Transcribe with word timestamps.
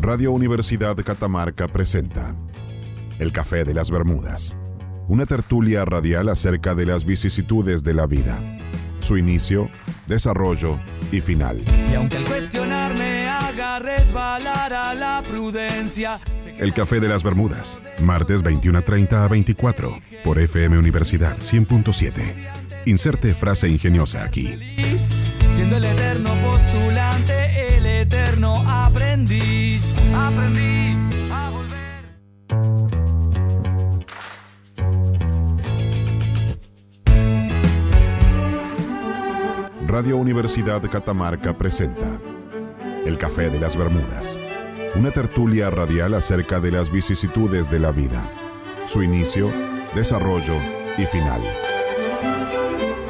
Radio 0.00 0.32
Universidad 0.32 0.96
Catamarca 0.96 1.68
presenta 1.68 2.34
El 3.18 3.32
Café 3.32 3.64
de 3.64 3.74
las 3.74 3.90
Bermudas, 3.90 4.56
una 5.08 5.26
tertulia 5.26 5.84
radial 5.84 6.30
acerca 6.30 6.74
de 6.74 6.86
las 6.86 7.04
vicisitudes 7.04 7.84
de 7.84 7.92
la 7.92 8.06
vida, 8.06 8.40
su 9.00 9.18
inicio, 9.18 9.68
desarrollo 10.06 10.80
y 11.12 11.20
final. 11.20 11.62
Y 11.86 11.94
aunque 11.96 12.16
el 12.16 12.24
cuestionarme 12.24 13.28
haga 13.28 13.78
resbalar 13.78 14.72
a 14.72 14.94
la 14.94 15.22
prudencia. 15.28 16.18
El 16.56 16.72
Café 16.72 16.98
de 16.98 17.08
las 17.08 17.22
Bermudas, 17.22 17.78
martes 18.02 18.42
21.30 18.42 19.12
a 19.12 19.28
24, 19.28 19.98
por 20.24 20.38
FM 20.38 20.78
Universidad 20.78 21.36
100.7. 21.36 22.60
Inserte 22.86 23.34
frase 23.34 23.68
ingeniosa 23.68 24.24
aquí. 24.24 24.58
Siendo 25.50 25.76
el 25.76 25.84
eterno 25.84 26.30
postulante, 26.40 27.19
Radio 39.90 40.18
Universidad 40.18 40.88
Catamarca 40.88 41.58
presenta 41.58 42.06
El 43.04 43.18
Café 43.18 43.50
de 43.50 43.58
las 43.58 43.76
Bermudas, 43.76 44.38
una 44.94 45.10
tertulia 45.10 45.68
radial 45.68 46.14
acerca 46.14 46.60
de 46.60 46.70
las 46.70 46.92
vicisitudes 46.92 47.68
de 47.68 47.80
la 47.80 47.90
vida, 47.90 48.30
su 48.86 49.02
inicio, 49.02 49.50
desarrollo 49.92 50.54
y 50.96 51.06
final. 51.06 51.40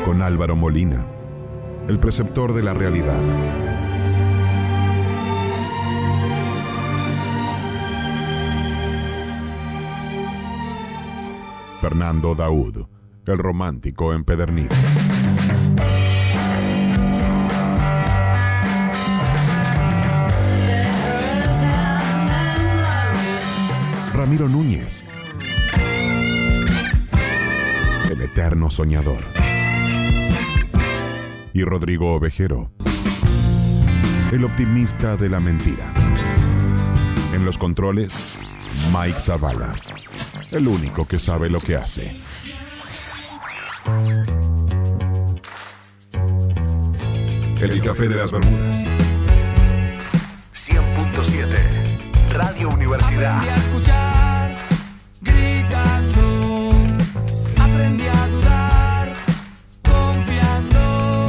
Con 0.06 0.22
Álvaro 0.22 0.56
Molina, 0.56 1.04
el 1.86 1.98
preceptor 1.98 2.54
de 2.54 2.62
la 2.62 2.72
realidad. 2.72 3.20
Fernando 11.82 12.34
Daud, 12.34 12.86
el 13.26 13.38
romántico 13.38 14.14
empedernido. 14.14 14.74
Ramiro 24.20 24.48
Núñez. 24.50 25.06
El 28.10 28.20
eterno 28.20 28.68
soñador. 28.68 29.24
Y 31.54 31.62
Rodrigo 31.62 32.12
Ovejero. 32.12 32.70
El 34.30 34.44
optimista 34.44 35.16
de 35.16 35.30
la 35.30 35.40
mentira. 35.40 35.90
En 37.32 37.46
los 37.46 37.56
controles, 37.56 38.26
Mike 38.92 39.18
Zavala. 39.18 39.74
El 40.50 40.68
único 40.68 41.08
que 41.08 41.18
sabe 41.18 41.48
lo 41.48 41.58
que 41.62 41.76
hace. 41.76 42.20
El 47.58 47.82
Café 47.82 48.06
de 48.06 48.16
las 48.16 48.30
Bermudas. 48.30 48.84
100.7 50.52 51.89
Radio 52.30 52.68
Universidad. 52.68 53.38
Aprendí 53.38 53.48
a 53.48 53.56
escuchar 53.56 54.54
gritando. 55.20 56.70
Aprendí 57.58 58.04
a 58.06 58.26
dudar 58.28 59.14
confiando. 59.82 61.26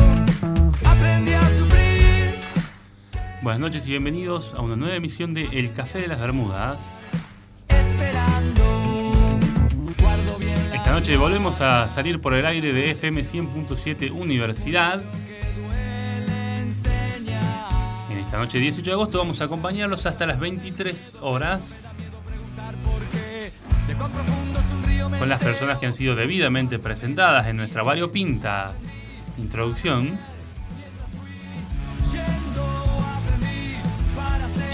Aprendí 0.85 1.33
a 1.33 1.41
sufrir. 1.57 2.39
Buenas 3.41 3.59
noches 3.59 3.87
y 3.87 3.89
bienvenidos 3.89 4.53
a 4.53 4.61
una 4.61 4.75
nueva 4.75 4.95
emisión 4.95 5.33
de 5.33 5.45
El 5.51 5.71
Café 5.71 6.01
de 6.01 6.07
las 6.07 6.19
Bermudas. 6.19 7.07
Esperando. 7.67 9.39
Guardo 9.99 10.37
bien 10.37 10.69
la 10.69 10.75
Esta 10.75 10.91
noche 10.91 11.17
volvemos 11.17 11.61
a 11.61 11.87
salir 11.87 12.21
por 12.21 12.35
el 12.35 12.45
aire 12.45 12.73
de 12.73 12.91
FM 12.91 13.21
100.7 13.21 14.11
Universidad. 14.11 15.01
Esta 18.31 18.39
noche 18.39 18.59
18 18.59 18.89
de 18.89 18.93
agosto 18.93 19.17
vamos 19.17 19.41
a 19.41 19.43
acompañarlos 19.43 20.05
hasta 20.05 20.25
las 20.25 20.39
23 20.39 21.17
horas 21.19 21.89
con 25.19 25.27
las 25.27 25.43
personas 25.43 25.79
que 25.79 25.87
han 25.87 25.91
sido 25.91 26.15
debidamente 26.15 26.79
presentadas 26.79 27.47
en 27.47 27.57
nuestra 27.57 27.83
variopinta 27.83 28.71
introducción. 29.37 30.17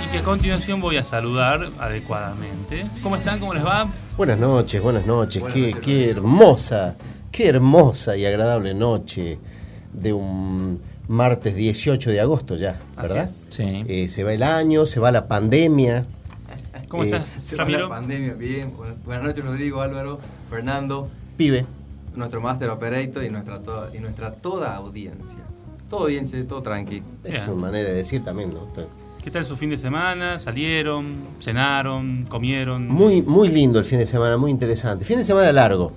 Y 0.05 0.11
que 0.11 0.19
a 0.19 0.23
continuación 0.23 0.79
voy 0.79 0.97
a 0.97 1.03
saludar 1.03 1.71
adecuadamente. 1.79 2.85
¿Cómo 3.01 3.15
están? 3.15 3.39
¿Cómo 3.39 3.55
les 3.55 3.65
va? 3.65 3.89
Buenas 4.15 4.37
noches, 4.37 4.79
buenas 4.79 5.07
noches. 5.07 5.43
qué, 5.51 5.73
qué 5.81 6.11
hermosa, 6.11 6.95
qué 7.31 7.47
hermosa 7.47 8.15
y 8.15 8.23
agradable 8.23 8.75
noche 8.75 9.39
de 9.93 10.13
un 10.13 10.79
martes 11.07 11.55
18 11.55 12.09
de 12.11 12.19
agosto 12.21 12.55
ya, 12.55 12.79
Así 12.95 13.13
¿verdad? 13.13 13.23
es. 13.25 13.41
Sí. 13.49 13.83
Eh, 13.87 14.07
se 14.09 14.23
va 14.23 14.33
el 14.33 14.43
año, 14.43 14.85
se 14.85 14.99
va 14.99 15.11
la 15.11 15.27
pandemia. 15.27 16.05
¿Cómo 16.87 17.03
Eh, 17.03 17.07
estás, 17.07 17.25
Se 17.41 17.55
va 17.55 17.67
la 17.67 17.89
pandemia, 17.89 18.33
bien. 18.33 18.71
Buenas, 19.05 19.25
noches, 19.25 19.43
Rodrigo, 19.43 19.81
Álvaro, 19.81 20.19
Fernando, 20.49 21.09
Pibe, 21.35 21.65
nuestro 22.15 22.39
Master 22.41 22.69
Operator 22.69 23.23
y 23.23 23.29
nuestra, 23.29 23.59
toda, 23.59 23.89
y 23.95 23.99
nuestra 23.99 24.31
toda 24.31 24.75
audiencia. 24.75 25.43
Todo 25.89 26.05
bien, 26.07 26.29
che, 26.29 26.43
todo 26.43 26.61
tranqui. 26.61 26.97
es 27.23 27.31
Bien. 27.31 27.43
una 27.49 27.61
manera 27.61 27.89
de 27.89 27.95
decir 27.95 28.23
también, 28.23 28.53
¿no? 28.53 28.59
¿Qué 29.23 29.31
tal 29.31 29.45
su 29.45 29.55
fin 29.57 29.69
de 29.69 29.77
semana? 29.77 30.39
¿Salieron? 30.39 31.15
¿Cenaron? 31.41 32.25
¿Comieron? 32.29 32.87
Muy, 32.87 33.21
muy 33.21 33.49
lindo 33.49 33.79
el 33.79 33.85
fin 33.85 33.99
de 33.99 34.05
semana, 34.05 34.37
muy 34.37 34.51
interesante. 34.51 35.03
Fin 35.03 35.17
de 35.17 35.23
semana 35.25 35.51
largo. 35.51 35.91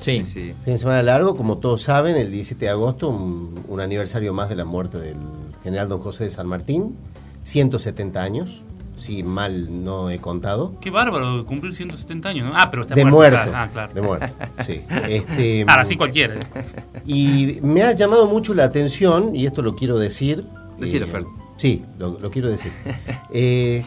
Sí. 0.00 0.24
sí. 0.24 0.52
Fin 0.64 0.74
de 0.74 0.78
semana 0.78 1.02
largo, 1.02 1.36
como 1.36 1.58
todos 1.58 1.82
saben, 1.82 2.16
el 2.16 2.30
17 2.30 2.64
de 2.66 2.70
agosto, 2.70 3.08
un, 3.08 3.64
un 3.68 3.80
aniversario 3.80 4.32
más 4.34 4.48
de 4.48 4.56
la 4.56 4.64
muerte 4.64 4.98
del 4.98 5.16
general 5.62 5.88
don 5.88 6.00
José 6.00 6.24
de 6.24 6.30
San 6.30 6.46
Martín, 6.46 6.96
170 7.44 8.22
años, 8.22 8.62
si 8.96 9.22
mal 9.22 9.84
no 9.84 10.08
he 10.10 10.18
contado. 10.18 10.74
Qué 10.80 10.90
bárbaro 10.90 11.44
cumplir 11.46 11.72
170 11.74 12.28
años, 12.28 12.46
¿no? 12.48 12.52
Ah, 12.56 12.70
pero 12.70 12.82
está 12.82 12.94
De 12.94 13.04
muerto. 13.04 13.36
muerto. 13.38 13.52
Ah, 13.54 13.68
claro. 13.72 13.92
De 13.94 14.00
muerto, 14.02 14.26
sí. 14.66 14.80
Este, 15.08 15.64
Ahora 15.68 15.84
sí 15.84 15.96
cualquiera. 15.96 16.34
Y 17.06 17.58
me 17.62 17.82
ha 17.82 17.92
llamado 17.92 18.26
mucho 18.26 18.54
la 18.54 18.64
atención, 18.64 19.34
y 19.36 19.46
esto 19.46 19.62
lo 19.62 19.74
quiero 19.76 19.98
decir. 19.98 20.44
Decilo, 20.78 21.06
eh, 21.06 21.08
Fer. 21.08 21.24
Sí, 21.56 21.84
lo, 21.98 22.18
lo 22.18 22.30
quiero 22.30 22.48
decir. 22.50 22.72
Eh, 23.32 23.84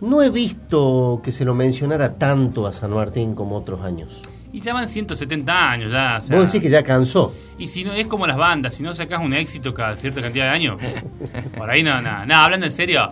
no 0.00 0.22
he 0.22 0.30
visto 0.30 1.20
que 1.24 1.32
se 1.32 1.44
lo 1.44 1.54
mencionara 1.54 2.18
tanto 2.18 2.66
a 2.66 2.72
San 2.72 2.90
Martín 2.92 3.34
como 3.34 3.56
otros 3.56 3.80
años. 3.82 4.22
Y 4.52 4.60
ya 4.60 4.72
van 4.72 4.88
170 4.88 5.70
años 5.70 5.92
ya. 5.92 6.18
o 6.18 6.22
sea, 6.22 6.36
Vos 6.36 6.46
decís 6.50 6.62
que 6.62 6.70
ya 6.70 6.82
cansó. 6.82 7.34
Y 7.58 7.68
si 7.68 7.84
no, 7.84 7.92
es 7.92 8.06
como 8.06 8.26
las 8.26 8.36
bandas, 8.36 8.74
si 8.74 8.82
no 8.82 8.94
sacas 8.94 9.22
un 9.22 9.34
éxito 9.34 9.74
cada 9.74 9.96
cierta 9.96 10.22
cantidad 10.22 10.44
de 10.46 10.50
años, 10.50 10.80
por 11.56 11.68
ahí 11.68 11.82
no, 11.82 12.00
nada. 12.00 12.24
No, 12.24 12.34
hablando 12.36 12.66
en 12.66 12.72
serio. 12.72 13.10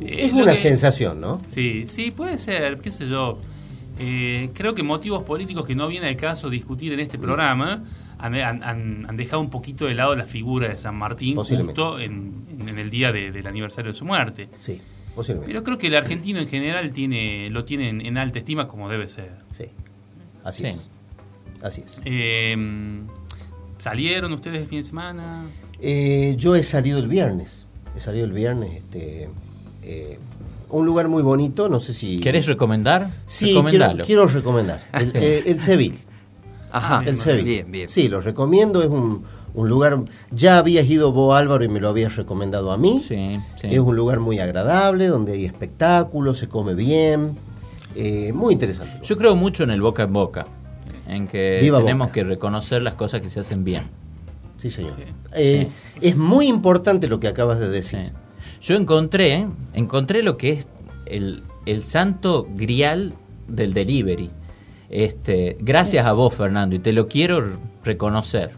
eh, 0.00 0.16
es 0.26 0.32
una 0.32 0.52
que- 0.52 0.56
sensación, 0.58 1.20
¿no? 1.20 1.40
Sí, 1.46 1.84
sí, 1.86 2.10
puede 2.10 2.38
ser, 2.38 2.80
qué 2.80 2.90
sé 2.90 3.08
yo. 3.08 3.38
Eh, 3.98 4.50
creo 4.54 4.74
que 4.74 4.82
motivos 4.82 5.22
políticos 5.24 5.66
que 5.66 5.74
no 5.74 5.86
viene 5.86 6.08
al 6.08 6.16
caso 6.16 6.48
discutir 6.48 6.92
en 6.94 7.00
este 7.00 7.18
programa 7.18 7.84
han, 8.18 8.34
han- 8.34 8.62
han- 8.62 9.06
han 9.08 9.16
dejado 9.16 9.40
un 9.42 9.50
poquito 9.50 9.84
de 9.86 9.94
lado 9.94 10.16
la 10.16 10.24
figura 10.24 10.68
de 10.68 10.76
San 10.78 10.96
Martín 10.96 11.36
justo 11.36 11.98
en, 11.98 12.32
en 12.66 12.78
el 12.78 12.90
día 12.90 13.12
de- 13.12 13.30
del 13.30 13.46
aniversario 13.46 13.92
de 13.92 13.98
su 13.98 14.04
muerte. 14.06 14.48
Sí, 14.58 14.80
posiblemente. 15.14 15.52
Pero 15.52 15.62
creo 15.64 15.78
que 15.78 15.88
el 15.88 15.96
argentino 15.96 16.40
en 16.40 16.48
general 16.48 16.92
tiene, 16.92 17.50
lo 17.50 17.64
tiene 17.64 17.90
en, 17.90 18.00
en 18.04 18.16
alta 18.18 18.38
estima 18.38 18.66
como 18.66 18.88
debe 18.88 19.06
ser. 19.06 19.32
Sí, 19.50 19.66
así 20.44 20.62
Sí. 20.62 20.68
es. 20.68 20.90
Así 21.62 21.82
es. 21.86 22.00
Eh, 22.04 22.56
¿Salieron 23.78 24.32
ustedes 24.32 24.60
el 24.60 24.66
fin 24.66 24.78
de 24.78 24.84
semana? 24.84 25.44
Eh, 25.80 26.34
yo 26.38 26.54
he 26.54 26.62
salido 26.62 26.98
el 26.98 27.08
viernes. 27.08 27.66
He 27.96 28.00
salido 28.00 28.24
el 28.26 28.32
viernes. 28.32 28.70
Este, 28.76 29.28
eh, 29.82 30.18
un 30.68 30.86
lugar 30.86 31.08
muy 31.08 31.22
bonito, 31.22 31.68
no 31.68 31.80
sé 31.80 31.92
si. 31.94 32.18
¿Querés 32.20 32.46
recomendar? 32.46 33.10
Sí, 33.26 33.58
quiero, 33.68 33.96
quiero 34.04 34.26
recomendar. 34.26 34.80
El, 34.92 35.10
eh, 35.14 35.42
el 35.46 35.60
Seville. 35.60 35.98
Ajá, 36.72 37.02
El 37.04 37.18
Seville. 37.18 37.42
bien, 37.44 37.72
bien. 37.72 37.88
Sí, 37.88 38.08
lo 38.08 38.20
recomiendo. 38.20 38.82
Es 38.82 38.88
un, 38.88 39.24
un 39.54 39.68
lugar. 39.68 39.98
Ya 40.30 40.58
habías 40.58 40.86
ido 40.88 41.10
vos, 41.12 41.36
Álvaro, 41.36 41.64
y 41.64 41.68
me 41.68 41.80
lo 41.80 41.88
habías 41.88 42.14
recomendado 42.16 42.70
a 42.70 42.76
mí. 42.78 43.02
Sí, 43.06 43.40
sí. 43.60 43.66
Es 43.68 43.80
un 43.80 43.96
lugar 43.96 44.20
muy 44.20 44.38
agradable, 44.38 45.08
donde 45.08 45.32
hay 45.32 45.44
espectáculos, 45.46 46.38
se 46.38 46.48
come 46.48 46.74
bien. 46.74 47.36
Eh, 47.96 48.32
muy 48.32 48.52
interesante. 48.54 48.98
Yo 49.02 49.16
creo 49.16 49.34
mucho 49.36 49.64
en 49.64 49.70
el 49.70 49.80
boca 49.80 50.04
en 50.04 50.12
boca, 50.12 50.46
en 51.08 51.26
que 51.26 51.58
Viva 51.60 51.78
tenemos 51.80 52.08
Boca. 52.08 52.14
que 52.14 52.24
reconocer 52.24 52.82
las 52.82 52.94
cosas 52.94 53.20
que 53.20 53.28
se 53.28 53.40
hacen 53.40 53.64
bien. 53.64 53.84
Sí, 54.56 54.70
señor. 54.70 54.94
Sí. 54.94 55.02
Eh, 55.34 55.68
Es 56.00 56.16
muy 56.16 56.46
importante 56.46 57.08
lo 57.08 57.18
que 57.18 57.28
acabas 57.28 57.58
de 57.58 57.68
decir. 57.68 58.00
Sí. 58.00 58.12
Yo 58.62 58.76
encontré, 58.76 59.46
encontré 59.72 60.22
lo 60.22 60.36
que 60.36 60.52
es 60.52 60.66
el, 61.06 61.42
el 61.66 61.82
santo 61.84 62.46
grial 62.54 63.14
del 63.48 63.72
delivery. 63.74 64.30
Este, 64.90 65.56
gracias 65.60 66.04
a 66.06 66.12
vos, 66.12 66.34
Fernando, 66.34 66.76
y 66.76 66.78
te 66.78 66.92
lo 66.92 67.08
quiero 67.08 67.42
reconocer. 67.84 68.50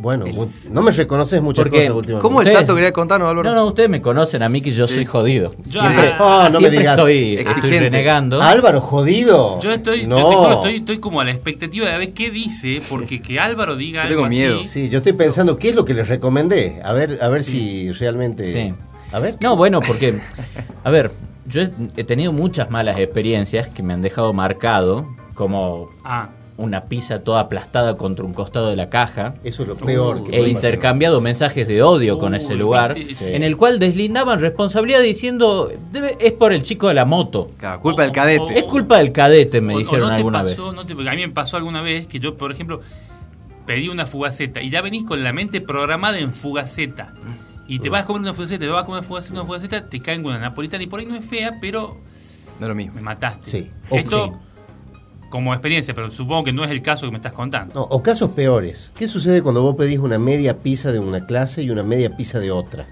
Bueno, 0.00 0.24
no 0.70 0.80
me 0.82 0.90
reconoces 0.92 1.42
muchas 1.42 1.62
Porque- 1.64 1.80
cosas 1.80 1.94
últimamente. 1.94 2.22
¿Cómo 2.22 2.40
el 2.40 2.46
Ustedes- 2.46 2.58
santo 2.60 2.74
quería 2.74 2.90
contarnos, 2.92 3.28
Álvaro? 3.28 3.50
No, 3.50 3.54
no, 3.54 3.66
ustedes 3.66 3.90
me 3.90 4.00
conocen 4.00 4.42
a 4.42 4.48
mí 4.48 4.62
que 4.62 4.70
yo 4.70 4.88
Sí. 4.88 4.94
soy 4.94 5.04
jodido. 5.04 5.50
Yo- 5.66 5.80
siempre 5.82 6.14
Ah, 6.18 6.48
no 6.50 6.58
me 6.58 6.68
siempre 6.68 6.78
digas. 6.78 6.96
estoy, 6.98 7.34
estoy 7.34 7.70
renegando. 7.78 8.40
Álvaro, 8.40 8.80
jodido. 8.80 9.60
Yo 9.60 9.70
estoy, 9.72 10.06
no. 10.06 10.18
yo 10.18 10.28
te 10.30 10.34
juro, 10.36 10.52
estoy, 10.52 10.76
estoy 10.76 10.98
como 11.00 11.20
a 11.20 11.24
la 11.24 11.32
expectativa 11.32 11.86
de 11.90 11.98
ver 11.98 12.12
qué 12.14 12.30
dice, 12.30 12.80
porque 12.88 13.20
que 13.20 13.38
Álvaro 13.38 13.76
diga 13.76 14.02
Yo 14.04 14.08
algo 14.08 14.20
tengo 14.22 14.28
miedo. 14.30 14.60
así. 14.60 14.68
Sí, 14.68 14.88
yo 14.88 14.98
estoy 14.98 15.12
pensando 15.12 15.58
qué 15.58 15.68
es 15.68 15.74
lo 15.74 15.84
que 15.84 15.92
les 15.92 16.08
recomendé. 16.08 16.80
A 16.82 16.94
ver, 16.94 17.18
a 17.20 17.28
ver 17.28 17.42
si 17.44 17.92
realmente. 17.92 18.52
Sí. 18.52 18.74
A 19.12 19.18
ver. 19.18 19.36
No, 19.42 19.54
bueno, 19.56 19.80
porque, 19.80 20.18
a 20.82 20.90
ver, 20.90 21.12
yo 21.44 21.60
he, 21.60 21.70
he 21.98 22.04
tenido 22.04 22.32
muchas 22.32 22.70
malas 22.70 22.98
experiencias 22.98 23.68
que 23.68 23.82
me 23.82 23.92
han 23.92 24.00
dejado 24.00 24.32
marcado, 24.32 25.06
como 25.34 25.88
Ah, 26.04 26.30
una 26.60 26.84
pizza 26.84 27.20
toda 27.24 27.40
aplastada 27.40 27.96
contra 27.96 28.24
un 28.24 28.32
costado 28.34 28.68
de 28.70 28.76
la 28.76 28.88
caja. 28.90 29.34
Eso 29.44 29.62
es 29.62 29.68
lo 29.68 29.76
peor 29.76 30.16
Uh, 30.18 30.24
que 30.24 30.36
He 30.36 30.38
pasar. 30.40 30.48
intercambiado 30.50 31.20
mensajes 31.20 31.66
de 31.66 31.82
odio 31.82 32.18
con 32.18 32.34
ese 32.34 32.54
lugar, 32.54 32.94
sí. 32.96 33.14
en 33.26 33.42
el 33.42 33.56
cual 33.56 33.78
deslindaban 33.78 34.40
responsabilidad 34.40 35.00
diciendo, 35.00 35.70
"Debe- 35.92 36.16
es 36.20 36.32
por 36.32 36.52
el 36.52 36.62
chico 36.62 36.88
de 36.88 36.94
la 36.94 37.04
moto. 37.04 37.48
Claro, 37.58 37.80
culpa 37.80 38.02
del 38.02 38.10
O- 38.10 38.14
cadete. 38.14 38.58
Es 38.58 38.64
culpa 38.64 38.98
del 38.98 39.12
cadete, 39.12 39.60
me 39.60 39.76
dijeron 39.76 40.00
no 40.00 40.08
te 40.10 40.14
alguna 40.16 40.42
vez. 40.42 40.52
pasó, 40.56 40.72
no 40.72 40.84
te- 40.86 40.92
a 40.92 41.14
mí 41.14 41.26
me 41.26 41.30
pasó 41.30 41.56
alguna 41.56 41.82
vez 41.82 42.06
que 42.06 42.20
yo, 42.20 42.36
por 42.36 42.52
ejemplo, 42.52 42.80
pedí 43.66 43.88
una 43.88 44.06
fugaceta 44.06 44.60
y 44.62 44.70
ya 44.70 44.82
venís 44.82 45.04
con 45.04 45.22
la 45.22 45.32
mente 45.32 45.60
programada 45.60 46.18
en 46.18 46.32
fugaceta. 46.34 47.14
Y 47.68 47.78
te 47.78 47.88
vas 47.88 48.02
a 48.02 48.06
comer 48.06 48.22
una 48.22 48.34
fugaceta, 48.34 48.58
te 48.64 48.66
vas 48.68 48.82
a 48.82 48.84
comer 48.86 48.98
una 49.00 49.06
fugaceta, 49.06 49.34
una 49.40 49.46
fugaceta, 49.46 49.88
te 49.88 50.00
caen 50.00 50.22
con 50.22 50.32
una 50.32 50.40
napolitana 50.40 50.82
y 50.82 50.86
por 50.88 50.98
ahí 51.00 51.06
no 51.06 51.14
es 51.14 51.24
fea, 51.24 51.58
pero 51.60 51.98
No 52.58 52.66
es 52.66 52.68
lo 52.68 52.74
mismo. 52.74 52.94
me 52.96 53.00
mataste. 53.00 53.48
Sí. 53.50 53.70
Esto. 53.92 54.38
Como 55.30 55.54
experiencia, 55.54 55.94
pero 55.94 56.10
supongo 56.10 56.44
que 56.44 56.52
no 56.52 56.62
es 56.64 56.70
el 56.70 56.82
caso 56.82 57.06
que 57.06 57.12
me 57.12 57.16
estás 57.16 57.32
contando. 57.32 57.72
No, 57.74 57.82
o 57.82 58.02
casos 58.02 58.30
peores. 58.32 58.90
¿Qué 58.96 59.08
sucede 59.08 59.40
cuando 59.42 59.62
vos 59.62 59.76
pedís 59.76 59.98
una 59.98 60.18
media 60.18 60.58
pizza 60.58 60.92
de 60.92 60.98
una 60.98 61.24
clase 61.24 61.62
y 61.62 61.70
una 61.70 61.82
media 61.82 62.14
pizza 62.16 62.38
de 62.38 62.50
otra? 62.50 62.86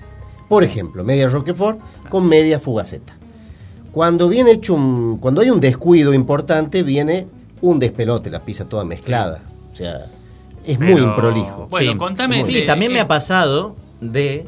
Por 0.49 0.64
ejemplo, 0.64 1.05
media 1.05 1.29
Roquefort 1.29 1.79
con 2.08 2.26
media 2.26 2.58
fugaceta. 2.58 3.14
Cuando 3.93 4.29
viene 4.29 4.52
hecho 4.52 4.75
un, 4.75 5.19
cuando 5.19 5.40
hay 5.40 5.50
un 5.50 5.61
descuido 5.61 6.14
importante, 6.14 6.82
viene 6.82 7.26
un 7.61 7.79
despelote, 7.79 8.31
la 8.31 8.40
pizza 8.44 8.64
toda 8.64 8.85
mezclada. 8.85 9.43
O 9.73 9.76
sea, 9.76 10.06
es 10.64 10.79
muy 10.79 11.00
improlijo. 11.02 11.67
Bueno, 11.70 11.93
Sí. 11.93 11.99
contame. 11.99 12.44
Sí, 12.44 12.55
de- 12.55 12.62
también 12.62 12.93
me 12.93 12.99
eh, 12.99 13.02
ha 13.02 13.08
pasado 13.08 13.76
de 14.00 14.46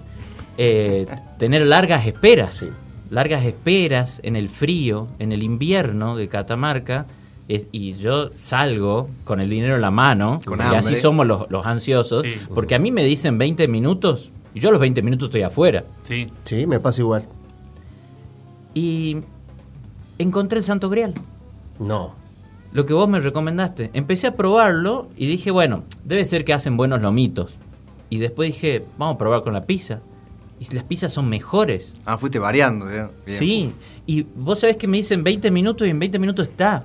eh, 0.59 1.07
tener 1.39 1.67
largas 1.67 2.07
esperas. 2.07 2.55
Sí. 2.55 2.69
Largas 3.11 3.45
esperas 3.45 4.21
en 4.23 4.37
el 4.37 4.49
frío, 4.49 5.09
en 5.19 5.33
el 5.33 5.43
invierno 5.43 6.17
de 6.17 6.29
Catamarca. 6.29 7.07
Es- 7.57 7.67
y 7.73 7.93
yo 7.95 8.31
salgo 8.41 9.09
con 9.25 9.41
el 9.41 9.49
dinero 9.51 9.75
en 9.77 9.81
la 9.81 9.91
mano, 9.91 10.41
Con 10.45 10.59
y 10.59 10.63
hambre. 10.63 10.79
así 10.79 10.97
somos 10.97 11.27
los, 11.27 11.51
los 11.51 11.67
ansiosos, 11.67 12.23
Sí. 12.23 12.35
porque 12.55 12.75
a 12.75 12.79
mí 12.79 12.91
me 12.91 13.05
dicen 13.05 13.39
20 13.39 13.67
minutos 13.69 14.31
y 14.55 14.61
yo 14.61 14.69
a 14.69 14.73
los 14.73 14.81
20 14.81 15.03
minutos 15.03 15.29
estoy 15.29 15.43
afuera. 15.43 15.85
Sí. 16.03 16.29
Sí, 16.45 16.67
me 16.67 16.81
pasa 16.81 17.01
igual. 17.01 17.25
Y 18.75 19.19
encontré 20.19 20.59
el 20.59 20.65
Santo 20.65 20.89
Grial. 20.89 21.15
No. 21.79 22.15
Lo 22.73 22.87
que 22.87 22.93
vos 22.93 23.09
me 23.09 23.19
recomendaste. 23.21 23.91
Empecé 23.95 24.29
a 24.29 24.37
probarlo 24.37 25.09
y 25.17 25.27
dije, 25.27 25.51
bueno, 25.51 25.83
debe 26.05 26.25
ser 26.25 26.45
que 26.45 26.53
hacen 26.53 26.77
buenos 26.77 27.01
lomitos. 27.03 27.55
Y 28.11 28.19
después 28.19 28.53
dije, 28.53 28.85
vamos 28.99 29.17
a 29.17 29.19
probar 29.19 29.43
con 29.43 29.53
la 29.55 29.65
pizza. 29.67 30.01
Y 30.61 30.67
si 30.67 30.75
las 30.77 30.85
pizzas 30.85 31.13
son 31.13 31.29
mejores. 31.29 31.95
Ah, 32.05 32.17
fuiste 32.19 32.39
variando. 32.39 32.89
¿eh? 32.91 33.09
Bien. 33.27 33.39
Sí. 33.39 33.73
Y 34.07 34.23
vos 34.37 34.61
sabés 34.61 34.77
que 34.77 34.87
me 34.87 34.99
dicen 34.99 35.25
20 35.25 35.51
minutos 35.51 35.87
y 35.87 35.91
en 35.91 35.99
20 35.99 36.19
minutos 36.19 36.47
está. 36.49 36.85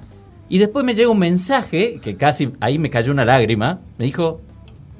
Y 0.50 0.57
después 0.59 0.86
me 0.86 0.94
llega 0.94 1.09
un 1.09 1.19
mensaje, 1.19 2.00
que 2.01 2.15
casi 2.18 2.51
ahí 2.59 2.77
me 2.80 2.89
cayó 2.89 3.12
una 3.12 3.25
lágrima. 3.25 3.80
Me 3.97 4.06
dijo, 4.06 4.42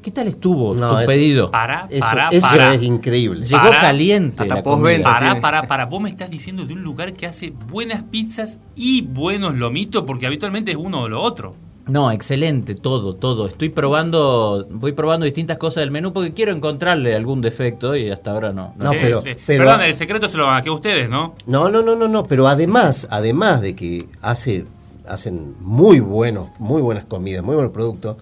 ¿qué 0.01 0.09
tal 0.12 0.27
estuvo 0.27 0.74
No, 0.74 0.92
tu 0.94 0.97
eso- 1.00 1.07
pedido? 1.07 1.51
Para, 1.51 1.88
Eso, 1.89 2.00
para, 2.00 2.30
eso 2.30 2.47
para. 2.47 2.74
es 2.74 2.81
increíble. 2.81 3.45
Llegó 3.45 3.62
Para. 3.69 3.81
caliente. 3.81 4.42
Hasta 4.44 4.56
la. 4.56 4.63
Para, 5.03 5.39
para, 5.42 5.68
para. 5.68 5.86
Vos 5.86 6.01
me 6.01 6.09
estás 6.09 6.30
diciendo 6.31 6.65
de 6.65 6.74
un 6.74 6.81
lugar 6.81 7.13
que 7.13 7.27
hace 7.27 7.53
buenas 7.69 8.03
pizzas 8.03 8.59
y 8.75 9.03
buenos 9.03 9.56
lomitos, 9.56 10.03
porque 10.07 10.25
habitualmente 10.25 10.71
es 10.71 10.77
uno 10.77 11.01
o 11.01 11.09
lo 11.09 11.21
otro. 11.21 11.56
No, 11.88 12.09
excelente, 12.12 12.74
todo, 12.74 13.13
todo. 13.13 13.47
Estoy 13.47 13.69
probando, 13.69 14.65
voy 14.71 14.94
probando 14.94 15.25
distintas 15.25 15.59
cosas 15.59 15.81
del 15.81 15.92
menú 15.92 16.12
porque 16.13 16.33
quiero 16.33 16.51
encontrarle 16.51 17.13
algún 17.15 17.42
defecto 17.42 17.95
y 17.95 18.09
hasta 18.09 18.31
ahora 18.31 18.51
no. 18.51 18.74
no 18.77 18.86
No, 18.86 18.89
Sí, 18.89 18.97
pero- 19.00 19.21
pero- 19.24 19.63
Perdón, 19.65 19.81
el 19.83 19.95
secreto 19.95 20.27
se 20.27 20.36
lo 20.38 20.47
van 20.47 20.57
a 20.57 20.62
que 20.63 20.71
ustedes, 20.71 21.07
¿no? 21.12 21.36
No, 21.45 21.69
no, 21.69 21.83
no, 21.83 21.95
no, 21.95 22.07
no, 22.07 22.24
pero 22.24 22.47
además, 22.47 23.07
además 23.12 23.62
de 23.62 23.75
que 23.75 24.07
hace, 24.24 24.65
hacen 25.07 25.56
muy 25.62 26.00
buenos, 26.00 26.50
muy 26.60 26.81
buenas 26.81 27.06
comidas, 27.06 27.44
muy 27.44 27.56
buenos 27.56 27.72
productos, 27.74 28.18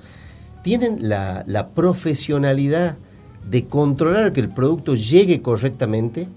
tienen 0.64 1.10
la, 1.10 1.44
la 1.48 1.70
profesionalidad 1.70 2.96
de 3.50 3.66
controlar 3.66 4.32
que 4.32 4.40
el 4.42 4.50
producto 4.50 4.96
llegue 4.96 5.42
correctamente 5.42 6.28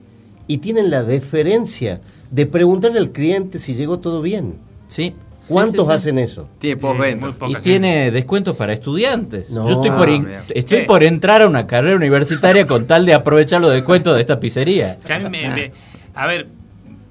y 0.49 0.59
tienen 0.59 0.91
la 0.91 1.03
deferencia 1.05 2.01
de 2.31 2.47
preguntarle 2.47 2.99
al 2.99 3.11
cliente 3.11 3.59
si 3.59 3.75
llegó 3.75 3.99
todo 4.01 4.23
bien. 4.23 4.55
Sí. 4.89 5.15
¿Cuántos 5.49 5.87
Sí, 5.87 5.93
sí, 5.93 5.93
sí. 5.93 5.95
hacen 5.97 6.19
eso? 6.19 6.49
Tiene 6.59 6.75
Eh, 6.75 6.81
postventa. 6.83 7.27
muy 7.27 7.35
poca 7.35 7.47
Y 7.51 7.55
gente. 7.55 7.63
tiene 7.71 8.11
descuentos 8.11 8.57
para 8.57 8.73
estudiantes. 8.73 9.51
No. 9.51 9.69
Yo 9.69 9.75
estoy, 9.75 9.91
por, 9.97 10.09
in- 10.09 10.27
Ah, 10.27 10.43
estoy 10.53 10.79
Sí. 10.81 10.85
por 10.87 11.05
entrar 11.05 11.43
a 11.43 11.47
una 11.47 11.69
carrera 11.69 11.95
universitaria 11.95 12.67
con 12.67 12.89
tal 12.89 13.07
de 13.07 13.15
aprovechar 13.15 13.61
los 13.61 13.73
descuentos 13.73 14.17
de 14.17 14.23
esta 14.23 14.41
pizzería. 14.41 14.99
Ya 15.05 15.21
me- 15.21 15.29
me- 15.31 15.73
a 16.15 16.27
ver, 16.27 16.49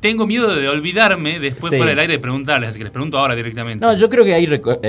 tengo 0.09 0.27
miedo 0.27 0.53
de 0.55 0.67
olvidarme 0.69 1.39
después 1.39 1.71
Sí. 1.71 1.77
fuera 1.77 1.91
del 1.91 1.99
aire 1.99 2.13
de 2.13 2.19
preguntarles, 2.19 2.69
así 2.69 2.77
que 2.77 2.83
les 2.85 2.93
pregunto 2.93 3.17
ahora 3.17 3.35
directamente. 3.35 3.83
No, 3.85 3.95
yo 3.95 4.09
creo 4.09 4.23
que 4.23 4.33
hay, 4.33 4.45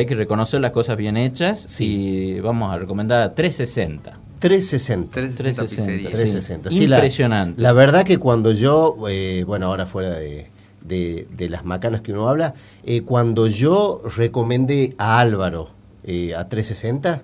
que 0.07 0.15
reconocer 0.15 0.61
las 0.61 0.71
cosas 0.73 0.97
bien 0.97 1.17
hechas 1.17 1.81
y 1.81 2.39
vamos 2.41 2.73
a 2.73 2.79
recomendar 2.79 3.23
a 3.23 3.35
360. 3.35 4.19
360. 4.39 5.11
360 5.13 5.43
360. 5.43 5.93
pizzería. 5.93 6.11
360. 6.11 6.71
Sí, 6.71 6.87
la- 6.87 6.97
Impresionante. 6.97 7.63
La, 7.63 7.73
verdad 7.73 8.05
que 8.05 8.19
cuando 8.19 8.53
yo, 8.53 8.97
eh, 9.09 9.45
bueno, 9.47 9.67
ahora 9.67 9.87
fuera 9.87 10.11
de, 10.11 10.49
de- 10.83 11.27
de 11.37 11.49
las 11.49 11.65
macanas 11.65 12.03
que 12.03 12.13
uno 12.13 12.29
habla, 12.29 12.53
eh, 12.85 13.01
cuando 13.03 13.47
yo 13.47 14.03
recomendé 14.17 14.95
a 14.99 15.19
Álvaro 15.21 15.71
eh, 16.05 16.35
a 16.35 16.49
360, 16.49 17.23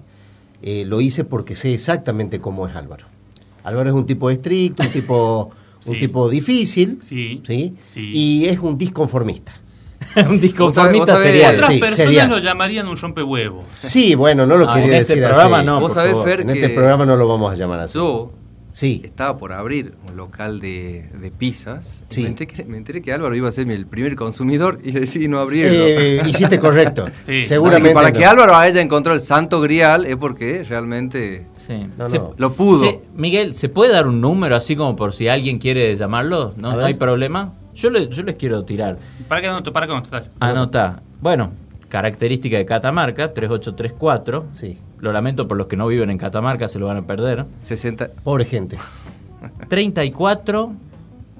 eh, 0.63 0.85
lo 0.87 1.01
hice 1.01 1.25
porque 1.25 1.55
sé 1.55 1.75
exactamente 1.75 2.41
cómo 2.41 2.67
es 2.67 2.75
Álvaro. 2.75 3.07
Álvaro 3.65 3.91
es 3.91 3.95
un 3.95 4.07
tipo 4.07 4.31
estricto, 4.31 4.83
un 4.83 4.89
tipo, 4.91 5.51
un 5.87 5.95
Sí. 5.95 6.01
tipo 6.01 6.29
difícil, 6.29 6.99
Sí, 7.03 7.41
¿sí? 7.47 7.75
sí. 7.89 8.11
y 8.15 8.47
es 8.47 8.59
un 8.59 8.77
disconformista. 8.79 9.53
Un 10.29 10.41
disconformista 10.41 11.17
serial. 11.17 11.55
Otras 11.55 11.71
sí, 11.73 11.79
personas 11.79 12.07
serial. 12.09 12.29
lo 12.31 12.39
llamarían 12.39 12.89
un 12.89 12.97
rompehuevos. 12.97 13.65
Sí, 13.79 14.15
bueno, 14.17 14.47
no 14.47 14.57
lo 14.59 14.67
No, 14.67 14.75
quería 14.75 14.89
en 14.89 14.95
este 15.03 15.15
decir 15.15 15.29
programa 15.29 15.59
así. 15.59 15.67
no, 15.67 15.81
Vos 15.81 15.95
sabés. 15.95 16.15
Fer, 16.25 16.41
En 16.41 16.49
que 16.49 16.53
este 16.55 16.69
programa 16.71 17.07
no 17.07 17.17
lo 17.17 17.27
vamos 17.29 17.51
a 17.53 17.55
llamar 17.55 17.81
así. 17.81 17.95
yo 17.95 18.33
Sí. 18.75 19.01
estaba 19.05 19.39
por 19.39 19.53
abrir 19.53 19.95
un 20.09 20.17
local 20.17 20.59
de, 20.61 21.09
de 21.21 21.31
pizzas. 21.31 22.03
Sí. 22.09 22.23
Me, 22.23 22.29
enteré 22.29 22.53
que, 22.53 22.65
me 22.65 22.77
enteré 22.79 23.01
que 23.01 23.13
Álvaro 23.13 23.35
iba 23.37 23.49
a 23.49 23.53
ser 23.53 23.71
el 23.71 23.87
primer 23.87 24.17
consumidor 24.17 24.81
y 24.83 24.91
decidí 24.93 25.29
no 25.29 25.39
abrirlo. 25.39 25.73
Eh, 25.73 26.21
hiciste 26.27 26.59
correcto. 26.59 27.07
Sí. 27.23 27.43
Seguramente. 27.43 27.91
que 27.91 27.95
para 27.95 28.11
no. 28.11 28.19
que 28.19 28.25
Álvaro 28.25 28.57
haya 28.57 28.81
encontrado 28.83 29.17
el 29.17 29.23
santo 29.25 29.61
grial 29.61 30.05
es 30.07 30.17
porque 30.17 30.65
realmente 30.65 31.47
Sí. 31.67 31.87
No, 31.97 32.07
Se- 32.09 32.19
no. 32.19 32.35
lo 32.37 32.53
pudo. 32.55 33.01
Miguel, 33.15 33.55
¿se 33.55 33.69
puede 33.69 33.93
dar 33.93 34.07
un 34.09 34.21
número 34.21 34.57
así 34.57 34.75
como 34.77 34.97
por 34.97 35.13
si 35.13 35.29
alguien 35.29 35.59
quiere 35.59 35.95
llamarlo? 35.97 36.53
¿No, 36.57 36.73
¿No 36.75 36.85
hay 36.85 36.95
problema? 36.95 37.53
Yo, 37.75 37.89
le- 37.91 38.09
yo 38.09 38.23
les 38.23 38.35
quiero 38.37 38.65
tirar. 38.65 38.99
¿Para 39.29 39.41
qué 39.41 39.49
no? 39.49 39.63
¿Para 39.63 39.87
qué 39.87 39.93
no? 39.95 40.03
Total. 40.03 40.29
Anota. 40.41 41.01
Bueno, 41.21 41.51
característica 41.89 42.57
de 42.57 42.67
Catamarca, 42.67 43.33
3834. 43.33 44.47
Sí. 44.51 44.79
Lo 44.99 45.13
lamento 45.13 45.49
por 45.49 45.57
los 45.57 45.67
que 45.69 45.77
no 45.77 45.87
viven 45.87 46.11
en 46.11 46.19
Catamarca, 46.19 46.69
se 46.69 46.79
lo 46.79 46.87
van 46.87 46.97
a 46.99 47.07
perder. 47.07 47.45
60, 47.61 48.09
Pobre 48.25 48.45
gente. 48.45 48.79
34 49.69 50.73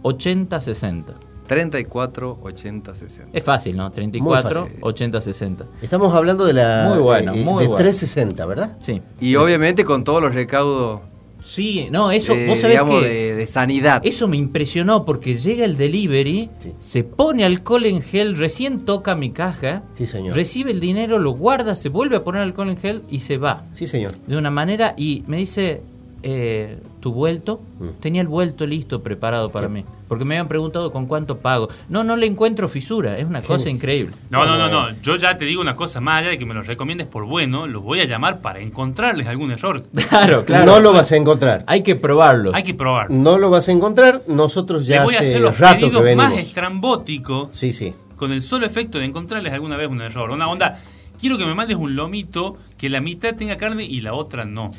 80 0.03 0.61
60. 0.61 1.13
34, 1.47 2.39
80, 2.43 2.95
60. 2.95 3.31
Es 3.33 3.45
fácil, 3.45 3.77
¿no? 3.77 3.91
34 3.91 4.65
fácil. 4.65 4.79
80 4.81 5.21
60. 5.21 5.65
Estamos 5.83 6.15
hablando 6.15 6.45
de 6.45 6.53
la 6.55 6.87
Muy 6.89 6.99
bueno, 7.03 7.33
eh, 7.35 7.45
muy 7.45 7.63
de 7.65 7.69
bueno. 7.69 7.75
360, 7.77 8.47
¿verdad? 8.47 8.77
Sí. 8.81 9.01
Y 9.21 9.37
obviamente 9.37 9.85
con 9.85 10.05
todos 10.05 10.23
los 10.23 10.35
recaudos 10.35 11.01
Sí, 11.45 11.89
no, 11.91 12.13
eso, 12.13 12.37
de, 12.37 12.47
vos 12.47 12.61
sabés 12.61 12.75
digamos, 12.77 13.03
que 13.03 13.09
de, 13.09 13.35
de 13.35 13.47
sanidad. 13.49 14.01
eso 14.05 14.29
me 14.29 14.37
impresionó 14.37 15.05
porque 15.05 15.37
llega 15.37 15.65
el 15.65 15.77
delivery, 15.77 16.51
Sí. 16.61 16.73
se 16.79 17.03
pone 17.03 17.45
alcohol 17.45 17.85
en 17.87 18.01
gel, 18.01 18.37
recién 18.39 18.85
toca 18.85 19.17
mi 19.17 19.33
caja, 19.33 19.83
Sí, 19.93 20.07
señor. 20.07 20.37
recibe 20.37 20.71
el 20.71 20.79
dinero, 20.79 21.19
lo 21.19 21.33
guarda, 21.33 21.75
se 21.75 21.89
vuelve 21.89 22.15
a 22.15 22.23
poner 22.23 22.43
alcohol 22.43 22.71
en 22.71 22.77
gel 22.77 23.03
y 23.11 23.19
se 23.21 23.39
va. 23.39 23.65
Sí, 23.73 23.89
señor. 23.89 24.13
De 24.29 24.37
una 24.37 24.53
manera 24.53 24.95
y 24.97 25.25
me 25.27 25.39
dice, 25.39 25.83
eh, 26.23 26.79
¿tu 27.01 27.13
vuelto? 27.13 27.61
Mm. 27.81 27.89
Tenía 28.01 28.23
el 28.23 28.29
vuelto 28.29 28.67
listo, 28.67 29.03
preparado 29.03 29.49
para 29.49 29.69
mí. 29.69 29.85
Porque 30.09 30.25
me 30.25 30.35
habían 30.35 30.49
preguntado 30.49 30.93
con 30.93 31.07
cuánto 31.07 31.39
pago. 31.39 31.69
No, 31.89 32.05
no 32.05 32.17
le 32.17 32.27
encuentro 32.27 32.69
fisura, 32.69 33.17
es 33.17 33.25
una 33.27 33.41
cosa 33.43 33.71
increíble. 33.71 34.15
No, 34.31 34.45
no, 34.45 34.57
no, 34.59 34.69
no. 34.69 34.91
Yo 35.03 35.17
ya 35.17 35.37
te 35.39 35.45
digo 35.47 35.61
una 35.63 35.75
cosa 35.75 36.01
más 36.01 36.21
allá 36.21 36.31
de 36.31 36.39
que 36.39 36.45
me 36.45 36.53
lo 36.55 36.63
recomiendes 36.63 37.07
por 37.07 37.25
bueno, 37.25 37.67
los 37.67 37.83
voy 37.83 38.01
a 38.01 38.05
llamar 38.05 38.41
para 38.41 38.61
encontrarles 38.61 39.27
algún 39.27 39.51
error. 39.53 39.85
Claro, 40.09 40.45
claro. 40.47 40.67
No 40.67 40.81
lo 40.81 40.93
vas 40.93 41.11
a 41.13 41.17
encontrar. 41.17 41.65
Hay 41.67 41.83
que 41.83 41.97
probarlo. 41.97 42.53
Hay 42.55 42.63
que 42.63 42.75
probar. 42.75 43.11
No 43.11 43.39
lo 43.39 43.49
vas 43.51 43.69
a 43.69 43.73
encontrar. 43.73 44.23
Nosotros 44.27 44.87
ya 44.87 45.03
voy 45.05 45.15
a 45.15 45.19
hace 45.19 45.29
hacer 45.29 45.41
los 45.41 45.59
rato 45.59 45.77
que 45.77 45.83
pedidos 45.87 46.05
venimos. 46.05 46.29
más 46.31 46.39
estrambóticos 46.39 47.49
Sí, 47.53 47.73
sí. 47.73 47.95
con 48.17 48.33
el 48.33 48.43
solo 48.43 48.67
efecto 48.67 48.99
de 48.99 49.07
encontrarles 49.07 49.53
alguna 49.53 49.77
vez 49.77 49.89
un 49.89 50.03
error. 50.03 50.31
Una 50.31 50.47
onda 50.49 50.79
quiero 51.23 51.39
que 51.39 51.47
me 51.47 51.55
mandes 51.55 51.77
un 51.77 51.95
lomito 51.97 52.59
que 52.77 52.89
la 52.91 53.01
mitad 53.01 53.35
tenga 53.37 53.57
carne 53.57 53.85
y 53.85 54.01
la 54.01 54.13
otra 54.13 54.45
no. 54.45 54.73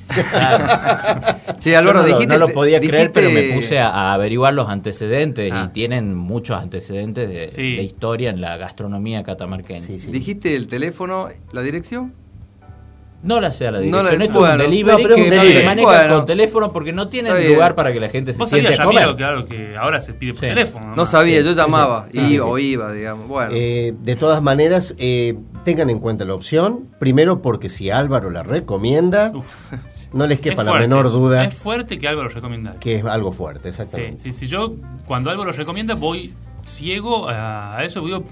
Sí, 1.59 1.73
Álvaro, 1.73 2.01
no, 2.01 2.07
lo- 2.07 2.13
dijiste. 2.15 2.27
no 2.27 2.37
lo 2.37 2.49
podía 2.49 2.79
creer, 2.81 3.11
pero 3.13 3.29
me 3.31 3.53
puse 3.53 3.79
a, 3.79 3.87
a 3.89 4.13
averiguar 4.13 4.53
los 4.53 4.67
antecedentes 4.69 5.49
Ah. 5.53 5.67
y 5.69 5.73
tienen 5.73 6.13
muchos 6.13 6.57
antecedentes 6.61 7.29
de, 7.29 7.49
Sí. 7.49 7.77
de 7.77 7.83
historia 7.83 8.29
en 8.29 8.41
la 8.41 8.57
gastronomía 8.57 9.23
catamarqueña. 9.23 9.79
Sí, 9.79 9.99
sí. 9.99 10.11
Dijiste 10.11 10.55
el 10.55 10.67
teléfono, 10.67 11.29
la 11.53 11.61
dirección. 11.61 12.13
No 13.23 13.39
la 13.39 13.53
sé 13.53 13.67
a 13.67 13.71
la 13.71 13.77
No 13.79 13.83
dirección. 13.85 14.19
la- 14.19 14.25
Esto 14.25 14.33
es 14.35 14.39
bueno. 14.39 14.51
un 14.53 14.57
delivery 14.69 14.97
No, 14.97 14.97
pero 15.03 15.09
es 15.09 15.15
que 15.15 15.23
un 15.27 15.29
se 15.33 15.35
delivery. 15.39 15.65
maneja 15.65 15.87
Bueno. 15.87 16.15
con 16.17 16.25
teléfono 16.25 16.71
porque 16.73 16.91
no 16.91 17.07
tienen 17.07 17.37
bien. 17.37 17.53
lugar 17.53 17.73
para 17.73 17.93
que 17.93 17.99
la 18.01 18.09
gente 18.09 18.33
se 18.33 18.45
siente 18.45 18.73
a 18.73 18.83
comer. 18.83 19.15
Claro, 19.15 19.45
que 19.45 19.77
ahora 19.77 19.99
se 20.01 20.13
pide 20.13 20.33
por 20.33 20.41
Sí. 20.41 20.47
teléfono. 20.47 20.85
No 20.87 20.91
nomás. 20.97 21.09
sabía, 21.11 21.39
yo 21.41 21.53
llamaba. 21.53 22.07
sí, 22.11 22.19
sí, 22.19 22.33
iba 22.33 22.45
sí. 22.45 22.51
o 22.51 22.57
iba, 22.57 22.91
digamos. 22.91 23.27
Bueno. 23.29 23.51
Eh, 23.55 23.93
de 23.97 24.15
todas 24.17 24.41
maneras, 24.43 24.93
eh, 24.97 25.35
tengan 25.63 25.89
en 25.89 25.99
cuenta 25.99 26.25
la 26.25 26.33
opción. 26.33 26.81
Primero, 26.99 27.41
porque 27.41 27.69
si 27.69 27.89
Álvaro 27.89 28.29
la 28.29 28.43
recomienda, 28.43 29.31
Uf. 29.33 29.45
no 30.13 30.27
les 30.27 30.39
Es 30.39 30.43
quepa 30.43 30.63
la 30.63 30.71
fuerte, 30.71 30.87
menor 30.89 31.09
duda 31.09 31.45
Es 31.45 31.53
fuerte 31.53 31.97
que 31.97 32.07
Álvaro 32.09 32.27
recomienda. 32.27 32.75
que 32.81 32.95
es 32.97 33.05
algo 33.05 33.31
fuerte, 33.31 33.69
exactamente. 33.69 34.17
sí, 34.21 34.33
sí, 34.33 34.47
yo 34.47 34.73
cuando 35.07 35.29
Álvaro 35.29 35.53
recomienda 35.53 35.95
voy 35.95 36.33
ciego 36.65 37.29
a, 37.29 37.77
a 37.77 37.83
eso. 37.85 38.01
Digo, 38.01 38.23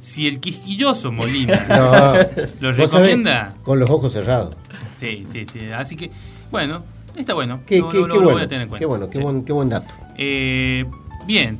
si 0.00 0.26
el 0.26 0.40
quisquilloso 0.40 1.12
Molina 1.12 1.66
No, 1.68 2.72
lo 2.72 2.72
sabés, 2.74 2.92
recomienda, 2.92 3.54
con 3.62 3.78
los 3.78 3.88
ojos 3.88 4.12
cerrados. 4.12 4.56
sí, 4.96 5.24
sí, 5.28 5.46
sí. 5.46 5.66
Así 5.70 5.94
que, 5.94 6.10
bueno, 6.50 6.82
está 7.16 7.34
bueno. 7.34 7.60
Qué, 7.66 7.78
lo, 7.80 7.88
qué- 7.90 7.98
lo- 8.00 8.08
qué 8.08 8.14
lo 8.14 8.14
bueno, 8.22 8.30
voy 8.32 8.42
a 8.42 8.48
tener 8.48 8.62
en 8.62 8.68
cuenta. 8.68 8.80
qué 8.80 8.86
bueno, 8.86 9.08
qué 9.08 9.18
Sí. 9.18 9.22
buen, 9.22 9.44
qué 9.44 9.52
buen 9.52 9.68
dato. 9.68 9.94
Eh, 10.16 10.84
bien, 11.26 11.58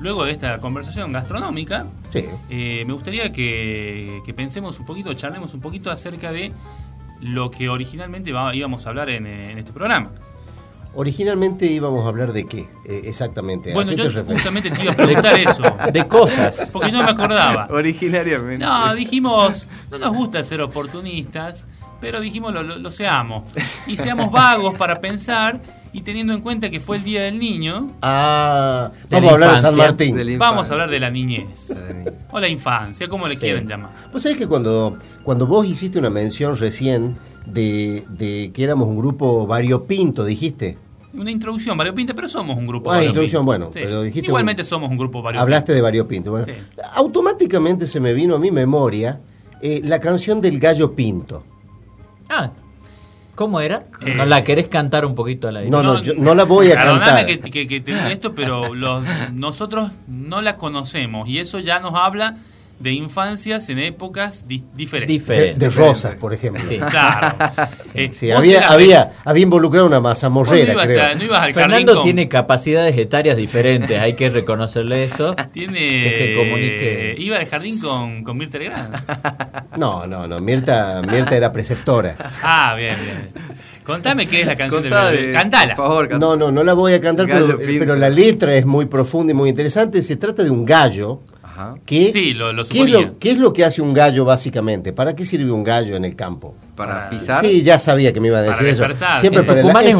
luego 0.00 0.24
de 0.24 0.32
esta 0.32 0.58
conversación 0.58 1.12
gastronómica, 1.12 1.86
Sí. 2.10 2.24
eh, 2.50 2.82
me 2.86 2.92
gustaría 2.92 3.32
que, 3.32 4.20
que 4.26 4.34
pensemos 4.34 4.78
un 4.80 4.86
poquito, 4.86 5.12
charlemos 5.14 5.54
un 5.54 5.60
poquito 5.60 5.90
acerca 5.90 6.32
de 6.32 6.52
lo 7.20 7.50
que 7.50 7.68
originalmente 7.68 8.30
íbamos 8.54 8.84
a 8.86 8.88
hablar 8.88 9.08
en, 9.10 9.26
en 9.26 9.58
este 9.58 9.72
programa. 9.72 10.10
Originalmente 10.94 11.66
íbamos 11.66 12.04
a 12.04 12.08
hablar 12.08 12.32
de 12.32 12.44
qué, 12.44 12.68
eh, 12.84 13.02
exactamente. 13.04 13.70
¿A 13.70 13.74
Bueno, 13.74 13.90
qué 13.92 13.96
yo 13.96 14.12
te 14.12 14.22
justamente 14.22 14.70
te 14.70 14.82
iba 14.82 14.92
a 14.92 14.96
preguntar 14.96 15.38
eso, 15.38 15.62
De 15.92 16.06
cosas. 16.06 16.68
porque 16.72 16.92
no 16.92 17.02
me 17.02 17.10
acordaba. 17.10 17.66
Originariamente. 17.70 18.64
No, 18.64 18.94
dijimos, 18.94 19.68
no 19.90 19.98
nos 19.98 20.14
gusta 20.14 20.44
ser 20.44 20.60
oportunistas, 20.60 21.66
pero 22.00 22.20
dijimos 22.20 22.52
lo, 22.52 22.62
lo- 22.62 22.78
lo 22.78 22.90
seamos. 22.90 23.44
Y 23.86 23.96
seamos 23.96 24.30
vagos 24.30 24.74
para 24.76 25.00
pensar 25.00 25.60
y 25.94 26.02
teniendo 26.02 26.32
en 26.34 26.40
cuenta 26.40 26.68
que 26.70 26.80
fue 26.80 26.96
el 26.98 27.04
Día 27.04 27.22
del 27.22 27.38
Niño, 27.38 27.90
Ah, 28.02 28.90
De 29.08 29.16
vamos 29.16 29.30
a 29.30 29.34
hablar 29.34 29.54
de 29.54 29.60
San 29.60 29.76
Martín. 29.76 30.16
de 30.16 30.36
vamos 30.36 30.68
a 30.68 30.72
hablar 30.72 30.90
de 30.90 31.00
la 31.00 31.10
niñez. 31.10 31.68
O 32.30 32.40
la 32.40 32.48
infancia, 32.48 33.08
como 33.08 33.28
le 33.28 33.36
quieran 33.38 33.66
llamar. 33.66 33.90
Vos 34.12 34.22
sabés 34.22 34.36
que 34.38 34.46
cuando, 34.46 34.98
cuando 35.22 35.46
vos 35.46 35.66
hiciste 35.66 35.98
una 35.98 36.10
mención 36.10 36.56
recién 36.56 37.16
de, 37.46 38.04
de 38.08 38.50
que 38.54 38.64
éramos 38.64 38.88
un 38.88 38.96
grupo 38.96 39.46
variopinto, 39.46 40.24
dijiste, 40.24 40.78
Una 41.14 41.30
introducción 41.30 41.76
variopinta, 41.76 42.14
pero 42.14 42.26
somos 42.28 42.56
un 42.56 42.66
grupo 42.66 42.90
Ah, 42.90 42.94
variopinto. 42.96 43.10
introducción, 43.22 43.44
bueno, 43.44 43.70
pero 43.72 44.02
dijiste 44.02 44.28
Igualmente 44.28 44.62
un- 44.62 44.66
somos 44.68 44.90
un 44.90 44.96
grupo 44.96 45.20
variopinto. 45.20 45.42
hablaste 45.42 45.74
de 45.74 45.80
variopinto. 45.82 46.30
Bueno, 46.30 46.46
Sí. 46.46 46.52
Automáticamente 46.94 47.86
se 47.86 48.00
me 48.00 48.14
vino 48.14 48.34
a 48.34 48.38
mi 48.38 48.50
memoria 48.50 49.20
eh, 49.60 49.80
la 49.84 50.00
canción 50.00 50.40
del 50.40 50.58
gallo 50.58 50.92
pinto. 50.92 51.44
Ah, 52.28 52.50
¿cómo 53.34 53.60
era? 53.60 53.84
Eh, 54.04 54.14
¿No 54.14 54.24
la 54.24 54.42
querés 54.42 54.68
cantar 54.68 55.04
un 55.06 55.14
poquito 55.14 55.46
a 55.48 55.52
la 55.52 55.62
No, 55.62 55.82
no, 55.82 56.00
yo 56.00 56.14
no 56.16 56.34
la 56.34 56.44
voy 56.44 56.72
a 56.72 56.76
cantar. 56.76 57.26
que, 57.26 57.38
que- 57.40 57.66
que 57.68 57.80
te 57.80 57.92
diga 57.92 58.10
esto, 58.10 58.34
pero 58.34 58.74
los- 58.74 59.04
nosotros 59.32 59.90
no 60.08 60.40
la 60.40 60.56
conocemos 60.56 61.28
y 61.28 61.38
eso 61.38 61.58
ya 61.60 61.78
nos 61.78 61.94
habla 61.94 62.36
de 62.82 62.92
infancias 62.92 63.68
en 63.68 63.78
épocas 63.78 64.46
di- 64.48 64.64
diferentes. 64.74 65.08
De, 65.08 65.12
Diferente. 65.12 65.58
de 65.66 65.70
Rosas, 65.70 66.14
por 66.16 66.34
ejemplo. 66.34 66.62
Sí. 66.68 66.78
Claro. 66.78 67.36
Eh, 67.94 68.10
Sí, 68.14 68.30
había, 68.30 68.58
eras- 68.60 68.70
había, 68.70 69.12
había 69.24 69.42
involucrado 69.42 69.86
una 69.86 69.96
vos 69.98 70.02
no 70.04 70.08
mazamorrera, 70.08 70.72
ibas, 70.72 70.86
creo. 70.86 71.04
a- 71.04 71.14
no 71.14 71.24
ibas 71.24 71.42
al 71.42 71.52
jardín 71.52 71.54
Fernando 71.70 71.94
con- 71.96 72.02
tiene 72.04 72.26
capacidades 72.28 72.96
etarias 72.96 73.36
diferentes, 73.36 73.98
hay 74.00 74.14
que 74.14 74.30
reconocerle 74.30 75.04
eso. 75.04 75.34
tiene 75.52 75.78
que 75.78 76.12
se 76.12 76.34
comunique. 76.34 77.14
iba 77.18 77.36
al 77.36 77.46
jardín 77.46 77.78
con, 77.80 78.24
con 78.24 78.38
Mirta 78.38 78.58
Legrand. 78.58 78.96
No, 79.76 80.06
no, 80.06 80.26
no. 80.26 80.40
Mirta, 80.40 81.02
Mirta 81.02 81.36
era 81.36 81.52
preceptora. 81.52 82.16
Ah, 82.42 82.74
bien, 82.76 82.96
bien. 83.04 83.28
Contame 83.84 84.26
qué 84.26 84.40
es 84.42 84.46
la 84.46 84.56
canción 84.56 84.82
Contá 84.82 85.10
del 85.10 85.26
de- 85.26 85.32
Cantala. 85.32 85.74
Por 85.76 85.86
favor. 85.86 86.18
No, 86.18 86.36
no, 86.36 86.50
no 86.50 86.62
la 86.64 86.72
voy 86.72 86.94
a 86.94 87.00
cantar, 87.00 87.26
pero, 87.26 87.46
pinto. 87.58 87.74
pero 87.78 87.96
la 87.96 88.08
letra 88.08 88.54
es 88.54 88.64
muy 88.64 88.86
profunda 88.86 89.32
y 89.32 89.34
muy 89.34 89.50
interesante. 89.50 90.00
Se 90.02 90.16
trata 90.16 90.42
de 90.44 90.50
un 90.50 90.64
gallo 90.64 91.20
Ajá. 91.52 91.74
que... 91.84 92.10
Sí, 92.12 92.32
lo, 92.32 92.52
lo 92.52 92.64
¿qué, 92.64 92.80
es 92.82 92.90
lo, 92.90 93.18
qué 93.18 93.30
es 93.32 93.38
lo 93.38 93.52
que 93.52 93.64
hace 93.64 93.82
un 93.82 93.92
gallo 93.92 94.24
básicamente? 94.24 94.92
¿Para 94.94 95.14
qué 95.14 95.24
sirve 95.26 95.52
un 95.52 95.62
gallo 95.62 95.96
en 95.96 96.04
el 96.06 96.16
campo? 96.16 96.54
Para 96.74 97.10
pisar. 97.10 97.44
Sí, 97.44 97.60
ya 97.62 97.78
sabía 97.78 98.12
que 98.12 98.20
me 98.20 98.28
iba 98.28 98.38
a 98.38 98.42
Para 98.42 98.52
decir 98.52 98.66
eso. 98.68 98.82
despertar. 98.82 99.20
Siempre 99.20 99.40
En 99.42 99.46
para 99.46 99.60
el 99.60 99.66
Tucumán 99.66 99.84
es 99.86 99.94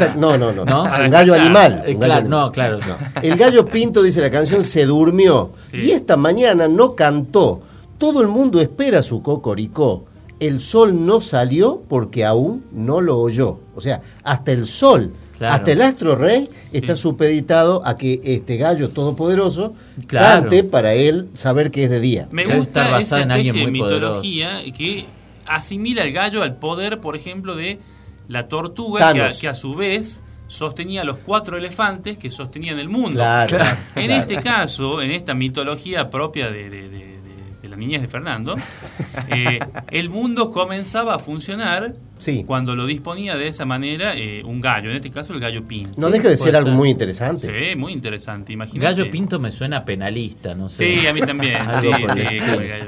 un 0.00 0.20
no, 0.20 0.36
no, 0.36 0.52
no, 0.52 0.64
¿No? 0.66 0.82
Un 0.84 0.90
Para 0.90 1.08
gallo 1.08 1.34
animal. 1.34 1.82
Eh, 1.86 1.96
claro, 1.96 2.28
no, 2.28 2.52
claro. 2.52 2.78
El 3.22 3.36
gallo 3.36 3.64
pinto, 3.64 4.02
dice 4.02 4.20
la 4.20 4.30
canción, 4.30 4.62
se 4.64 4.84
durmió. 4.84 5.50
Sí. 5.70 5.78
Y 5.78 5.90
esta 5.92 6.16
mañana 6.18 6.68
no 6.68 6.94
cantó. 6.94 7.62
Todo 7.96 8.20
el 8.20 8.28
mundo 8.28 8.60
espera 8.60 9.02
su 9.02 9.22
cocoricó. 9.22 10.04
El 10.40 10.60
sol 10.60 11.06
no 11.06 11.20
salió 11.22 11.80
porque 11.88 12.24
aún 12.24 12.64
no 12.72 13.00
lo 13.00 13.18
oyó. 13.18 13.60
O 13.74 13.80
sea, 13.80 14.02
hasta 14.24 14.52
el 14.52 14.66
sol, 14.66 15.10
Claro. 15.38 15.54
hasta 15.56 15.72
el 15.72 15.82
astro 15.82 16.14
rey 16.16 16.48
está 16.72 16.94
supeditado 16.96 17.84
a 17.84 17.96
que 17.96 18.20
este 18.22 18.56
gallo 18.56 18.90
todopoderoso 18.90 19.74
Claro. 20.06 20.42
cante 20.42 20.62
para 20.64 20.94
él 20.94 21.28
saber 21.34 21.70
que 21.72 21.84
es 21.84 21.90
de 21.90 22.00
día. 22.00 22.28
Me 22.30 22.44
gusta 22.44 22.82
esa 22.82 22.90
basada 22.92 23.22
en 23.22 23.30
alguien 23.32 23.56
especie 23.56 23.72
de 23.72 23.78
poderoso. 23.78 24.22
mitología 24.22 24.72
que 24.76 25.04
asimila 25.46 26.02
al 26.02 26.12
gallo 26.12 26.42
al 26.42 26.56
poder, 26.56 27.00
por 27.00 27.16
ejemplo, 27.16 27.56
de 27.56 27.80
la 28.28 28.48
tortuga, 28.48 29.12
que 29.12 29.18
a, 29.20 29.22
Thanos. 29.24 29.40
que 29.40 29.48
a 29.48 29.54
su 29.54 29.74
vez 29.74 30.22
sostenía 30.46 31.02
los 31.04 31.16
cuatro 31.18 31.58
elefantes 31.58 32.16
que 32.16 32.30
sostenían 32.30 32.78
el 32.78 32.88
mundo. 32.88 33.10
Claro. 33.18 33.56
En 33.96 34.06
claro. 34.06 34.12
este 34.22 34.36
caso, 34.40 35.02
en 35.02 35.10
esta 35.10 35.34
mitología 35.34 36.10
propia 36.10 36.50
de, 36.50 36.70
de- 36.70 36.88
de- 36.88 36.88
de- 36.90 37.14
de 37.62 37.68
la 37.68 37.76
niñez 37.76 38.02
de 38.02 38.08
Fernando, 38.08 38.54
eh, 39.28 39.58
el 39.90 40.10
mundo 40.10 40.50
comenzaba 40.50 41.16
a 41.16 41.18
funcionar 41.18 41.94
Sí. 42.24 42.44
cuando 42.46 42.74
lo 42.74 42.86
disponía 42.86 43.36
de 43.36 43.48
esa 43.48 43.64
manera 43.66 44.14
eh, 44.16 44.42
un 44.44 44.60
gallo, 44.60 44.88
en 44.90 44.96
este 44.96 45.10
caso 45.10 45.34
el 45.34 45.40
gallo 45.40 45.64
pinto. 45.64 45.92
No 46.00 46.10
deja 46.10 46.28
de 46.28 46.36
ser 46.36 46.56
algo 46.56 46.68
ser. 46.70 46.76
muy 46.76 46.90
interesante. 46.90 47.46
Sí, 47.70 47.76
muy 47.76 47.92
interesante, 47.92 48.52
imagínate. 48.52 48.84
Gallo 48.94 49.10
Pinto 49.10 49.38
me 49.38 49.50
suena 49.52 49.84
penalista, 49.84 50.54
no 50.54 50.68
sé. 50.68 51.00
Sí, 51.00 51.06
a 51.06 51.12
mí 51.12 51.20
también. 51.20 51.58
sí, 51.80 51.88
sí, 51.88 52.38
como 52.40 52.60
el 52.60 52.68
gallo. 52.68 52.84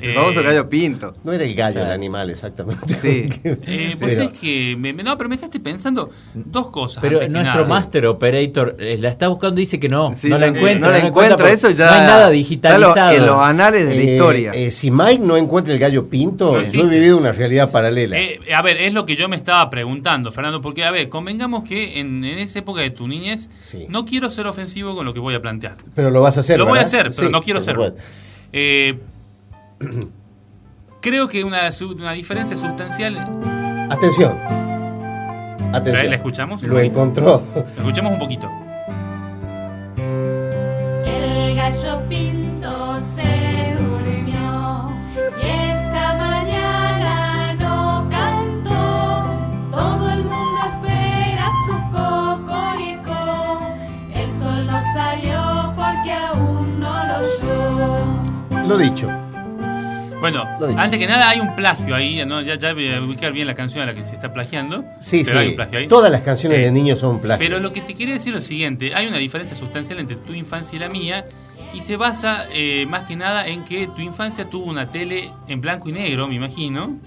El 0.00 0.10
Eh, 0.10 0.14
famoso 0.14 0.42
gallo 0.42 0.68
pinto. 0.68 1.14
No 1.24 1.32
era 1.32 1.44
el 1.44 1.54
gallo 1.54 1.80
el 1.80 1.90
animal, 1.90 2.28
exactamente. 2.30 2.94
Sí. 2.94 3.28
Eh, 3.44 3.96
pues 3.98 4.14
Pero- 4.14 4.24
es 4.24 4.38
que, 4.38 4.76
me, 4.78 4.92
me- 4.92 5.02
no, 5.02 5.16
pero 5.16 5.28
me 5.30 5.36
dejaste 5.36 5.60
pensando 5.60 6.10
dos 6.34 6.70
cosas. 6.70 7.00
Pero 7.00 7.18
antes 7.20 7.30
nuestro. 7.32 7.66
Master 7.68 8.06
Operator 8.06 8.76
eh, 8.78 8.96
la 9.00 9.08
está 9.08 9.28
buscando 9.28 9.60
y 9.60 9.64
dice 9.64 9.78
que 9.80 9.88
no, 9.88 10.12
Sí, 10.16 10.28
no 10.28 10.38
la 10.38 10.50
sí, 10.50 10.56
encuentra. 10.56 10.90
No 10.90 10.98
la 10.98 11.06
encuentra, 11.06 11.50
eso 11.50 11.70
ya. 11.70 11.86
No 11.86 11.92
hay 11.92 12.00
nada 12.06 12.30
digitalizado. 12.30 13.12
lo- 13.12 13.18
en 13.18 13.26
los 13.26 13.38
anales 13.40 13.86
de 13.88 13.94
la 13.94 14.00
Eh, 14.02 14.12
historia. 14.12 14.52
eh, 14.54 14.70
si 14.70 14.90
Mike 14.90 15.20
no 15.20 15.36
encuentra 15.36 15.72
el 15.72 15.78
gallo 15.78 16.08
pinto, 16.08 16.52
No 16.52 16.62
yo 16.64 16.82
he 16.84 16.86
vivido 16.88 17.16
una 17.16 17.32
realidad 17.32 17.70
paralela. 17.70 18.18
Eh, 18.18 18.40
a 18.54 18.62
ver, 18.62 18.76
es 18.78 18.92
lo 18.94 19.04
que 19.06 19.16
yo 19.16 19.28
me 19.28 19.36
estaba 19.36 19.68
preguntando, 19.70 20.32
Fernando, 20.32 20.60
porque, 20.60 20.84
a 20.84 20.90
ver, 20.90 21.08
convengamos 21.08 21.68
que 21.68 22.00
en, 22.00 22.24
en 22.24 22.38
esa 22.38 22.58
época 22.60 22.80
de 22.80 22.90
tu 22.90 23.06
niñez, 23.08 23.50
Sí. 23.62 23.86
no 23.88 24.04
quiero 24.04 24.30
ser 24.30 24.46
ofensivo 24.46 24.94
con 24.94 25.04
lo 25.06 25.14
que 25.14 25.20
voy 25.20 25.34
a 25.34 25.42
plantear. 25.42 25.76
pero 25.94 26.10
lo 26.10 26.20
vas 26.20 26.36
a 26.36 26.40
hacer. 26.40 26.58
lo 26.58 26.66
voy 26.66 26.78
a 26.78 26.82
hacer, 26.82 27.10
pero 27.14 27.28
Sí, 27.28 27.32
no 27.32 27.40
quiero 27.42 27.60
serlo. 27.60 27.86
supuesto. 27.86 28.10
Eh, 28.52 28.98
creo 31.00 31.28
que 31.28 31.44
una, 31.44 31.70
una 31.98 32.12
diferencia 32.12 32.56
sustancial. 32.56 33.16
Atención. 33.90 34.36
¿La, 34.38 35.78
Atención. 35.78 36.10
la 36.10 36.16
escuchamos? 36.16 36.62
Lo 36.62 36.68
poquito? 36.74 36.84
encontró. 36.90 37.42
La 37.54 37.62
escuchamos 37.82 38.12
un 38.12 38.18
poquito. 38.18 38.50
El 41.06 41.56
gallo 41.56 42.00
pinto 42.08 43.00
se 43.00 43.22
lo 58.72 58.78
dicho. 58.78 59.08
Bueno, 60.20 60.46
Lo 60.60 60.68
dicho. 60.68 60.78
antes 60.80 61.00
que 61.00 61.06
nada 61.08 61.28
hay 61.30 61.40
un 61.40 61.56
plagio 61.56 61.96
ahí, 61.96 62.24
¿no? 62.24 62.40
ya, 62.42 62.54
ya 62.56 62.72
voy 62.74 62.92
a 62.92 63.02
ubicar 63.02 63.32
bien 63.32 63.46
la 63.48 63.54
canción 63.54 63.82
a 63.82 63.86
la 63.86 63.94
que 63.94 64.02
se 64.04 64.14
está 64.14 64.32
plagiando. 64.32 64.84
Sí, 65.00 65.22
pero 65.26 65.40
hay 65.40 65.46
sí. 65.46 65.50
un 65.50 65.56
plagio 65.56 65.78
ahí. 65.80 65.88
Todas 65.88 66.12
las 66.12 66.20
canciones 66.20 66.58
Sí. 66.58 66.64
de 66.64 66.70
niños 66.70 67.00
son 67.00 67.20
plagio. 67.20 67.44
Pero 67.44 67.58
lo 67.60 67.72
que 67.72 67.80
te 67.80 67.94
quería 67.94 68.14
decir 68.14 68.32
es 68.32 68.40
lo 68.40 68.44
siguiente, 68.46 68.94
hay 68.94 69.08
una 69.08 69.18
diferencia 69.18 69.56
sustancial 69.56 69.98
entre 69.98 70.14
tu 70.16 70.32
infancia 70.32 70.76
y 70.76 70.78
la 70.78 70.88
mía 70.88 71.24
y 71.74 71.80
se 71.80 71.96
basa 71.96 72.46
eh, 72.52 72.86
más 72.88 73.04
que 73.08 73.16
nada 73.16 73.48
en 73.48 73.64
que 73.64 73.88
tu 73.88 74.00
infancia 74.00 74.48
tuvo 74.48 74.66
una 74.66 74.90
tele 74.92 75.28
en 75.48 75.60
blanco 75.60 75.88
y 75.88 75.92
negro, 75.92 76.28
me 76.28 76.36
imagino, 76.36 76.98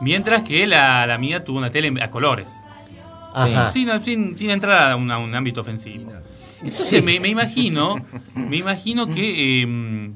mientras 0.00 0.42
que 0.42 0.66
la, 0.66 1.06
la 1.06 1.18
mía 1.18 1.42
tuvo 1.44 1.58
una 1.58 1.70
tele 1.70 1.92
a 2.02 2.10
colores. 2.10 2.52
Ajá. 3.34 3.70
Sin, 3.70 3.88
sin, 4.02 4.36
sin 4.36 4.50
entrar 4.50 4.90
a 4.92 4.96
un, 4.96 5.10
a 5.10 5.16
un 5.18 5.34
ámbito 5.34 5.62
ofensivo. 5.62 6.12
Entonces 6.64 7.02
me, 7.04 7.18
me 7.20 7.28
imagino, 7.28 7.96
me 8.34 8.56
imagino 8.56 9.06
que 9.08 9.62
eh, 9.62 10.10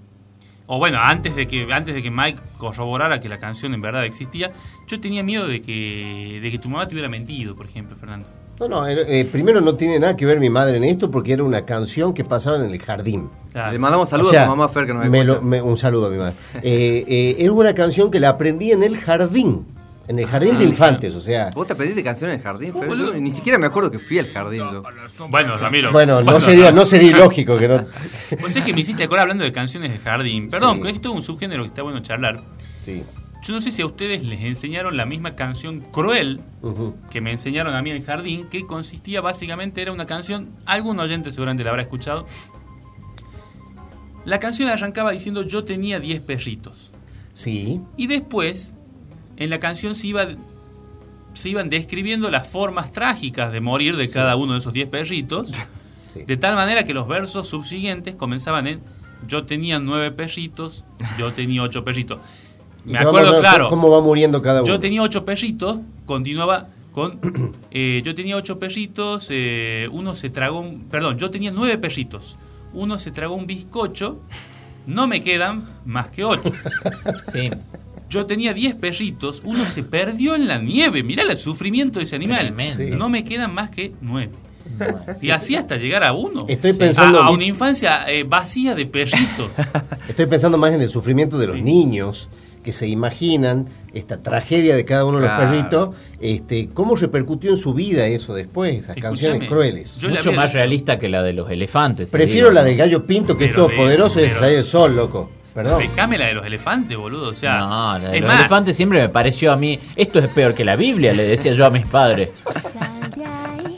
o 0.67 0.79
bueno, 0.79 0.99
antes 1.01 1.35
de 1.37 1.47
que 1.47 1.73
antes 1.73 1.95
de 1.95 2.03
que 2.03 2.11
Mike 2.11 2.41
corroborara 2.59 3.21
que 3.21 3.29
la 3.29 3.39
canción 3.39 3.73
en 3.75 3.81
verdad 3.81 4.05
existía, 4.05 4.53
yo 4.87 5.01
tenía 5.01 5.23
miedo 5.23 5.47
de 5.47 5.61
que 5.63 6.41
de 6.43 6.51
que 6.51 6.59
tu 6.59 6.69
mamá 6.69 6.87
te 6.89 6.95
hubiera 6.95 7.09
mentido, 7.09 7.55
por 7.55 7.67
ejemplo, 7.67 7.97
Fernando. 7.97 8.27
No, 8.59 8.69
no, 8.69 8.87
eh, 8.89 9.21
eh, 9.21 9.25
primero 9.31 9.61
no 9.61 9.75
tiene 9.75 9.99
nada 9.99 10.17
que 10.17 10.25
ver 10.25 10.41
mi 10.41 10.49
madre 10.49 10.79
en 10.79 10.85
esto 10.85 11.11
porque 11.11 11.35
era 11.35 11.45
una 11.45 11.67
canción 11.67 12.15
que 12.15 12.25
pasaba 12.25 12.57
en 12.57 12.71
el 12.71 12.79
jardín. 12.81 13.29
Claro. 13.53 13.71
Le 13.71 13.79
mandamos 13.79 14.09
saludos 14.09 14.31
O 14.31 14.33
sea, 14.33 14.43
a 14.43 14.45
tu 14.47 14.51
mamá 14.51 14.69
Fer 14.71 14.87
que 14.87 14.95
nos 14.95 15.07
me 15.09 15.25
lo- 15.25 15.43
me- 15.43 15.61
un 15.61 15.77
saludo 15.77 16.07
a 16.07 16.11
mi 16.11 16.17
madre. 16.17 16.35
Eh, 16.63 17.05
eh, 17.07 17.37
era 17.39 17.53
una 17.53 17.75
canción 17.75 18.11
que 18.11 18.19
la 18.19 18.31
aprendí 18.31 18.73
en 18.73 18.83
el 18.83 18.97
jardín, 18.97 19.67
en 20.09 20.19
el 20.19 20.27
jardín 20.27 20.59
de 20.59 20.65
Ah, 20.65 20.69
infantes, 20.69 21.15
o 21.15 21.21
sea... 21.21 21.51
¿Vos 21.55 21.67
te 21.67 21.73
aprendiste 21.73 22.03
canción 22.05 22.31
en 22.31 22.37
el 22.37 22.43
jardín, 22.43 22.73
boludo. 22.73 23.13
Yo 23.15 23.21
ni 23.21 23.31
siquiera 23.33 23.59
me 23.59 23.67
acuerdo 23.67 23.91
que 23.91 23.99
fui 23.99 24.19
al 24.19 24.29
jardín 24.33 24.61
yo. 24.71 24.83
Bueno, 25.29 25.57
Ramiro. 25.59 25.93
Bueno, 25.93 26.23
no 26.23 26.41
sería, 26.41 26.71
no 26.73 26.87
sería 26.87 27.11
ilógico 27.11 27.57
que 27.59 27.69
no... 27.69 27.85
Vos 28.41 28.55
es 28.57 28.65
que 28.65 28.73
me 28.73 28.81
hiciste 28.81 29.05
acordar 29.05 29.23
hablando 29.23 29.45
de 29.45 29.53
canciones 29.53 29.93
de 29.93 29.99
jardín. 29.99 30.49
Perdón, 30.49 30.77
Sí. 30.77 30.83
que 30.83 30.89
esto 30.91 31.09
es 31.11 31.15
un 31.17 31.23
subgénero 31.23 31.63
que 31.63 31.69
está 31.69 31.83
bueno 31.83 32.01
charlar. 32.01 32.41
Sí. 32.85 33.03
Yo 33.43 33.55
no 33.55 33.61
sé 33.61 33.71
si 33.71 33.83
a 33.83 33.87
ustedes 33.87 34.25
les 34.25 34.41
enseñaron 34.43 34.97
la 34.97 35.07
misma 35.07 35.37
canción 35.37 35.81
cruel 35.93 36.41
que 37.11 37.21
me 37.21 37.31
enseñaron 37.31 37.75
a 37.75 37.83
mí 37.83 37.91
en 37.91 37.97
el 37.97 38.05
jardín, 38.05 38.47
que 38.49 38.67
consistía 38.67 39.21
básicamente, 39.21 39.83
era 39.83 39.93
una 39.93 40.05
canción, 40.07 40.51
algún 40.65 40.99
oyente 40.99 41.31
seguramente 41.31 41.63
la 41.63 41.71
habrá 41.71 41.83
escuchado. 41.83 42.27
La 44.25 44.39
canción 44.41 44.69
arrancaba 44.69 45.13
diciendo 45.13 45.43
yo 45.43 45.65
tenía 45.65 46.01
10 46.01 46.21
perritos. 46.23 46.93
Sí. 47.35 47.81
Y 47.97 48.07
después, 48.09 48.75
en 49.37 49.51
la 49.51 49.59
canción 49.59 49.95
se, 49.95 50.09
iba, 50.09 50.27
se 51.33 51.49
iban 51.49 51.69
describiendo 51.69 52.31
las 52.31 52.49
formas 52.49 52.93
trágicas 52.93 53.53
de 53.53 53.61
morir 53.61 53.97
de 53.97 54.09
cada 54.11 54.37
uno 54.37 54.55
de 54.55 54.59
esos 54.61 54.73
10 54.73 54.89
perritos, 54.89 55.53
Sí. 56.13 56.23
de 56.23 56.37
tal 56.39 56.55
manera 56.55 56.85
que 56.85 56.95
los 56.95 57.07
versos 57.09 57.47
subsiguientes 57.49 58.17
comenzaban 58.17 58.67
en 58.67 58.81
yo 59.27 59.45
tenía 59.45 59.79
9 59.79 60.13
perritos, 60.13 60.85
yo 61.19 61.33
tenía 61.33 61.63
8 61.63 61.85
perritos. 61.85 62.21
Me 62.87 62.99
acuerdo 62.99 63.33
ver 63.33 63.41
claro. 63.41 63.69
¿Cómo 63.69 63.91
va 63.91 64.01
muriendo 64.01 64.41
cada 64.41 64.61
uno? 64.63 64.69
Yo 64.69 64.79
tenía 64.79 65.03
ocho 65.03 65.25
perritos, 65.25 65.79
continuaba 66.07 66.69
con. 66.93 67.19
eh, 67.71 68.01
yo 68.05 68.15
tenía 68.15 68.37
ocho 68.37 68.59
perritos, 68.59 69.29
eh, 69.31 69.89
uno 69.91 70.15
se 70.15 70.31
tragó 70.31 70.61
un. 70.61 70.85
Perdón, 70.85 71.19
yo 71.19 71.31
tenía 71.31 71.51
nueve 71.51 71.79
perritos. 71.79 72.37
Uno 72.73 72.99
se 72.99 73.11
tragó 73.11 73.35
un 73.35 73.47
bizcocho, 73.47 74.21
no 74.87 75.07
me 75.07 75.21
quedan 75.21 75.69
más 75.85 76.09
que 76.09 76.25
ocho. 76.25 76.53
Sí. 77.33 77.51
Yo 78.09 78.25
tenía 78.27 78.55
diez 78.55 78.75
perritos, 78.75 79.41
uno 79.45 79.67
se 79.67 79.83
perdió 79.83 80.35
en 80.35 80.47
la 80.47 80.59
nieve. 80.59 81.03
Mirá 81.03 81.25
el 81.25 81.37
sufrimiento 81.39 81.99
de 81.99 82.05
ese 82.05 82.17
animal. 82.17 82.55
Sí. 82.77 82.91
No 82.91 83.09
me 83.09 83.25
quedan 83.25 83.53
más 83.53 83.71
que 83.71 83.93
nueve. 84.01 84.31
Y 85.23 85.31
así 85.31 85.57
hasta 85.57 85.77
llegar 85.77 86.05
a 86.05 86.13
uno. 86.13 86.45
Estoy 86.49 86.73
pensando- 86.73 87.21
A, 87.23 87.27
a 87.27 87.31
una 87.31 87.45
infancia 87.45 88.05
eh, 88.11 88.25
vacía 88.25 88.75
de 88.75 88.87
perritos. 88.87 89.51
Estoy 90.09 90.27
pensando 90.27 90.59
más 90.59 90.73
en 90.73 90.83
el 90.83 90.91
sufrimiento 90.91 91.39
de 91.39 91.47
los 91.49 91.57
Sí. 91.57 91.63
niños 91.63 92.29
que 92.63 92.73
se 92.73 92.89
imaginan 92.89 93.69
esta 93.95 94.23
tragedia 94.25 94.75
de 94.75 94.85
cada 94.85 95.05
uno 95.05 95.19
de 95.21 95.27
los 95.29 95.37
Claro. 95.37 95.51
perritos, 95.51 95.97
este, 96.21 96.69
cómo 96.75 96.97
repercutió 96.97 97.51
en 97.51 97.57
su 97.57 97.75
vida 97.75 98.07
eso 98.09 98.35
después, 98.35 98.75
esas 98.75 98.97
canciones 98.97 99.49
crueles. 99.49 99.95
Mucho 100.03 100.33
más 100.33 100.47
dicho- 100.49 100.59
realista 100.59 100.99
que 100.99 101.09
la 101.09 101.23
de 101.23 101.33
los 101.33 101.49
elefantes. 101.49 102.09
te 102.09 102.13
Prefiero 102.13 102.49
digo, 102.49 102.55
la 102.55 102.63
¿no? 102.63 102.67
de 102.69 102.75
Gallo 102.77 103.07
Pinto, 103.07 103.37
que 103.39 103.45
es 103.45 103.51
Pero 103.51 103.63
todo 103.67 103.71
de- 103.71 103.77
poderoso, 103.77 104.19
y 104.21 104.25
ese 104.25 104.57
el 104.57 104.65
sol, 104.65 104.97
loco. 104.97 105.31
Perdón. 105.57 105.81
Dejame 105.81 106.19
la 106.19 106.27
de 106.27 106.35
los 106.35 106.45
elefantes, 106.47 106.97
boludo. 106.97 107.31
O 107.31 107.35
sea, 107.35 107.59
No, 107.61 107.99
la 107.99 108.11
de 108.11 108.17
es 108.17 108.23
los 108.23 108.31
más, 108.31 108.41
elefantes 108.41 108.77
siempre 108.77 109.01
me 109.01 109.09
pareció 109.09 109.51
a 109.53 109.57
mí. 109.57 109.81
Esto 109.97 110.19
es 110.21 110.29
peor 110.29 110.55
que 110.55 110.65
la 110.65 110.77
Biblia, 110.77 111.13
le 111.15 111.25
decía 111.25 111.53
yo 111.55 111.65
a 111.67 111.71
mis 111.71 111.87
padres. 111.87 112.31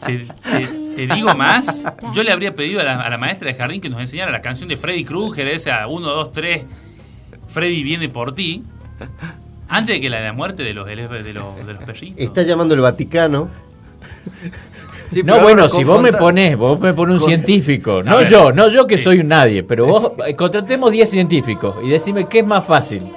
Te, 0.04 0.26
te- 0.42 1.06
te 1.06 1.14
digo 1.14 1.32
más, 1.36 1.84
yo 2.12 2.22
le 2.24 2.32
habría 2.32 2.54
pedido 2.56 2.80
a 2.80 2.84
la, 2.84 3.00
a 3.00 3.08
la 3.08 3.16
maestra 3.18 3.46
de 3.48 3.54
jardín 3.54 3.80
que 3.80 3.88
nos 3.88 4.00
enseñara 4.00 4.32
la 4.32 4.40
canción 4.42 4.68
de 4.68 4.76
Freddy 4.76 5.04
Krueger, 5.04 5.46
esa 5.46 5.86
1, 5.86 6.08
2, 6.08 6.32
3, 6.32 6.64
Freddy 7.46 7.82
viene 7.84 8.08
por 8.08 8.34
ti, 8.34 8.64
antes 9.68 9.94
de 9.94 10.00
que 10.00 10.10
la 10.10 10.16
de 10.18 10.24
la 10.24 10.32
muerte 10.32 10.64
de 10.64 10.74
los, 10.74 10.86
de 10.86 10.96
los, 10.96 11.08
de 11.10 11.32
los 11.32 11.82
perritos. 11.84 12.18
Está 12.20 12.42
llamando 12.42 12.74
el 12.74 12.80
Vaticano. 12.80 13.48
Sí, 15.10 15.22
No, 15.22 15.40
bueno, 15.40 15.68
si 15.68 15.84
vos 15.84 16.00
me 16.02 16.12
pones, 16.12 16.56
vos 16.56 16.78
me 16.80 16.92
pones 16.92 17.22
un 17.22 17.28
científico, 17.28 18.02
no 18.02 18.18
ver. 18.18 18.28
yo, 18.28 18.52
no 18.52 18.68
yo 18.68 18.86
que 18.86 18.98
Sí. 18.98 19.04
soy 19.04 19.18
un 19.20 19.28
nadie, 19.28 19.62
pero 19.62 19.86
vos 19.86 20.12
eh, 20.26 20.34
contratemos 20.36 20.90
10 20.90 21.08
científicos 21.08 21.76
y 21.82 21.88
decime 21.88 22.26
qué 22.28 22.40
es 22.40 22.46
más 22.46 22.64
fácil, 22.64 23.10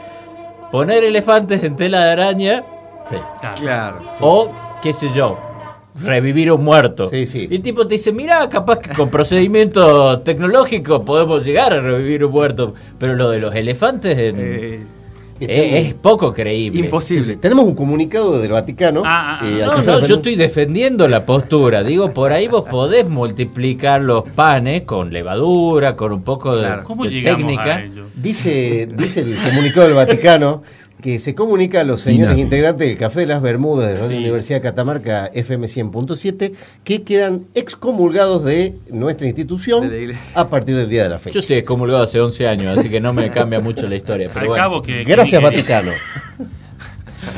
poner 0.71 1.03
elefantes 1.03 1.63
en 1.63 1.75
tela 1.75 2.05
de 2.05 2.11
araña 2.11 2.63
Claro. 3.09 3.55
Claro. 3.59 3.99
o, 4.21 4.51
qué 4.81 4.93
sé 4.93 5.09
yo, 5.13 5.37
revivir 6.05 6.49
un 6.53 6.63
muerto. 6.63 7.07
Sí, 7.09 7.25
sí. 7.25 7.47
Y 7.51 7.55
el 7.55 7.61
tipo 7.61 7.85
te 7.85 7.95
dice, 7.95 8.13
mira, 8.13 8.47
capaz 8.47 8.77
que 8.79 8.91
con 8.93 9.09
procedimientos 9.09 10.23
tecnológicos 10.23 11.03
podemos 11.03 11.43
llegar 11.43 11.73
a 11.73 11.81
revivir 11.81 12.23
un 12.23 12.31
muerto, 12.31 12.73
pero 12.97 13.15
lo 13.15 13.29
de 13.29 13.39
los 13.39 13.53
elefantes 13.53 14.17
en- 14.17 14.35
Eh, 14.39 14.79
es, 15.49 15.87
es 15.87 15.93
poco 15.93 16.33
creíble. 16.33 16.79
Imposible. 16.79 17.23
sí. 17.23 17.35
Tenemos 17.37 17.65
un 17.65 17.75
comunicado 17.75 18.39
del 18.39 18.51
Vaticano. 18.51 19.03
Ah, 19.05 19.39
ah, 19.41 19.47
eh, 19.47 19.63
ah. 19.63 19.75
al 19.75 19.85
No, 19.85 19.99
no, 19.99 20.05
yo 20.05 20.15
estoy 20.15 20.35
defendiendo 20.35 21.07
la 21.07 21.25
postura. 21.25 21.83
Digo, 21.83 22.13
por 22.13 22.31
ahí 22.31 22.47
vos 22.47 22.63
podés 22.69 23.07
multiplicar 23.07 24.01
los 24.01 24.27
panes 24.29 24.81
con 24.83 25.11
levadura, 25.11 25.95
con 25.95 26.11
un 26.11 26.23
poco 26.23 26.55
de, 26.55 26.61
Claro. 26.61 26.83
¿Cómo 26.83 27.05
de 27.05 27.21
técnica. 27.21 27.75
a 27.75 27.83
ello? 27.83 28.05
Dice, 28.15 28.87
dice 28.97 29.21
el 29.21 29.37
comunicado 29.43 29.87
del 29.87 29.95
Vaticano 29.95 30.63
que 31.01 31.19
se 31.19 31.33
comunica 31.35 31.81
a 31.81 31.83
los 31.83 32.01
señores 32.01 32.37
integrantes 32.37 32.87
del 32.87 32.97
Café 32.97 33.21
de 33.21 33.25
las 33.27 33.41
Bermudas 33.41 33.91
de 33.91 33.97
la 33.99 34.07
Sí. 34.07 34.15
Universidad 34.17 34.57
de 34.59 34.61
Catamarca 34.61 35.29
FM 35.33 35.67
100.7 35.67 36.53
que 36.83 37.01
quedan 37.03 37.45
excomulgados 37.55 38.45
de 38.45 38.75
nuestra 38.91 39.27
institución 39.27 39.89
De 39.89 40.15
a 40.35 40.47
partir 40.49 40.75
del 40.75 40.87
día 40.89 41.03
de 41.03 41.09
la 41.09 41.19
fecha. 41.19 41.33
Yo 41.33 41.39
estoy 41.39 41.57
excomulgado 41.57 42.03
hace 42.03 42.19
11 42.19 42.47
años, 42.47 42.77
así 42.77 42.89
que 42.89 42.99
no 43.01 43.13
me 43.13 43.31
cambia 43.31 43.59
mucho 43.59 43.87
la 43.89 43.95
historia. 43.95 44.27
Pero 44.29 44.39
Al 44.41 44.47
bueno. 44.47 44.63
cabo 44.63 44.81
que... 44.81 45.03
que 45.03 45.11
Gracias 45.11 45.41
ni- 45.41 45.49
Vaticano. 45.49 45.91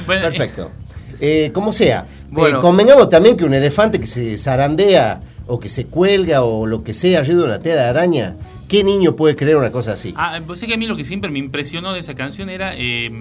Bueno, 0.05 0.21
eh, 0.27 0.29
Perfecto. 0.29 0.71
Eh, 1.19 1.51
como 1.53 1.71
sea, 1.71 2.05
Bueno. 2.29 2.57
eh, 2.57 2.61
convengamos 2.61 3.09
también 3.09 3.37
que 3.37 3.43
un 3.45 3.53
elefante 3.53 3.99
que 3.99 4.07
se 4.07 4.37
zarandea 4.37 5.19
o 5.47 5.59
que 5.59 5.69
se 5.69 5.85
cuelga 5.85 6.43
o 6.43 6.65
lo 6.65 6.83
que 6.83 6.93
sea 6.93 7.19
arriba 7.19 7.39
de 7.41 7.45
una 7.45 7.59
tela 7.59 7.83
de 7.83 7.87
araña, 7.89 8.35
¿qué 8.73 8.83
niño 8.83 9.15
puede 9.15 9.35
creer 9.35 9.57
una 9.57 9.71
cosa 9.71 9.93
así? 9.93 10.15
Ah, 10.17 10.41
pues 10.47 10.63
es 10.63 10.67
que 10.67 10.73
a 10.73 10.77
mí 10.77 10.87
lo 10.87 10.95
que 10.95 11.05
siempre 11.05 11.29
me 11.29 11.37
impresionó 11.37 11.93
de 11.93 11.99
esa 11.99 12.15
canción 12.15 12.49
era 12.49 12.73
eh, 12.75 13.11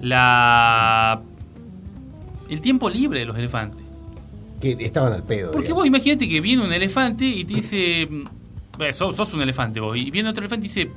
la 0.00 1.20
el 2.48 2.60
tiempo 2.60 2.88
libre 2.88 3.18
de 3.18 3.26
los 3.26 3.36
elefantes. 3.36 3.84
Que 4.60 4.76
estaban 4.78 5.12
al 5.12 5.24
pedo. 5.24 5.50
Porque 5.50 5.68
digamos. 5.68 5.82
vos 5.82 5.86
imagínate 5.88 6.28
que 6.28 6.40
viene 6.40 6.62
un 6.62 6.72
elefante 6.72 7.24
y 7.24 7.44
te 7.44 7.54
dice, 7.54 8.06
mm, 8.08 8.82
eh, 8.82 8.92
sos, 8.92 9.16
sos 9.16 9.32
un 9.34 9.42
elefante 9.42 9.80
vos, 9.80 9.96
y 9.96 10.08
viene 10.12 10.28
otro 10.28 10.42
elefante 10.42 10.66
y 10.66 10.68
dice, 10.68 10.90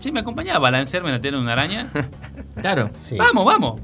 che, 0.00 0.10
¿me 0.10 0.20
acompañás 0.20 0.56
a 0.56 0.58
balancearme 0.58 1.10
en 1.10 1.16
la 1.16 1.20
tela 1.20 1.36
de 1.36 1.42
una 1.42 1.52
araña? 1.52 1.90
Claro. 2.58 2.90
Sí. 2.98 3.16
Vamos, 3.16 3.44
vamos. 3.44 3.80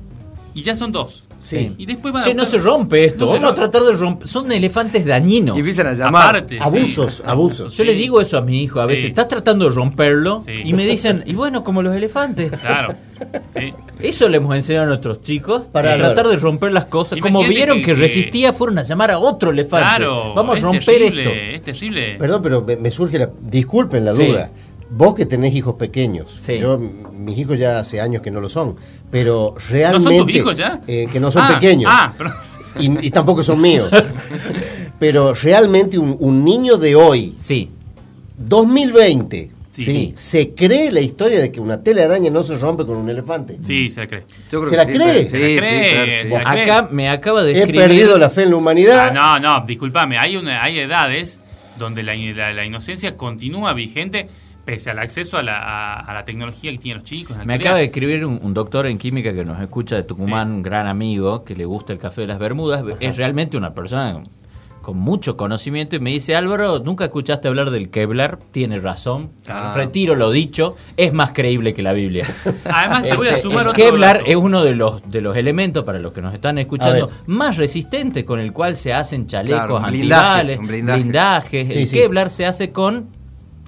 Y 0.55 0.63
ya 0.63 0.77
son 0.77 0.93
dos. 0.93 1.27
Sí. 1.39 1.73
Y 1.79 1.85
después 1.87 2.15
van 2.15 2.23
a 2.23 2.27
Che, 2.27 2.33
no 2.33 2.47
se 2.47 2.59
rompe 2.59 3.05
esto. 3.05 3.27
No 3.27 3.33
se 3.33 3.39
Vamos 3.39 3.45
a 3.45 3.47
rompe. 3.49 3.61
tratar 3.61 3.83
de 3.83 3.97
romper. 3.97 4.29
Son 4.29 4.51
elefantes 4.53 5.05
dañinos. 5.05 5.57
Y 5.57 5.61
empiezan 5.61 5.89
a 5.89 5.93
llamar. 5.95 6.29
Aparte, 6.37 6.55
sí. 6.57 6.61
Abusos, 6.63 7.23
abusos. 7.27 7.77
Yo 7.77 7.83
Sí. 7.85 7.91
le 7.91 7.95
digo 7.95 8.21
eso 8.21 8.39
a 8.39 8.41
mi 8.41 8.63
hijo 8.63 8.81
a 8.81 8.85
Sí. 8.85 8.93
veces. 8.93 9.05
Estás 9.07 9.27
tratando 9.29 9.69
de 9.69 9.75
romperlo 9.75 10.41
Sí. 10.41 10.53
y 10.65 10.73
me 10.73 10.87
dicen, 10.87 11.25
y 11.27 11.35
bueno, 11.35 11.65
como 11.65 11.83
los 11.83 11.95
elefantes. 11.95 12.53
Claro. 12.61 12.95
Sí. 13.53 13.73
Eso 14.01 14.29
le 14.29 14.37
hemos 14.39 14.55
enseñado 14.57 14.85
a 14.85 14.89
nuestros 14.89 15.21
chicos. 15.23 15.63
Para 15.73 15.97
tratar 15.97 16.29
de 16.29 16.37
romper 16.37 16.73
las 16.73 16.87
cosas. 16.87 17.19
Como 17.21 17.41
Imagínate 17.41 17.55
vieron 17.55 17.77
que- 17.79 17.83
que, 17.87 17.95
que- 17.95 18.01
resistía, 18.01 18.53
fueron 18.53 18.79
a 18.79 18.83
llamar 18.85 19.11
a 19.11 19.19
otro 19.19 19.51
elefante. 19.51 19.87
Claro. 19.97 20.35
Vamos 20.35 20.55
a 20.55 20.59
es 20.59 20.63
romper 20.65 20.85
terrible, 20.85 21.23
esto. 21.23 21.35
Es 21.57 21.63
terrible. 21.63 22.17
Perdón, 22.19 22.43
pero 22.43 22.63
me, 22.63 22.77
me 22.77 22.91
surge 22.91 23.19
la. 23.19 23.29
Disculpen 23.43 24.05
la 24.05 24.13
Sí. 24.15 24.25
duda. 24.27 24.51
Vos 24.91 25.15
que 25.15 25.27
tenés 25.27 25.55
hijos 25.55 25.75
pequeños, 25.77 26.39
Sí. 26.43 26.59
yo, 26.59 26.79
mis 26.79 27.37
hijos 27.39 27.59
ya 27.59 27.79
hace 27.81 28.01
años 28.01 28.23
que 28.23 28.31
no 28.31 28.41
lo 28.41 28.49
son, 28.49 28.77
pero 29.11 29.55
realmente. 29.71 30.19
tus 30.21 30.35
hijos 30.35 30.57
ya? 30.57 30.81
eh, 30.87 31.09
que 31.13 31.19
no 31.21 31.33
son 31.33 31.43
Ah, 31.45 31.55
pequeños. 31.59 31.91
Ah, 31.93 32.13
pero- 32.17 32.31
Y, 32.79 33.07
y 33.07 33.11
tampoco 33.11 33.43
son 33.45 33.61
míos. 33.61 33.89
pero 34.99 35.33
realmente 35.35 35.97
un, 35.99 36.17
un 36.19 36.45
niño 36.45 36.77
de 36.77 36.95
hoy, 36.97 37.35
Sí. 37.39 37.71
2020, 38.37 39.51
Sí. 39.71 39.83
¿sí? 39.85 40.13
¿se 40.15 40.51
cree 40.55 40.93
la 40.93 41.01
historia 41.01 41.41
de 41.41 41.51
que 41.51 41.59
una 41.61 41.83
tela 41.83 42.03
de 42.03 42.07
araña 42.07 42.31
no 42.31 42.45
se 42.45 42.55
rompe 42.57 42.87
con 42.87 42.97
un 42.97 43.11
elefante? 43.11 43.59
sí, 43.65 43.91
se 43.91 44.01
la 44.03 44.07
cree. 44.07 44.23
Yo 44.51 44.61
creo 44.61 44.65
¿Se 44.67 44.71
que 44.71 44.77
la 44.77 44.85
sí, 44.85 44.93
cree? 44.93 45.25
Se 45.25 45.39
la 45.39 45.47
sí, 45.47 45.57
cree, 45.57 45.91
Fer, 45.91 46.23
sí. 46.27 46.29
se 46.31 46.39
la 46.39 46.45
cree. 46.53 46.63
Acá 46.63 46.89
me 46.93 47.09
acaba 47.09 47.43
de 47.43 47.53
He 47.53 47.59
escribir. 47.59 47.81
perdido 47.81 48.19
la 48.19 48.31
fe 48.31 48.43
en 48.45 48.51
la 48.51 48.57
humanidad. 48.57 49.09
Ah, 49.17 49.39
no, 49.41 49.59
no, 49.61 49.67
discúlpame. 49.67 50.17
Hay, 50.19 50.37
una, 50.37 50.63
hay 50.63 50.79
edades 50.79 51.41
donde 51.77 52.05
la, 52.05 52.15
la- 52.15 52.53
la 52.53 52.65
inocencia 52.65 53.17
continúa 53.17 53.73
vigente 53.73 54.29
pese 54.65 54.91
al 54.91 54.99
acceso 54.99 55.37
a 55.39 55.43
la, 55.43 55.59
a, 55.59 56.01
a 56.01 56.15
la 56.15 56.25
tecnología 56.25 56.71
que 56.73 56.79
tienen 56.79 57.01
los 57.03 57.09
chicos. 57.09 57.33
en 57.33 57.39
la 57.41 57.45
Me 57.45 57.55
acaba 57.55 57.79
de 57.79 57.85
escribir 57.85 58.25
un, 58.25 58.39
un 58.43 58.55
doctor 58.55 58.87
en 58.87 58.99
química 58.99 59.33
que 59.35 59.45
nos 59.45 59.61
escucha 59.61 59.97
de 59.97 60.03
Tucumán, 60.05 60.51
un 60.53 60.63
gran 60.63 60.87
amigo, 60.87 61.45
que 61.45 61.55
le 61.55 61.65
gusta 61.65 61.93
el 61.93 61.99
café 61.99 62.23
de 62.23 62.27
las 62.29 62.39
Bermudas. 62.39 62.83
Es 63.01 63.17
realmente 63.17 63.57
una 63.57 63.75
persona 63.75 64.23
con, 64.81 64.99
mucho 64.99 65.37
conocimiento 65.39 65.97
y 65.97 66.01
me 66.01 66.11
dice, 66.11 66.37
Álvaro, 66.37 66.79
¿nunca 66.79 67.05
escuchaste 67.05 67.49
hablar 67.49 67.71
del 67.71 67.89
Kevlar? 67.89 68.39
Tiene 68.53 68.81
razón. 68.81 69.31
Claro. 69.43 69.75
Retiro 69.75 70.15
lo 70.15 70.31
dicho. 70.31 70.77
Es 70.99 71.13
más 71.15 71.33
creíble 71.33 71.73
que 71.73 71.83
la 71.83 71.95
Biblia. 71.95 72.27
Además, 72.67 73.03
te 73.03 73.15
voy 73.17 73.29
a 73.29 73.31
Este, 73.31 73.43
sumar 73.43 73.63
el 73.63 73.69
otro 73.69 73.83
Kevlar 73.83 74.19
dato. 74.19 74.31
es 74.31 74.37
uno 74.37 74.63
de 74.63 74.75
los, 74.75 75.11
de 75.11 75.23
los 75.23 75.37
elementos, 75.37 75.85
para 75.85 76.01
los 76.01 76.13
que 76.13 76.21
nos 76.21 76.35
están 76.35 76.59
escuchando, 76.59 77.11
más 77.27 77.57
resistentes 77.57 78.25
con 78.25 78.41
el 78.41 78.53
cual 78.53 78.77
se 78.77 78.93
hacen 78.93 79.27
chalecos 79.27 79.57
Claro, 79.59 79.77
un 79.79 79.87
blindaje, 79.87 80.25
antibales, 80.41 80.59
un 80.59 80.67
blindaje. 80.67 81.01
blindajes. 81.01 81.73
Sí, 81.73 81.79
el 81.81 81.87
sí. 81.87 81.97
Kevlar 81.97 82.29
se 82.31 82.45
hace 82.45 82.71
con 82.73 83.07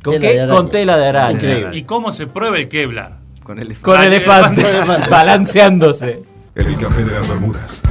¿Con 0.06 0.20
Tela 0.20 0.28
qué? 0.28 0.34
de 0.34 0.40
araña. 0.42 0.56
Con 0.56 0.70
tela 0.70 0.96
de 0.96 1.06
araña. 1.08 1.32
Increíble. 1.32 1.76
¿Y 1.76 1.82
cómo 1.82 2.12
se 2.12 2.26
prueba 2.26 2.56
el 2.58 2.68
Kevlar? 2.68 3.18
Con 3.42 3.58
el 3.58 3.76
Con 3.78 4.00
elefantes, 4.02 4.64
elefantes. 4.64 5.10
balanceándose. 5.10 6.22
El 6.54 6.78
café 6.78 7.04
de 7.04 7.12
las 7.12 7.28
Bermudas. 7.28 7.82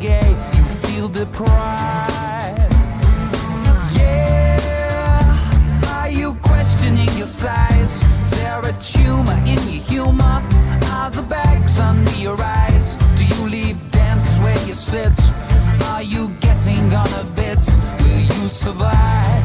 Gay. 0.00 0.30
You 0.56 0.64
feel 0.84 1.08
deprived. 1.08 2.72
Yeah. 3.96 5.38
Are 5.96 6.10
you 6.10 6.34
questioning 6.42 7.08
your 7.16 7.26
size? 7.26 8.02
Is 8.22 8.30
there 8.30 8.60
a 8.60 8.72
tumor 8.80 9.38
in 9.46 9.58
your 9.68 9.82
humor? 9.92 10.42
Are 10.92 11.10
the 11.10 11.24
bags 11.28 11.78
under 11.78 12.16
your 12.16 12.40
eyes? 12.40 12.96
Do 13.16 13.24
you 13.24 13.48
leave 13.48 13.90
dance 13.90 14.36
where 14.38 14.58
you 14.66 14.74
sit? 14.74 15.18
Are 15.90 16.02
you 16.02 16.28
getting 16.40 16.92
on 16.94 17.08
a 17.14 17.24
bit? 17.36 17.62
Will 18.00 18.20
you 18.20 18.48
survive? 18.48 19.37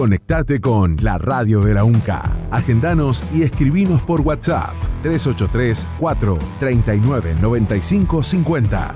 Conectate 0.00 0.62
con 0.62 0.96
la 1.02 1.18
radio 1.18 1.60
de 1.60 1.74
la 1.74 1.84
UNCA. 1.84 2.34
Agendanos 2.50 3.22
y 3.34 3.42
escribinos 3.42 4.00
por 4.00 4.22
WhatsApp 4.22 4.72
383 5.02 5.86
439 5.98 7.36
9550. 7.38 8.94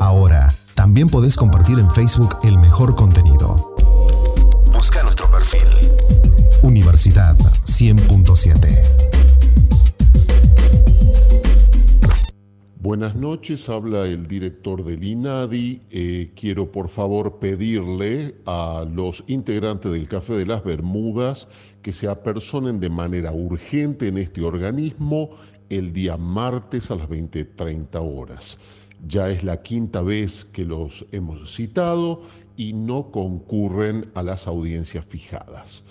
Ahora, 0.00 0.52
también 0.74 1.08
podés 1.08 1.34
compartir 1.34 1.78
en 1.78 1.90
Facebook 1.92 2.36
el 2.42 2.58
mejor 2.58 2.94
contenido. 2.94 3.74
Busca 4.70 5.02
nuestro 5.02 5.30
perfil. 5.30 5.66
Universidad 6.62 7.38
100.7. 7.38 9.07
Buenas 12.88 13.14
noches, 13.14 13.68
habla 13.68 14.06
el 14.06 14.26
director 14.26 14.82
del 14.82 15.04
INADI. 15.04 15.82
Eh, 15.90 16.30
quiero 16.34 16.72
por 16.72 16.88
favor 16.88 17.38
pedirle 17.38 18.36
a 18.46 18.86
los 18.90 19.22
integrantes 19.26 19.92
del 19.92 20.08
Café 20.08 20.32
de 20.32 20.46
las 20.46 20.64
Bermudas 20.64 21.48
que 21.82 21.92
se 21.92 22.08
apersonen 22.08 22.80
de 22.80 22.88
manera 22.88 23.30
urgente 23.30 24.08
en 24.08 24.16
este 24.16 24.42
organismo 24.42 25.32
el 25.68 25.92
día 25.92 26.16
martes 26.16 26.90
a 26.90 26.94
las 26.96 27.10
20.30 27.10 27.88
horas. 28.00 28.56
Ya 29.06 29.28
es 29.28 29.44
la 29.44 29.60
quinta 29.60 30.00
vez 30.00 30.46
que 30.46 30.64
los 30.64 31.04
hemos 31.12 31.54
citado 31.54 32.22
y 32.56 32.72
no 32.72 33.10
concurren 33.10 34.06
a 34.14 34.22
las 34.22 34.46
audiencias 34.46 35.04
fijadas. 35.04 35.84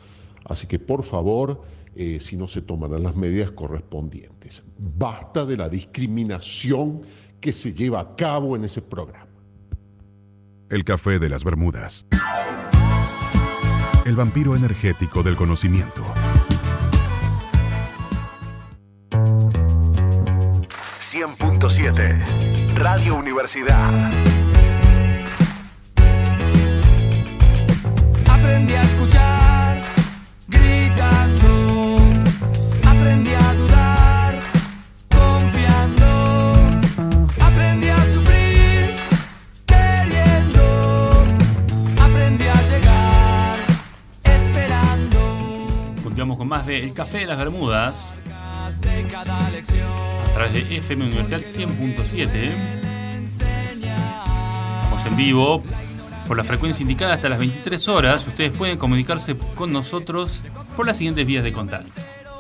Así 0.45 0.65
que 0.65 0.79
por 0.79 1.03
favor, 1.03 1.62
eh, 1.99 2.19
si 2.21 2.38
no 2.38 2.47
se 2.47 2.62
tomarán 2.62 3.01
las 3.01 3.15
medidas 3.15 3.49
correspondientes. 3.51 4.62
Basta 4.77 5.45
de 5.45 5.57
la 5.57 5.67
discriminación 5.67 7.01
que 7.41 7.51
se 7.51 7.73
lleva 7.73 8.01
a 8.01 8.15
cabo 8.15 8.55
en 8.55 8.65
ese 8.65 8.83
programa. 8.83 9.25
El 10.69 10.83
café 10.83 11.17
de 11.17 11.29
las 11.29 11.43
Bermudas. 11.43 12.05
El 14.05 14.15
vampiro 14.15 14.55
energético 14.55 15.23
del 15.23 15.36
conocimiento. 15.36 16.03
.7 20.99 22.75
Radio 22.75 23.15
Universidad. 23.15 24.12
Aprendí 28.27 28.73
a 28.73 28.81
escuchar 28.83 29.37
más 46.47 46.65
de 46.65 46.83
El 46.83 46.93
Café 46.93 47.19
de 47.19 47.25
las 47.25 47.38
Bermudas 47.38 48.21
a 48.25 48.71
través 50.33 50.53
de 50.53 50.77
FM 50.77 51.05
Universidad 51.05 51.41
100.7. 51.41 52.55
Estamos 54.83 55.05
en 55.05 55.17
vivo 55.17 55.62
por 56.27 56.38
la 56.38 56.43
frecuencia 56.43 56.83
indicada 56.83 57.15
hasta 57.15 57.27
las 57.29 57.39
23 57.39 57.88
horas. 57.89 58.27
Ustedes 58.27 58.51
pueden 58.51 58.77
comunicarse 58.77 59.36
con 59.55 59.73
nosotros 59.73 60.45
por 60.75 60.86
las 60.86 60.97
siguientes 60.97 61.25
vías 61.25 61.43
de 61.43 61.51
contacto. 61.51 61.91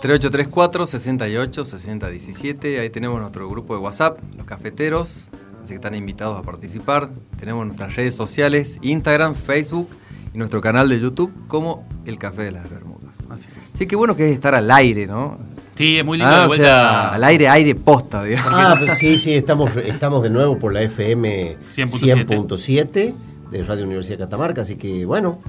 3834 0.01 0.87
68 0.87 1.65
60 1.65 2.09
17. 2.09 2.79
Ahí 2.79 2.89
tenemos 2.89 3.19
nuestro 3.19 3.49
grupo 3.49 3.75
de 3.75 3.81
WhatsApp, 3.81 4.19
los 4.37 4.45
cafeteros. 4.45 5.29
Así 5.61 5.69
que 5.69 5.75
están 5.75 5.95
invitados 5.95 6.39
a 6.39 6.43
participar. 6.43 7.09
Tenemos 7.37 7.65
nuestras 7.65 7.95
redes 7.95 8.15
sociales, 8.15 8.79
Instagram, 8.81 9.35
Facebook 9.35 9.89
y 10.33 10.37
nuestro 10.37 10.61
canal 10.61 10.87
de 10.87 10.99
YouTube 10.99 11.33
como 11.47 11.85
El 12.05 12.19
Café 12.19 12.43
de 12.43 12.51
las 12.51 12.69
Bermudas. 12.69 12.96
Así 13.29 13.47
es. 13.55 13.71
Sí, 13.77 13.85
qué 13.87 13.95
bueno 13.95 14.15
que 14.15 14.25
es 14.29 14.33
estar 14.33 14.55
al 14.55 14.69
aire, 14.71 15.05
¿no? 15.07 15.37
Sí, 15.75 15.97
es 15.97 16.05
muy 16.05 16.17
lindo 16.17 16.31
Ah, 16.33 16.39
de 16.39 16.45
o 16.45 16.47
vuelta. 16.47 16.65
sea, 16.65 17.09
al 17.09 17.23
aire, 17.23 17.47
aire 17.49 17.75
posta, 17.75 18.23
digamos. 18.23 18.51
Ah, 18.55 18.75
pues 18.79 18.95
sí, 18.97 19.17
sí, 19.19 19.33
estamos, 19.33 19.75
estamos 19.77 20.23
de 20.23 20.29
nuevo 20.31 20.57
por 20.57 20.73
la 20.73 20.81
FM 20.81 21.57
100.7. 21.73 22.25
100.7 22.27 23.13
de 23.51 23.63
Radio 23.63 23.85
Universidad 23.85 24.17
de 24.17 24.23
Catamarca, 24.23 24.61
así 24.61 24.75
que 24.75 25.05
bueno, 25.05 25.39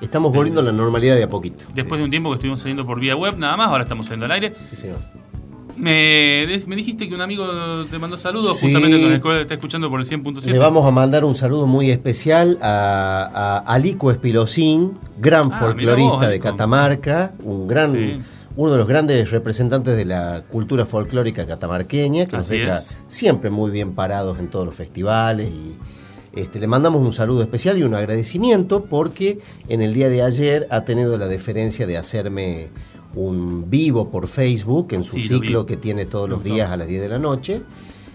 estamos 0.00 0.32
volviendo 0.32 0.60
a 0.60 0.64
la 0.64 0.72
normalidad 0.72 1.16
de 1.16 1.22
a 1.24 1.30
poquito. 1.30 1.64
Después 1.74 1.98
de 1.98 2.04
un 2.04 2.10
tiempo 2.10 2.28
que 2.30 2.34
estuvimos 2.34 2.60
saliendo 2.60 2.84
por 2.84 3.00
vía 3.00 3.16
web, 3.16 3.36
nada 3.38 3.56
más, 3.56 3.68
ahora 3.68 3.84
estamos 3.84 4.06
saliendo 4.06 4.26
al 4.26 4.32
aire. 4.32 4.52
Sí, 4.68 4.76
señor. 4.76 4.98
Me, 5.80 6.46
me 6.66 6.76
dijiste 6.76 7.08
que 7.08 7.14
un 7.14 7.20
amigo 7.20 7.46
te 7.90 7.98
mandó 7.98 8.18
saludos, 8.18 8.58
Sí. 8.58 8.66
justamente 8.72 8.98
nos 9.18 9.36
está 9.40 9.54
escuchando 9.54 9.88
por 9.88 10.00
el 10.00 10.06
100.7. 10.06 10.44
Le 10.52 10.58
vamos 10.58 10.84
a 10.86 10.90
mandar 10.90 11.24
un 11.24 11.34
saludo 11.34 11.66
muy 11.66 11.90
especial 11.90 12.58
a, 12.60 13.62
a 13.64 13.74
Alico 13.74 14.10
Espilosín, 14.10 14.92
gran 15.18 15.50
Ah, 15.52 15.58
folclorista 15.58 16.16
vos, 16.16 16.28
de. 16.28 16.38
Catamarca, 16.38 17.32
un 17.42 17.66
gran, 17.66 17.92
Sí. 17.92 18.20
uno 18.56 18.72
de 18.72 18.78
los 18.78 18.86
grandes 18.86 19.30
representantes 19.30 19.96
de 19.96 20.04
la 20.04 20.42
cultura 20.50 20.84
folclórica 20.84 21.46
catamarqueña, 21.46 22.26
que 22.26 22.36
nos 22.36 22.46
Así 22.46 22.58
deja 22.58 22.76
es. 22.76 22.98
siempre 23.06 23.48
muy 23.50 23.70
bien 23.70 23.92
parados 23.92 24.38
en 24.38 24.48
todos 24.48 24.66
los 24.66 24.74
festivales 24.74 25.48
y 25.50 25.76
este, 26.38 26.60
le 26.60 26.66
mandamos 26.66 27.00
un 27.00 27.12
saludo 27.12 27.42
especial 27.42 27.78
y 27.78 27.82
un 27.82 27.94
agradecimiento 27.94 28.84
porque 28.84 29.38
en 29.68 29.82
el 29.82 29.94
día 29.94 30.08
de 30.08 30.22
ayer 30.22 30.66
ha 30.70 30.84
tenido 30.84 31.16
la 31.18 31.26
deferencia 31.26 31.86
de 31.88 31.96
hacerme 31.96 32.68
un 33.14 33.68
vivo 33.70 34.08
por 34.10 34.26
Facebook 34.28 34.88
en 34.92 35.04
su 35.04 35.16
Sí, 35.16 35.28
ciclo 35.28 35.66
que 35.66 35.76
tiene 35.76 36.06
todos 36.06 36.28
los 36.28 36.44
días 36.44 36.70
a 36.70 36.76
las 36.76 36.86
10 36.88 37.02
de 37.02 37.08
la 37.08 37.18
noche. 37.18 37.62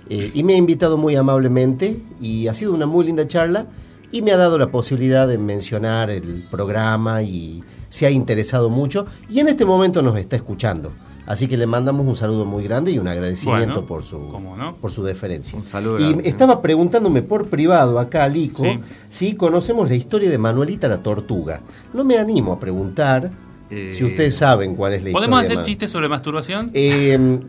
Eh, 0.09 0.31
y 0.33 0.43
me 0.43 0.53
ha 0.53 0.57
invitado 0.57 0.97
muy 0.97 1.15
amablemente 1.15 1.97
y 2.21 2.47
ha 2.47 2.53
sido 2.53 2.73
una 2.73 2.85
muy 2.85 3.05
linda 3.05 3.27
charla 3.27 3.65
y 4.11 4.21
me 4.21 4.31
ha 4.31 4.37
dado 4.37 4.57
la 4.59 4.67
posibilidad 4.69 5.27
de 5.27 5.37
mencionar 5.39 6.09
el 6.11 6.43
programa 6.51 7.23
y 7.23 7.63
se 7.89 8.05
ha 8.05 8.11
interesado 8.11 8.69
mucho 8.69 9.07
y 9.29 9.39
en 9.39 9.47
este 9.47 9.65
momento 9.65 10.01
nos 10.03 10.15
está 10.17 10.35
escuchando. 10.35 10.91
Así 11.25 11.47
que 11.47 11.57
le 11.57 11.65
mandamos 11.65 12.05
un 12.05 12.15
saludo 12.15 12.45
muy 12.45 12.63
grande 12.63 12.91
y 12.91 12.99
un 12.99 13.07
agradecimiento 13.07 13.65
Bueno, 13.81 13.87
por 13.87 14.03
su 14.03 14.19
no. 14.19 14.75
por 14.79 14.91
su 14.91 15.03
deferencia. 15.03 15.57
Un 15.57 15.65
saludo 15.65 15.97
Y 15.99 16.19
estaba 16.23 16.61
preguntándome 16.61 17.23
por 17.23 17.47
privado 17.47 17.97
acá 17.97 18.25
a 18.25 18.27
Lico 18.27 18.61
Sí. 18.61 18.79
si 19.09 19.33
conocemos 19.33 19.89
la 19.89 19.95
historia 19.95 20.29
de 20.29 20.37
Manuelita 20.37 20.87
la 20.87 21.01
tortuga. 21.01 21.61
No 21.95 22.03
me 22.03 22.19
animo 22.19 22.53
a 22.53 22.59
preguntar 22.59 23.31
Eh, 23.71 23.89
si 23.89 24.03
ustedes 24.03 24.35
saben 24.37 24.75
cuál 24.75 24.93
es 24.93 25.03
la 25.03 25.11
¿Podemos 25.11 25.41
historia. 25.41 25.61
hacer 25.61 25.65
chistes 25.71 25.91
sobre 25.91 26.07
masturbación? 26.07 26.69
Eh, 26.75 27.39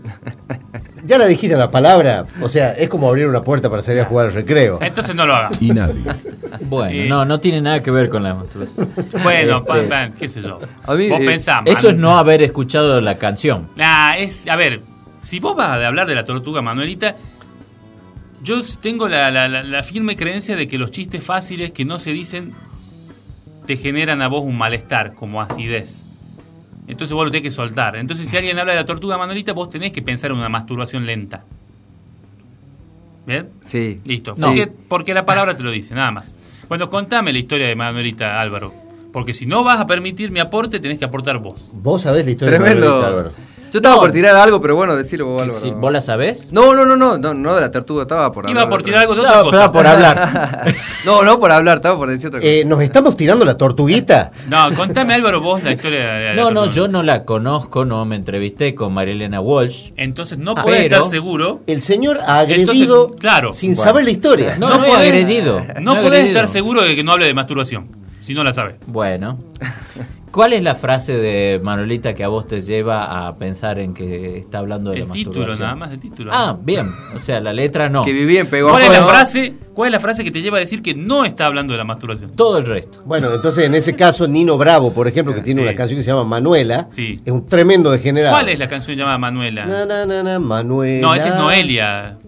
ya 1.05 1.19
la 1.19 1.27
dijiste 1.27 1.57
la 1.57 1.71
palabra, 1.71 2.25
o 2.41 2.49
sea, 2.49 2.73
es 2.73 2.89
como 2.89 3.09
abrir 3.09 3.27
una 3.27 3.43
puerta 3.45 3.69
para 3.69 3.83
salir 3.83 4.01
a 4.01 4.07
jugar 4.07 4.27
al 4.27 4.33
recreo. 4.33 4.79
Entonces 4.81 5.15
no 5.15 5.27
lo 5.27 5.35
haga. 5.35 5.51
Y 5.61 5.71
nadie. 5.73 6.03
Bueno, 6.63 6.91
Eh. 7.03 7.07
no, 7.07 7.25
no 7.27 7.39
tiene 7.39 7.61
nada 7.61 7.83
que 7.83 7.91
ver 7.91 8.09
con 8.09 8.23
la 8.23 8.35
masturbación. 8.35 8.89
Bueno, 9.23 9.57
Este, 9.59 9.67
pa- 9.69 9.89
pa- 9.89 10.11
qué 10.19 10.29
sé 10.29 10.41
yo. 10.41 10.59
A 10.85 10.95
mí, 10.95 11.09
vos 11.11 11.21
eh, 11.21 11.27
pensás, 11.27 11.63
Eso 11.67 11.89
man- 11.89 11.95
es 11.97 12.01
no 12.01 12.17
haber 12.19 12.43
escuchado 12.43 13.01
la 13.03 13.19
canción. 13.19 13.69
Nah, 13.77 14.15
es, 14.17 14.49
a 14.49 14.57
ver, 14.57 14.81
si 15.21 15.39
vos 15.39 15.55
vas 15.55 15.69
a 15.69 15.87
hablar 15.87 16.07
de 16.07 16.15
la 16.15 16.25
tortuga 16.25 16.63
Manuelita, 16.63 17.15
yo 18.43 18.63
tengo 18.81 19.07
la, 19.09 19.31
la- 19.31 19.49
la- 19.49 19.63
la 19.65 19.83
firme 19.83 20.17
creencia 20.17 20.57
de 20.57 20.67
que 20.67 20.79
los 20.79 20.91
chistes 20.91 21.23
fáciles 21.23 21.73
que 21.73 21.85
no 21.85 21.99
se 21.99 22.13
dicen 22.13 22.55
te 23.67 23.77
generan 23.77 24.23
a 24.23 24.29
vos 24.29 24.43
un 24.45 24.57
malestar, 24.57 25.13
como 25.15 25.43
acidez. 25.43 26.05
Entonces 26.89 27.15
vos 27.15 27.25
lo 27.25 27.31
tenés 27.31 27.43
que 27.43 27.51
soltar. 27.51 27.97
Entonces 27.97 28.29
si 28.29 28.37
alguien 28.37 28.59
habla 28.59 28.73
de 28.73 28.79
la 28.79 28.87
tortuga 28.87 29.19
Manuelita, 29.19 29.53
vos 29.53 29.71
tenés 29.71 29.93
que 29.93 30.03
pensar 30.03 30.31
en 30.31 30.37
una 30.39 30.49
masturbación 30.49 31.07
lenta. 31.07 31.45
¿Bien? 33.27 33.49
Sí. 33.61 34.01
Listo. 34.05 34.35
No. 34.39 34.49
Porque, 34.49 34.67
porque 34.67 35.15
la 35.15 35.27
palabra 35.27 35.57
te 35.57 35.63
lo 35.63 35.71
dice, 35.71 35.95
nada 35.95 36.13
más. 36.13 36.37
Bueno, 36.69 36.89
contame 36.89 37.33
la 37.33 37.39
historia 37.39 37.67
de 37.67 37.75
Manuelita 37.75 38.41
Álvaro. 38.41 38.73
Porque 39.13 39.33
si 39.33 39.47
no 39.47 39.65
vas 39.65 39.81
a 39.81 39.87
permitir 39.87 40.31
mi 40.31 40.41
aporte, 40.41 40.79
tenés 40.79 40.99
que 40.99 41.05
aportar 41.05 41.39
vos. 41.39 41.71
Vos 41.73 42.03
sabés 42.03 42.25
la 42.25 42.31
historia 42.31 42.59
de. 42.59 42.61
Manuelita, 42.61 43.07
Álvaro. 43.07 43.33
Yo 43.73 43.79
estaba 43.79 43.97
No. 43.97 44.01
por 44.01 44.13
tirar 44.13 44.35
algo, 44.37 44.61
pero 44.61 44.77
bueno, 44.77 44.97
decilo 44.97 45.27
vos, 45.27 45.43
Álvaro. 45.43 45.61
si 45.61 45.71
¿Vos 45.71 45.93
la 45.93 46.01
sabés? 46.01 46.53
No, 46.53 46.75
no, 46.75 46.85
no, 46.85 46.97
no, 46.97 47.19
no, 47.19 47.35
no 47.35 47.55
de 47.55 47.61
la 47.61 47.71
tortuga, 47.71 48.03
estaba 48.03 48.31
por 48.33 48.49
Iba 48.49 48.63
hablar 48.63 48.69
por 48.71 48.79
de 48.79 48.85
tirar 48.85 49.01
algo 49.03 49.15
de 49.15 49.23
No, 49.23 49.29
otra 49.29 49.43
cosa. 49.43 49.51
pero 49.59 49.73
por 49.73 49.87
hablar. 49.87 50.75
No, 51.05 51.23
no 51.23 51.39
por 51.39 51.53
hablar, 51.53 51.77
estaba 51.77 51.97
por 51.97 52.09
decir 52.11 52.29
otra 52.29 52.41
cosa. 52.41 52.51
Eh, 52.51 52.65
¿Nos 52.65 52.83
estamos 52.83 53.17
tirando 53.17 53.45
la 53.45 53.57
tortuguita? 53.57 54.31
No, 54.49 54.73
contame 54.75 55.15
Álvaro 55.15 55.41
vos 55.41 55.63
la 55.63 55.73
historia 55.73 56.13
de 56.15 56.25
la 56.29 56.35
No, 56.35 56.51
no, 56.51 56.67
yo 56.67 56.89
no 56.89 57.03
la 57.03 57.25
conozco, 57.25 57.85
no 57.85 58.05
me 58.05 58.17
entrevisté 58.17 58.75
con 58.75 58.93
Marilena 58.95 59.41
Walsh. 59.41 59.91
Entonces 59.97 60.39
no 60.39 60.55
Ah, 60.57 60.63
podés 60.63 60.83
pero- 60.85 60.97
estar 60.97 61.11
seguro. 61.11 61.61
El 61.67 61.83
señor 61.83 62.19
ha 62.27 62.39
agredido 62.41 62.73
Entonces, 62.73 63.21
claro. 63.21 63.53
sin 63.53 63.71
Bueno. 63.75 63.83
saber 63.83 64.05
la 64.05 64.11
historia. 64.11 64.57
No, 64.59 64.69
no, 64.69 64.85
podés- 64.87 64.97
agredido. 65.09 65.61
No 65.81 65.93
podés 65.95 66.07
agredido. 66.07 66.27
estar 66.29 66.49
seguro 66.49 66.83
de 66.83 66.97
que 66.97 67.05
no 67.05 67.13
hable 67.13 67.27
de 67.27 67.35
masturbación. 67.35 67.89
Si 68.21 68.35
no 68.35 68.43
la 68.43 68.53
sabes. 68.53 68.77
Bueno. 68.87 69.39
¿Cuál 70.37 70.53
es 70.53 70.63
la 70.63 70.75
frase 70.75 71.17
de 71.17 71.59
Manuelita 71.63 72.13
que 72.15 72.23
a 72.23 72.29
vos 72.29 72.47
te 72.47 72.61
lleva 72.61 73.27
a 73.27 73.37
pensar 73.39 73.79
en 73.79 73.95
que 73.95 74.37
está 74.37 74.59
hablando 74.59 74.91
de 74.91 74.99
El 75.01 75.09
la 75.09 75.13
título, 75.15 75.37
masturbación? 75.39 75.59
nada 75.67 75.77
más 75.77 75.91
el 75.93 75.99
título. 75.99 76.31
Ah, 76.31 76.59
bien. 76.63 76.91
O 77.15 77.19
sea, 77.19 77.41
la 77.41 77.55
letra 77.55 77.89
no. 77.89 78.05
Que 78.05 78.13
viví 78.13 78.37
en 78.37 78.47
¿Cuál 78.47 78.83
es 78.83 78.91
la 78.91 79.03
frase? 79.07 79.55
¿Cuál 79.73 79.89
es 79.89 79.93
la 79.93 80.01
frase 80.01 80.25
que 80.25 80.31
te 80.31 80.43
lleva 80.43 80.59
a 80.59 80.61
decir 80.61 80.83
que 80.83 80.95
no 80.95 81.25
está 81.25 81.47
hablando 81.47 81.73
de 81.73 81.79
la 81.79 81.85
masturbación? 81.85 82.33
Todo 82.33 82.59
el 82.59 82.67
resto. 82.67 83.01
Bueno, 83.07 83.33
entonces 83.35 83.65
en 83.65 83.75
ese 83.75 83.97
caso, 83.97 84.29
Nino 84.29 84.59
Bravo, 84.59 84.93
por 84.93 85.09
ejemplo, 85.09 85.33
que 85.35 85.41
tiene 85.41 85.63
Sí. 85.63 85.69
una 85.69 85.75
canción 85.75 85.97
que 85.99 86.03
se 86.03 86.11
llama 86.11 86.25
Manuela, 86.25 86.87
Sí. 86.91 87.23
es 87.25 87.33
un 87.33 87.47
tremendo 87.47 87.91
degenerado. 87.91 88.37
¿Cuál 88.37 88.51
es 88.51 88.59
la 88.59 88.69
canción 88.69 88.95
llamada 88.99 89.17
Manuela? 89.17 89.65
Na, 89.65 89.87
na, 89.87 90.05
na, 90.05 90.23
na, 90.23 90.39
Manuela. 90.39 91.01
No, 91.01 91.15
esa 91.15 91.29
es 91.31 91.35
Noelia. 91.37 92.19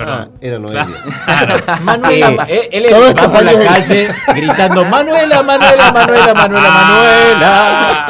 Perdón. 0.00 0.30
Ah, 0.32 0.36
era 0.40 0.58
Noelia. 0.58 0.88
Claro. 1.26 1.56
Manuela, 1.82 2.46
Eh, 2.48 2.68
él, 2.72 2.84
él 2.86 2.90
todos 2.90 3.14
va 3.14 3.30
por 3.32 3.44
la 3.44 3.52
calle 3.52 4.08
gritando 4.34 4.84
Manuela, 4.86 5.42
Manuela, 5.42 5.92
Manuela, 5.92 6.32
Manuela, 6.34 6.70
Manuela. 6.70 8.06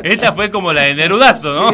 Esta 0.02 0.32
fue 0.32 0.50
como 0.50 0.72
la 0.72 0.80
de 0.82 0.94
Nerudazo, 0.96 1.54
¿no? 1.54 1.70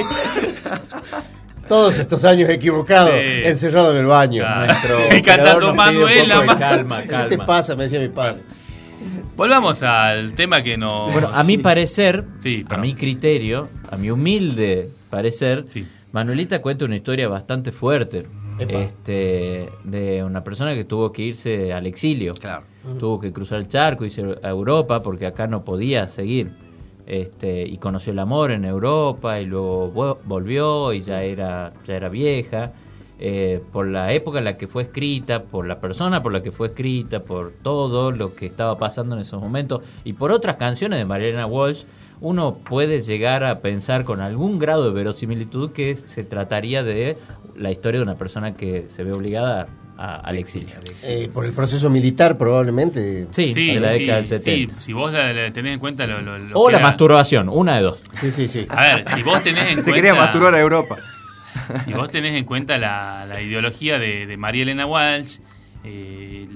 Todos 1.69 1.99
estos 1.99 2.25
años 2.25 2.49
equivocados, 2.51 3.11
Sí. 3.13 3.43
encerrado 3.45 3.93
en 3.93 3.99
el 3.99 4.07
baño. 4.07 4.43
Claro. 4.43 4.67
Nuestro 4.67 4.97
Y 5.17 5.23
cantando 5.23 5.75
Manuela, 5.75 6.35
poco 6.35 6.41
de 6.41 6.47
Ma- 6.47 6.59
calma, 6.59 7.03
¿Qué 7.03 7.09
te 7.09 7.15
calma. 7.29 7.47
pasa? 7.47 7.77
Me 7.77 7.85
decía 7.85 8.01
mi 8.01 8.09
padre. 8.09 8.41
Volvamos 9.37 9.83
al 9.83 10.33
tema 10.35 10.63
que 10.63 10.77
nos. 10.77 11.13
Bueno, 11.13 11.31
a 11.33 11.43
mi 11.45 11.57
parecer, 11.59 12.25
Sí, 12.39 12.67
a 12.69 12.77
mi 12.77 12.95
criterio, 12.95 13.69
a 13.91 13.97
mi 13.97 14.11
humilde 14.11 14.91
parecer, 15.09 15.65
Sí. 15.69 15.87
Manuelita 16.13 16.61
cuenta 16.63 16.85
una 16.85 16.97
historia 16.97 17.29
bastante 17.29 17.73
fuerte. 17.73 18.27
Este, 18.59 19.71
de 19.85 20.23
una 20.23 20.45
persona 20.45 20.75
que 20.75 20.85
tuvo 20.85 21.13
que 21.13 21.23
irse 21.23 21.73
al 21.73 21.87
exilio. 21.87 22.35
Claro. 22.35 22.65
Tuvo 22.99 23.19
que 23.19 23.33
cruzar 23.33 23.59
el 23.59 23.69
charco, 23.69 24.05
irse 24.05 24.23
a 24.43 24.49
Europa 24.49 25.03
porque 25.03 25.27
acá 25.27 25.47
no 25.47 25.65
podía 25.65 26.07
seguir. 26.09 26.51
Este, 27.07 27.63
y 27.67 27.79
conoció 27.79 28.13
el 28.13 28.19
amor 28.19 28.51
en 28.51 28.65
Europa 28.65 29.41
y 29.41 29.47
luego 29.47 29.93
vo- 29.93 30.19
volvió 30.25 30.93
y 30.93 31.01
ya 31.01 31.23
era, 31.23 31.73
ya 31.87 31.97
era 31.97 32.09
vieja. 32.09 32.73
eh, 33.23 33.61
por 33.71 33.87
la 33.87 34.15
época 34.15 34.39
en 34.39 34.45
la 34.45 34.57
que 34.57 34.67
fue 34.67 34.83
escrita, 34.85 35.43
por 35.43 35.67
la 35.67 35.79
persona 35.79 36.23
por 36.23 36.33
la 36.33 36.43
que 36.43 36.53
fue 36.53 36.69
escrita, 36.69 37.21
por 37.23 37.53
todo 37.53 38.13
lo 38.13 38.35
que 38.35 38.47
estaba 38.47 38.79
pasando 38.79 39.15
en 39.15 39.21
esos 39.21 39.43
momentos 39.43 39.83
y 40.05 40.15
por 40.15 40.33
otras 40.33 40.57
canciones 40.57 40.99
de 40.99 41.05
Mariana 41.05 41.45
Walsh, 41.45 41.83
uno 42.21 42.55
puede 42.55 43.01
llegar 43.01 43.45
a 43.45 43.61
pensar 43.61 44.05
con 44.05 44.21
algún 44.21 44.59
grado 44.59 44.85
de 44.85 44.91
verosimilitud 44.93 45.73
que 45.73 45.97
se 45.97 46.25
trataría 46.25 46.83
de 46.83 47.17
la 47.57 47.71
historia 47.71 47.99
de 48.01 48.05
una 48.05 48.17
persona 48.17 48.55
que 48.55 48.87
se 48.89 49.05
ve 49.05 49.13
obligada 49.13 49.69
a- 49.97 50.17
al 50.17 50.39
exilio. 50.39 50.77
Eh, 51.03 51.29
por 51.33 51.45
el 51.45 51.53
proceso 51.55 51.91
militar, 51.91 52.39
probablemente. 52.39 53.27
Sí, 53.31 53.53
Sí, 53.53 53.75
de 53.75 53.81
la 53.81 53.93
sí, 53.93 54.01
década 54.01 54.17
del 54.19 54.27
sí, 54.27 54.39
70. 54.39 54.79
si 54.81 54.93
vos 54.95 55.13
la- 55.13 55.33
la 55.33 55.53
tenés 55.53 55.75
en 55.75 55.79
cuenta 55.81 56.07
lo, 56.07 56.23
lo- 56.23 56.39
lo 56.39 56.59
O 56.59 56.67
que 56.67 56.73
la 56.73 56.79
era- 56.79 56.87
masturbación, 56.89 57.49
una 57.51 57.77
de 57.77 57.83
dos. 57.83 57.99
Sí, 58.19 58.31
sí, 58.31 58.49
sí. 58.49 58.67
A 58.71 58.81
ver, 58.97 59.09
si 59.09 59.23
vos 59.23 59.43
tenés 59.43 59.63
en 59.65 59.75
cuenta. 59.75 59.85
Se 59.91 59.93
quería 59.95 60.15
masturbar 60.15 60.55
a 60.55 60.61
Europa. 60.61 60.97
Si 61.85 61.93
vos 61.93 62.09
tenés 62.11 62.35
en 62.35 62.45
cuenta 62.45 62.79
la, 62.79 63.27
la 63.29 63.43
ideología 63.43 63.99
de, 63.99 64.27
de 64.27 64.37
María 64.37 64.63
Elena 64.63 64.87
Walsh, 64.87 65.39
eh, 65.85 66.49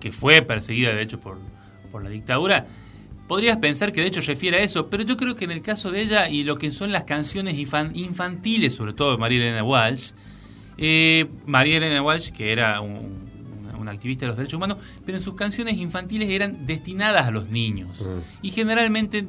que 0.00 0.12
fue 0.12 0.42
perseguida 0.42 0.92
de 0.94 1.02
hecho 1.02 1.18
por, 1.18 1.38
por 1.90 2.04
la 2.04 2.10
dictadura, 2.10 2.66
podrías 3.28 3.58
pensar 3.58 3.92
que 3.92 4.00
de 4.00 4.08
hecho 4.08 4.20
refiere 4.22 4.56
a 4.56 4.60
eso, 4.62 4.88
pero 4.88 5.04
yo 5.04 5.16
creo 5.16 5.34
que 5.36 5.44
en 5.44 5.52
el 5.52 5.62
caso 5.62 5.90
de 5.92 6.00
ella 6.02 6.28
y 6.28 6.42
lo 6.44 6.56
que 6.58 6.70
son 6.72 6.90
las 6.90 7.04
canciones 7.04 7.54
infan- 7.54 7.94
infantiles, 7.94 8.74
sobre 8.74 8.94
todo 8.94 9.12
de 9.12 9.18
María 9.18 9.38
Elena 9.38 9.62
Walsh, 9.62 10.10
eh, 10.78 11.26
María 11.46 11.76
Elena 11.76 12.02
Walsh, 12.02 12.30
que 12.30 12.50
era 12.52 12.80
un, 12.80 13.28
una, 13.78 13.90
activista 13.90 14.24
de 14.24 14.28
los 14.28 14.36
derechos 14.36 14.56
humanos, 14.56 14.78
pero 15.04 15.18
en 15.18 15.22
sus 15.22 15.34
canciones 15.34 15.74
infantiles 15.76 16.28
eran 16.30 16.66
destinadas 16.66 17.26
a 17.26 17.30
los 17.30 17.48
niños. 17.48 18.08
Y 18.42 18.50
generalmente, 18.50 19.26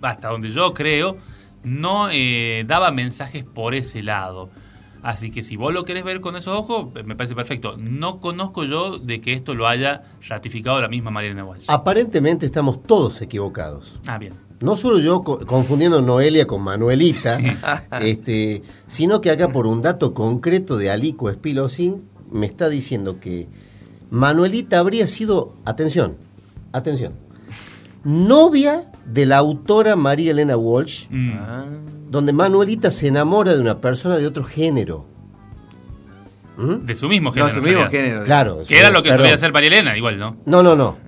hasta 0.00 0.28
donde 0.28 0.50
yo 0.50 0.72
creo, 0.74 1.16
no 1.64 2.08
eh, 2.10 2.64
daba 2.66 2.90
mensajes 2.90 3.44
por 3.44 3.74
ese 3.74 4.02
lado. 4.02 4.50
Así 5.02 5.30
que 5.30 5.42
si 5.42 5.56
vos 5.56 5.72
lo 5.74 5.84
querés 5.84 6.04
ver 6.04 6.20
con 6.20 6.36
esos 6.36 6.54
ojos, 6.56 6.88
me 7.04 7.16
parece 7.16 7.34
perfecto. 7.34 7.76
No 7.80 8.20
conozco 8.20 8.64
yo 8.64 8.98
de 8.98 9.20
que 9.20 9.32
esto 9.32 9.54
lo 9.54 9.66
haya 9.66 10.04
ratificado 10.28 10.80
la 10.80 10.88
misma 10.88 11.10
María 11.10 11.30
Elena 11.30 11.44
Walsh. 11.44 11.64
Aparentemente 11.68 12.46
estamos 12.46 12.82
todos 12.84 13.20
equivocados. 13.20 13.98
Ah, 14.06 14.18
bien. 14.18 14.34
No 14.60 14.76
solo 14.76 15.00
yo 15.00 15.24
co- 15.24 15.44
confundiendo 15.44 16.00
Noelia 16.02 16.46
con 16.46 16.62
Manuelita, 16.62 17.38
este, 18.00 18.62
sino 18.86 19.20
que 19.20 19.30
acá 19.32 19.48
por 19.48 19.66
un 19.66 19.82
dato 19.82 20.14
concreto 20.14 20.76
de 20.76 20.88
Alico 20.90 21.28
Espilosín 21.30 22.04
me 22.30 22.46
está 22.46 22.68
diciendo 22.68 23.18
que 23.18 23.48
Manuelita 24.10 24.78
habría 24.78 25.08
sido, 25.08 25.56
atención, 25.64 26.16
atención, 26.72 27.14
novia 28.04 28.90
de 29.06 29.26
la 29.26 29.38
autora 29.38 29.96
María 29.96 30.30
Elena 30.30 30.56
Walsh, 30.56 31.06
Mm. 31.10 31.32
Donde 32.12 32.32
Manuelita 32.34 32.90
se 32.90 33.08
enamora 33.08 33.54
de 33.54 33.60
una 33.60 33.80
persona 33.80 34.18
de 34.18 34.26
otro 34.26 34.44
género. 34.44 35.06
¿Mm? 36.58 36.84
De 36.84 36.94
su 36.94 37.08
mismo 37.08 37.30
No, 37.30 37.32
género. 37.34 37.52
su 37.52 37.58
en 37.60 37.64
mismo 37.64 37.90
género. 37.90 38.24
Claro. 38.24 38.58
Que 38.68 38.78
era 38.78 38.90
lo 38.90 39.02
que 39.02 39.08
perdón. 39.08 39.24
solía 39.24 39.34
hacer 39.34 39.52
María 39.52 39.68
Elena, 39.68 39.96
igual, 39.96 40.18
¿no? 40.18 40.36
No, 40.44 40.62
no, 40.62 40.76
no. 40.76 40.98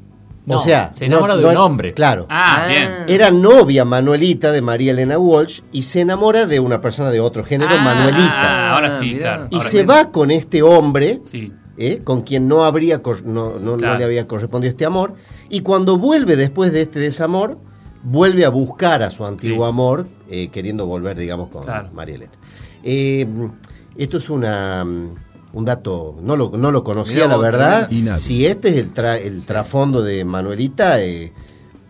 No, 0.46 0.56
o 0.58 0.60
sea, 0.60 0.90
se 0.94 1.04
enamora 1.06 1.34
no- 1.34 1.38
de 1.40 1.42
no 1.44 1.50
un 1.50 1.56
hombre. 1.58 1.92
Claro. 1.94 2.26
Ah, 2.30 2.66
bien. 2.68 2.90
Era 3.08 3.30
novia 3.30 3.84
Manuelita 3.84 4.50
de 4.52 4.60
María 4.62 4.92
Elena 4.92 5.18
Walsh 5.18 5.60
y 5.72 5.82
se 5.82 6.00
enamora 6.00 6.46
de 6.46 6.60
una 6.60 6.80
persona 6.80 7.10
de 7.10 7.20
otro 7.20 7.44
género, 7.44 7.70
Ah, 7.78 7.82
Manuelita. 7.82 8.30
ah, 8.70 8.74
ahora 8.74 8.98
sí, 8.98 9.04
mirá. 9.14 9.18
claro. 9.20 9.48
y 9.50 9.54
Ahora 9.56 9.68
se 9.68 9.76
bien. 9.78 9.90
va 9.90 10.10
con 10.10 10.30
este 10.30 10.62
hombre, 10.62 11.20
Sí. 11.22 11.52
¿eh? 11.78 12.00
con 12.04 12.22
quien 12.22 12.46
no 12.48 12.64
habría 12.64 13.02
cor- 13.02 13.24
no, 13.24 13.54
no- 13.58 13.72
no 13.72 13.76
Claro. 13.76 13.98
le 13.98 14.04
había 14.04 14.26
correspondido 14.26 14.70
este 14.70 14.84
amor. 14.86 15.14
Y 15.50 15.60
cuando 15.60 15.96
vuelve 15.98 16.36
después 16.36 16.72
de 16.72 16.80
este 16.82 16.98
desamor, 17.00 17.58
vuelve 18.04 18.44
a 18.44 18.48
buscar 18.50 19.02
a 19.02 19.10
su 19.10 19.24
antiguo 19.26 19.64
Sí. 19.66 19.68
amor, 19.68 20.06
eh, 20.30 20.48
queriendo 20.48 20.86
volver, 20.86 21.18
digamos, 21.18 21.48
con 21.48 21.64
Claro. 21.64 21.90
María 21.92 22.14
Elena. 22.14 22.32
Eh, 22.84 23.26
esto 23.96 24.18
es 24.18 24.30
una 24.30 24.84
mm, 24.84 25.14
un 25.54 25.64
dato, 25.64 26.16
no 26.20 26.36
lo, 26.36 26.50
no 26.50 26.70
lo 26.72 26.82
conocía, 26.84 27.24
Mirá 27.24 27.28
la 27.28 27.36
verdad. 27.36 27.90
Si 28.14 28.44
este 28.44 28.68
es 28.70 28.76
el, 28.76 28.92
tra- 28.92 29.20
el 29.20 29.44
trasfondo 29.46 30.02
de 30.02 30.24
Manuelita, 30.24 31.00
eh, 31.00 31.32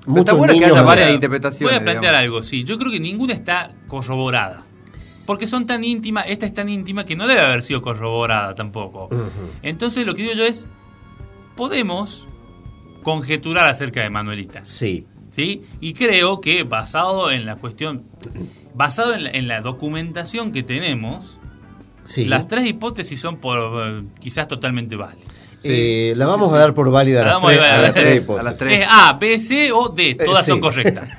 muchos 0.07 0.21
está 0.27 0.33
bueno 0.35 0.53
que 0.53 0.61
niños 0.61 0.73
haya 0.73 0.83
varias 0.83 1.07
Voy 1.07 1.13
a- 1.13 1.15
interpretaciones. 1.15 1.75
Voy 1.75 1.81
a 1.81 1.83
plantear 1.83 2.13
digamos. 2.15 2.37
algo, 2.39 2.43
sí. 2.43 2.63
Yo 2.65 2.79
creo 2.79 2.93
que 2.93 3.01
ninguna 3.01 3.33
está 3.33 3.75
corroborada. 3.87 4.63
Porque 5.25 5.47
son 5.47 5.65
tan 5.65 5.83
íntimas, 5.83 6.27
esta 6.29 6.45
es 6.45 6.53
tan 6.53 6.69
íntima 6.69 7.07
que 7.07 7.17
no 7.17 7.27
debe 7.27 7.41
haber 7.41 7.63
sido 7.63 7.81
corroborada 7.81 8.55
tampoco. 8.55 9.09
Entonces 9.63 10.05
lo 10.05 10.15
que 10.15 10.21
digo 10.21 10.35
yo 10.35 10.45
es, 10.45 10.69
podemos 11.57 12.29
conjeturar 13.03 13.67
acerca 13.67 14.03
de 14.03 14.11
Manuelita. 14.11 14.65
Sí. 14.67 15.07
¿Sí? 15.35 15.63
Y 15.81 15.93
creo 15.95 16.41
que 16.41 16.63
basado 16.65 17.31
en 17.31 17.45
la 17.47 17.57
cuestión, 17.57 18.05
basado 18.75 19.15
en 19.15 19.25
la, 19.25 19.31
en 19.31 19.49
la 19.49 19.61
documentación 19.61 20.53
que 20.53 20.63
tenemos, 20.63 21.39
Sí. 22.05 22.27
las 22.27 22.47
tres 22.49 22.67
hipótesis 22.67 23.19
son 23.19 23.39
por, 23.39 23.59
eh, 23.89 24.03
quizás 24.21 24.47
totalmente 24.47 24.95
válidas. 24.95 25.27
Eh, 25.63 26.13
la 26.17 26.27
vamos 26.27 26.53
a 26.53 26.59
dar 26.59 26.75
por 26.75 26.91
válida 26.91 27.23
a 27.23 27.25
La 27.25 27.29
las 27.33 27.35
vamos 27.43 27.53
a 27.53 27.55
tres, 27.55 27.63
dar 27.63 27.73
a 27.73 27.79
a 27.79 27.83
las 27.83 27.85
las 27.87 27.95
tres 27.95 28.05
tres, 28.05 28.23
hipótesis. 28.23 28.41
a 28.41 28.43
las 28.51 28.59
tres. 28.59 28.81
Es 28.81 28.87
A, 28.91 29.13
B, 29.15 29.41
C 29.41 29.73
o 29.73 29.89
D, 29.89 30.15
todas 30.17 30.41
Eh, 30.41 30.45
sí. 30.45 30.51
son 30.51 30.61
correctas. 30.61 31.09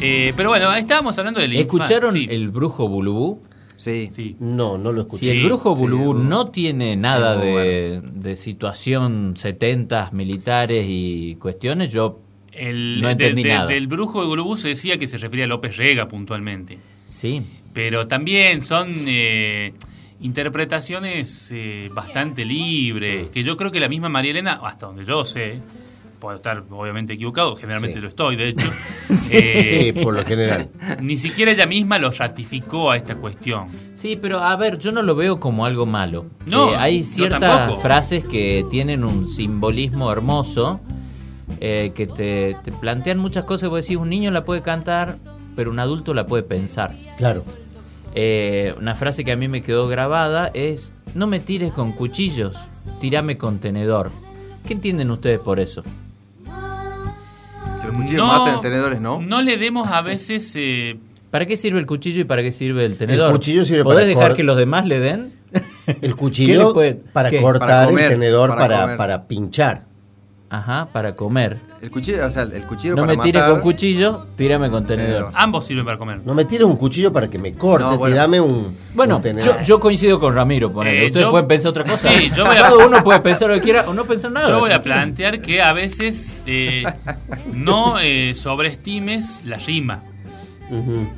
Eh, 0.00 0.32
pero 0.36 0.50
bueno, 0.50 0.74
estábamos 0.74 1.16
hablando 1.18 1.40
del 1.40 1.56
¿Escucharon 1.56 2.12
sí. 2.12 2.26
el 2.30 2.50
brujo 2.50 2.88
Bulubú? 2.88 3.42
Sí. 3.76 4.08
Sí. 4.12 4.36
No, 4.40 4.78
no 4.78 4.92
lo 4.92 5.02
escuché. 5.02 5.24
Si 5.24 5.30
el 5.30 5.44
brujo 5.44 5.76
sí, 5.76 5.82
muy- 5.86 6.24
no 6.24 6.48
tiene 6.50 6.96
nada 6.96 7.36
de, 7.36 8.00
de 8.02 8.36
situación 8.36 9.34
70 9.36 10.10
militares 10.12 10.86
y 10.88 11.36
cuestiones, 11.40 11.92
yo 11.92 12.20
El, 12.52 13.00
No 13.02 13.10
entendí 13.10 13.42
nada. 13.44 13.66
Del 13.66 13.86
brujo 13.88 14.20
de 14.20 14.28
Gurubú 14.28 14.56
se 14.56 14.68
decía 14.68 14.96
que 14.96 15.08
se 15.08 15.18
refería 15.18 15.44
a 15.46 15.48
López 15.48 15.76
Rega 15.76 16.06
puntualmente. 16.08 16.78
sí. 17.06 17.42
Pero 17.72 18.06
también 18.06 18.62
son 18.62 18.94
eh, 19.08 19.72
interpretaciones 20.20 21.50
eh, 21.52 21.88
bastante 21.92 22.44
libres, 22.44 23.30
que 23.30 23.42
yo 23.42 23.56
creo 23.56 23.72
que 23.72 23.80
la 23.80 23.88
misma 23.88 24.08
María 24.08 24.30
Elena, 24.30 24.60
hasta 24.62 24.86
donde 24.86 25.04
yo 25.04 25.24
sé, 25.24 25.58
puedo 26.24 26.36
estar 26.38 26.64
obviamente 26.70 27.12
equivocado, 27.12 27.54
generalmente 27.54 27.96
Sí. 27.96 28.00
lo 28.00 28.08
estoy, 28.08 28.36
de 28.36 28.48
hecho, 28.48 28.66
eh, 29.30 29.92
Sí, 29.94 30.00
por 30.00 30.14
lo 30.14 30.24
general. 30.24 30.70
ni 31.02 31.18
siquiera 31.18 31.52
ella 31.52 31.66
misma 31.66 31.98
lo 31.98 32.10
ratificó 32.10 32.90
a 32.90 32.96
esta 32.96 33.16
cuestión. 33.16 33.66
Sí, 33.94 34.16
pero 34.16 34.38
a 34.40 34.56
ver, 34.56 34.78
yo 34.78 34.90
no 34.90 35.02
lo 35.02 35.14
veo 35.14 35.38
como 35.38 35.66
algo 35.66 35.84
malo. 35.84 36.24
No, 36.46 36.72
Eh, 36.72 36.76
hay 36.78 37.04
ciertas 37.04 37.78
frases 37.82 38.24
que 38.24 38.64
tienen 38.70 39.04
un 39.04 39.28
simbolismo 39.28 40.10
hermoso, 40.10 40.80
eh, 41.60 41.92
que 41.94 42.06
te, 42.06 42.56
te 42.64 42.72
plantean 42.72 43.18
muchas 43.18 43.44
cosas. 43.44 43.68
Vos 43.68 43.82
decís, 43.82 43.98
un 43.98 44.08
niño 44.08 44.30
la 44.30 44.46
puede 44.46 44.62
cantar, 44.62 45.18
pero 45.54 45.70
un 45.70 45.78
adulto 45.78 46.14
la 46.14 46.24
puede 46.24 46.42
pensar. 46.42 46.94
Claro. 47.18 47.44
Eh, 48.14 48.74
una 48.78 48.94
frase 48.94 49.24
que 49.24 49.32
a 49.32 49.36
mí 49.36 49.46
me 49.48 49.62
quedó 49.62 49.88
grabada 49.88 50.50
es, 50.54 50.94
no 51.14 51.26
me 51.26 51.38
tires 51.40 51.70
con 51.72 51.92
cuchillos, 51.92 52.56
tirame 52.98 53.36
con 53.36 53.58
tenedor. 53.58 54.10
¿Qué 54.66 54.72
entienden 54.72 55.10
ustedes 55.10 55.40
por 55.40 55.60
eso? 55.60 55.82
Cuchillos 57.96 58.26
maten 58.26 58.60
tenedores, 58.60 59.00
¿no? 59.00 59.20
No 59.20 59.42
le 59.42 59.56
demos 59.56 59.88
a 59.88 60.02
veces... 60.02 60.52
eh, 60.56 60.96
¿Para 61.30 61.46
qué 61.46 61.56
sirve 61.56 61.80
el 61.80 61.86
cuchillo 61.86 62.20
y 62.20 62.24
para 62.24 62.42
qué 62.42 62.52
sirve 62.52 62.84
el 62.84 62.96
tenedor? 62.96 63.32
cuchillo 63.32 63.64
sirve 63.64 63.82
¿Podés 63.82 64.04
para 64.04 64.06
dejar 64.20 64.36
que 64.36 64.44
los 64.44 64.56
demás 64.56 64.86
le 64.86 65.00
den? 65.00 65.32
El 65.86 65.96
¿Qué 66.00 66.08
le 66.08 66.14
cuchillo 66.14 66.72
puede- 66.72 66.94
para 66.94 67.28
qué? 67.30 67.40
cortar, 67.40 67.68
Para 67.68 67.86
comer, 67.86 68.04
el 68.04 68.10
tenedor 68.10 68.50
para 68.50 68.96
para 68.96 69.26
pinchar. 69.26 69.82
Ajá, 70.56 70.86
para 70.92 71.16
comer. 71.16 71.58
El 71.82 71.90
cuchillo, 71.90 72.24
o 72.26 72.30
sea, 72.30 72.44
el 72.44 72.62
cuchillo 72.64 72.94
No 72.94 73.02
para 73.02 73.16
me 73.16 73.22
tires 73.24 73.42
matar. 73.42 73.54
con 73.54 73.60
cuchillo, 73.62 74.24
tírame 74.36 74.70
con 74.70 74.86
tenedor. 74.86 75.06
Tenedor. 75.26 75.32
ambos 75.34 75.66
sirven 75.66 75.84
para 75.84 75.98
comer. 75.98 76.20
No 76.24 76.32
me 76.32 76.44
tires 76.44 76.64
un 76.64 76.76
cuchillo 76.76 77.12
para 77.12 77.28
que 77.28 77.38
me 77.38 77.54
corte, 77.54 77.84
No, 77.84 77.98
bueno. 77.98 78.14
tirame 78.14 78.40
un, 78.40 78.76
Bueno, 78.94 79.16
un 79.16 79.22
tenedor. 79.22 79.58
yo, 79.58 79.62
yo 79.64 79.80
coincido 79.80 80.20
con 80.20 80.32
Ramiro. 80.34 80.72
ponele. 80.72 81.02
Eh, 81.02 81.06
Ustedes 81.06 81.26
yo- 81.26 81.30
pueden 81.32 81.48
pensar 81.48 81.70
otra 81.70 81.82
cosa. 81.84 82.08
Sí, 82.10 82.30
yo 82.34 82.46
voy 82.46 82.56
a- 82.56 82.62
Cada 82.62 82.86
uno 82.86 83.02
puede 83.02 83.20
pensar 83.20 83.48
lo 83.48 83.54
que 83.56 83.62
quiera 83.62 83.88
o 83.88 83.94
no 83.94 84.04
pensar 84.06 84.30
nada. 84.30 84.46
Yo 84.48 84.60
voy 84.60 84.70
a 84.70 84.80
plantear 84.80 85.40
que 85.42 85.60
a 85.60 85.72
veces 85.72 86.38
eh, 86.46 86.84
no 87.52 87.96
eh, 88.00 88.34
sobreestimes 88.34 89.40
la 89.44 89.58
rima. 89.58 90.02
Ujú. 90.70 91.08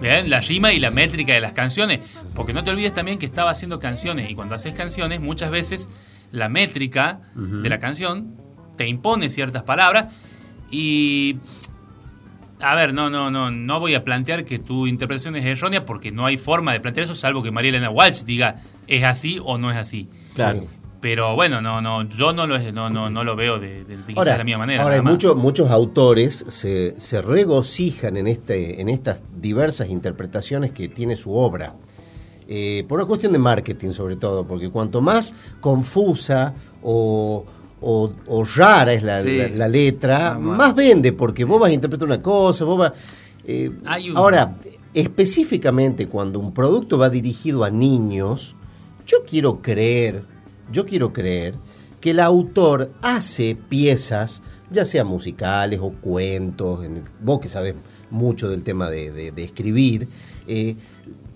¿Bien? 0.00 0.30
La 0.30 0.40
rima 0.40 0.72
y 0.72 0.78
la 0.80 0.90
métrica 0.90 1.34
de 1.34 1.40
las 1.40 1.52
canciones. 1.52 2.00
Porque 2.34 2.54
no 2.54 2.64
te 2.64 2.70
olvides 2.70 2.94
también 2.94 3.18
que 3.18 3.26
estaba 3.26 3.50
haciendo 3.50 3.78
canciones 3.78 4.30
y 4.30 4.34
cuando 4.34 4.54
haces 4.54 4.74
canciones 4.74 5.20
muchas 5.20 5.50
veces 5.50 5.90
la 6.32 6.48
métrica 6.48 7.20
de 7.34 7.68
la 7.68 7.78
canción 7.80 8.36
te 8.80 8.88
impone 8.88 9.28
ciertas 9.28 9.62
palabras 9.62 10.06
y... 10.70 11.36
A 12.62 12.74
ver, 12.74 12.94
no, 12.94 13.10
no, 13.10 13.30
no, 13.30 13.50
no 13.50 13.78
voy 13.80 13.94
a 13.94 14.04
plantear 14.04 14.44
que 14.46 14.58
tu 14.58 14.86
interpretación 14.86 15.36
es 15.36 15.44
errónea 15.44 15.84
porque 15.84 16.10
no 16.12 16.24
hay 16.24 16.38
forma 16.38 16.72
de 16.72 16.80
plantear 16.80 17.04
eso 17.04 17.14
salvo 17.14 17.42
que 17.42 17.50
María 17.50 17.68
Elena 17.70 17.90
Walsh 17.90 18.24
diga 18.24 18.56
es 18.86 19.04
así 19.04 19.38
o 19.42 19.58
no 19.58 19.70
es 19.70 19.76
así. 19.76 20.08
Claro. 20.34 20.64
Pero 21.02 21.34
bueno, 21.34 21.60
no, 21.60 21.80
no, 21.82 22.06
yo 22.08 22.32
no 22.32 22.46
lo, 22.46 22.58
no, 22.72 22.88
no, 22.88 23.08
no 23.10 23.22
lo 23.24 23.36
veo 23.36 23.58
de, 23.58 23.84
de- 23.84 23.96
de 23.98 24.02
quizás 24.04 24.16
Ahora, 24.18 24.32
de 24.32 24.38
la 24.38 24.44
misma 24.44 24.58
manera. 24.60 24.82
ahora 24.82 25.02
muchos 25.02 25.36
muchos 25.36 25.70
autores 25.70 26.44
se, 26.48 26.94
se 26.98 27.20
regocijan 27.22 28.16
en, 28.18 28.26
este, 28.26 28.80
en 28.80 28.88
estas 28.88 29.22
diversas 29.40 29.88
interpretaciones 29.90 30.72
que 30.72 30.88
tiene 30.88 31.16
su 31.16 31.34
obra. 31.34 31.74
Eh, 32.46 32.84
por 32.88 32.98
una 32.98 33.06
cuestión 33.06 33.32
de 33.32 33.38
marketing 33.38 33.92
sobre 33.92 34.16
todo, 34.16 34.46
porque 34.46 34.68
cuanto 34.70 35.00
más 35.00 35.34
confusa 35.60 36.52
o, 36.82 37.46
o- 37.82 38.12
o 38.26 38.44
rara 38.44 38.92
es 38.92 39.02
la, 39.02 39.22
Sí. 39.22 39.36
la- 39.36 39.48
la 39.48 39.68
letra, 39.68 40.38
Más 40.38 40.74
vende, 40.74 41.12
porque 41.12 41.44
vos 41.44 41.60
vas 41.60 41.70
a 41.70 41.74
interpretar 41.74 42.06
una 42.06 42.20
cosa, 42.22 42.64
vos 42.64 42.78
vas... 42.78 42.92
eh, 43.44 43.70
Hay 43.86 44.10
un- 44.10 44.16
Ahora, 44.16 44.56
específicamente 44.94 46.06
cuando 46.06 46.38
un 46.38 46.52
producto 46.54 46.96
va 46.98 47.10
dirigido 47.10 47.64
a 47.64 47.70
niños, 47.70 48.56
yo 49.06 49.18
quiero 49.28 49.60
creer, 49.60 50.24
yo 50.72 50.86
quiero 50.86 51.12
creer 51.12 51.54
que 52.00 52.10
el 52.12 52.20
autor 52.20 52.92
hace 53.02 53.56
piezas, 53.68 54.42
ya 54.70 54.84
sea 54.84 55.04
musicales 55.04 55.80
o 55.82 55.90
cuentos, 55.92 56.84
en 56.84 56.98
el- 56.98 57.02
vos 57.22 57.40
que 57.40 57.48
sabes 57.48 57.74
mucho 58.10 58.48
del 58.48 58.62
tema 58.62 58.88
de, 58.88 59.10
de- 59.10 59.32
de 59.32 59.42
escribir, 59.44 60.08
eh, 60.46 60.76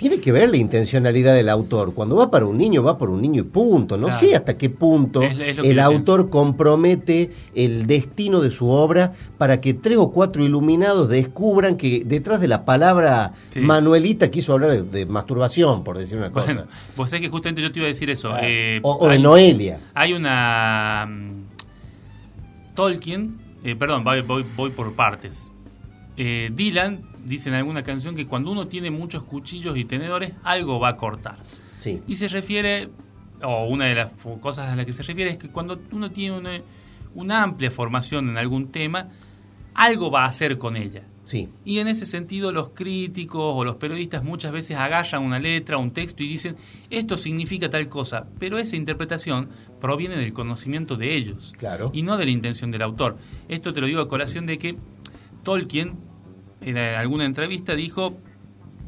tiene 0.04 0.20
que 0.20 0.32
ver 0.32 0.50
la 0.50 0.58
intencionalidad 0.58 1.34
del 1.34 1.48
autor. 1.48 1.94
Cuando 1.94 2.14
va 2.16 2.30
para 2.30 2.44
un 2.44 2.58
niño, 2.58 2.82
va 2.82 2.98
por 2.98 3.08
un 3.08 3.22
niño 3.22 3.40
y 3.40 3.44
punto. 3.46 3.96
No 3.96 4.08
Claro. 4.08 4.20
sé 4.20 4.36
hasta 4.36 4.58
qué 4.58 4.68
punto 4.68 5.22
Es- 5.22 5.38
es 5.38 5.56
el 5.58 5.80
autor 5.80 6.28
compromete 6.28 7.30
el 7.54 7.86
destino 7.86 8.42
de 8.42 8.50
su 8.50 8.68
obra 8.68 9.12
para 9.38 9.62
que 9.62 9.72
tres 9.72 9.96
o 9.96 10.12
cuatro 10.12 10.44
iluminados 10.44 11.08
descubran 11.08 11.78
que 11.78 12.02
detrás 12.04 12.38
de 12.42 12.48
la 12.48 12.66
palabra 12.66 13.32
Sí. 13.48 13.60
Manuelita 13.60 14.30
quiso 14.30 14.52
hablar 14.52 14.72
de, 14.72 14.82
de 14.82 15.06
masturbación, 15.06 15.82
por 15.84 15.96
decir 15.96 16.18
una 16.18 16.30
cosa. 16.30 16.46
Bueno, 16.52 16.64
vos 16.98 17.08
sabés 17.08 17.22
que 17.22 17.28
justamente 17.30 17.62
yo 17.62 17.72
te 17.72 17.78
iba 17.78 17.86
a 17.86 17.88
decir 17.88 18.10
eso. 18.10 18.34
eh, 18.42 18.80
o, 18.82 18.98
o 19.00 19.08
de 19.08 19.18
Noelia. 19.18 19.80
Hay 19.94 20.12
una. 20.12 21.06
mm, 21.08 22.74
Tolkien, 22.74 23.38
eh, 23.64 23.74
perdón, 23.74 24.04
voy, 24.04 24.20
voy- 24.20 24.44
voy 24.54 24.68
por 24.68 24.92
partes. 24.94 25.50
Eh, 26.18 26.50
Dylan 26.54 27.00
dice 27.24 27.48
en 27.48 27.54
alguna 27.56 27.82
canción 27.82 28.14
que 28.14 28.26
cuando 28.26 28.50
uno 28.52 28.66
tiene 28.68 28.90
muchos 28.90 29.24
cuchillos 29.24 29.76
y 29.76 29.84
tenedores, 29.84 30.32
algo 30.42 30.78
va 30.80 30.90
a 30.90 30.96
cortar. 30.96 31.36
Sí. 31.78 32.02
Y 32.06 32.16
se 32.16 32.28
refiere, 32.28 32.88
o 33.42 33.66
una 33.66 33.86
de 33.86 33.94
las 33.94 34.12
cosas 34.40 34.68
a 34.68 34.76
las 34.76 34.86
que 34.86 34.92
se 34.92 35.02
refiere 35.02 35.30
es 35.30 35.38
que 35.38 35.48
cuando 35.48 35.80
uno 35.92 36.10
tiene 36.10 36.36
una, 36.36 36.50
una 37.14 37.42
amplia 37.42 37.70
formación 37.70 38.28
en 38.28 38.38
algún 38.38 38.68
tema, 38.70 39.08
algo 39.74 40.10
va 40.10 40.24
a 40.24 40.28
hacer 40.28 40.58
con 40.58 40.76
ella. 40.76 41.02
Sí. 41.24 41.48
Y 41.64 41.78
en 41.78 41.88
ese 41.88 42.04
sentido 42.04 42.52
los 42.52 42.68
críticos 42.70 43.40
o 43.56 43.64
los 43.64 43.76
periodistas 43.76 44.22
muchas 44.22 44.52
veces 44.52 44.76
agallan 44.76 45.22
una 45.22 45.38
letra, 45.38 45.78
un 45.78 45.90
texto 45.90 46.22
y 46.22 46.28
dicen, 46.28 46.54
esto 46.90 47.16
significa 47.16 47.70
tal 47.70 47.88
cosa, 47.88 48.26
pero 48.38 48.58
esa 48.58 48.76
interpretación 48.76 49.48
proviene 49.80 50.16
del 50.16 50.34
conocimiento 50.34 50.96
de 50.96 51.14
ellos 51.14 51.54
Claro. 51.56 51.90
y 51.94 52.02
no 52.02 52.18
de 52.18 52.26
la 52.26 52.30
intención 52.30 52.70
del 52.70 52.82
autor. 52.82 53.16
Esto 53.48 53.72
te 53.72 53.80
lo 53.80 53.86
digo 53.86 54.02
a 54.02 54.08
colación 54.08 54.44
de 54.44 54.58
que 54.58 54.76
Tolkien 55.42 55.94
en 56.64 56.78
alguna 56.78 57.24
entrevista 57.24 57.74
dijo, 57.74 58.18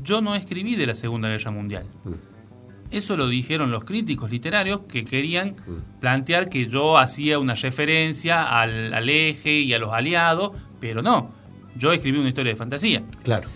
yo 0.02 0.20
no 0.20 0.34
escribí 0.34 0.74
de 0.76 0.86
la 0.86 0.94
Segunda 0.94 1.28
Guerra 1.28 1.50
Mundial. 1.50 1.84
Eso 2.90 3.16
lo 3.16 3.28
dijeron 3.28 3.70
los 3.70 3.84
críticos 3.84 4.30
literarios 4.30 4.80
que 4.88 5.04
querían 5.04 5.56
plantear 6.00 6.48
que 6.48 6.66
yo 6.66 6.98
hacía 6.98 7.38
una 7.38 7.54
referencia 7.54 8.44
al, 8.44 8.94
al 8.94 9.08
eje 9.08 9.60
y 9.60 9.74
a 9.74 9.78
los 9.78 9.92
aliados, 9.92 10.52
pero 10.80 11.02
no, 11.02 11.30
yo 11.76 11.92
escribí 11.92 12.18
una 12.18 12.28
historia 12.28 12.52
de 12.52 12.56
fantasía. 12.56 13.02
Claro. 13.22 13.48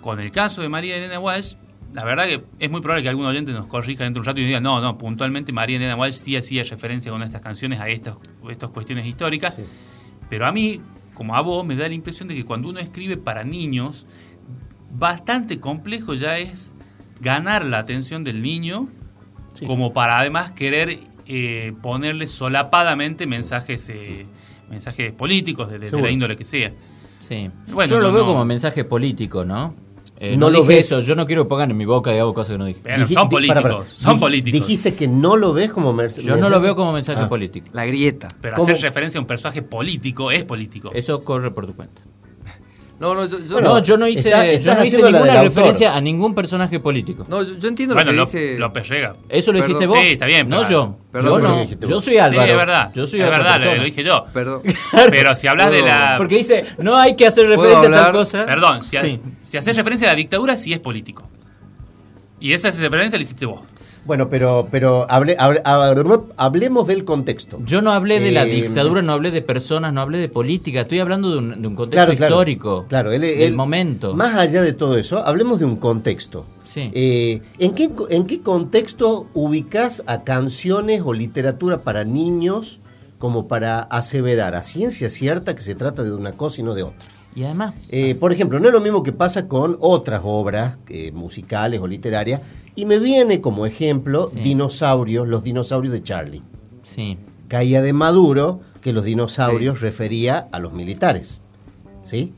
Con 0.00 0.20
el 0.20 0.30
caso 0.30 0.62
de 0.62 0.68
María 0.68 0.96
Elena 0.96 1.18
Walsh, 1.18 1.54
la 1.94 2.04
verdad 2.04 2.26
que 2.26 2.44
es 2.58 2.70
muy 2.70 2.80
probable 2.80 3.02
que 3.02 3.08
algún 3.08 3.24
oyente 3.24 3.52
nos 3.52 3.66
corrija 3.66 4.04
dentro 4.04 4.20
de 4.20 4.24
un 4.24 4.26
rato 4.26 4.40
y 4.40 4.42
nos 4.42 4.48
diga, 4.48 4.60
no, 4.60 4.80
no, 4.80 4.98
puntualmente 4.98 5.52
María 5.52 5.76
Elena 5.78 5.96
Walsh 5.96 6.16
sí 6.16 6.36
hacía 6.36 6.62
referencia 6.64 7.10
con 7.10 7.22
estas 7.22 7.40
canciones 7.40 7.80
a 7.80 7.88
estas, 7.88 8.16
estas 8.50 8.70
cuestiones 8.70 9.06
históricas, 9.06 9.56
pero 10.28 10.46
a 10.46 10.52
mí, 10.52 10.80
como 11.18 11.34
a 11.36 11.40
vos, 11.42 11.66
me 11.66 11.74
da 11.76 11.86
la 11.88 11.94
impresión 11.94 12.28
de 12.28 12.34
que 12.36 12.44
cuando 12.44 12.68
uno 12.70 12.78
escribe 12.78 13.16
para 13.16 13.42
niños, 13.44 14.06
bastante 14.90 15.58
complejo 15.60 16.14
ya 16.14 16.38
es 16.38 16.74
ganar 17.20 17.64
la 17.64 17.78
atención 17.80 18.22
del 18.24 18.40
niño, 18.40 18.88
como 19.66 19.92
para 19.92 20.20
además 20.20 20.52
querer 20.52 21.00
eh, 21.26 21.72
ponerle 21.82 22.28
solapadamente 22.28 23.26
mensajes, 23.26 23.88
eh, 23.88 24.26
mensajes 24.70 25.12
políticos, 25.12 25.68
de, 25.70 25.80
de- 25.80 25.90
la 26.00 26.10
índole 26.10 26.36
que 26.36 26.44
sea. 26.44 26.72
Sí. 27.18 27.50
Bueno, 27.66 27.90
yo 27.90 27.98
lo 28.00 28.08
no, 28.08 28.14
veo 28.14 28.22
no. 28.24 28.28
como 28.32 28.44
mensaje 28.44 28.84
político, 28.84 29.44
¿no? 29.44 29.74
Eh, 30.20 30.32
No 30.36 30.46
no, 30.46 30.50
lo 30.50 30.60
dije 30.62 30.74
ves. 30.74 30.86
eso, 30.86 31.00
yo 31.02 31.14
no 31.14 31.26
quiero 31.26 31.44
que 31.44 31.48
pongan 31.48 31.70
en 31.70 31.76
mi 31.76 31.84
boca 31.84 32.12
y 32.14 32.18
hago 32.18 32.34
cosas 32.34 32.52
que 32.52 32.58
no 32.58 32.64
dije. 32.64 32.80
Pero 32.82 33.06
son 33.06 33.28
políticos, 33.28 33.62
para, 33.62 33.74
para. 33.76 33.86
son 33.88 34.16
Dij- 34.16 34.20
políticos. 34.20 34.60
Dijiste 34.66 34.94
que 34.94 35.06
no 35.06 35.36
lo 35.36 35.52
ves 35.52 35.70
como 35.70 35.92
mer- 35.92 36.10
Yo 36.12 36.22
no 36.22 36.36
lo 36.36 36.40
mensaje- 36.42 36.60
veo 36.62 36.74
como 36.76 36.92
mensaje 36.92 37.22
Ah. 37.22 37.28
político. 37.28 37.68
La 37.72 37.86
grieta. 37.86 38.26
Pero 38.40 38.56
¿Cómo? 38.56 38.68
hacer 38.68 38.82
referencia 38.82 39.18
a 39.18 39.20
un 39.20 39.26
personaje 39.28 39.62
político 39.62 40.30
es 40.32 40.42
político. 40.44 40.90
Eso 40.92 41.22
corre 41.22 41.50
por 41.52 41.66
tu 41.66 41.74
cuenta. 41.76 42.02
No, 43.00 43.14
no, 43.14 43.26
yo, 43.26 43.38
yo- 43.38 43.52
Bueno, 43.52 43.68
no, 43.74 43.78
yo 43.82 43.96
no 43.96 44.08
hice, 44.08 44.28
está- 44.28 44.52
yo 44.54 44.74
no 44.74 44.84
hice 44.84 44.96
ninguna 44.96 45.18
autor. 45.18 45.44
referencia 45.44 45.94
a 45.94 46.00
ningún 46.00 46.34
personaje 46.34 46.80
político. 46.80 47.26
no, 47.28 47.42
yo, 47.44 47.56
yo 47.56 47.68
entiendo 47.68 47.94
bueno, 47.94 48.10
lo 48.10 48.26
que 48.26 48.38
dice. 48.38 48.58
López 48.58 48.88
Rega. 48.88 49.14
Eso 49.28 49.52
lo 49.52 49.60
Perdón. 49.60 49.68
dijiste 49.78 49.86
vos. 49.86 49.98
Sí, 50.00 50.06
está 50.12 50.26
bien, 50.26 50.48
No 50.48 50.68
yo. 50.68 50.96
Perdón, 51.12 51.42
yo 51.42 51.48
no. 51.48 51.66
lo 51.80 51.88
Yo 51.88 52.00
soy 52.00 52.18
Álvaro. 52.18 52.44
Sí, 52.44 52.50
es 52.50 52.56
verdad. 52.56 52.92
Yo 52.94 53.06
soy 53.06 53.20
es 53.20 53.30
verdad, 53.30 53.46
lo, 53.46 53.52
persona. 53.60 53.74
lo 53.76 53.84
dije 53.84 54.02
yo. 54.04 54.24
Perdón. 54.34 54.62
Pero 55.10 55.36
si 55.36 55.46
hablas 55.46 55.70
de 55.70 55.82
la. 55.82 56.14
Porque 56.18 56.36
dice, 56.38 56.64
no 56.78 56.96
hay 56.96 57.14
que 57.14 57.26
hacer 57.28 57.46
¿Puedo 57.46 57.62
referencia 57.62 58.00
a 58.00 58.02
tal 58.04 58.12
cosa. 58.12 58.46
Perdón, 58.46 58.82
si, 58.82 58.96
ha- 58.96 59.02
Sí. 59.04 59.20
si 59.44 59.56
haces 59.58 59.76
referencia 59.76 60.08
a 60.08 60.12
la 60.12 60.16
dictadura, 60.16 60.56
sí 60.56 60.72
es 60.72 60.80
político. 60.80 61.28
Y 62.40 62.52
esa 62.52 62.70
referencia 62.70 63.16
la 63.16 63.22
hiciste 63.22 63.46
vos. 63.46 63.62
Bueno, 64.08 64.30
pero, 64.30 64.68
pero 64.70 65.06
hable- 65.10 65.36
hable- 65.38 65.60
hable- 65.64 66.20
hablemos 66.38 66.86
del 66.86 67.04
contexto. 67.04 67.60
Yo 67.66 67.82
no 67.82 67.92
hablé 67.92 68.20
de 68.20 68.32
la 68.32 68.44
Eh, 68.44 68.62
dictadura, 68.62 69.02
no 69.02 69.12
hablé 69.12 69.30
de 69.30 69.42
personas, 69.42 69.92
no 69.92 70.00
hablé 70.00 70.16
de 70.18 70.30
política. 70.30 70.80
Estoy 70.80 70.98
hablando 71.00 71.30
de 71.30 71.38
un, 71.38 71.60
de 71.62 71.68
un 71.68 71.74
contexto 71.76 72.16
Claro, 72.16 72.32
histórico. 72.32 72.86
Claro, 72.88 73.12
él- 73.12 73.20
del 73.20 73.40
él- 73.42 73.54
momento. 73.54 74.14
Más 74.16 74.34
allá 74.34 74.62
de 74.62 74.72
todo 74.72 74.96
eso, 74.96 75.18
hablemos 75.24 75.58
de 75.58 75.66
un 75.66 75.76
contexto. 75.76 76.46
Sí. 76.64 76.90
Eh, 76.94 77.42
¿en, 77.58 77.74
qué, 77.74 77.90
¿En 78.08 78.26
qué 78.26 78.40
contexto 78.40 79.26
ubicás 79.34 80.02
a 80.06 80.24
canciones 80.24 81.02
o 81.04 81.12
literatura 81.12 81.82
para 81.82 82.04
niños 82.04 82.80
como 83.18 83.46
para 83.46 83.80
aseverar 83.80 84.54
a 84.54 84.62
ciencia 84.62 85.10
cierta 85.10 85.54
que 85.54 85.60
se 85.60 85.74
trata 85.74 86.02
de 86.02 86.12
una 86.14 86.32
cosa 86.32 86.62
y 86.62 86.64
no 86.64 86.72
de 86.74 86.84
otra? 86.84 87.08
Y 87.38 87.44
además, 87.44 87.72
Eh, 87.88 88.16
por 88.16 88.32
ejemplo, 88.32 88.58
no 88.58 88.66
es 88.66 88.72
lo 88.74 88.80
mismo 88.80 89.04
que 89.04 89.12
pasa 89.12 89.46
con 89.46 89.76
otras 89.78 90.22
obras 90.24 90.78
eh, 90.88 91.12
musicales 91.12 91.78
o 91.80 91.86
literarias, 91.86 92.40
y 92.74 92.84
me 92.84 92.98
viene 92.98 93.40
como 93.40 93.64
ejemplo 93.64 94.28
Sí. 94.28 94.40
dinosaurios, 94.40 95.28
los 95.28 95.44
dinosaurios 95.44 95.92
de 95.94 96.02
Charlie. 96.02 96.40
sí. 96.82 97.16
Caía 97.46 97.80
de 97.80 97.92
Maduro 97.94 98.60
que 98.82 98.92
los 98.92 99.04
dinosaurios 99.04 99.80
refería 99.80 100.48
a 100.52 100.58
los 100.58 100.72
militares. 100.74 101.40
¿Sí? 102.02 102.34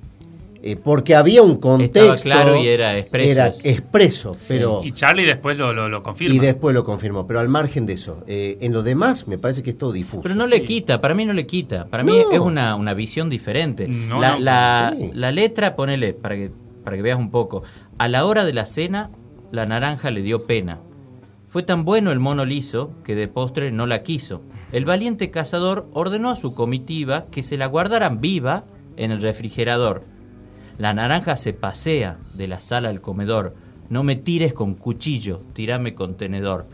Eh, 0.63 0.77
porque 0.77 1.15
había 1.15 1.41
un 1.43 1.57
contexto. 1.57 2.13
Estaba 2.15 2.43
claro 2.45 2.57
y 2.63 2.69
era 2.69 2.99
expreso. 2.99 3.31
Era 3.31 3.47
expreso, 3.47 4.37
pero. 4.47 4.81
Y 4.85 4.93
Charlie 4.93 5.25
después 5.25 5.57
lo, 5.57 5.73
lo, 5.73 5.89
lo 5.89 6.03
confirma. 6.03 6.35
Y 6.35 6.39
después 6.39 6.75
lo 6.75 6.85
confirmó. 6.85 7.27
Pero 7.27 7.41
al 7.41 7.49
margen 7.49 7.87
de 7.87 7.95
eso, 7.95 8.23
eh, 8.27 8.59
en 8.61 8.73
lo 8.75 8.83
demás 8.83 9.27
me 9.27 9.39
parece 9.39 9.63
que 9.63 9.71
es 9.71 9.79
todo 9.79 9.93
difuso. 9.93 10.23
Pero 10.23 10.35
no 10.35 10.47
le 10.47 10.63
quita, 10.63 11.01
para 11.01 11.15
mí 11.15 11.25
no 11.25 11.33
le 11.33 11.47
quita. 11.47 11.87
Para 11.87 12.03
mí 12.03 12.13
es 12.31 12.39
una, 12.39 12.75
una 12.75 12.93
visión 12.95 13.31
diferente. 13.31 13.89
No, 13.89 14.21
la, 14.21 14.35
no, 14.35 14.41
la- 14.41 14.95
sí. 14.99 15.11
la 15.15 15.33
letra, 15.33 15.77
ponele, 15.77 16.13
para 16.13 16.35
que, 16.37 16.51
para 16.85 16.97
que 16.97 17.03
veas 17.03 17.19
un 17.19 17.31
poco. 17.31 17.63
A 17.97 18.09
la 18.09 18.27
hora 18.27 18.45
de 18.45 18.53
la 18.53 18.67
cena, 18.67 19.11
la 19.53 19.65
naranja 19.65 20.11
le 20.11 20.21
dio 20.23 20.47
pena. 20.47 20.79
Fue 21.49 21.63
tan 21.63 21.85
bueno 21.85 22.13
el 22.13 22.21
mono 22.21 22.45
liso 22.45 22.93
que 23.03 23.15
de 23.15 23.27
postre 23.29 23.73
no 23.73 23.87
la 23.87 24.03
quiso. 24.03 24.43
El 24.73 24.85
valiente 24.85 25.31
cazador 25.31 25.89
ordenó 25.95 26.31
a 26.31 26.37
su 26.37 26.55
comitiva 26.55 27.27
que 27.31 27.43
se 27.43 27.57
la 27.57 27.67
guardaran 27.67 28.21
viva 28.21 28.65
en 28.97 29.11
el 29.11 29.21
refrigerador. 29.21 30.03
La 30.81 30.95
naranja 30.95 31.37
se 31.37 31.53
pasea 31.53 32.17
de 32.33 32.49
la 32.49 32.59
sala 32.59 32.89
al 32.89 33.03
comedor. 33.03 33.55
No 33.91 34.03
me 34.03 34.17
tires 34.17 34.55
con 34.55 34.75
cuchillo, 34.75 35.43
tirame 35.53 35.95
con 35.95 36.17
tenedor. 36.17 36.65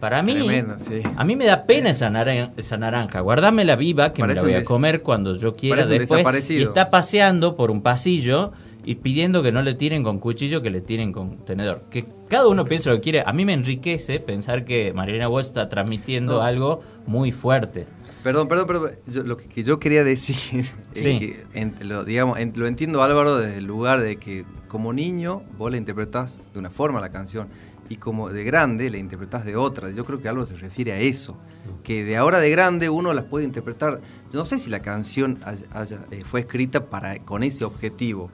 Para 0.00 0.22
mí, 0.22 0.32
Tremendo, 0.32 0.78
sí. 0.78 1.02
a 1.16 1.22
mí 1.24 1.36
me 1.36 1.44
da 1.44 1.64
pena 1.64 1.90
esa, 1.90 2.08
naran- 2.10 2.52
esa 2.56 2.78
naranja. 2.78 3.20
Guardámela 3.20 3.76
viva, 3.76 4.14
que 4.14 4.24
me 4.24 4.34
la 4.34 4.40
voy 4.42 4.54
a 4.54 4.64
comer 4.64 5.02
cuando 5.02 5.36
yo 5.36 5.54
quiera 5.54 5.86
después. 5.86 6.50
Y 6.50 6.62
está 6.62 6.88
paseando 6.90 7.54
por 7.54 7.70
un 7.70 7.82
pasillo 7.82 8.52
y 8.86 8.94
pidiendo 8.96 9.42
que 9.42 9.52
no 9.52 9.60
le 9.60 9.74
tiren 9.74 10.02
con 10.02 10.18
cuchillo, 10.18 10.62
que 10.62 10.70
le 10.70 10.80
tiren 10.80 11.12
con 11.12 11.36
tenedor. 11.44 11.82
Que 11.90 12.04
cada 12.28 12.48
uno 12.48 12.64
piensa 12.64 12.88
lo 12.88 12.96
que 12.96 13.02
quiere. 13.02 13.22
A 13.26 13.34
mí 13.34 13.44
me 13.44 13.52
enriquece 13.52 14.18
pensar 14.18 14.64
que 14.64 14.94
Mariana 14.94 15.28
Walsh 15.28 15.48
está 15.48 15.68
transmitiendo 15.68 16.36
No. 16.38 16.40
algo 16.42 16.80
muy 17.06 17.30
fuerte. 17.32 17.86
Perdón, 18.22 18.48
perdón, 18.48 18.66
perdón. 18.66 18.90
Yo- 19.06 19.24
lo 19.24 19.36
que, 19.36 19.62
yo 19.64 19.78
quería 19.80 20.04
decir, 20.04 20.36
es 20.94 21.02
Sí. 21.02 21.18
que 21.18 21.44
en- 21.54 21.74
lo, 21.88 22.04
digamos, 22.04 22.38
en- 22.38 22.52
lo 22.56 22.66
entiendo 22.66 23.02
Álvaro 23.02 23.36
desde 23.36 23.58
el 23.58 23.64
lugar 23.64 24.00
de 24.00 24.16
que 24.16 24.44
como 24.68 24.92
niño 24.92 25.42
vos 25.58 25.70
la 25.70 25.76
interpretás 25.76 26.38
de 26.52 26.58
una 26.58 26.70
forma 26.70 27.00
la 27.00 27.10
canción 27.10 27.48
y 27.88 27.96
como 27.96 28.30
de 28.30 28.44
grande 28.44 28.88
la 28.90 28.96
interpretás 28.98 29.44
de 29.44 29.56
otra. 29.56 29.90
Yo 29.90 30.04
creo 30.04 30.20
que 30.22 30.28
Álvaro 30.28 30.46
se 30.46 30.56
refiere 30.56 30.92
a 30.92 30.98
eso, 31.00 31.36
que 31.82 32.04
de 32.04 32.16
ahora 32.16 32.38
de 32.38 32.48
grande 32.50 32.88
uno 32.88 33.12
las 33.12 33.24
puede 33.24 33.44
interpretar. 33.44 34.00
Yo 34.32 34.38
no 34.38 34.44
sé 34.44 34.58
si 34.58 34.70
la 34.70 34.80
canción 34.80 35.38
haya- 35.44 35.66
haya, 35.72 35.98
eh, 36.10 36.22
fue 36.24 36.40
escrita 36.40 36.86
para 36.88 37.18
con 37.24 37.42
ese 37.42 37.64
objetivo. 37.64 38.30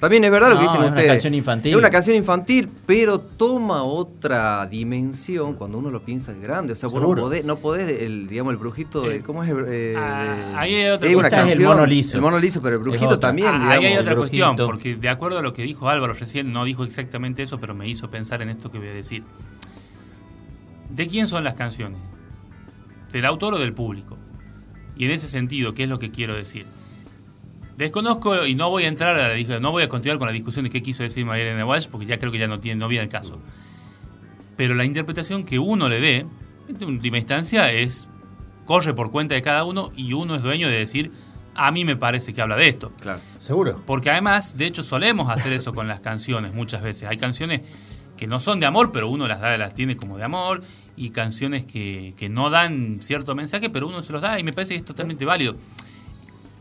También 0.00 0.24
es 0.24 0.30
verdad 0.30 0.48
lo 0.50 0.58
que 0.58 0.64
No, 0.64 0.70
dicen 0.70 0.80
es 0.82 0.86
una 0.88 0.96
ustedes. 0.96 1.12
canción 1.12 1.34
infantil. 1.34 1.72
Es 1.72 1.78
una 1.78 1.90
canción 1.90 2.16
infantil, 2.16 2.68
pero 2.86 3.18
toma 3.20 3.82
otra 3.84 4.66
dimensión 4.66 5.54
cuando 5.54 5.76
uno 5.78 5.90
lo 5.90 6.02
piensa 6.02 6.32
de 6.32 6.40
grande. 6.40 6.72
O 6.72 6.76
sea, 6.76 6.88
vos 6.88 7.02
no 7.02 7.14
podés, 7.14 7.44
no 7.44 7.56
podés 7.56 8.00
el, 8.00 8.26
digamos, 8.26 8.52
el 8.52 8.56
brujito 8.56 9.02
de. 9.02 9.20
¿Cómo 9.20 9.44
es? 9.44 9.50
Eh, 9.68 9.94
Ah, 9.98 10.52
ahí 10.56 10.74
hay 10.76 10.90
otra 10.90 11.08
una 11.10 11.20
cuestión. 11.20 11.40
El 11.42 11.48
canción, 11.52 11.68
mono 11.74 11.86
liso. 11.86 12.16
El 12.16 12.22
mono 12.22 12.38
liso, 12.38 12.62
pero 12.62 12.76
el 12.76 12.82
brujito 12.82 13.18
también. 13.18 13.48
Ah, 13.48 13.52
digamos. 13.52 13.74
ahí 13.74 13.84
hay 13.86 13.98
otra 13.98 14.12
el 14.12 14.18
cuestión, 14.18 14.56
porque 14.56 14.96
de 14.96 15.08
acuerdo 15.10 15.38
a 15.38 15.42
lo 15.42 15.52
que 15.52 15.62
dijo 15.64 15.88
Álvaro 15.88 16.14
recién, 16.14 16.52
no 16.52 16.64
dijo 16.64 16.82
exactamente 16.84 17.42
eso, 17.42 17.60
pero 17.60 17.74
me 17.74 17.86
hizo 17.86 18.08
pensar 18.10 18.40
en 18.42 18.48
esto 18.48 18.70
que 18.72 18.78
voy 18.78 18.88
a 18.88 18.92
decir. 18.94 19.22
¿De 20.88 21.06
quién 21.06 21.28
son 21.28 21.44
las 21.44 21.54
canciones? 21.54 21.98
¿Del 23.12 23.24
autor 23.26 23.54
o 23.54 23.58
del 23.58 23.72
público? 23.74 24.16
Y 24.96 25.04
en 25.04 25.10
ese 25.12 25.28
sentido, 25.28 25.72
¿qué 25.74 25.84
es 25.84 25.88
lo 25.88 25.98
que 25.98 26.10
quiero 26.10 26.34
decir? 26.34 26.66
Desconozco 27.80 28.44
y 28.44 28.54
no 28.54 28.68
voy 28.68 28.84
a 28.84 28.88
entrar 28.88 29.16
a 29.16 29.34
la, 29.34 29.58
no 29.58 29.72
voy 29.72 29.82
a 29.82 29.88
continuar 29.88 30.18
con 30.18 30.26
la 30.28 30.34
discusión 30.34 30.64
de 30.64 30.70
qué 30.70 30.82
quiso 30.82 31.02
decir 31.02 31.24
María 31.24 31.44
Elena 31.44 31.64
Walsh 31.64 31.88
porque 31.88 32.04
ya 32.04 32.18
creo 32.18 32.30
que 32.30 32.36
ya 32.36 32.46
no 32.46 32.60
tiene 32.60 32.78
no 32.78 32.88
viene 32.88 33.04
el 33.04 33.08
caso. 33.08 33.40
Pero 34.54 34.74
la 34.74 34.84
interpretación 34.84 35.44
que 35.44 35.58
uno 35.58 35.88
le 35.88 35.98
dé, 35.98 36.26
en 36.68 36.84
última 36.84 37.16
instancia, 37.16 37.72
es 37.72 38.06
corre 38.66 38.92
por 38.92 39.10
cuenta 39.10 39.34
de 39.34 39.40
cada 39.40 39.64
uno 39.64 39.92
y 39.96 40.12
uno 40.12 40.34
es 40.34 40.42
dueño 40.42 40.68
de 40.68 40.76
decir 40.76 41.10
a 41.54 41.70
mí 41.72 41.86
me 41.86 41.96
parece 41.96 42.34
que 42.34 42.42
habla 42.42 42.54
de 42.56 42.68
esto. 42.68 42.92
Claro. 43.00 43.20
Seguro. 43.38 43.82
Porque 43.86 44.10
además, 44.10 44.58
de 44.58 44.66
hecho, 44.66 44.82
solemos 44.82 45.30
hacer 45.30 45.54
eso 45.54 45.72
con 45.72 45.88
las 45.88 46.00
canciones 46.00 46.52
muchas 46.52 46.82
veces. 46.82 47.08
Hay 47.08 47.16
canciones 47.16 47.62
que 48.18 48.26
no 48.26 48.40
son 48.40 48.60
de 48.60 48.66
amor, 48.66 48.92
pero 48.92 49.08
uno 49.08 49.26
las 49.26 49.40
da, 49.40 49.56
las 49.56 49.74
tiene 49.74 49.96
como 49.96 50.18
de 50.18 50.24
amor, 50.24 50.62
y 50.98 51.10
canciones 51.10 51.64
que, 51.64 52.12
que 52.18 52.28
no 52.28 52.50
dan 52.50 52.98
cierto 53.00 53.34
mensaje, 53.34 53.70
pero 53.70 53.88
uno 53.88 54.02
se 54.02 54.12
los 54.12 54.20
da, 54.20 54.38
y 54.38 54.44
me 54.44 54.52
parece 54.52 54.74
que 54.74 54.80
es 54.80 54.84
totalmente 54.84 55.24
válido. 55.24 55.56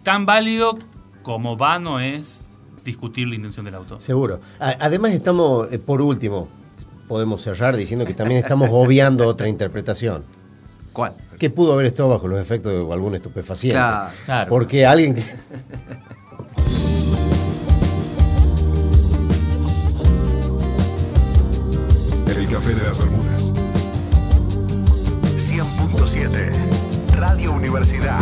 Tan 0.04 0.26
válido 0.26 0.80
como 1.24 1.58
vano 1.58 2.00
es 2.00 2.58
discutir 2.84 3.28
la 3.28 3.36
intención 3.36 3.66
del 3.66 3.76
autor. 3.76 4.02
Seguro. 4.02 4.40
Además 4.60 5.12
estamos, 5.12 5.72
eh, 5.72 5.80
por 5.80 6.02
último, 6.02 6.48
podemos 7.08 7.42
cerrar 7.42 7.76
diciendo 7.76 8.06
que 8.06 8.14
también 8.14 8.42
estamos 8.42 8.70
obviando 8.72 9.28
otra 9.28 9.48
interpretación. 9.48 10.24
¿Cuál? 10.94 11.16
Que 11.38 11.50
pudo 11.50 11.74
haber 11.74 11.86
estado 11.88 12.10
bajo 12.10 12.28
los 12.28 12.40
efectos 12.40 12.72
de 12.72 12.94
algún 12.94 13.16
estupefaciente. 13.16 13.78
Claro. 13.78 14.12
Claro. 14.26 14.50
Porque 14.50 14.86
alguien 14.86 15.16
que... 15.16 15.24
El 22.28 22.48
café 22.48 22.74
de 22.74 22.84
las 22.84 22.98
Bermudas. 22.98 23.54
100.7 25.36 26.52
Radio 27.16 27.52
Universidad. 27.54 28.20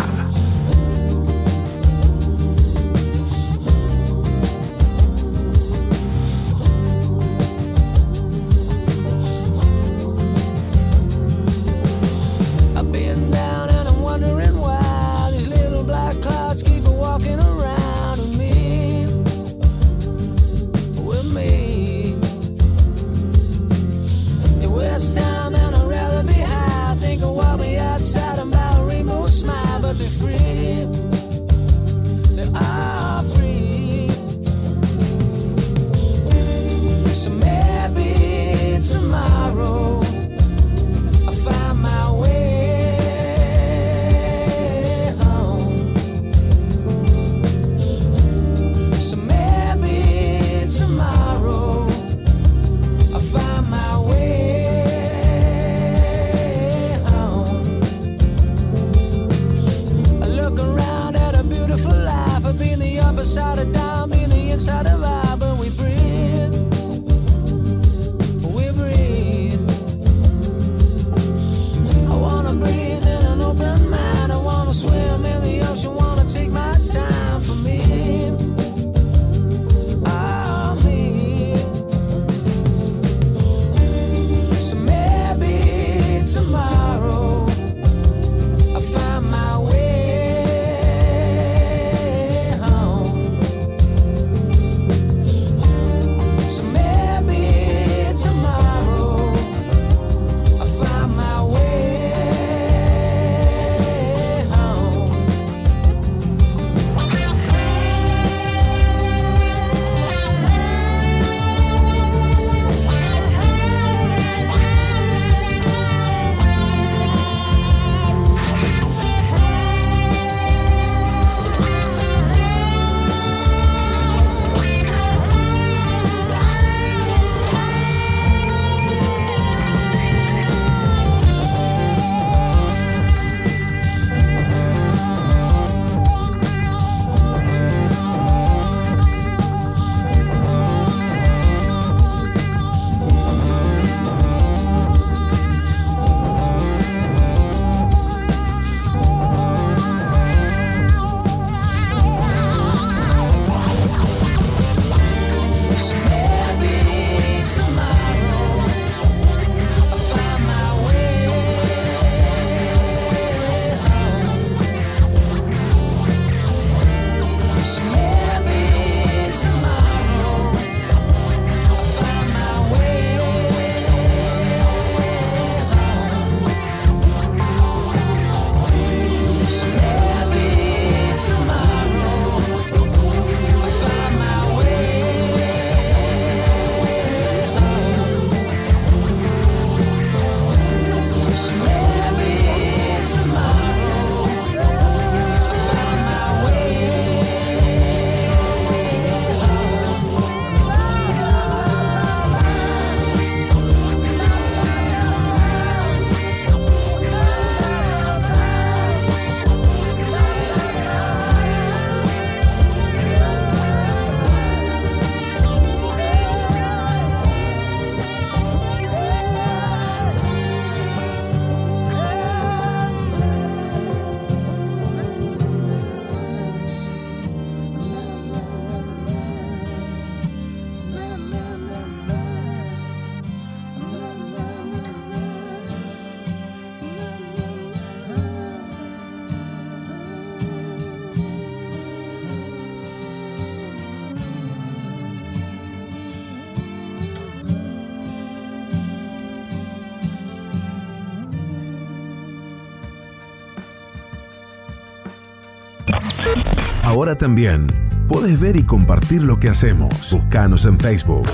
Ahora 257.18 257.30
también 257.30 257.68
podés 258.08 258.40
ver 258.40 258.56
y 258.58 258.64
compartir 258.64 259.24
lo 259.24 259.40
que 259.40 259.50
hacemos. 259.50 260.12
Buscanos 260.12 260.66
en 260.66 260.80
Facebook. 260.80 261.28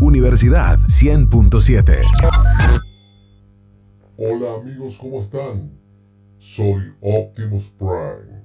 Universidad 0.00 0.78
100.7. 0.86 2.00
Hola 4.16 4.54
amigos, 4.62 4.96
¿cómo 4.98 5.20
están? 5.20 5.70
Soy 6.38 6.94
Optimus 7.02 7.74
Prime. 7.78 8.40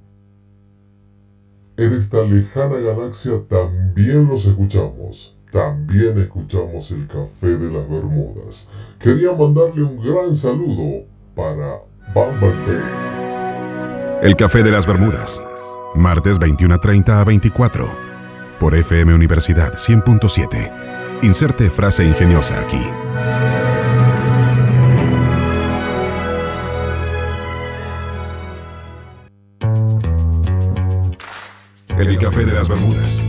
En 1.78 1.94
esta 1.94 2.22
lejana 2.24 2.76
galaxia 2.76 3.42
también 3.48 4.28
los 4.28 4.46
escuchamos. 4.46 5.38
También 5.54 6.20
escuchamos 6.20 6.92
el 6.92 7.08
Café 7.08 7.58
de 7.58 7.72
las 7.72 7.90
Bermudas. 7.90 8.68
Quería 9.00 9.32
mandarle 9.32 9.84
un 9.84 10.04
gran 10.04 10.36
saludo 10.36 11.06
para 11.34 11.78
Bumblebee. 12.14 12.84
El 14.22 14.36
Café 14.36 14.64
de 14.64 14.72
las 14.72 14.86
Bermudas. 14.86 15.42
Martes 15.96 16.40
21.30 16.40 17.10
a 17.10 17.24
24. 17.24 17.92
Por 18.60 18.76
FM 18.76 19.14
Universidad 19.14 19.74
100.7. 19.74 20.72
Inserte 21.22 21.70
frase 21.70 22.06
ingeniosa 22.06 22.60
aquí. 22.60 22.82
El 31.98 32.18
Café 32.18 32.46
de 32.46 32.54
las 32.54 32.70
Bermudas. 32.70 33.24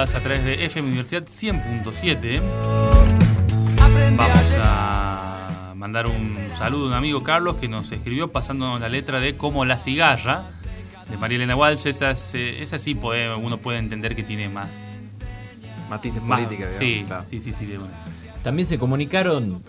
A 0.00 0.20
través 0.20 0.42
de 0.44 0.64
FM 0.64 0.88
Universidad 0.88 1.24
100.7. 1.24 2.40
Vamos 4.16 4.54
a 4.58 5.72
mandar 5.76 6.06
un 6.06 6.38
saludo 6.52 6.84
a 6.86 6.88
un 6.88 6.94
amigo 6.94 7.22
Carlos 7.22 7.56
que 7.56 7.68
nos 7.68 7.92
escribió 7.92 8.32
pasándonos 8.32 8.80
la 8.80 8.88
letra 8.88 9.20
de 9.20 9.36
Como 9.36 9.66
la 9.66 9.78
cigarra 9.78 10.48
de 11.10 11.18
María 11.18 11.36
Elena 11.36 11.54
Walsh. 11.54 11.86
Esa, 11.86 12.12
es, 12.12 12.34
eh, 12.34 12.62
esa 12.62 12.78
sí 12.78 12.94
puede- 12.94 13.34
uno 13.34 13.58
puede 13.58 13.76
entender 13.78 14.16
que 14.16 14.22
tiene 14.22 14.48
más... 14.48 15.10
Matices 15.90 16.22
más- 16.22 16.40
políticas, 16.40 16.76
Sí, 16.78 17.04
claro. 17.06 17.24
sí, 17.26 17.38
sí, 17.40 17.52
sí, 17.52 17.66
de 17.66 17.76
una. 17.76 17.90
También 18.42 18.64
se 18.66 18.78
comunicaron 18.78 19.62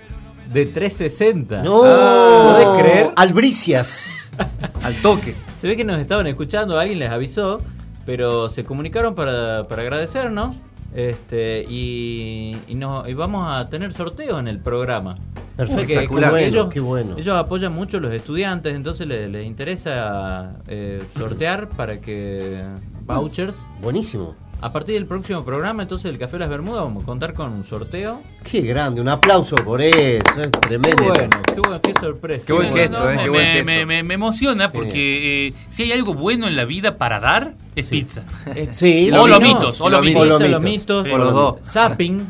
de 0.53 0.65
360. 0.65 1.61
No, 1.63 1.79
¿Podés 1.81 2.67
creer? 2.81 3.11
Albricias. 3.17 4.07
Al 4.83 4.95
toque. 5.01 5.35
Se 5.57 5.67
ve 5.67 5.75
que 5.75 5.83
nos 5.83 5.99
estaban 5.99 6.25
escuchando, 6.27 6.79
alguien 6.79 6.99
les 6.99 7.09
avisó, 7.11 7.61
pero 8.05 8.49
se 8.49 8.63
comunicaron 8.63 9.15
para, 9.15 9.67
para 9.67 9.81
agradecernos. 9.81 10.55
Este, 10.93 11.65
y, 11.69 12.57
y, 12.67 12.75
no- 12.75 13.07
y 13.07 13.13
vamos 13.13 13.47
a 13.49 13.69
tener 13.69 13.93
sorteos 13.93 14.39
en 14.41 14.49
el 14.49 14.59
programa. 14.59 15.15
Perfecto, 15.55 15.81
Porque 15.83 15.99
qué 15.99 16.07
como 16.07 16.19
bueno, 16.19 16.37
ellos, 16.37 16.67
qué 16.69 16.79
bueno. 16.81 17.15
ellos 17.17 17.37
apoyan 17.37 17.71
mucho 17.73 17.97
a 17.97 17.99
los 18.01 18.11
estudiantes, 18.11 18.75
entonces 18.75 19.07
les, 19.07 19.29
les 19.29 19.45
interesa 19.45 20.55
eh, 20.67 21.01
sortear 21.17 21.69
para 21.69 22.01
que 22.01 22.61
vouchers. 23.05 23.57
Buenísimo. 23.81 24.35
A 24.63 24.71
partir 24.71 24.93
del 24.93 25.07
próximo 25.07 25.43
programa, 25.43 25.81
entonces 25.81 26.05
el 26.11 26.19
Café 26.19 26.33
de 26.33 26.39
las 26.41 26.49
Bermudas, 26.49 26.83
vamos 26.83 27.01
a 27.03 27.05
contar 27.07 27.33
con 27.33 27.51
un 27.51 27.63
sorteo. 27.63 28.21
Qué 28.43 28.61
grande, 28.61 29.01
un 29.01 29.09
aplauso 29.09 29.55
por 29.57 29.81
eso, 29.81 30.21
es 30.39 30.51
tremendo. 30.51 30.97
Qué 30.97 31.09
bueno, 31.09 31.41
qué 31.55 31.59
bueno, 31.61 31.81
qué 31.81 31.93
sorpresa. 31.95 32.43
Qué 32.45 32.53
buen 32.53 32.73
gesto, 32.75 33.09
eh, 33.09 33.17
qué 33.23 33.29
buen 33.31 33.45
gesto. 33.47 33.65
me- 33.65 33.85
me- 33.87 34.03
me 34.03 34.13
emociona 34.13 34.71
porque 34.71 35.47
eh, 35.47 35.53
si 35.67 35.83
hay 35.83 35.93
algo 35.93 36.13
bueno 36.13 36.47
en 36.47 36.55
la 36.55 36.65
vida 36.65 36.97
para 36.99 37.19
dar, 37.19 37.55
es 37.75 37.89
pizza. 37.89 38.23
Sí, 38.71 39.09
O 39.13 39.25
lo 39.25 39.39
lomitos, 39.39 39.81
o 39.81 39.89
lo 39.89 39.97
lomitos. 39.97 40.29
Pizza, 40.39 40.47
Lomitos. 40.47 41.07
O 41.11 41.17
los 41.17 41.33
dos. 41.33 41.55
Zapping. 41.65 42.27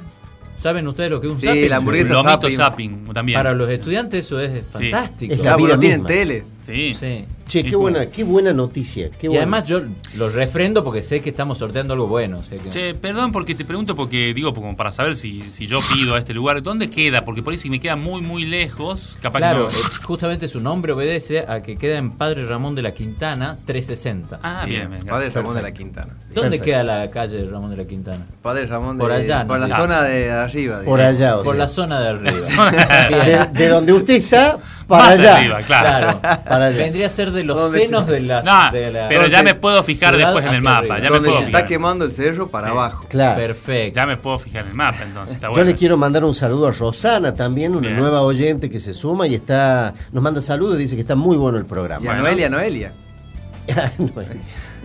¿Saben 0.56 0.88
ustedes 0.88 1.10
lo 1.10 1.20
que 1.20 1.28
es 1.28 1.34
un 1.34 1.40
Sí, 1.40 1.48
zapping? 1.48 1.70
la 1.70 1.76
hamburguesa 1.78 2.14
Lomito 2.14 2.32
zapping. 2.50 2.56
zapping 2.56 3.14
también. 3.14 3.38
Para 3.40 3.54
los 3.54 3.68
estudiantes 3.70 4.24
eso 4.26 4.40
es 4.40 4.64
fantástico. 4.70 5.34
Es 5.34 5.40
la 5.40 5.44
Claro, 5.56 5.66
vida 5.66 5.80
tienen 5.80 6.06
tele. 6.06 6.46
Sí. 6.62 6.96
Sí. 6.98 7.26
Che, 7.52 7.64
qué 7.66 7.76
buena, 7.76 8.06
qué 8.06 8.24
buena 8.24 8.54
noticia. 8.54 9.10
Qué 9.20 9.26
Y 9.26 9.28
buena. 9.28 9.42
además 9.44 9.66
yo 9.66 9.82
lo 10.16 10.30
refrendo 10.30 10.86
porque 10.86 11.04
sé 11.04 11.20
que 11.22 11.32
estamos 11.32 11.58
sorteando 11.58 11.94
algo 11.94 12.08
bueno. 12.08 12.40
o 12.40 12.44
sea 12.44 12.58
que- 12.58 12.70
Che, 12.70 12.94
perdón 12.96 13.34
porque 13.34 13.56
te 13.56 13.66
pregunto 13.66 13.94
porque 13.94 14.34
digo 14.34 14.54
como 14.54 14.78
para 14.78 14.90
saber 14.92 15.16
si, 15.18 15.44
si 15.52 15.68
yo 15.68 15.80
pido 15.94 16.16
a 16.16 16.20
este 16.20 16.34
lugar, 16.34 16.62
¿dónde 16.64 16.90
queda? 16.90 17.26
Porque 17.26 17.44
por 17.44 17.52
ahí 17.52 17.58
si 17.58 17.70
me 17.70 17.80
queda 17.82 17.98
muy 17.98 18.22
muy 18.22 18.46
lejos, 18.46 19.18
capaz 19.22 19.40
Claro, 19.40 19.68
que 19.68 19.76
eh, 19.76 19.80
no. 19.84 20.06
justamente 20.08 20.48
su 20.48 20.62
nombre 20.62 20.94
obedece 20.94 21.40
a 21.46 21.62
que 21.62 21.76
queda 21.76 21.98
en 21.98 22.12
Padre 22.12 22.46
Ramón 22.46 22.74
de 22.74 22.84
la 22.84 22.94
Quintana 22.94 23.58
360. 23.66 24.40
Ah, 24.44 24.64
bien, 24.66 24.90
bien. 24.90 25.00
Padre 25.06 25.26
gracias. 25.26 25.34
Ramón 25.34 25.56
de 25.58 25.62
la 25.62 25.72
Quintana. 25.74 26.14
¿Dónde 26.30 26.42
perfecto. 26.58 26.64
queda 26.66 26.84
la 26.86 27.12
calle 27.12 27.46
Ramón 27.50 27.72
de 27.72 27.78
la 27.78 27.86
Quintana? 27.86 28.26
Padre 28.42 28.66
Ramón 28.66 28.98
de 28.98 29.02
Por 29.02 29.12
allá, 29.12 29.46
Por 29.46 29.60
¿no? 29.60 29.68
la 29.68 29.76
Ah. 29.76 29.80
zona 29.80 30.02
de 30.04 30.32
arriba. 30.32 30.82
Por 30.86 31.02
allá, 31.02 31.38
o 31.38 31.44
Por 31.44 31.56
sea. 31.56 31.64
la 31.64 31.68
zona 31.68 32.00
de 32.00 32.08
arriba. 32.08 32.72
de, 33.54 33.60
de 33.60 33.68
donde 33.68 33.92
usted 33.92 34.14
está, 34.14 34.58
para 34.88 35.04
Más 35.04 35.20
allá. 35.20 35.38
arriba, 35.38 35.62
claro. 35.64 36.20
Claro, 36.22 36.44
Para 36.48 36.66
allá. 36.68 36.78
vendría 36.78 37.08
a 37.08 37.10
ser 37.10 37.32
de 37.32 37.41
los 37.44 37.58
¿Dónde 37.58 37.80
senos 37.86 38.06
se- 38.06 38.12
de 38.12 38.20
la, 38.22 38.42
No, 38.42 38.72
de 38.72 38.92
la 38.92 39.08
pero 39.08 39.28
ya 39.28 39.44
me 39.44 39.56
puedo 39.56 39.82
fijar 39.84 40.16
después 40.18 40.46
en 40.46 40.54
el 40.56 40.62
mapa. 40.62 41.00
Ya 41.00 41.10
me 41.10 41.20
puedo 41.20 41.32
se 41.34 41.38
está 41.40 41.46
fijar. 41.48 41.66
quemando 41.68 42.06
el 42.06 42.12
cerro 42.12 42.50
para 42.50 42.68
Sí. 42.68 42.72
abajo. 42.72 43.06
Claro. 43.10 43.38
Perfecto. 43.40 43.96
Ya 43.96 44.06
me 44.06 44.18
puedo 44.18 44.40
fijar 44.40 44.64
en 44.66 44.70
el 44.72 44.76
mapa, 44.76 45.00
entonces. 45.04 45.36
Está 45.36 45.48
Yo 45.48 45.54
bueno. 45.54 45.70
le 45.70 45.76
quiero 45.76 45.98
mandar 45.98 46.24
un 46.24 46.36
saludo 46.36 46.68
a 46.68 46.72
Rosana 46.72 47.34
también, 47.36 47.76
una 47.76 47.88
Bien. 47.88 48.00
nueva 48.00 48.22
oyente 48.22 48.70
que 48.70 48.80
se 48.80 48.94
suma 48.94 49.28
y 49.28 49.36
está 49.36 49.94
nos 50.12 50.24
manda 50.24 50.42
saludos 50.42 50.76
y 50.76 50.80
dice 50.80 50.96
que 50.96 51.02
está 51.02 51.16
muy 51.16 51.38
bueno 51.38 51.58
el 51.58 51.66
programa. 51.66 52.04
Y 52.04 52.08
a 52.08 52.12
Bueno. 52.12 52.24
Noelia, 52.24 52.50
Noelia. 52.50 52.94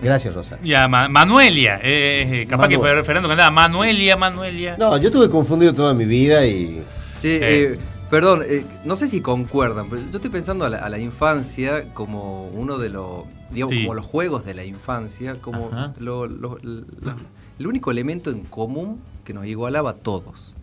Gracias, 0.03 0.35
Rosana. 0.35 0.61
Y 0.63 0.75
a 0.75 0.87
Ma- 0.89 1.09
Manuelia. 1.09 1.81
eh, 1.83 2.43
eh, 2.43 2.47
capaz 2.47 2.69
que 2.69 2.77
Manuel. 2.77 2.97
fue 2.97 3.05
Fernando 3.05 3.29
que 3.29 3.33
andaba. 3.33 3.51
Manuelia, 3.51 4.17
Manuelia. 4.17 4.77
No, 4.79 4.97
yo 4.99 5.09
estuve 5.09 5.31
confundido 5.31 5.75
toda 5.75 5.95
mi 5.95 6.05
vida 6.05 6.45
y 6.47 6.83
Sí, 7.17 7.39
eh, 7.41 7.79
perdón, 8.11 8.43
eh, 8.47 8.65
no 8.85 8.97
sé 8.97 9.09
si 9.09 9.21
concuerdan, 9.21 9.89
pero 9.91 10.03
yo 10.03 10.17
estoy 10.19 10.31
pensando 10.31 10.65
a 10.65 10.71
la, 10.71 10.79
a 10.79 10.89
la 10.89 10.99
infancia 10.99 11.93
como 11.95 12.49
uno 12.49 12.79
de 12.79 12.89
los, 12.91 13.25
digamos, 13.51 13.73
Sí. 13.75 13.83
como 13.83 13.95
los 13.95 14.07
juegos 14.07 14.45
de 14.45 14.55
la 14.55 14.65
infancia, 14.65 15.35
como 15.41 15.71
lo- 15.99 16.27
lo- 16.27 16.59
la- 16.63 17.17
el 17.59 17.67
único 17.67 17.91
elemento 17.91 18.31
en 18.31 18.41
común 18.45 19.01
que 19.25 19.33
nos 19.35 19.47
igualaba 19.47 19.91
a 19.91 19.95
todos. 19.95 20.55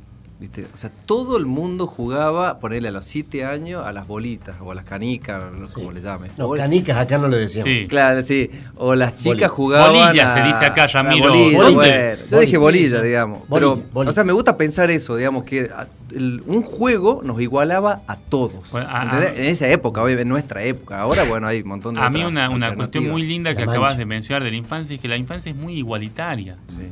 ¿Viste? 0.44 0.66
O 0.74 0.76
sea, 0.78 0.92
todo 1.06 1.38
el 1.38 1.46
mundo 1.46 1.88
jugaba, 1.88 2.60
ponerle 2.60 2.90
a 2.90 2.92
los 2.92 3.06
7 3.06 3.46
años, 3.46 3.82
a 3.88 3.94
las 3.94 4.08
bolitas 4.08 4.58
o 4.60 4.74
a 4.74 4.76
las 4.76 4.84
canicas, 4.84 5.54
no 5.54 5.66
sé 5.70 5.76
cómo 5.76 5.94
le 5.94 6.02
llames. 6.02 6.38
no, 6.38 6.50
canicas 6.50 6.98
acá 6.98 7.18
no 7.18 7.30
le 7.30 7.38
decíamos. 7.38 7.72
Sí. 7.72 7.88
Claro, 7.88 8.26
sí. 8.26 8.50
O 8.76 8.94
las 8.94 9.12
chicas 9.16 9.24
Bolilla. 9.26 9.48
jugaban. 9.48 9.94
Bolilla, 9.94 10.34
a- 10.34 10.34
se 10.34 10.44
dice 10.44 10.66
acá, 10.66 10.84
a 10.84 10.88
Ramiro. 10.88 11.30
bolilla, 11.30 11.58
¿Dónde? 11.60 11.74
bueno. 11.76 11.92
Yo 11.94 12.18
Bolilla. 12.26 12.40
dije 12.42 12.58
bolilla, 12.58 13.02
digamos. 13.02 13.44
Pero, 13.50 13.70
Bolilla, 13.70 13.88
bolilla. 13.94 14.10
o 14.10 14.14
sea, 14.14 14.24
me 14.26 14.34
gusta 14.34 14.58
pensar 14.58 14.92
eso, 14.92 15.16
digamos, 15.16 15.46
que 15.46 15.70
a- 15.74 15.88
el- 16.14 16.44
un 16.46 16.62
juego 16.62 17.22
nos 17.24 17.40
igualaba 17.40 18.02
a 18.06 18.18
todos. 18.18 18.70
Bueno, 18.70 18.88
a- 18.92 19.04
¿entendés? 19.04 19.30
a- 19.32 19.36
en 19.36 19.46
esa 19.46 19.70
época, 19.70 20.04
obvio, 20.04 20.20
en 20.20 20.28
nuestra 20.28 20.62
época. 20.64 21.00
Ahora, 21.00 21.24
bueno, 21.24 21.48
hay 21.48 21.62
un 21.62 21.70
montón 21.70 21.96
de. 21.96 22.02
A 22.02 22.10
mí 22.10 22.22
una, 22.22 22.50
una 22.50 22.76
cuestión 22.76 23.08
muy 23.08 23.24
linda 23.24 23.56
que 23.56 23.64
acabas 23.64 23.98
de 23.98 24.06
mencionar 24.06 24.44
de 24.44 24.52
la 24.52 24.58
infancia 24.58 24.94
es 24.94 25.02
que 25.02 25.08
la 25.08 25.16
infancia 25.16 25.52
es 25.52 25.56
muy 25.56 25.76
igualitaria. 25.76 26.58
Sí. 26.68 26.90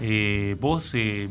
Eh, 0.00 0.56
vos, 0.60 0.92
eh, 0.94 1.28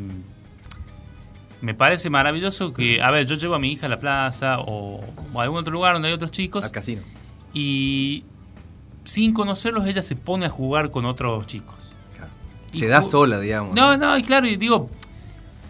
me 1.61 1.73
parece 1.73 2.09
maravilloso 2.09 2.73
que, 2.73 3.01
a 3.01 3.09
ver, 3.11 3.25
yo 3.25 3.35
llevo 3.35 3.55
a 3.55 3.59
mi 3.59 3.71
hija 3.71 3.85
a 3.87 3.89
la 3.89 3.99
plaza 3.99 4.59
o, 4.59 5.01
o 5.33 5.39
a 5.39 5.43
algún 5.43 5.59
otro 5.59 5.71
lugar 5.73 5.93
donde 5.93 6.09
hay 6.09 6.13
otros 6.13 6.31
chicos 6.31 6.63
Al 6.65 6.71
casino. 6.71 7.01
y 7.53 8.23
sin 9.03 9.33
conocerlos 9.33 9.85
ella 9.87 10.01
se 10.03 10.15
pone 10.15 10.45
a 10.45 10.49
jugar 10.49 10.91
con 10.91 11.05
otros 11.05 11.45
chicos. 11.47 11.75
Claro. 12.15 12.31
Y 12.73 12.79
Se 12.79 12.87
da 12.87 13.01
sola, 13.01 13.39
digamos. 13.39 13.75
No, 13.75 13.95
no, 13.97 14.17
y 14.17 14.23
claro, 14.23 14.47
y 14.47 14.55
digo, 14.57 14.89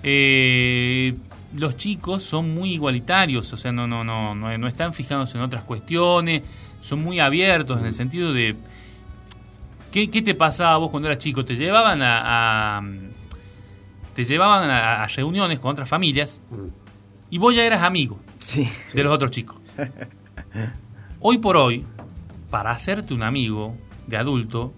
eh, 0.03 1.15
los 1.55 1.75
chicos 1.77 2.23
son 2.23 2.53
muy 2.53 2.73
igualitarios, 2.73 3.51
o 3.53 3.57
sea, 3.57 3.71
no, 3.71 3.87
no, 3.87 4.03
no, 4.03 4.35
no, 4.35 4.57
no 4.57 4.67
están 4.67 4.93
fijándose 4.93 5.37
en 5.37 5.43
otras 5.43 5.63
cuestiones, 5.63 6.43
son 6.79 7.01
muy 7.03 7.19
abiertos 7.19 7.79
en 7.79 7.85
el 7.85 7.93
sentido 7.95 8.33
de... 8.33 8.55
¿Qué, 9.91 10.09
qué 10.09 10.21
te 10.21 10.35
pasaba 10.35 10.73
a 10.73 10.77
vos 10.77 10.89
cuando 10.91 11.07
eras 11.09 11.19
chico? 11.19 11.45
Te 11.45 11.55
llevaban 11.55 12.01
a... 12.01 12.77
a- 12.77 12.83
te 14.15 14.23
llevaban 14.25 14.69
a, 14.69 15.03
a 15.03 15.07
reuniones 15.07 15.59
con 15.59 15.71
otras 15.71 15.87
familias 15.87 16.41
y 17.29 17.37
vos 17.37 17.53
ya 17.55 17.63
eras 17.65 17.83
amigo 17.83 18.19
Sí. 18.39 18.67
de 18.93 19.03
los 19.03 19.13
otros 19.13 19.29
chicos. 19.31 19.57
Hoy 21.19 21.37
por 21.39 21.57
hoy, 21.57 21.85
para 22.49 22.71
hacerte 22.71 23.13
un 23.13 23.23
amigo 23.23 23.75
de 24.07 24.17
adulto, 24.17 24.73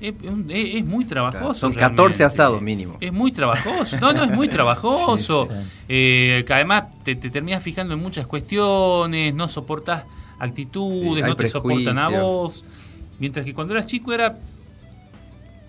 es, 0.00 0.14
es- 0.48 0.74
es 0.76 0.84
muy 0.84 1.04
trabajoso. 1.04 1.54
Son 1.54 1.74
realmente. 1.74 2.02
14 2.02 2.24
asados 2.24 2.60
mínimo. 2.62 2.96
Es 3.00 3.12
muy 3.12 3.30
trabajoso. 3.30 3.98
No, 4.00 4.12
no, 4.12 4.24
es 4.24 4.30
muy 4.30 4.48
trabajoso. 4.56 5.48
Sí, 5.50 5.56
sí. 5.56 5.70
Eh, 5.88 6.44
que 6.46 6.54
además 6.54 6.84
te, 7.04 7.14
te 7.14 7.30
terminas 7.30 7.62
fijando 7.62 7.94
en 7.94 8.00
muchas 8.00 8.26
cuestiones, 8.26 9.34
no 9.34 9.46
soportas 9.48 10.04
actitudes, 10.38 11.24
no 11.24 11.36
te 11.36 11.46
soportan 11.46 11.98
a 11.98 12.08
vos. 12.08 12.64
Mientras 13.18 13.44
que 13.44 13.54
cuando 13.54 13.74
eras 13.74 13.86
chico 13.86 14.12
era. 14.12 14.38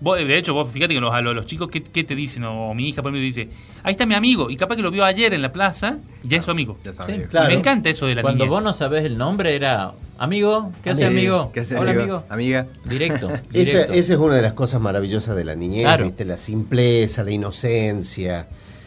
Vos, 0.04 0.18
de 0.18 0.38
hecho, 0.38 0.54
vos 0.54 0.70
fíjate 0.70 0.94
que 0.94 1.00
los, 1.00 1.12
a 1.12 1.20
los, 1.20 1.34
los 1.34 1.46
chicos, 1.46 1.68
¿qué, 1.68 1.82
qué 1.82 2.04
te 2.04 2.14
dicen? 2.14 2.44
O 2.44 2.72
mi 2.74 2.88
hija, 2.90 3.02
por 3.02 3.10
ejemplo, 3.10 3.24
dice: 3.24 3.48
Ahí 3.82 3.92
está 3.92 4.06
mi 4.06 4.14
amigo. 4.14 4.50
Y 4.50 4.56
capaz 4.56 4.76
que 4.76 4.82
lo 4.82 4.90
vio 4.92 5.04
ayer 5.04 5.34
en 5.34 5.42
la 5.42 5.50
plaza 5.50 5.98
y 6.22 6.28
ya 6.28 6.36
es 6.38 6.44
su 6.44 6.50
amigo. 6.52 6.76
Ya 6.84 6.92
Sí, 6.92 6.96
sabes. 6.98 7.26
Claro. 7.28 7.48
Me 7.48 7.54
encanta 7.54 7.90
eso 7.90 8.06
de 8.06 8.14
la 8.14 8.22
Cuando 8.22 8.44
niñez. 8.44 8.50
vos 8.50 8.62
no 8.62 8.72
sabés 8.74 9.04
el 9.04 9.18
nombre 9.18 9.56
era 9.56 9.92
Amigo, 10.16 10.70
¿qué 10.84 10.90
hace 10.90 11.06
Amigo. 11.06 11.34
amigo? 11.38 11.50
¿Qué 11.52 11.60
hace, 11.60 11.76
Hola, 11.76 11.90
amigo? 11.90 12.24
amigo. 12.28 12.60
Amiga. 12.60 12.66
Directo. 12.84 13.30
Esa, 13.30 13.40
directo. 13.78 13.92
esa 13.94 14.12
es 14.12 14.18
una 14.20 14.36
de 14.36 14.42
las 14.42 14.52
cosas 14.52 14.80
maravillosas 14.80 15.34
de 15.34 15.44
la 15.44 15.56
niñez, 15.56 15.82
Claro. 15.82 16.04
¿viste? 16.04 16.24
la 16.24 16.36
simpleza, 16.36 17.24
la 17.24 17.32
inocencia. 17.32 18.46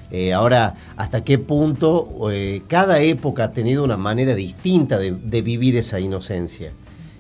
Eh, 0.10 0.32
ahora, 0.34 0.74
¿hasta 0.96 1.26
qué 1.26 1.38
punto 1.38 2.30
eh, 2.32 2.62
cada 2.70 3.02
época 3.02 3.44
ha 3.46 3.52
tenido 3.52 3.84
una 3.84 3.98
manera 3.98 4.36
distinta 4.36 4.98
de, 5.00 5.12
de 5.12 5.42
vivir 5.42 5.76
esa 5.76 6.00
inocencia? 6.00 6.72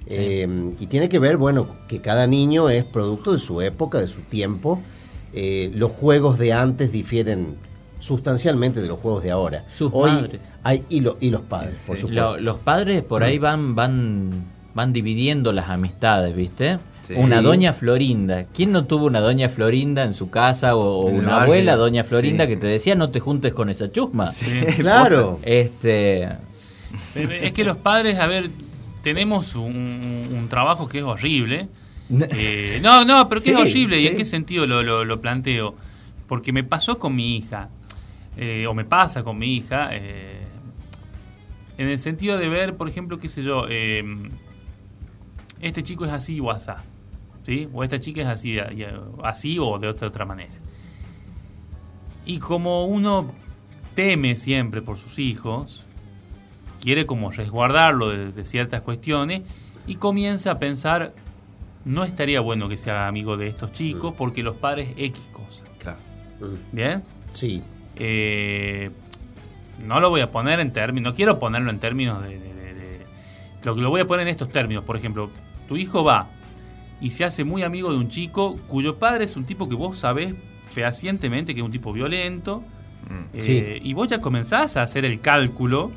Eh, 0.09 0.47
y 0.79 0.87
tiene 0.87 1.09
que 1.09 1.19
ver, 1.19 1.37
bueno, 1.37 1.67
que 1.87 1.99
cada 2.01 2.27
niño 2.27 2.69
es 2.69 2.83
producto 2.83 3.33
de 3.33 3.39
su 3.39 3.61
época, 3.61 3.99
de 3.99 4.07
su 4.07 4.21
tiempo. 4.21 4.81
Eh, 5.33 5.71
los 5.75 5.91
juegos 5.91 6.37
de 6.39 6.53
antes 6.53 6.91
difieren 6.91 7.55
sustancialmente 7.99 8.81
de 8.81 8.87
los 8.87 8.99
juegos 8.99 9.23
de 9.23 9.31
ahora. 9.31 9.65
Sus 9.73 9.91
Hoy 9.93 10.11
madres. 10.11 10.41
hay- 10.63 10.83
y, 10.89 11.01
lo- 11.01 11.17
y 11.19 11.29
los 11.29 11.41
padres, 11.41 11.77
por 11.85 11.97
supuesto. 11.97 12.37
Lo- 12.37 12.37
los 12.39 12.57
padres 12.57 13.01
por 13.03 13.23
ahí 13.23 13.37
van, 13.37 13.75
van, 13.75 14.45
van 14.73 14.93
dividiendo 14.93 15.51
las 15.51 15.69
amistades, 15.69 16.35
¿viste? 16.35 16.79
Sí. 17.01 17.13
Una 17.17 17.39
Sí. 17.39 17.43
doña 17.45 17.73
Florinda. 17.73 18.45
¿Quién 18.53 18.71
no 18.71 18.85
tuvo 18.85 19.05
una 19.05 19.19
doña 19.19 19.49
Florinda 19.49 20.03
en 20.03 20.13
su 20.13 20.29
casa 20.29 20.75
o, 20.75 21.05
una 21.05 21.21
barrio. 21.21 21.35
abuela 21.43 21.75
doña 21.75 22.03
Florinda 22.03 22.43
Sí. 22.45 22.49
que 22.51 22.57
te 22.57 22.67
decía 22.67 22.95
no 22.95 23.09
te 23.09 23.19
juntes 23.19 23.53
con 23.53 23.69
esa 23.69 23.89
chusma? 23.91 24.29
Claro. 24.77 25.39
Este, 25.43 26.27
Es 27.15 27.53
que 27.53 27.63
los 27.63 27.77
padres, 27.77 28.19
a 28.19 28.27
ver, 28.27 28.49
tenemos 29.07 29.55
un, 29.55 30.27
un 30.33 30.47
trabajo 30.49 30.89
que 30.89 30.97
es 30.97 31.03
horrible. 31.05 31.69
Eh, 32.09 32.79
no, 32.83 33.05
no, 33.05 33.29
pero 33.29 33.41
que 33.41 33.51
es 33.51 33.55
Sí, 33.55 33.61
horrible. 33.61 34.01
¿Y 34.01 34.07
en 34.07 34.15
qué 34.17 34.25
sentido 34.25 34.67
lo, 34.67 34.83
lo- 34.83 35.05
lo 35.05 35.21
planteo? 35.21 35.75
Porque 36.27 36.51
me 36.51 36.65
pasó 36.65 36.99
con 36.99 37.15
mi 37.15 37.37
hija, 37.37 37.69
eh, 38.35 38.65
o 38.67 38.73
me 38.73 38.83
pasa 38.83 39.23
con 39.23 39.37
mi 39.37 39.55
hija, 39.55 39.89
eh, 39.93 40.41
en 41.77 41.87
el 41.87 41.99
sentido 41.99 42.37
de 42.37 42.49
ver, 42.49 42.75
por 42.75 42.89
ejemplo, 42.89 43.17
qué 43.17 43.29
sé 43.29 43.43
yo, 43.43 43.65
este 45.61 45.83
chico 45.83 46.03
es 46.05 46.11
así 46.11 46.39
o 46.41 46.51
asá, 46.51 46.83
¿sí? 47.45 47.69
O 47.73 47.83
esta 47.85 47.99
chica 48.01 48.21
es 48.23 48.27
así, 48.27 48.57
así 49.23 49.57
o 49.57 49.79
de 49.79 49.87
otra, 49.87 50.07
otra 50.09 50.25
manera. 50.25 50.51
Y 52.25 52.39
como 52.39 52.85
uno 52.85 53.31
teme 53.95 54.35
siempre 54.35 54.81
por 54.81 54.97
sus 54.97 55.17
hijos, 55.17 55.85
quiere 56.81 57.05
como 57.05 57.31
resguardarlo 57.31 58.09
de, 58.09 58.31
de 58.31 58.45
ciertas 58.45 58.81
cuestiones 58.81 59.41
y 59.87 59.95
comienza 59.95 60.51
a 60.51 60.59
pensar, 60.59 61.13
no 61.85 62.03
estaría 62.03 62.41
bueno 62.41 62.67
que 62.69 62.77
sea 62.77 63.07
amigo 63.07 63.37
de 63.37 63.47
estos 63.47 63.71
chicos 63.71 64.13
porque 64.17 64.43
los 64.43 64.55
padres 64.55 64.89
X 64.97 65.29
cosas. 65.31 65.63
Claro. 65.79 65.97
¿Bien? 66.71 67.03
Sí. 67.33 67.61
Eh, 67.95 68.91
no 69.85 69.99
lo 69.99 70.09
voy 70.09 70.21
a 70.21 70.31
poner 70.31 70.59
en 70.59 70.71
términos, 70.73 71.11
no 71.11 71.15
quiero 71.15 71.39
ponerlo 71.39 71.69
en 71.69 71.79
términos 71.79 72.21
de, 72.23 72.29
de- 72.39 72.53
de- 72.53 72.73
de- 72.73 73.05
lo 73.63 73.75
que 73.75 73.81
lo 73.81 73.89
voy 73.89 74.01
a 74.01 74.05
poner 74.07 74.27
en 74.27 74.31
estos 74.31 74.49
términos. 74.49 74.83
Por 74.83 74.97
ejemplo, 74.97 75.29
tu 75.67 75.77
hijo 75.77 76.03
va 76.03 76.29
y 76.99 77.11
se 77.11 77.23
hace 77.23 77.43
muy 77.43 77.63
amigo 77.63 77.91
de 77.91 77.97
un 77.97 78.09
chico 78.09 78.57
cuyo 78.67 78.97
padre 78.97 79.25
es 79.25 79.35
un 79.37 79.45
tipo 79.45 79.69
que 79.69 79.75
vos 79.75 79.97
sabés 79.99 80.33
fehacientemente 80.63 81.53
que 81.53 81.61
es 81.61 81.65
un 81.65 81.71
tipo 81.71 81.93
violento. 81.93 82.63
eh, 83.33 83.41
Sí. 83.41 83.65
Y 83.87 83.93
vos 83.93 84.07
ya 84.07 84.19
comenzás 84.19 84.77
a 84.77 84.83
hacer 84.83 85.05
el 85.05 85.21
cálculo 85.21 85.91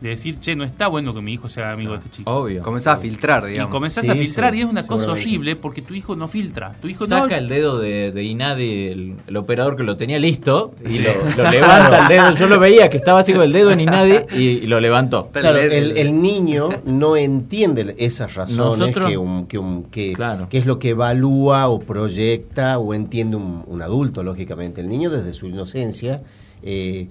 de 0.00 0.08
decir, 0.08 0.38
che, 0.40 0.56
no 0.56 0.64
está 0.64 0.88
bueno 0.88 1.12
que 1.12 1.20
mi 1.20 1.34
hijo 1.34 1.48
sea 1.50 1.72
amigo 1.72 1.92
de 1.92 1.98
este 1.98 2.10
chico. 2.10 2.30
obvio. 2.30 2.62
Comenzás 2.62 2.96
a 2.96 3.00
filtrar, 3.00 3.44
Y 3.46 3.52
digamos. 3.52 3.70
comenzás 3.70 4.06
Sí, 4.06 4.10
a 4.10 4.14
filtrar 4.14 4.52
sí, 4.54 4.58
y 4.60 4.62
es 4.62 4.66
una 4.68 4.86
cosa 4.86 5.12
horrible 5.12 5.56
porque 5.56 5.82
tu 5.82 5.92
hijo 5.94 6.16
no 6.16 6.26
filtra. 6.26 6.72
Tu 6.80 6.88
hijo 6.88 7.06
Saca 7.06 7.26
no, 7.26 7.36
el 7.36 7.48
dedo 7.48 7.78
de, 7.78 8.10
de 8.10 8.22
Inadi, 8.24 8.86
el, 8.88 9.14
el 9.28 9.36
operador 9.36 9.76
que 9.76 9.82
lo 9.82 9.98
tenía 9.98 10.18
listo, 10.18 10.72
y 10.88 11.00
lo, 11.00 11.10
lo 11.44 11.50
levanta 11.50 12.02
el 12.02 12.08
dedo. 12.08 12.32
Yo 12.34 12.46
lo 12.46 12.58
veía 12.58 12.88
que 12.88 12.96
estaba 12.96 13.20
así 13.20 13.32
con 13.34 13.42
el 13.42 13.52
dedo 13.52 13.72
en 13.72 13.80
Inadi 13.80 14.14
y, 14.34 14.42
y 14.42 14.66
lo 14.66 14.80
levantó. 14.80 15.28
Claro, 15.32 15.58
el- 15.58 16.20
niño 16.20 16.70
no 16.86 17.16
entiende 17.16 17.94
esas 17.98 18.34
razones 18.34 18.56
Nosotros- 18.78 19.10
que, 19.10 19.18
un, 19.18 19.46
que, 19.46 19.58
un- 19.58 19.84
que, 19.84 20.12
Claro. 20.14 20.48
que 20.48 20.58
es 20.58 20.66
lo 20.66 20.78
que 20.78 20.90
evalúa 20.90 21.68
o 21.68 21.78
proyecta 21.80 22.78
o 22.78 22.94
entiende 22.94 23.36
un, 23.36 23.64
un 23.66 23.82
adulto, 23.82 24.22
lógicamente. 24.22 24.80
El 24.80 24.88
niño 24.88 25.10
desde 25.10 25.32
su 25.32 25.46
inocencia 25.46 26.22
eh, 26.62 27.08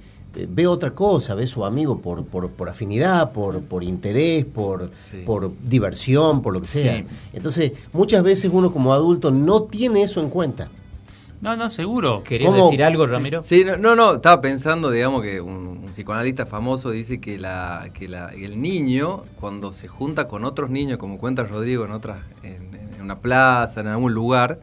ve 0.50 0.68
otra 0.68 0.92
cosa, 0.92 1.36
ve 1.36 1.48
su 1.48 1.66
amigo 1.66 2.00
por, 2.00 2.24
por, 2.26 2.50
por 2.50 2.70
afinidad, 2.70 3.32
por, 3.32 3.62
por 3.62 3.84
interés, 3.84 4.46
por, 4.46 4.90
Sí. 4.98 5.24
por 5.26 5.52
diversión, 5.64 6.42
por 6.42 6.54
lo 6.54 6.62
que 6.62 6.68
sea. 6.68 6.98
Sí. 6.98 7.06
Entonces, 7.34 7.72
muchas 7.94 8.24
veces 8.24 8.52
uno 8.54 8.72
como 8.72 8.94
adulto 8.94 9.32
no 9.32 9.64
tiene 9.64 10.04
eso 10.04 10.20
en 10.22 10.30
cuenta. 10.30 10.70
no, 11.42 11.56
no, 11.56 11.70
seguro. 11.70 12.22
¿Querías 12.24 12.52
¿Cómo? 12.52 12.66
decir 12.66 12.84
algo, 12.84 13.08
Ramiro? 13.08 13.42
Sí, 13.44 13.64
no, 13.66 13.78
no, 13.78 13.96
no, 13.96 14.16
estaba 14.16 14.42
pensando, 14.42 14.92
digamos, 14.92 15.22
que 15.24 15.40
un, 15.40 15.80
un 15.84 15.88
psicoanalista 15.90 16.46
famoso 16.46 16.92
dice 16.92 17.20
que, 17.22 17.38
la, 17.38 17.90
que 17.94 18.08
la- 18.10 18.28
el 18.34 18.62
niño, 18.62 19.24
cuando 19.40 19.72
se 19.74 19.88
junta 19.88 20.28
con 20.28 20.44
otros 20.44 20.70
niños, 20.70 20.98
como 20.98 21.18
cuenta 21.18 21.44
Rodrigo 21.44 21.86
en 21.86 21.92
otras, 21.92 22.18
en, 22.44 22.76
en 22.96 23.02
una 23.02 23.20
plaza, 23.20 23.80
en 23.80 23.88
algún 23.88 24.14
lugar, 24.14 24.60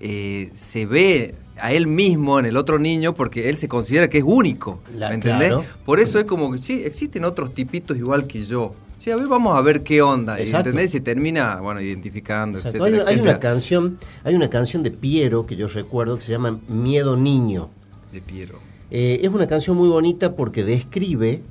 eh, 0.00 0.50
se 0.54 0.86
ve 0.86 1.34
a 1.58 1.72
él 1.72 1.86
mismo 1.86 2.38
en 2.38 2.46
el 2.46 2.56
otro 2.56 2.78
niño 2.78 3.14
porque 3.14 3.48
él 3.48 3.56
se 3.56 3.68
considera 3.68 4.08
que 4.08 4.18
es 4.18 4.24
único. 4.26 4.80
La- 4.96 5.08
¿Me 5.08 5.14
entendés? 5.16 5.48
claro. 5.48 5.64
Por 5.84 6.00
eso 6.00 6.18
es 6.18 6.24
como 6.26 6.52
que 6.52 6.58
sí, 6.58 6.82
existen 6.84 7.24
otros 7.24 7.54
tipitos 7.54 7.96
igual 7.96 8.26
que 8.26 8.44
yo. 8.44 8.74
Sí, 8.98 9.10
a 9.10 9.16
ver, 9.16 9.26
vamos 9.28 9.56
a 9.56 9.60
ver 9.60 9.82
qué 9.82 10.02
onda. 10.02 10.38
Exacto. 10.38 10.70
¿Entendés? 10.70 10.90
Y 10.90 10.98
se 10.98 11.00
termina, 11.00 11.60
bueno, 11.60 11.80
identificando, 11.80 12.58
etcétera, 12.58 12.84
Hay, 12.84 13.14
hay 13.14 13.20
una 13.20 13.38
canción, 13.38 13.98
hay 14.24 14.34
una 14.34 14.50
canción 14.50 14.82
de 14.82 14.90
Piero 14.90 15.46
que 15.46 15.54
yo 15.56 15.66
recuerdo 15.68 16.16
que 16.16 16.22
se 16.22 16.32
llama 16.32 16.58
Miedo 16.68 17.16
Niño. 17.16 17.70
De 18.12 18.20
Piero. 18.20 18.58
Eh, 18.90 19.20
es 19.22 19.28
una 19.28 19.46
canción 19.46 19.76
muy 19.76 19.88
bonita 19.88 20.34
porque 20.34 20.64
describe, 20.64 21.42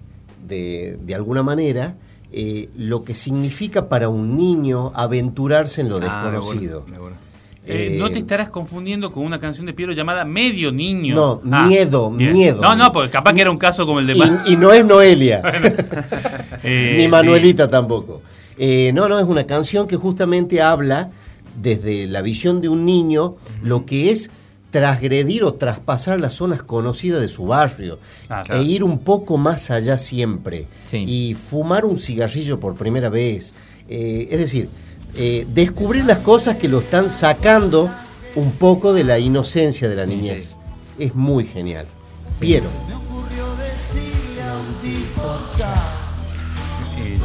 de, 0.48 0.98
de 1.06 1.16
alguna 1.16 1.44
manera, 1.44 1.96
eh, 2.32 2.70
lo 2.76 3.04
que 3.04 3.14
significa 3.14 3.88
para 3.90 4.10
un 4.10 4.36
niño 4.38 4.92
aventurarse 4.96 5.82
en 5.82 5.90
lo 5.90 5.98
Ah, 5.98 6.24
me 6.26 6.32
desconocido. 6.32 6.82
bueno, 6.82 6.94
me 6.96 7.00
bueno. 7.02 7.18
Eh, 7.68 7.94
Eh, 7.94 7.96
no 7.98 8.12
te 8.12 8.20
estarás 8.20 8.50
confundiendo 8.50 9.12
con 9.12 9.24
una 9.26 9.40
canción 9.40 9.66
de 9.66 9.74
Piero 9.74 9.92
llamada 9.92 10.24
Medio 10.26 10.72
Niño. 10.72 11.16
No, 11.16 11.42
Ah, 11.52 11.66
miedo, 11.68 12.12
bien. 12.12 12.34
miedo. 12.34 12.62
No, 12.62 12.76
no, 12.76 12.92
porque 12.92 13.10
capaz 13.10 13.34
que 13.34 13.42
era 13.42 13.50
un 13.52 13.58
caso 13.58 13.86
como 13.86 14.00
el 14.00 14.08
de... 14.08 14.14
Y, 14.48 14.54
y 14.54 14.56
no 14.58 14.72
es 14.72 14.86
Noelia, 14.86 15.42
Eh, 16.64 16.96
ni. 16.98 17.08
Manuelita 17.08 17.70
tampoco. 17.70 18.22
Eh, 18.58 18.92
no, 18.94 19.10
no, 19.10 19.20
es 19.20 19.26
una 19.26 19.46
canción 19.46 19.88
que 19.88 19.96
justamente 19.98 20.62
habla 20.62 21.12
desde 21.62 22.08
la 22.08 22.22
visión 22.22 22.62
de 22.62 22.70
un 22.70 22.86
niño 22.86 23.36
lo 23.64 23.86
que 23.86 24.12
es 24.12 24.30
transgredir 24.72 25.44
o 25.44 25.54
traspasar 25.54 26.20
las 26.20 26.34
zonas 26.34 26.62
conocidas 26.62 27.22
de 27.22 27.30
su 27.30 27.46
barrio 27.46 27.98
Ah, 28.30 28.44
e 28.50 28.62
ir 28.64 28.84
un 28.84 29.00
poco 29.00 29.38
más 29.38 29.72
allá 29.72 29.98
siempre 29.98 30.68
Sí. 30.84 31.06
y 31.08 31.34
fumar 31.34 31.86
un 31.86 31.98
cigarrillo 31.98 32.60
por 32.60 32.76
primera 32.76 33.10
vez. 33.10 33.54
Eh, 33.88 34.28
es 34.32 34.40
decir, 34.40 34.68
eh, 35.18 35.46
descubrir 35.54 36.06
las 36.06 36.20
cosas 36.20 36.56
que 36.56 36.68
lo 36.68 36.80
están 36.80 37.10
sacando 37.10 37.90
un 38.36 38.52
poco 38.54 38.94
de 38.94 39.04
la 39.04 39.18
inocencia 39.20 39.88
de 39.88 39.96
la 39.96 40.06
niñez. 40.06 40.58
Es 41.00 41.16
muy 41.16 41.46
genial. 41.46 41.88
Piero. 42.40 42.66
Eh, 46.98 47.18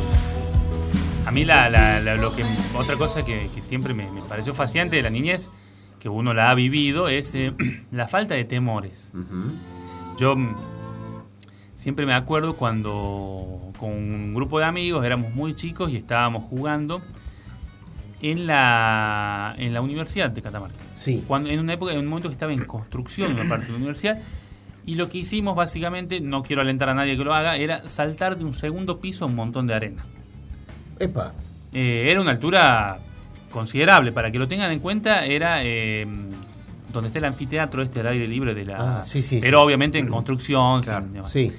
a 1.27 1.31
mí 1.31 1.45
la, 1.45 1.69
la- 1.71 2.01
la- 2.01 2.17
lo 2.17 2.35
que 2.35 2.45
otra 2.77 2.97
cosa 2.97 3.25
que, 3.25 3.49
que 3.55 3.63
siempre 3.63 3.95
me, 3.95 4.11
me 4.11 4.21
pareció 4.23 4.55
fascinante 4.55 4.97
de 4.97 5.03
la 5.03 5.11
niñez, 5.11 5.51
que 5.99 6.09
uno 6.09 6.35
la 6.35 6.51
ha 6.51 6.55
vivido, 6.55 7.09
es 7.09 7.35
eh, 7.35 7.53
la 7.93 8.09
falta 8.09 8.35
de 8.35 8.45
temores. 8.45 9.13
Yo 10.17 10.37
mm, 10.37 10.55
siempre 11.75 12.07
me 12.07 12.15
acuerdo 12.15 12.57
cuando 12.57 13.73
con 13.79 13.91
un 13.91 14.35
grupo 14.35 14.59
de 14.59 14.65
amigos 14.67 15.05
éramos 15.05 15.35
muy 15.35 15.55
chicos 15.55 15.91
y 15.91 15.97
estábamos 15.97 16.45
jugando 16.45 17.01
en 18.23 18.47
la, 18.47 19.55
en 19.59 19.73
la 19.73 19.81
Universidad 19.81 20.31
de 20.31 20.43
Catamarca. 20.43 20.77
Sí. 20.95 21.25
Cuando, 21.27 21.51
en 21.51 21.61
una 21.61 21.73
época, 21.73 21.93
en 21.93 21.99
un 21.99 22.07
momento 22.07 22.29
que 22.29 22.35
estaba 22.35 22.53
en 22.53 22.65
construcción 22.65 23.33
una 23.33 23.49
parte 23.49 23.67
de 23.67 23.73
la 23.73 23.79
universidad. 23.79 24.19
Y 24.87 24.95
lo 24.95 25.09
que 25.09 25.19
hicimos 25.19 25.55
básicamente, 25.55 26.21
no 26.21 26.43
quiero 26.43 26.63
alentar 26.63 26.89
a 26.89 26.95
nadie 26.95 27.17
que 27.17 27.25
lo 27.25 27.35
haga, 27.35 27.57
era 27.57 27.87
saltar 27.89 28.37
de 28.39 28.45
un 28.45 28.55
segundo 28.55 28.99
piso 28.99 29.25
a 29.25 29.29
un 29.29 29.37
montón 29.37 29.67
de 29.67 29.75
arena. 29.75 30.05
Epa. 30.99 31.33
Eh, 31.73 32.09
era 32.11 32.21
una 32.21 32.33
altura 32.33 32.99
considerable, 33.51 34.11
para 34.13 34.31
que 34.31 34.39
lo 34.39 34.49
tengan 34.49 34.73
en 34.73 34.81
cuenta, 34.81 35.27
era 35.27 35.63
eh, 35.63 36.07
donde 36.93 37.09
está 37.09 37.19
el 37.19 37.27
anfiteatro 37.27 37.83
este 37.83 38.01
al 38.01 38.09
aire 38.09 38.27
libre 38.27 38.55
de 38.55 38.65
la... 38.65 39.01
Ah, 39.01 39.05
sí, 39.05 39.23
sí, 39.23 39.39
pero 39.41 39.59
sí. 39.59 39.65
obviamente 39.65 39.99
en 39.99 40.09
construcción. 40.09 40.83
Claro. 40.83 41.07
sin. 41.25 41.51
Sí. 41.51 41.57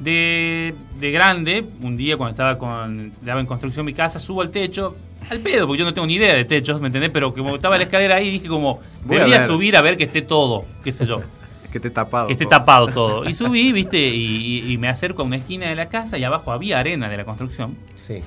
De, 0.00 0.74
de 1.00 1.10
grande, 1.10 1.64
un 1.82 1.96
día 1.96 2.16
cuando 2.16 2.30
estaba 2.32 2.56
con, 2.58 3.12
estaba 3.20 3.40
en 3.40 3.46
construcción 3.46 3.84
mi 3.84 3.92
casa, 3.92 4.20
subo 4.20 4.42
al 4.42 4.50
techo, 4.50 4.94
al 5.28 5.40
pedo, 5.40 5.66
porque 5.66 5.80
yo 5.80 5.84
no 5.84 5.92
tengo 5.92 6.06
ni 6.06 6.14
idea 6.14 6.34
de 6.34 6.44
techos, 6.44 6.80
¿me 6.80 6.86
entendés? 6.86 7.10
Pero 7.10 7.32
como 7.34 7.56
estaba 7.56 7.76
la 7.76 7.82
escalera 7.84 8.14
ahí, 8.16 8.30
dije 8.30 8.46
como, 8.48 8.80
Voy 9.04 9.16
debería 9.16 9.44
subir 9.46 9.76
a 9.76 9.80
ver 9.82 9.96
que 9.96 10.04
esté 10.04 10.22
todo, 10.22 10.64
qué 10.84 10.92
sé 10.92 11.04
yo, 11.04 11.20
Que 11.72 11.78
esté 11.78 11.90
tapado. 11.90 12.28
que 12.28 12.32
esté 12.34 12.44
todo. 12.44 12.50
tapado 12.50 12.86
todo. 12.86 13.24
Y 13.28 13.34
subí, 13.34 13.72
viste, 13.72 13.98
y, 13.98 14.36
y- 14.68 14.72
y 14.72 14.78
me 14.78 14.88
acerco 14.88 15.22
a 15.22 15.24
una 15.24 15.36
esquina 15.36 15.66
de 15.68 15.74
la 15.74 15.88
casa 15.88 16.16
y 16.16 16.22
abajo 16.24 16.52
había 16.52 16.78
arena 16.78 17.08
de 17.08 17.16
la 17.16 17.24
construcción. 17.24 17.76
Sí. 18.06 18.20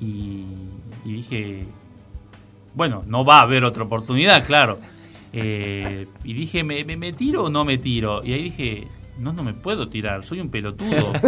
Y, 0.00 0.44
y 1.04 1.12
dije, 1.12 1.64
bueno, 2.74 3.02
no 3.06 3.24
va 3.24 3.40
a 3.40 3.42
haber 3.42 3.64
otra 3.64 3.82
oportunidad, 3.82 4.46
claro. 4.46 4.78
Eh, 5.32 6.06
y 6.24 6.32
dije, 6.34 6.62
¿me, 6.62 6.84
me, 6.84 6.96
me 6.96 7.12
tiro 7.12 7.44
o 7.44 7.50
no 7.50 7.64
me 7.64 7.76
tiro? 7.78 8.22
Y 8.24 8.32
ahí 8.32 8.42
dije, 8.44 8.86
no, 9.18 9.32
no 9.32 9.42
me 9.42 9.54
puedo 9.54 9.88
tirar, 9.88 10.24
soy 10.24 10.40
un 10.40 10.50
pelotudo. 10.50 11.12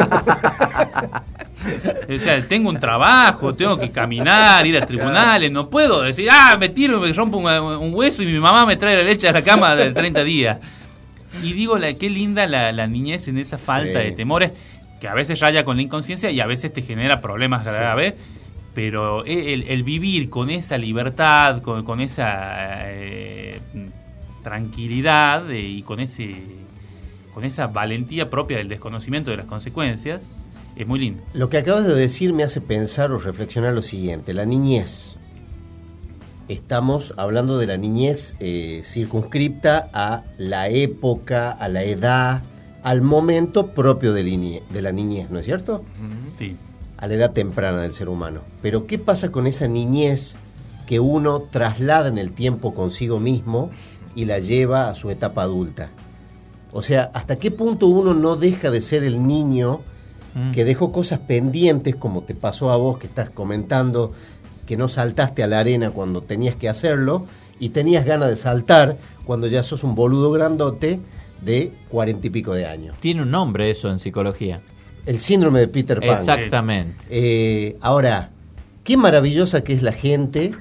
O 2.08 2.18
sea, 2.18 2.40
tengo 2.46 2.70
un 2.70 2.78
trabajo, 2.78 3.52
tengo 3.54 3.76
que 3.78 3.90
caminar, 3.90 4.64
ir 4.66 4.76
a 4.80 4.86
tribunales, 4.86 5.50
no 5.50 5.68
puedo 5.68 6.02
decir, 6.02 6.28
ah, 6.30 6.56
me 6.58 6.68
tiro, 6.68 7.00
me 7.00 7.12
rompo 7.12 7.36
un, 7.38 7.46
un 7.50 7.94
hueso 7.94 8.22
y 8.22 8.26
mi 8.26 8.38
mamá 8.38 8.64
me 8.64 8.76
trae 8.76 8.96
la 8.96 9.02
leche 9.02 9.28
a 9.28 9.32
la 9.32 9.42
cama 9.42 9.74
de 9.74 9.90
30 9.90 10.22
días. 10.24 10.58
Y 11.42 11.52
digo, 11.52 11.76
la, 11.76 11.92
qué 11.94 12.08
linda 12.08 12.46
la, 12.46 12.72
la 12.72 12.86
niñez 12.86 13.26
en 13.28 13.38
esa 13.38 13.58
falta 13.58 13.98
Sí. 14.00 14.04
de 14.06 14.12
temores, 14.12 14.52
que 15.00 15.08
a 15.08 15.14
veces 15.14 15.40
raya 15.40 15.64
con 15.64 15.76
la 15.76 15.82
inconsciencia 15.82 16.30
y 16.30 16.40
a 16.40 16.46
veces 16.46 16.72
te 16.72 16.80
genera 16.80 17.20
problemas 17.20 17.64
graves, 17.64 18.14
pero 18.72 19.24
el, 19.24 19.64
el 19.68 19.82
vivir 19.82 20.30
con 20.30 20.50
esa 20.50 20.78
libertad, 20.78 21.60
con, 21.60 21.84
con 21.84 22.00
esa 22.00 22.90
eh, 22.92 23.60
tranquilidad 24.44 25.50
eh, 25.50 25.60
y 25.60 25.82
con 25.82 26.00
ese 26.00 26.36
con 27.38 27.44
esa 27.44 27.68
valentía 27.68 28.30
propia 28.30 28.58
del 28.58 28.66
desconocimiento 28.66 29.30
de 29.30 29.36
las 29.36 29.46
consecuencias, 29.46 30.34
es 30.74 30.88
muy 30.88 30.98
lindo. 30.98 31.22
Lo 31.34 31.48
que 31.48 31.58
acabas 31.58 31.86
de 31.86 31.94
decir 31.94 32.32
me 32.32 32.42
hace 32.42 32.60
pensar 32.60 33.12
o 33.12 33.18
reflexionar 33.20 33.74
lo 33.74 33.82
siguiente, 33.82 34.34
la 34.34 34.44
niñez. 34.44 35.14
Estamos 36.48 37.14
hablando 37.16 37.56
de 37.56 37.68
la 37.68 37.76
niñez 37.76 38.34
eh, 38.40 38.80
circunscripta 38.82 39.88
a 39.92 40.24
la 40.36 40.68
época, 40.68 41.52
a 41.52 41.68
la 41.68 41.84
edad, 41.84 42.42
al 42.82 43.02
momento 43.02 43.68
propio 43.68 44.12
de, 44.12 44.62
de 44.68 44.82
la 44.82 44.90
niñez, 44.90 45.30
¿no 45.30 45.38
es 45.38 45.44
cierto? 45.44 45.84
Sí. 46.40 46.56
A 46.96 47.06
la 47.06 47.14
edad 47.14 47.30
temprana 47.30 47.82
del 47.82 47.94
ser 47.94 48.08
humano. 48.08 48.40
Pero 48.62 48.88
¿qué 48.88 48.98
pasa 48.98 49.30
con 49.30 49.46
esa 49.46 49.68
niñez 49.68 50.34
que 50.88 50.98
uno 50.98 51.42
traslada 51.42 52.08
en 52.08 52.18
el 52.18 52.32
tiempo 52.32 52.74
consigo 52.74 53.20
mismo 53.20 53.70
y 54.16 54.24
la 54.24 54.40
lleva 54.40 54.88
a 54.88 54.96
su 54.96 55.08
etapa 55.12 55.42
adulta? 55.42 55.90
O 56.72 56.82
sea, 56.82 57.10
¿hasta 57.14 57.36
qué 57.36 57.50
punto 57.50 57.86
uno 57.86 58.14
no 58.14 58.36
deja 58.36 58.70
de 58.70 58.80
ser 58.80 59.02
el 59.02 59.26
niño 59.26 59.80
que 60.52 60.64
dejó 60.64 60.92
cosas 60.92 61.18
pendientes, 61.18 61.96
como 61.96 62.22
te 62.22 62.34
pasó 62.34 62.70
a 62.70 62.76
vos 62.76 62.98
que 62.98 63.08
estás 63.08 63.28
comentando, 63.28 64.12
que 64.66 64.76
no 64.76 64.88
saltaste 64.88 65.42
a 65.42 65.48
la 65.48 65.58
arena 65.58 65.90
cuando 65.90 66.22
tenías 66.22 66.54
que 66.54 66.68
hacerlo 66.68 67.26
y 67.58 67.70
tenías 67.70 68.04
ganas 68.04 68.28
de 68.28 68.36
saltar 68.36 68.98
cuando 69.24 69.48
ya 69.48 69.64
sos 69.64 69.82
un 69.82 69.96
boludo 69.96 70.30
grandote 70.30 71.00
de 71.40 71.72
cuarenta 71.88 72.28
y 72.28 72.30
pico 72.30 72.54
de 72.54 72.66
años? 72.66 72.96
Tiene 73.00 73.22
un 73.22 73.32
nombre 73.32 73.68
eso 73.68 73.90
en 73.90 73.98
psicología. 73.98 74.60
El 75.06 75.18
síndrome 75.18 75.60
de 75.60 75.68
Peter 75.68 75.98
Pan. 75.98 76.10
Exactamente. 76.10 77.04
Eh, 77.10 77.76
ahora, 77.80 78.30
qué 78.84 78.96
maravillosa 78.96 79.64
que 79.64 79.72
es 79.72 79.82
la 79.82 79.92
gente 79.92 80.52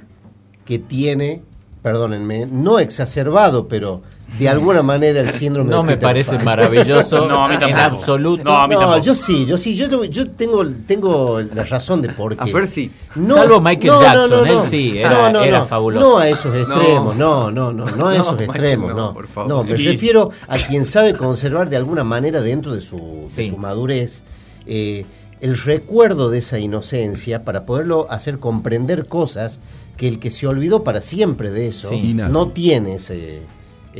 que 0.65 0.79
tiene, 0.79 1.43
perdónenme, 1.83 2.47
no 2.47 2.79
exacerbado, 2.79 3.67
pero 3.67 4.01
de 4.39 4.49
alguna 4.49 4.83
manera 4.83 5.21
el 5.21 5.31
síndrome 5.31 5.69
No 5.71 5.77
de 5.77 5.83
me 5.83 5.87
Peter 5.93 6.01
parece 6.03 6.35
Pan. 6.35 6.45
maravilloso 6.45 7.27
No, 7.29 7.45
a 7.45 7.47
mí 7.47 7.53
en 7.55 7.59
tampoco. 7.61 7.81
absoluto. 7.81 8.43
No, 8.43 8.55
a 8.57 8.67
mí 8.67 8.75
tampoco. 8.75 8.99
yo 9.01 9.15
sí, 9.15 9.45
yo 9.45 9.57
sí, 9.57 9.75
yo, 9.75 10.03
yo 10.03 10.29
tengo, 10.31 10.63
tengo 10.85 11.39
la 11.41 11.63
razón 11.63 12.01
de 12.01 12.09
por 12.09 12.35
qué. 12.37 12.49
A 12.49 12.53
ver 12.53 12.67
si. 12.67 12.91
Salvo 13.15 13.61
Michael 13.61 13.93
Jackson, 13.99 14.45
él 14.47 14.57
sí, 14.63 14.97
era- 14.99 15.43
era 15.45 15.65
fabuloso. 15.65 16.05
No 16.07 16.17
a 16.17 16.27
esos 16.29 16.53
extremos, 16.55 17.15
No. 17.15 17.49
no, 17.49 17.71
no, 17.71 17.85
no, 17.85 17.95
no, 17.95 18.07
a 18.07 18.11
No, 18.11 18.11
esos 18.11 18.31
Michael, 18.33 18.49
extremos, 18.49 18.89
no, 18.91 18.95
no. 19.07 19.13
por 19.13 19.27
favor. 19.27 19.49
No, 19.49 19.63
me 19.63 19.71
Y- 19.79 19.85
refiero 19.85 20.29
a 20.47 20.57
quien 20.57 20.85
sabe 20.85 21.13
conservar 21.15 21.69
de 21.69 21.77
alguna 21.77 22.03
manera 22.03 22.41
dentro 22.41 22.75
de 22.75 22.81
su, 22.81 22.97
de 23.23 23.29
Sí. 23.29 23.49
su 23.49 23.57
madurez 23.57 24.23
eh, 24.67 25.05
el 25.39 25.57
recuerdo 25.57 26.29
de 26.29 26.39
esa 26.39 26.59
inocencia 26.59 27.43
para 27.45 27.65
poderlo 27.65 28.07
hacer 28.09 28.39
comprender 28.39 29.07
cosas 29.07 29.59
que 29.95 30.07
el 30.07 30.19
que 30.19 30.29
se 30.31 30.45
olvidó 30.47 30.83
para 30.83 31.01
siempre 31.01 31.49
de 31.51 31.67
eso 31.67 31.89
Sí. 31.89 32.13
no 32.13 32.49
tiene 32.49 32.95
ese, 32.95 33.41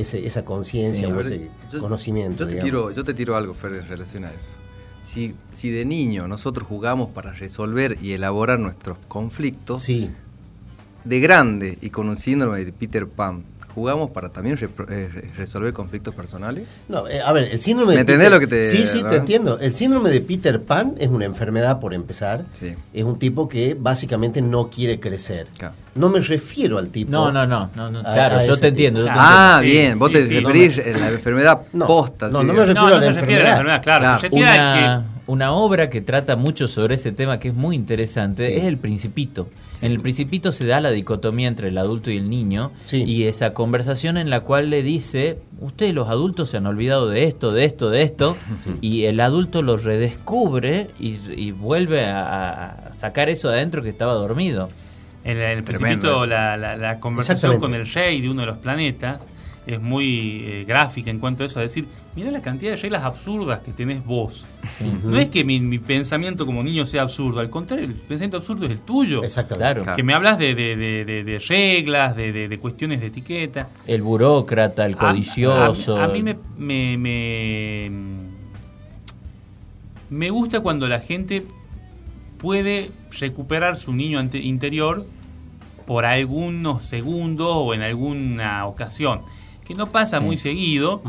ese- 0.01 0.25
esa 0.25 0.43
conciencia 0.45 1.07
Sí, 1.07 1.13
o 1.13 1.19
ese 1.19 1.49
yo- 1.71 1.79
conocimiento. 1.79 2.43
Yo 2.43 2.47
te, 2.47 2.53
digamos. 2.55 2.65
tiro, 2.65 2.91
yo 2.91 3.03
te 3.03 3.13
tiro 3.13 3.35
algo, 3.35 3.53
Fer, 3.53 3.73
en 3.73 3.87
relación 3.87 4.25
a 4.25 4.31
eso. 4.31 4.55
Si, 5.01 5.35
si 5.53 5.69
de 5.69 5.85
niño 5.85 6.27
nosotros 6.27 6.67
jugamos 6.67 7.09
para 7.09 7.31
resolver 7.31 7.97
y 8.01 8.11
elaborar 8.13 8.59
nuestros 8.59 8.97
conflictos, 9.07 9.81
de 9.87 11.19
grande 11.21 11.77
y 11.81 11.89
con 11.89 12.09
un 12.09 12.17
síndrome 12.17 12.65
de 12.65 12.73
Peter 12.73 13.07
Pan, 13.07 13.43
¿jugamos 13.77 14.09
para 14.09 14.29
también 14.29 14.57
eh, 14.59 14.67
re- 14.75 15.09
resolver 15.37 15.71
conflictos 15.71 16.15
personales? 16.15 16.65
No, 16.89 17.07
eh, 17.07 17.21
a 17.21 17.31
ver, 17.31 17.49
el 17.51 17.61
síndrome 17.61 17.91
¿Me 17.91 17.95
de 17.97 17.99
entendés 18.01 18.29
Peter- 18.29 18.31
lo 18.31 18.39
que 18.39 18.47
te- 18.47 18.63
Sí, 18.65 18.87
sí, 18.87 19.03
no? 19.03 19.09
te 19.09 19.17
entiendo. 19.17 19.59
El 19.59 19.71
síndrome 19.75 20.09
de 20.09 20.19
Peter 20.19 20.59
Pan 20.63 20.95
es 20.97 21.09
una 21.09 21.25
enfermedad 21.25 21.79
por 21.79 21.93
empezar. 21.93 22.45
Sí. 22.53 22.73
Es 22.91 23.03
un 23.03 23.19
tipo 23.19 23.47
que 23.47 23.77
básicamente 23.79 24.41
no 24.41 24.71
quiere 24.71 24.99
crecer. 24.99 25.45
No 25.93 26.09
me 26.09 26.19
refiero 26.21 26.79
al 26.79 26.87
tipo. 26.89 27.11
No, 27.11 27.31
no, 27.31 27.45
no, 27.45 27.69
no, 27.75 27.91
no, 27.91 27.99
a- 27.99 28.13
claro, 28.13 28.37
a 28.37 28.45
yo 28.45 28.57
te 28.57 28.69
entiendo, 28.69 29.01
tipo. 29.01 29.13
yo 29.13 29.19
te 29.21 29.23
Ah, 29.23 29.59
entiendo. 29.61 29.79
bien, 29.83 29.99
vos 29.99 30.11
te 30.11 30.19
referís 30.27 30.79
a 30.79 30.97
la 30.97 31.09
enfermedad 31.09 31.61
posta. 31.85 32.29
no, 32.29 32.41
sí, 32.41 32.45
no 32.47 32.53
me 32.53 32.65
refiero 32.65 32.95
a 32.95 32.99
la 32.99 33.05
enfermedad. 33.05 33.83
claro, 33.83 34.15
se 34.21 34.29
refiere 34.29 34.49
a 34.49 34.53
Una, 34.53 35.05
una 35.27 35.51
obra 35.51 35.89
que 35.89 36.01
trata 36.01 36.35
mucho 36.35 36.67
sobre 36.67 36.95
ese 36.95 37.11
tema 37.11 37.39
que 37.39 37.49
es 37.49 37.53
muy 37.53 37.75
interesante 37.75 38.47
Sí. 38.47 38.53
es 38.53 38.63
El 38.63 38.77
Principito. 38.77 39.49
En 39.81 39.91
El 39.91 39.99
Principito 39.99 40.51
se 40.51 40.65
da 40.65 40.79
la 40.81 40.89
dicotomía 40.91 41.47
entre 41.47 41.67
el 41.67 41.77
adulto 41.77 42.09
y 42.09 42.17
el 42.17 42.29
niño 42.29 42.71
y 43.05 43.25
esa 43.25 43.53
conversación 43.53 44.17
en 44.17 44.29
la 44.31 44.39
cual 44.39 44.69
le 44.71 44.81
dice, 44.81 45.37
ustedes 45.59 45.93
los 45.93 46.07
adultos 46.09 46.49
se 46.49 46.57
han 46.57 46.65
olvidado 46.65 47.09
de 47.09 47.25
esto, 47.25 47.51
de 47.51 47.65
esto, 47.65 47.89
de 47.91 48.01
esto, 48.01 48.35
y 48.81 49.03
el 49.03 49.19
adulto 49.19 49.61
lo 49.61 49.77
redescubre 49.77 50.89
y, 50.99 51.17
y 51.35 51.51
vuelve 51.51 52.05
a, 52.05 52.87
a 52.87 52.93
sacar 52.93 53.29
eso 53.29 53.49
de 53.49 53.55
adentro 53.57 53.83
que 53.83 53.89
estaba 53.89 54.13
dormido. 54.13 54.67
En 55.23 55.37
el 55.39 55.63
principito 55.63 56.25
la, 56.25 56.55
la- 56.57 56.77
la 56.77 56.99
conversación 56.99 57.59
con 57.59 57.73
el 57.75 57.85
rey 57.91 58.21
de 58.21 58.29
uno 58.29 58.41
de 58.41 58.47
los 58.47 58.57
planetas 58.59 59.29
es 59.67 59.81
muy 59.81 60.43
eh, 60.45 60.65
gráfica 60.65 61.11
en 61.11 61.19
cuanto 61.19 61.43
a 61.43 61.45
eso, 61.45 61.59
a 61.59 61.61
decir, 61.61 61.85
mira 62.15 62.31
la 62.31 62.41
cantidad 62.41 62.71
de 62.71 62.77
reglas 62.77 63.03
absurdas 63.03 63.59
que 63.61 63.71
tenés 63.73 64.03
vos. 64.05 64.45
No 65.03 65.17
es 65.19 65.29
que 65.29 65.43
mi, 65.43 65.59
mi 65.59 65.77
pensamiento 65.77 66.45
como 66.45 66.63
niño 66.63 66.85
sea 66.85 67.01
absurdo, 67.03 67.41
al 67.41 67.49
contrario, 67.49 67.85
el 67.85 67.93
pensamiento 67.93 68.37
absurdo 68.37 68.65
es 68.65 68.71
el 68.71 68.79
tuyo. 68.79 69.23
Exactamente. 69.23 69.81
Claro. 69.81 69.95
Que 69.95 70.03
me 70.03 70.13
hablas 70.13 70.39
de, 70.39 70.55
de- 70.55 70.75
de- 70.77 71.05
de- 71.05 71.23
de 71.25 71.39
reglas, 71.39 72.15
de, 72.15 72.31
de- 72.31 72.47
de 72.47 72.57
cuestiones 72.59 73.01
de 73.01 73.07
etiqueta. 73.07 73.67
El 73.85 74.01
burócrata, 74.03 74.85
el 74.85 74.93
A- 74.93 74.97
codicioso. 74.97 75.97
A, 75.97 76.05
a 76.05 76.07
mí 76.07 76.23
me, 76.23 76.37
me, 76.57 76.97
me, 76.97 77.91
me 80.09 80.29
gusta 80.29 80.61
cuando 80.61 80.87
la 80.87 80.99
gente 80.99 81.43
puede 82.37 82.91
recuperar 83.19 83.77
su 83.77 83.93
niño 83.93 84.19
ante- 84.19 84.39
interior 84.39 85.05
por 85.85 86.05
algunos 86.05 86.83
segundos 86.83 87.47
o 87.51 87.73
en 87.73 87.81
alguna 87.81 88.65
ocasión. 88.65 89.21
Que 89.67 89.75
no 89.75 89.87
pasa 89.87 90.19
Sí. 90.19 90.23
muy 90.23 90.37
seguido, 90.37 91.01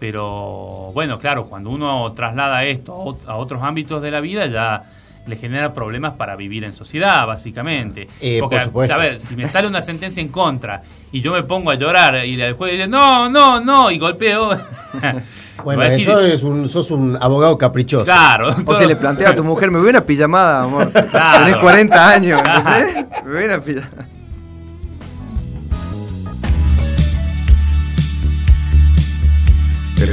pero 0.00 0.90
bueno, 0.92 1.18
claro, 1.18 1.46
cuando 1.46 1.70
uno 1.70 2.10
traslada 2.12 2.64
esto 2.64 2.92
a 2.92 3.04
ot- 3.04 3.28
a 3.28 3.36
otros 3.36 3.62
ámbitos 3.62 4.02
de 4.02 4.10
la 4.10 4.20
vida 4.20 4.46
ya 4.46 4.82
le 5.24 5.36
genera 5.36 5.72
problemas 5.72 6.14
para 6.14 6.34
vivir 6.34 6.64
en 6.64 6.72
sociedad, 6.72 7.24
básicamente. 7.28 8.08
Eh, 8.20 8.38
Porque, 8.40 8.56
por 8.56 8.64
supuesto. 8.64 8.94
a 8.94 8.98
ver, 8.98 9.20
si 9.20 9.36
me 9.36 9.46
sale 9.46 9.68
una 9.68 9.80
sentencia 9.82 10.20
en 10.20 10.28
contra 10.28 10.82
y 11.12 11.20
yo 11.20 11.32
me 11.32 11.44
pongo 11.44 11.70
a 11.70 11.76
llorar 11.76 12.26
y 12.26 12.40
el 12.40 12.54
juez 12.54 12.72
dice, 12.72 12.88
no, 12.88 13.28
no, 13.30 13.60
no, 13.60 13.90
y 13.90 13.98
golpeo. 13.98 14.50
Bueno, 15.64 15.82
decir, 15.82 16.08
eso 16.08 16.18
es 16.20 16.42
un, 16.42 16.68
sos 16.68 16.90
un 16.90 17.16
abogado 17.20 17.56
caprichoso. 17.56 18.04
Claro. 18.06 18.48
O 18.66 18.74
se 18.74 18.86
le 18.86 18.96
plantea 18.96 19.28
a 19.30 19.34
tu 19.36 19.44
mujer, 19.44 19.70
me 19.70 19.78
voy 19.78 19.88
a 19.88 19.90
una 19.90 20.00
pijamada, 20.04 20.64
amor. 20.64 20.90
Claro. 20.90 21.44
Tenés 21.44 21.60
40 21.60 22.08
años, 22.08 22.40
¿entendés? 22.44 23.06
Me 23.24 23.32
voy 23.32 23.42
a 23.42 23.46
una 23.46 23.60
pijamada. 23.60 24.06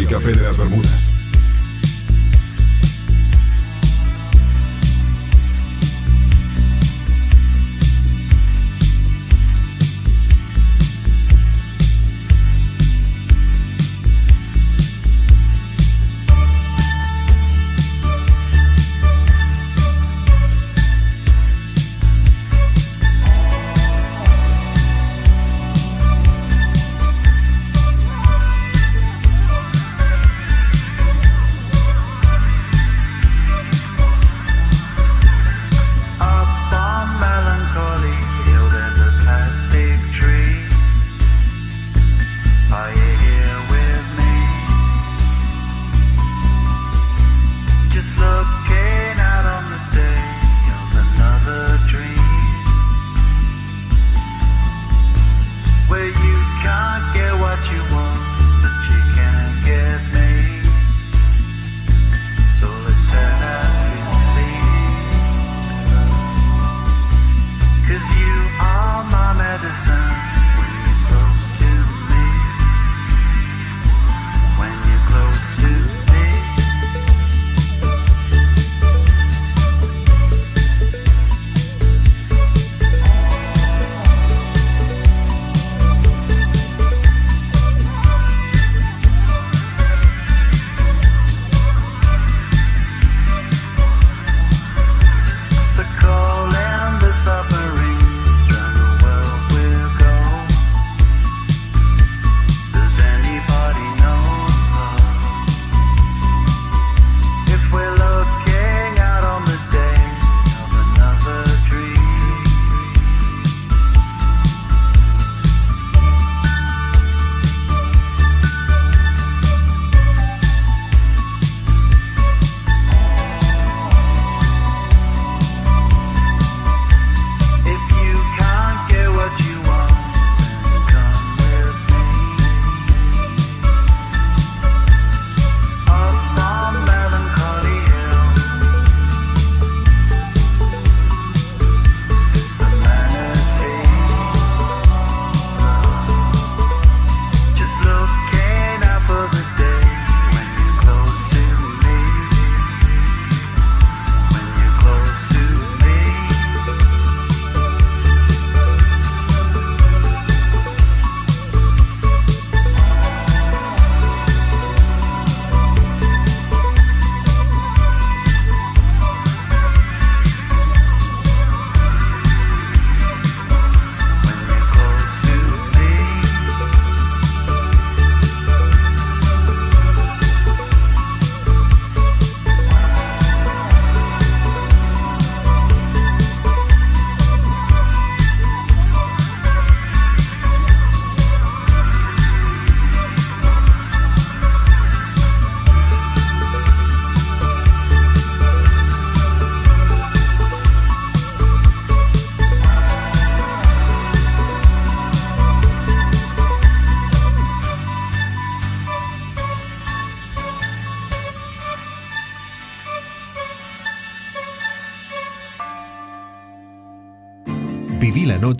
Café 0.09 0.31
de 0.31 0.41
las 0.41 0.57
Bermudas. 0.57 1.08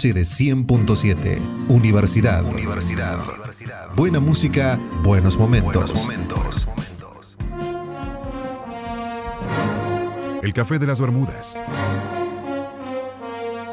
de 0.08 0.22
100.7. 0.22 1.40
Universidad. 1.68 2.46
Universidad. 2.46 3.20
Buena 3.98 4.22
música, 4.22 4.80
buenos 5.04 5.38
momentos. 5.38 5.94
El 10.42 10.54
Café 10.54 10.80
de 10.80 10.88
las 10.88 11.02
Bermudas. 11.02 11.58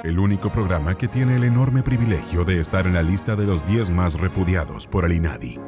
El 0.02 0.18
único 0.18 0.50
programa 0.50 0.98
que 0.98 1.06
tiene 1.06 1.36
el 1.36 1.44
enorme 1.44 1.84
privilegio 1.84 2.44
de 2.44 2.60
estar 2.60 2.88
en 2.88 2.94
la 2.94 3.04
lista 3.04 3.36
de 3.36 3.46
los 3.46 3.64
10 3.68 3.90
más 3.90 4.14
repudiados 4.14 4.88
por 4.88 5.04
el 5.04 5.12
INADI. 5.12 5.60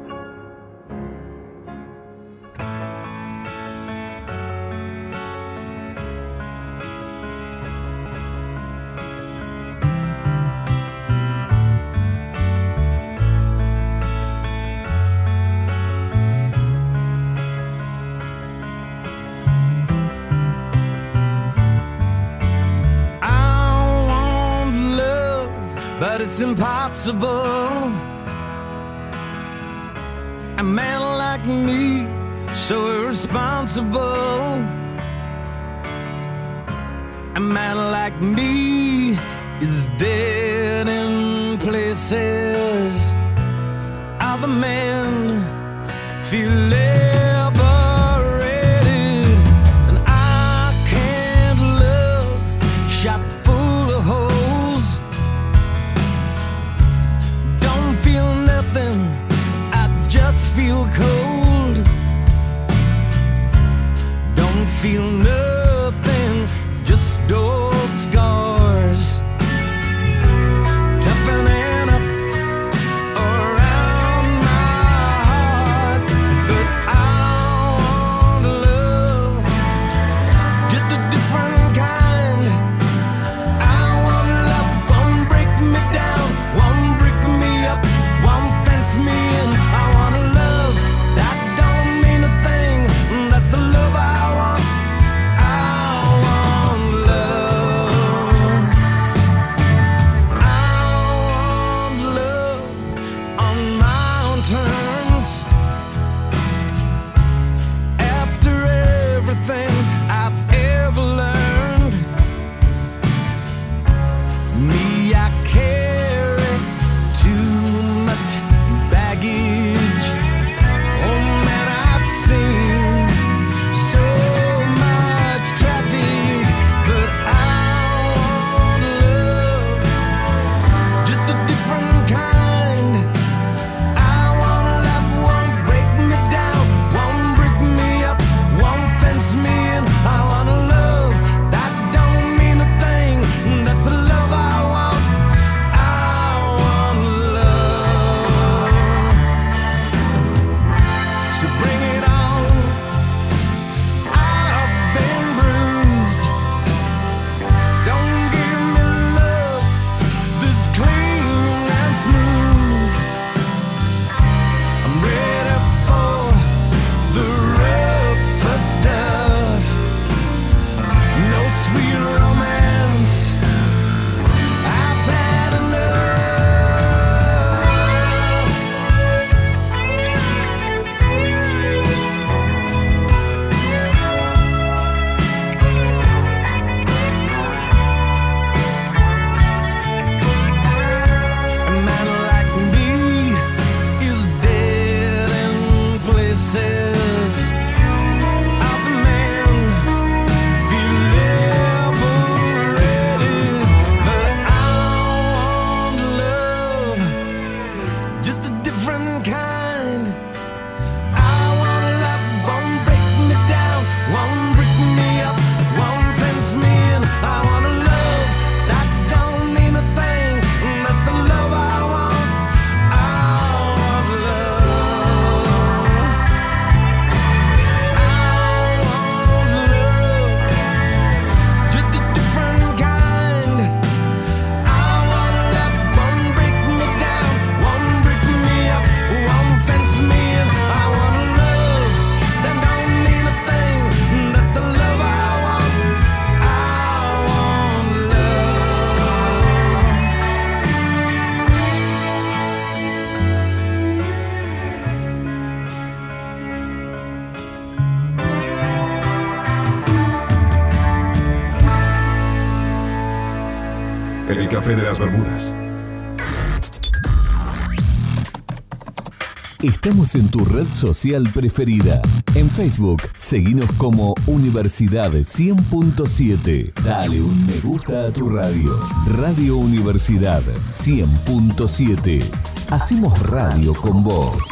Estamos 269.89 270.13
en 270.13 270.29
tu 270.29 270.45
red 270.45 270.71
social 270.71 271.27
preferida. 271.33 271.99
En 272.35 272.51
Facebook, 272.51 273.01
seguinos 273.17 273.71
como 273.79 274.13
Universidad 274.27 275.11
100.7. 275.11 276.71
Dale 276.83 277.19
un 277.19 277.47
me 277.47 277.59
gusta 277.61 278.05
a 278.05 278.11
tu 278.11 278.29
radio. 278.29 278.79
Radio 279.07 279.57
Universidad 279.57 280.43
100.7. 280.43 282.23
Hacemos 282.69 283.17
radio 283.31 283.73
con 283.73 284.03
vos. 284.03 284.43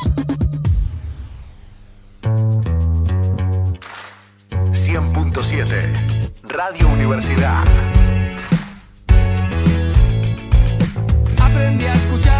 100.7 4.72 6.32
Radio 6.46 6.88
Universidad. 6.88 7.64
Aprendí 11.40 11.86
a 11.86 11.94
escuchar 11.94 12.37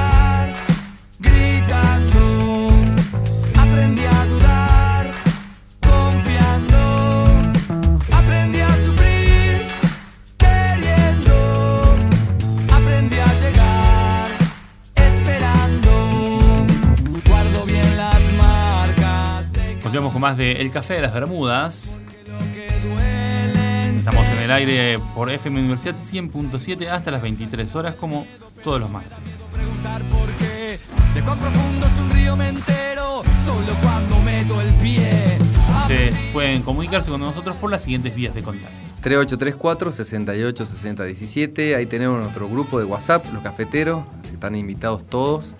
más 20.20 20.38
de 20.38 20.54
El 20.54 20.72
Café 20.72 20.96
de 20.96 21.02
las 21.02 21.14
Bermudas. 21.14 21.98
Estamos 23.96 24.28
en 24.28 24.38
el 24.38 24.52
aire 24.52 25.00
por 25.14 25.30
FM 25.30 25.60
Universidad 25.60 25.96
100.7 25.98 26.88
hasta 26.88 27.12
las 27.12 27.22
23 27.22 27.76
horas, 27.76 27.96
como 27.96 28.26
todos 28.64 28.80
los 28.80 28.90
martes. 28.90 29.54
Ustedes 35.82 36.28
pueden 36.34 36.62
comunicarse 36.64 37.12
con 37.12 37.22
nosotros 37.22 37.56
por 37.58 37.72
las 37.72 37.84
siguientes 37.84 38.16
vías 38.16 38.34
de 38.34 38.44
contacto. 38.44 38.76
3834 39.02 39.92
68 39.92 40.66
60 40.66 41.04
17. 41.04 41.76
Ahí 41.76 41.86
tenemos 41.86 42.20
nuestro 42.20 42.50
grupo 42.50 42.80
de 42.80 42.86
WhatsApp, 42.86 43.26
los 43.34 43.44
cafeteros. 43.44 44.04
Así 44.20 44.30
que 44.30 44.34
están 44.36 44.56
invitados 44.56 45.06
todos. 45.08 45.56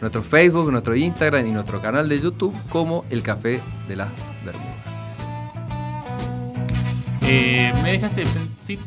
Nuestro 0.00 0.22
Facebook, 0.22 0.70
nuestro 0.70 0.94
Instagram 0.94 1.46
y 1.46 1.50
nuestro 1.52 1.80
canal 1.80 2.08
de 2.08 2.20
YouTube 2.20 2.54
como 2.68 3.04
El 3.10 3.22
Café 3.22 3.60
de 3.88 3.96
las 3.96 4.10
Bermudas. 4.44 4.72
Eh, 7.22 7.72
me 7.82 7.92
dejaste. 7.92 8.24
Sí, 8.62 8.78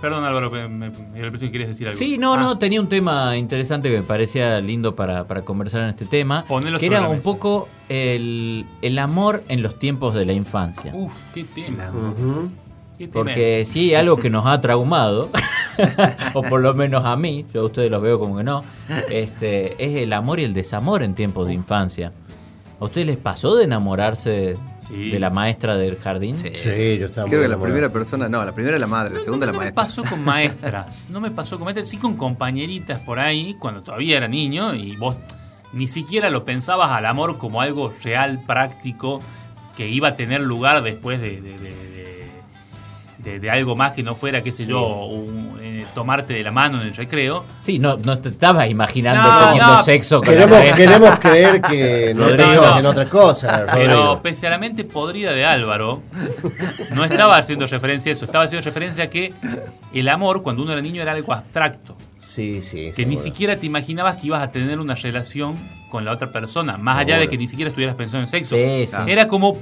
perdón 0.00 0.24
Álvaro, 0.24 0.50
me, 0.50 0.66
me, 0.68 0.90
me 0.90 0.96
dio 0.96 1.20
la 1.20 1.26
impresión 1.26 1.48
que 1.50 1.52
querías 1.52 1.68
decir 1.68 1.86
algo. 1.88 1.98
Sí, 1.98 2.18
no, 2.18 2.34
Ah, 2.34 2.38
no, 2.38 2.58
tenía 2.58 2.80
un 2.80 2.88
tema 2.88 3.36
interesante 3.36 3.90
que 3.90 3.98
me 3.98 4.02
parecía 4.02 4.60
lindo 4.60 4.96
para, 4.96 5.26
para 5.26 5.42
conversar 5.42 5.82
en 5.82 5.90
este 5.90 6.06
tema. 6.06 6.44
Ponelo 6.48 6.78
que 6.78 6.86
sobre 6.86 6.98
era 6.98 7.06
un 7.08 7.16
mesa. 7.16 7.24
poco 7.24 7.68
el, 7.88 8.66
el 8.82 8.98
amor 8.98 9.44
en 9.48 9.62
los 9.62 9.78
tiempos 9.78 10.14
de 10.14 10.24
la 10.24 10.32
infancia. 10.32 10.92
Uf, 10.94 11.28
qué 11.30 11.44
tema. 11.44 11.84
Qué 11.92 12.22
tema. 12.22 12.48
Porque 13.12 13.64
sí, 13.66 13.90
hay 13.90 13.94
algo 13.96 14.16
que 14.16 14.30
nos 14.30 14.46
ha 14.46 14.60
traumado, 14.60 15.30
o 16.34 16.42
por 16.42 16.60
lo 16.60 16.74
menos 16.74 17.04
a 17.04 17.16
mí, 17.16 17.44
yo 17.52 17.62
a 17.62 17.64
ustedes 17.64 17.90
los 17.90 18.00
veo 18.00 18.18
como 18.18 18.36
que 18.36 18.44
no, 18.44 18.62
este, 19.10 19.72
es 19.84 19.96
el 20.02 20.12
amor 20.12 20.40
y 20.40 20.44
el 20.44 20.54
desamor 20.54 21.02
en 21.02 21.14
tiempos 21.14 21.46
de 21.48 21.54
infancia. 21.54 22.12
¿A 22.80 22.84
ustedes 22.84 23.06
les 23.06 23.16
pasó 23.16 23.54
de 23.56 23.64
enamorarse 23.64 24.56
Sí. 24.80 25.10
de 25.10 25.18
la 25.18 25.30
maestra 25.30 25.76
del 25.76 25.96
jardín? 25.96 26.32
Sí, 26.32 26.50
yo 26.98 27.06
estaba 27.06 27.26
Creo 27.28 27.40
muy 27.40 27.48
que 27.48 27.48
la 27.48 27.58
primera 27.58 27.88
persona, 27.92 28.28
no, 28.28 28.44
la 28.44 28.52
primera 28.54 28.76
es 28.76 28.80
la 28.80 28.86
madre, 28.88 29.14
la 29.14 29.20
segunda 29.20 29.46
no, 29.46 29.52
es 29.52 29.56
la 29.56 29.64
no 29.64 29.64
me 29.70 29.72
maestra. 29.72 29.82
pasó 30.02 30.04
con 30.14 30.24
maestras, 30.24 31.08
no 31.10 31.20
me 31.20 31.30
pasó 31.30 31.56
con 31.56 31.64
maestras, 31.64 31.88
sí 31.88 31.96
con 31.96 32.16
compañeritas 32.16 33.00
por 33.00 33.18
ahí, 33.18 33.56
cuando 33.58 33.82
todavía 33.82 34.16
era 34.18 34.28
niño 34.28 34.74
y 34.74 34.96
vos 34.96 35.16
ni 35.72 35.88
siquiera 35.88 36.30
lo 36.30 36.44
pensabas 36.44 36.90
al 36.90 37.06
amor 37.06 37.38
como 37.38 37.60
algo 37.60 37.92
real, 38.02 38.42
práctico, 38.46 39.20
que 39.76 39.88
iba 39.88 40.08
a 40.08 40.16
tener 40.16 40.40
lugar 40.42 40.82
después 40.82 41.20
de, 41.20 41.40
de- 41.40 41.58
de- 41.58 41.93
de- 43.24 43.40
de- 43.40 43.50
algo 43.50 43.74
más 43.74 43.92
que 43.92 44.02
no 44.02 44.14
fuera, 44.14 44.42
qué 44.42 44.52
sé 44.52 44.66
yo, 44.66 45.06
un- 45.06 45.58
eh, 45.62 45.86
tomarte 45.94 46.34
de 46.34 46.42
la 46.42 46.50
mano 46.50 46.80
en 46.80 46.88
el 46.88 46.94
recreo. 46.94 47.44
Sí, 47.62 47.78
no, 47.78 47.96
no 47.96 48.18
te 48.18 48.28
estabas 48.28 48.68
imaginando 48.68 49.22
No, 49.22 49.38
teniendo 49.46 49.72
no. 49.76 49.82
sexo 49.82 50.18
con 50.20 50.28
Queremos, 50.28 50.58
queremos 50.76 51.18
creer 51.18 51.60
que 51.62 52.12
no 52.16 52.26
pensamos 52.28 52.78
en 52.80 52.86
otra 52.86 53.06
cosa, 53.06 53.66
Pero 53.72 53.92
Rodrigo. 53.94 54.22
pese 54.22 54.46
a 54.46 54.50
la 54.50 54.58
mente 54.58 54.84
podrida 54.84 55.32
de 55.32 55.44
Álvaro, 55.44 56.02
no 56.90 57.04
estaba 57.04 57.36
haciendo 57.36 57.66
referencia 57.66 58.10
a 58.10 58.12
eso, 58.12 58.24
estaba 58.24 58.44
haciendo 58.44 58.64
referencia 58.64 59.04
a 59.04 59.06
que 59.08 59.32
el 59.92 60.08
amor 60.08 60.42
cuando 60.42 60.62
uno 60.62 60.72
era 60.72 60.80
niño 60.82 61.02
era 61.02 61.12
algo 61.12 61.32
abstracto. 61.32 61.96
Sí, 62.18 62.62
sí, 62.62 62.90
que 62.96 63.04
ni 63.04 63.18
siquiera 63.18 63.58
te 63.58 63.66
imaginabas 63.66 64.16
que 64.16 64.28
ibas 64.28 64.42
a 64.42 64.50
tener 64.50 64.80
una 64.80 64.94
relación 64.94 65.56
con 65.90 66.04
la 66.04 66.12
otra 66.12 66.32
persona, 66.32 66.78
más 66.78 66.96
allá 66.98 67.18
de 67.18 67.28
que 67.28 67.36
ni 67.36 67.46
siquiera 67.46 67.68
estuvieras 67.68 67.94
pensando 67.96 68.22
en 68.22 68.28
sexo. 68.28 68.56
Sí, 68.56 68.86
sí. 68.88 68.96
Era 69.06 69.28
como 69.28 69.58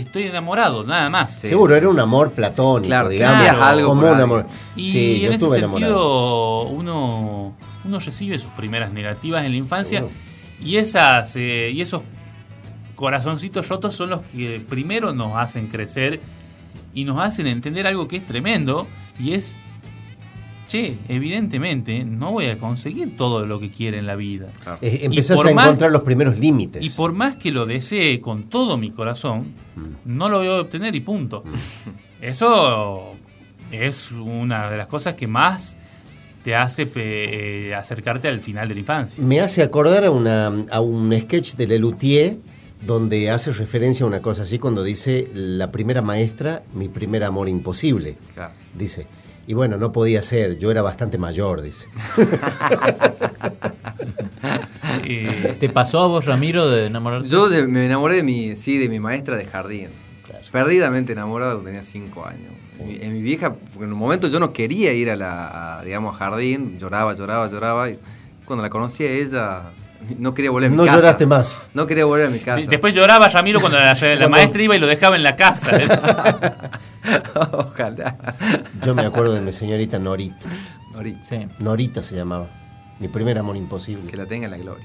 estoy 0.00 0.24
enamorado, 0.24 0.84
nada 0.84 1.08
más. 1.10 1.40
Sí. 1.40 1.48
Seguro, 1.48 1.74
era 1.76 1.88
un 1.88 1.98
amor 2.00 2.32
platónico, 2.32 2.86
Claro, 2.88 3.08
digamos. 3.08 3.36
sentías 3.44 3.60
algo 3.62 3.88
como 3.88 4.10
un 4.12 4.20
amor. 4.20 4.46
Y 4.76 4.90
sí, 4.90 5.20
yo 5.20 5.26
en 5.28 5.34
ese 5.34 5.44
estuve 5.44 5.60
sentido 5.60 5.68
enamorado. 5.88 6.62
uno, 6.68 7.54
uno 7.84 7.98
recibe 7.98 8.38
sus 8.38 8.50
primeras 8.52 8.92
negativas 8.92 9.44
en 9.44 9.52
la 9.52 9.56
infancia 9.58 9.98
Seguro. 10.00 10.14
y 10.64 10.76
esas 10.76 11.34
eh, 11.36 11.70
y 11.74 11.80
esos 11.80 12.02
corazoncitos 12.94 13.68
rotos 13.68 13.94
son 13.94 14.10
los 14.10 14.20
que 14.22 14.60
primero 14.68 15.14
nos 15.14 15.36
hacen 15.36 15.68
crecer 15.68 16.20
y 16.94 17.04
nos 17.04 17.20
hacen 17.22 17.46
entender 17.46 17.86
algo 17.86 18.08
que 18.08 18.16
es 18.16 18.26
tremendo 18.26 18.86
y 19.20 19.32
es 19.34 19.56
che, 20.68 20.96
evidentemente 21.08 22.04
no 22.04 22.30
voy 22.30 22.46
a 22.46 22.58
conseguir 22.58 23.16
todo 23.16 23.46
lo 23.46 23.58
que 23.58 23.70
quiero 23.70 23.96
en 23.96 24.06
la 24.06 24.14
vida. 24.14 24.46
Eh, 24.82 24.98
Y 25.02 25.04
empezás 25.06 25.40
a 25.44 25.52
más- 25.52 25.66
encontrar 25.66 25.90
los 25.90 26.02
primeros 26.02 26.38
límites. 26.38 26.84
Y 26.84 26.90
por 26.90 27.12
más 27.12 27.34
que 27.36 27.50
lo 27.50 27.66
desee 27.66 28.20
con 28.20 28.44
todo 28.44 28.78
mi 28.78 28.90
corazón, 28.92 29.54
no 30.04 30.28
lo 30.28 30.38
voy 30.38 30.46
a 30.48 30.60
obtener 30.60 30.94
y 30.94 31.00
punto. 31.00 31.42
Eso 32.20 33.14
es 33.72 34.12
una 34.12 34.70
de 34.70 34.76
las 34.76 34.86
cosas 34.86 35.14
que 35.14 35.26
más 35.26 35.76
te 36.44 36.54
hace 36.54 36.88
eh, 36.94 37.74
acercarte 37.74 38.28
al 38.28 38.40
final 38.40 38.68
de 38.68 38.74
la 38.74 38.80
infancia. 38.80 39.22
Me 39.22 39.40
hace 39.40 39.62
acordar 39.62 40.04
a, 40.04 40.10
una, 40.10 40.46
a 40.70 40.80
un 40.80 41.12
sketch 41.18 41.54
de 41.54 41.66
Lelutier 41.66 42.36
donde 42.86 43.28
hace 43.30 43.52
referencia 43.52 44.04
a 44.04 44.06
una 44.06 44.22
cosa 44.22 44.42
así 44.44 44.58
cuando 44.58 44.84
dice 44.84 45.28
la 45.34 45.70
primera 45.72 46.00
maestra, 46.00 46.62
mi 46.74 46.88
primer 46.88 47.24
amor 47.24 47.48
imposible. 47.48 48.16
Claro. 48.34 48.52
Dice. 48.76 49.06
Y 49.48 49.54
bueno, 49.54 49.78
no 49.78 49.92
podía 49.92 50.22
ser, 50.22 50.58
yo 50.58 50.70
era 50.70 50.82
bastante 50.82 51.16
mayor, 51.16 51.62
dice. 51.62 51.86
¿Te 55.58 55.68
pasó 55.70 56.00
a 56.00 56.06
vos, 56.06 56.26
Ramiro, 56.26 56.68
de 56.68 56.86
enamorarte? 56.86 57.28
Yo 57.28 57.48
de- 57.48 57.66
me 57.66 57.86
enamoré 57.86 58.16
de 58.16 58.22
mi, 58.22 58.56
sí, 58.56 58.76
de 58.76 58.90
mi 58.90 59.00
maestra 59.00 59.36
de 59.38 59.46
jardín. 59.46 59.88
Perdidamente 60.52 61.12
enamorado 61.12 61.52
cuando 61.52 61.66
tenía 61.68 61.82
5 61.82 62.26
años. 62.26 62.52
En, 62.78 62.88
mi, 62.88 62.96
en 63.00 63.12
mi 63.14 63.22
vieja, 63.22 63.54
porque 63.54 63.84
en 63.86 63.92
un 63.92 63.98
momento 63.98 64.28
yo 64.28 64.38
no 64.38 64.52
quería 64.52 64.92
ir 64.92 65.10
a 65.10 65.16
la, 65.16 65.78
a, 65.78 65.82
digamos, 65.84 66.14
a 66.14 66.18
jardín, 66.18 66.78
lloraba, 66.78 67.14
lloraba, 67.14 67.48
lloraba. 67.50 67.88
Y 67.90 67.98
cuando 68.44 68.62
la 68.62 68.68
conocí 68.70 69.04
a 69.04 69.10
ella, 69.10 69.62
no 70.18 70.32
quería 70.34 70.50
volver 70.50 70.68
a 70.68 70.70
mi 70.70 70.76
No 70.76 70.84
casa. 70.84 70.96
lloraste 70.96 71.26
más. 71.26 71.66
No 71.74 71.86
quería 71.86 72.04
volver 72.04 72.26
a 72.26 72.30
mi 72.30 72.38
casa. 72.38 72.68
después 72.68 72.94
lloraba 72.94 73.28
Ramiro 73.28 73.60
cuando 73.60 73.78
la, 73.78 74.28
maestra 74.28 74.62
iba 74.62 74.76
y 74.76 74.78
lo 74.78 74.86
dejaba 74.86 75.16
en 75.16 75.22
la 75.22 75.36
casa. 75.36 75.70
Ojalá. 77.52 78.16
Yo 78.84 78.94
me 78.94 79.02
acuerdo 79.04 79.34
de 79.34 79.40
mi 79.40 79.52
señorita 79.52 79.98
Norita. 79.98 80.46
Ahorita, 80.94 81.22
Sí. 81.22 81.46
Norita 81.58 82.02
se 82.02 82.16
llamaba. 82.16 82.46
Mi 82.98 83.08
primer 83.08 83.38
amor 83.38 83.56
imposible. 83.56 84.10
que 84.10 84.16
la 84.16 84.26
tenga 84.26 84.46
en 84.46 84.50
la 84.52 84.58
gloria. 84.58 84.84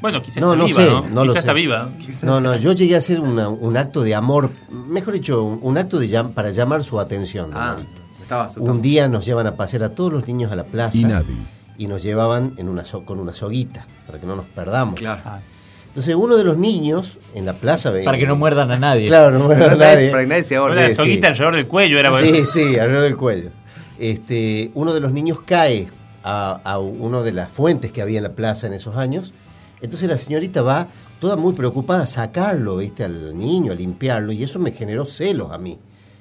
Bueno, 0.00 0.22
quizás 0.22 0.38
No, 0.40 0.52
está 0.52 0.58
no 0.62 0.66
viva, 0.66 0.80
sé, 0.82 0.88
¿no? 0.90 1.00
no 1.08 1.24
lo 1.24 1.32
quizás 1.32 1.36
está 1.44 1.52
sé. 1.52 1.56
viva. 1.58 1.88
No, 2.22 2.40
no, 2.40 2.56
yo 2.56 2.72
llegué 2.72 2.94
a 2.94 2.98
hacer 2.98 3.20
una- 3.20 3.48
un 3.50 3.76
acto 3.76 4.02
de 4.02 4.14
amor, 4.14 4.50
mejor 4.70 5.14
dicho, 5.14 5.42
un, 5.42 5.58
un 5.62 5.76
acto 5.76 5.98
de 5.98 6.08
llam- 6.08 6.32
para 6.32 6.50
llamar 6.50 6.82
su 6.84 6.98
atención. 7.00 7.50
Ah, 7.52 7.74
Norita. 7.76 8.00
estaba. 8.22 8.48
Un 8.58 8.80
día 8.80 9.08
nos 9.08 9.26
llevan 9.26 9.46
a 9.46 9.56
pasear 9.56 9.82
a 9.82 9.88
todos 9.94 10.12
los 10.12 10.26
niños 10.26 10.50
a 10.52 10.56
la 10.56 10.64
plaza 10.64 10.96
Y 10.96 11.04
nadie. 11.04 11.34
Y 11.80 11.86
nos 11.86 12.02
llevaban 12.02 12.52
en 12.58 12.68
una 12.68 12.84
so- 12.84 13.04
con 13.06 13.18
una 13.18 13.32
soguita 13.32 13.86
para 14.06 14.20
que 14.20 14.26
no 14.26 14.36
nos 14.36 14.44
perdamos. 14.44 15.00
Claro. 15.00 15.22
Ah, 15.24 15.40
Entonces 15.88 16.14
uno 16.14 16.36
de 16.36 16.44
los 16.44 16.56
niños 16.58 17.18
en 17.34 17.46
la 17.46 17.54
plaza 17.54 17.90
Para 18.04 18.18
que 18.18 18.26
no 18.26 18.36
muerdan 18.36 18.70
a 18.70 18.78
nadie. 18.78 19.06
Claro, 19.08 19.30
no 19.30 19.46
muerda 19.46 19.72
a 19.72 19.74
nadie- 19.76 20.10
para 20.10 20.22
que 20.22 20.28
nadie 20.28 20.44
se 20.44 20.56
ahorre. 20.56 20.88
la 20.90 20.94
soguita 20.94 21.28
alrededor 21.28 21.54
del 21.56 21.66
cuello 21.66 21.98
era 21.98 22.10
bueno. 22.10 22.28
Sí, 22.36 22.44
sí, 22.46 22.78
alrededor 22.78 23.04
del 23.04 23.16
cuello. 23.16 23.50
Este, 23.98 24.70
uno 24.74 24.92
de 24.92 25.00
los 25.00 25.12
niños 25.12 25.38
cae 25.44 25.88
a, 26.22 26.60
a 26.64 26.78
una 26.78 27.22
de 27.22 27.32
las 27.32 27.50
fuentes 27.50 27.92
que 27.92 28.02
había 28.02 28.18
en 28.18 28.24
la 28.24 28.32
plaza 28.32 28.66
en 28.66 28.74
esos 28.74 28.96
años. 28.96 29.32
Entonces 29.80 30.08
la 30.08 30.18
señorita 30.18 30.62
va 30.62 30.88
toda 31.18 31.36
muy 31.36 31.54
preocupada 31.54 32.02
a 32.02 32.06
sacarlo, 32.06 32.76
¿viste? 32.76 33.04
Al 33.04 33.36
niño, 33.36 33.72
a 33.72 33.74
limpiarlo, 33.74 34.32
y 34.32 34.42
eso 34.42 34.58
me 34.58 34.72
generó 34.72 35.06
celos 35.06 35.50
a 35.50 35.58
mí. 35.58 35.78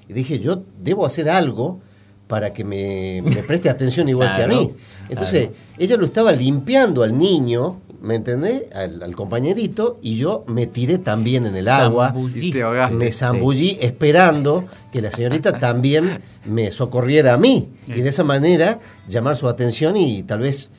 Y 0.08 0.14
dije, 0.14 0.40
yo 0.40 0.64
debo 0.82 1.06
hacer 1.06 1.30
algo 1.30 1.82
para 2.30 2.54
que 2.54 2.64
me, 2.64 3.24
me 3.26 3.42
preste 3.42 3.72
atención 3.72 4.08
igual 4.08 4.38
que 4.38 4.44
a 4.44 4.48
mí. 4.48 4.72
Entonces, 5.10 5.50
ella 5.80 5.98
lo 5.98 6.06
estaba 6.06 6.32
limpiando 6.32 7.02
al 7.02 7.18
niño, 7.18 7.82
¿me 8.04 8.14
entendés? 8.14 8.66
Al, 8.72 9.02
al 9.02 9.16
compañerito, 9.16 9.98
y 10.04 10.16
yo 10.16 10.44
me 10.46 10.68
tiré 10.68 11.00
también 11.00 11.48
en 11.48 11.56
el 11.56 11.68
agua. 11.68 12.14
Y 12.36 12.52
te 12.52 12.62
ahogaste. 12.62 12.96
Me 12.96 13.12
zambullí 13.12 13.80
esperando 13.82 14.66
que 14.92 15.02
la 15.02 15.12
señorita 15.12 15.58
también 15.58 16.20
me 16.46 16.72
socorriera 16.72 17.34
a 17.34 17.38
mí. 17.38 17.70
Y 17.88 18.02
de 18.02 18.10
esa 18.10 18.24
manera 18.24 18.80
llamar 19.08 19.36
su 19.36 19.48
atención 19.48 19.98
y 19.98 20.22
tal 20.22 20.42
vez 20.42 20.70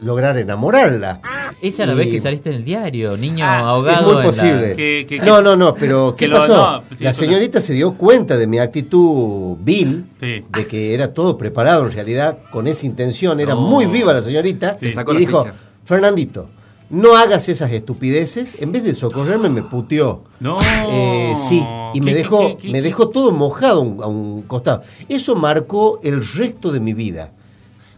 lograr 0.00 0.36
enamorarla. 0.36 1.20
Esa 1.62 1.82
es 1.84 1.88
la 1.88 1.94
Y- 1.94 1.98
vez 1.98 2.06
que 2.08 2.20
saliste 2.20 2.50
en 2.50 2.56
el 2.56 2.64
diario, 2.64 3.16
niño 3.16 3.44
Ah, 3.48 3.56
Es 3.58 3.62
ahogado. 3.64 4.02
muy 4.02 4.12
en 4.12 4.18
la- 4.18 4.24
posible. 4.24 5.06
No, 5.24 5.40
no, 5.42 5.56
no, 5.56 5.74
pero 5.74 6.14
¿qué 6.14 6.28
lo- 6.28 6.36
pasó? 6.38 6.54
no, 6.90 6.96
sí, 6.96 7.02
la 7.04 7.12
señorita 7.12 7.60
se 7.60 7.72
dio 7.72 7.94
cuenta 7.94 8.36
de 8.36 8.46
mi 8.46 8.58
actitud 8.58 9.56
vil, 9.60 10.04
Sí. 10.20 10.44
de 10.52 10.66
que 10.66 10.92
era 10.94 11.14
todo 11.14 11.38
preparado 11.38 11.86
en 11.86 11.92
realidad 11.92 12.38
con 12.50 12.66
esa 12.66 12.84
intención, 12.86 13.40
era 13.40 13.54
muy 13.54 13.86
viva 13.86 14.12
la 14.12 14.20
señorita, 14.20 14.74
Sí. 14.78 14.92
Sacó 14.92 15.12
y 15.12 15.14
la 15.14 15.20
dijo, 15.20 15.44
ficha. 15.44 15.54
Fernandito, 15.84 16.48
no 16.90 17.16
hagas 17.16 17.48
esas 17.48 17.72
estupideces, 17.72 18.56
en 18.60 18.72
vez 18.72 18.84
de 18.84 18.94
socorrerme 18.94 19.48
me 19.48 19.62
puteó. 19.62 20.24
No. 20.40 20.58
Eh, 20.90 21.34
sí, 21.36 21.64
y 21.94 22.00
me 22.02 22.12
¿Qué- 22.12 22.14
dejó, 22.18 22.48
qué- 22.48 22.56
qué- 22.58 22.70
me 22.70 22.82
dejó 22.82 23.08
todo 23.08 23.32
mojado 23.32 23.80
a 23.80 23.82
un, 23.82 24.02
a 24.02 24.06
un 24.06 24.42
costado. 24.42 24.82
Eso 25.08 25.34
marcó 25.36 25.98
el 26.02 26.22
resto 26.34 26.70
de 26.70 26.80
mi 26.80 26.92
vida. 26.92 27.32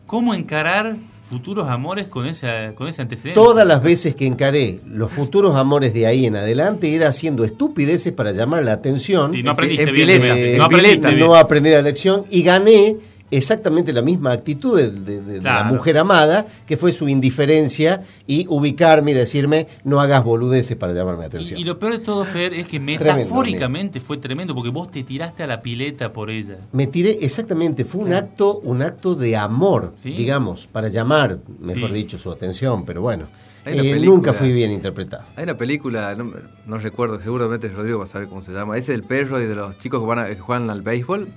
¿Cómo 0.06 0.32
encarar 0.32 0.96
futuros 1.28 1.68
amores 1.68 2.08
con, 2.08 2.26
esa, 2.26 2.74
con 2.74 2.88
ese 2.88 3.02
antecedente? 3.02 3.38
Todas 3.38 3.66
las 3.66 3.82
veces 3.82 4.14
que 4.14 4.26
encaré 4.26 4.80
los 4.86 5.12
futuros 5.12 5.54
amores 5.54 5.92
de 5.92 6.06
ahí 6.06 6.24
en 6.26 6.36
adelante 6.36 6.94
era 6.94 7.08
haciendo 7.08 7.44
estupideces 7.44 8.12
para 8.12 8.32
llamar 8.32 8.64
la 8.64 8.72
atención. 8.72 9.30
Sí, 9.30 9.42
no 9.42 9.50
aprendiste 9.50 9.92
bien. 9.92 10.08
Eh, 10.10 10.54
no 10.56 10.64
aprendiste 10.64 11.08
bien. 11.08 11.20
no 11.20 11.34
aprendí 11.34 11.70
la 11.70 11.82
lección 11.82 12.24
y 12.30 12.42
gané 12.42 12.96
exactamente 13.30 13.92
la 13.92 14.02
misma 14.02 14.32
actitud 14.32 14.76
de, 14.78 14.90
de- 14.90 15.20
de- 15.20 15.32
de 15.38 15.42
la 15.42 15.64
mujer 15.64 15.98
amada, 15.98 16.46
que 16.66 16.76
fue 16.76 16.92
su 16.92 17.08
indiferencia 17.08 18.02
y 18.26 18.46
ubicarme 18.48 19.10
y 19.10 19.14
decirme 19.14 19.66
no 19.84 20.00
hagas 20.00 20.24
boludeces 20.24 20.76
para 20.76 20.92
llamarme 20.92 21.20
la 21.22 21.26
atención. 21.26 21.58
Y, 21.58 21.62
y 21.62 21.64
lo 21.64 21.78
peor 21.78 21.92
de 21.92 21.98
todo, 22.00 22.24
Fer, 22.24 22.54
es 22.54 22.66
que 22.66 22.78
Tremendo, 22.78 23.04
metafóricamente 23.14 24.00
fue 24.00 24.16
tremendo 24.18 24.54
porque 24.54 24.70
vos 24.70 24.90
te 24.90 25.02
tiraste 25.02 25.42
a 25.42 25.46
la 25.46 25.60
pileta 25.60 26.12
por 26.12 26.30
ella. 26.30 26.56
Me 26.72 26.86
tiré, 26.86 27.18
exactamente, 27.20 27.84
fue 27.84 28.02
un 28.02 28.12
acto, 28.12 28.58
un 28.60 28.82
acto 28.82 29.14
de 29.14 29.36
amor, 29.36 29.92
Sí. 29.96 30.10
digamos, 30.10 30.66
para 30.66 30.88
llamar, 30.88 31.38
mejor 31.60 31.88
Sí. 31.90 31.94
dicho, 31.94 32.18
su 32.18 32.30
atención, 32.30 32.84
pero 32.84 33.02
bueno, 33.02 33.26
eh, 33.64 33.76
película- 33.76 34.04
nunca 34.06 34.32
fui 34.32 34.52
bien 34.52 34.72
interpretado. 34.72 35.24
Hay 35.36 35.44
una 35.44 35.56
película, 35.58 36.14
no, 36.14 36.32
no 36.66 36.78
recuerdo, 36.78 37.20
seguramente 37.20 37.68
Rodrigo 37.68 37.98
va 37.98 38.04
a 38.04 38.08
saber 38.08 38.28
cómo 38.28 38.40
se 38.42 38.52
llama. 38.52 38.76
Ese 38.78 38.92
del 38.92 39.02
perro 39.02 39.40
y 39.40 39.46
de 39.46 39.54
los 39.54 39.76
chicos 39.76 40.00
que, 40.00 40.06
van 40.06 40.18
a- 40.20 40.26
que 40.26 40.36
juegan 40.36 40.70
al 40.70 40.82
béisbol. 40.82 41.28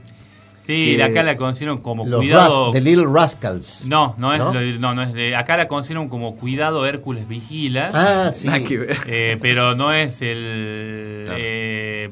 Sí, 0.64 1.02
acá 1.02 1.24
la 1.24 1.36
conocieron 1.38 1.80
como 1.80 2.06
Los 2.06 2.20
cuidado. 2.22 2.68
Ras- 2.68 2.74
The 2.74 2.82
Little 2.82 3.08
Rascals. 3.12 3.88
No, 3.90 4.16
no 4.18 4.34
es, 4.34 4.40
¿No? 4.40 4.54
lo- 4.54 4.62
no, 4.80 4.94
no 4.94 5.02
es 5.04 5.14
de. 5.14 5.36
Acá 5.36 5.58
la 5.58 5.68
conocieron 5.68 6.08
como 6.08 6.36
cuidado 6.36 6.86
Hércules 6.86 7.28
Vigila. 7.28 7.90
Ah, 7.94 8.32
sí. 8.32 8.48
Nada 8.48 8.60
que 8.64 8.78
ver. 8.78 8.98
Eh, 9.08 9.38
pero 9.42 9.76
no 9.76 9.92
es 9.92 10.22
el. 10.22 11.24
Claro. 11.26 11.38
eh, 11.42 12.10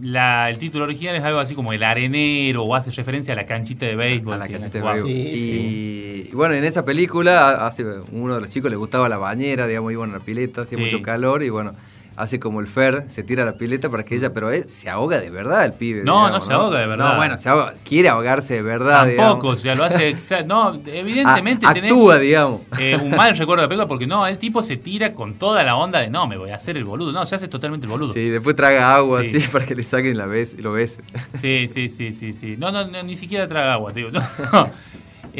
la- 0.00 0.48
el 0.48 0.58
título 0.58 0.84
original 0.84 1.16
es 1.16 1.24
algo 1.24 1.40
así 1.40 1.54
como 1.56 1.72
el 1.72 1.82
arenero 1.82 2.62
o 2.62 2.74
hace 2.76 2.92
referencia 2.92 3.32
a 3.32 3.36
la 3.36 3.44
canchita 3.46 3.84
de 3.84 3.96
béisbol. 3.96 4.34
A 4.34 4.38
la 4.38 4.48
canchita 4.48 4.78
de 4.78 4.84
béisbol. 4.84 5.08
Sí, 5.10 5.12
y, 5.12 6.28
y 6.30 6.34
bueno, 6.34 6.54
en 6.54 6.62
esa 6.64 6.84
película 6.84 7.66
hace 7.66 7.84
uno 8.12 8.36
de 8.36 8.40
los 8.40 8.48
chicos 8.48 8.70
le 8.70 8.76
gustaba 8.76 9.08
la 9.08 9.16
bañera, 9.18 9.66
digamos, 9.66 9.90
iban 9.92 10.10
a 10.10 10.14
la 10.14 10.20
pileta, 10.20 10.62
hacía 10.62 10.78
Sí. 10.78 10.84
mucho 10.84 11.02
calor 11.02 11.42
y 11.42 11.48
bueno, 11.50 11.72
hace 12.18 12.38
como 12.40 12.60
el 12.60 12.66
Fer, 12.66 13.04
se 13.08 13.22
tira 13.22 13.44
a 13.44 13.46
la 13.46 13.52
pileta 13.54 13.88
para 13.88 14.04
que 14.04 14.14
ella, 14.16 14.32
pero 14.34 14.50
él 14.50 14.68
se 14.68 14.90
ahoga 14.90 15.18
de 15.20 15.30
verdad 15.30 15.64
el 15.64 15.72
pibe. 15.72 16.02
No, 16.04 16.26
digamos, 16.26 16.30
no 16.32 16.40
se 16.40 16.52
ahoga 16.52 16.80
de 16.80 16.86
verdad. 16.86 17.10
No, 17.12 17.16
bueno, 17.16 17.36
se 17.38 17.48
ahoga, 17.48 17.74
quiere 17.84 18.08
ahogarse 18.08 18.54
de 18.54 18.62
verdad. 18.62 19.06
Tampoco, 19.16 19.48
o 19.48 19.56
digamos. 19.56 19.60
sea, 19.62 19.74
lo 19.74 19.84
hace. 19.84 20.44
No, 20.46 20.74
evidentemente 20.86 21.66
A- 21.66 21.72
tenés, 21.74 21.92
actúa, 21.92 22.18
digamos. 22.18 22.60
eh, 22.78 22.96
un 23.02 23.10
mal 23.10 23.34
recuerdo 23.36 23.62
de 23.62 23.66
la 23.66 23.68
película 23.68 23.88
porque 23.88 24.06
no, 24.06 24.26
el 24.26 24.36
tipo 24.38 24.62
se 24.62 24.76
tira 24.76 25.12
con 25.14 25.34
toda 25.34 25.62
la 25.62 25.76
onda 25.76 26.00
de 26.00 26.10
no, 26.10 26.26
me 26.26 26.36
voy 26.36 26.50
a 26.50 26.56
hacer 26.56 26.76
el 26.76 26.84
boludo. 26.84 27.12
No, 27.12 27.24
se 27.26 27.34
hace 27.36 27.48
totalmente 27.48 27.86
el 27.86 27.90
boludo. 27.90 28.12
Sí, 28.12 28.28
después 28.28 28.54
traga 28.56 28.94
agua 28.94 29.22
Sí. 29.22 29.36
así 29.36 29.48
para 29.48 29.64
que 29.64 29.74
le 29.74 29.84
saquen 29.84 30.16
la 30.18 30.26
vez, 30.26 30.58
lo 30.60 30.72
ves. 30.72 30.98
Sí, 31.40 31.66
sí, 31.68 31.88
sí, 31.88 32.12
sí, 32.12 32.32
sí. 32.32 32.56
No, 32.58 32.72
no, 32.72 32.86
no, 32.86 33.02
ni 33.02 33.16
siquiera 33.16 33.46
traga 33.48 33.74
agua, 33.74 33.92
te 33.92 34.00
digo. 34.00 34.10
No. 34.10 34.70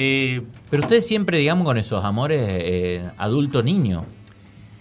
Eh, 0.01 0.43
Pero 0.71 0.83
ustedes 0.83 1.07
siempre, 1.09 1.39
digamos, 1.39 1.65
con 1.65 1.77
esos 1.77 2.05
amores 2.05 2.41
eh, 2.49 3.03
adulto-niño. 3.17 4.05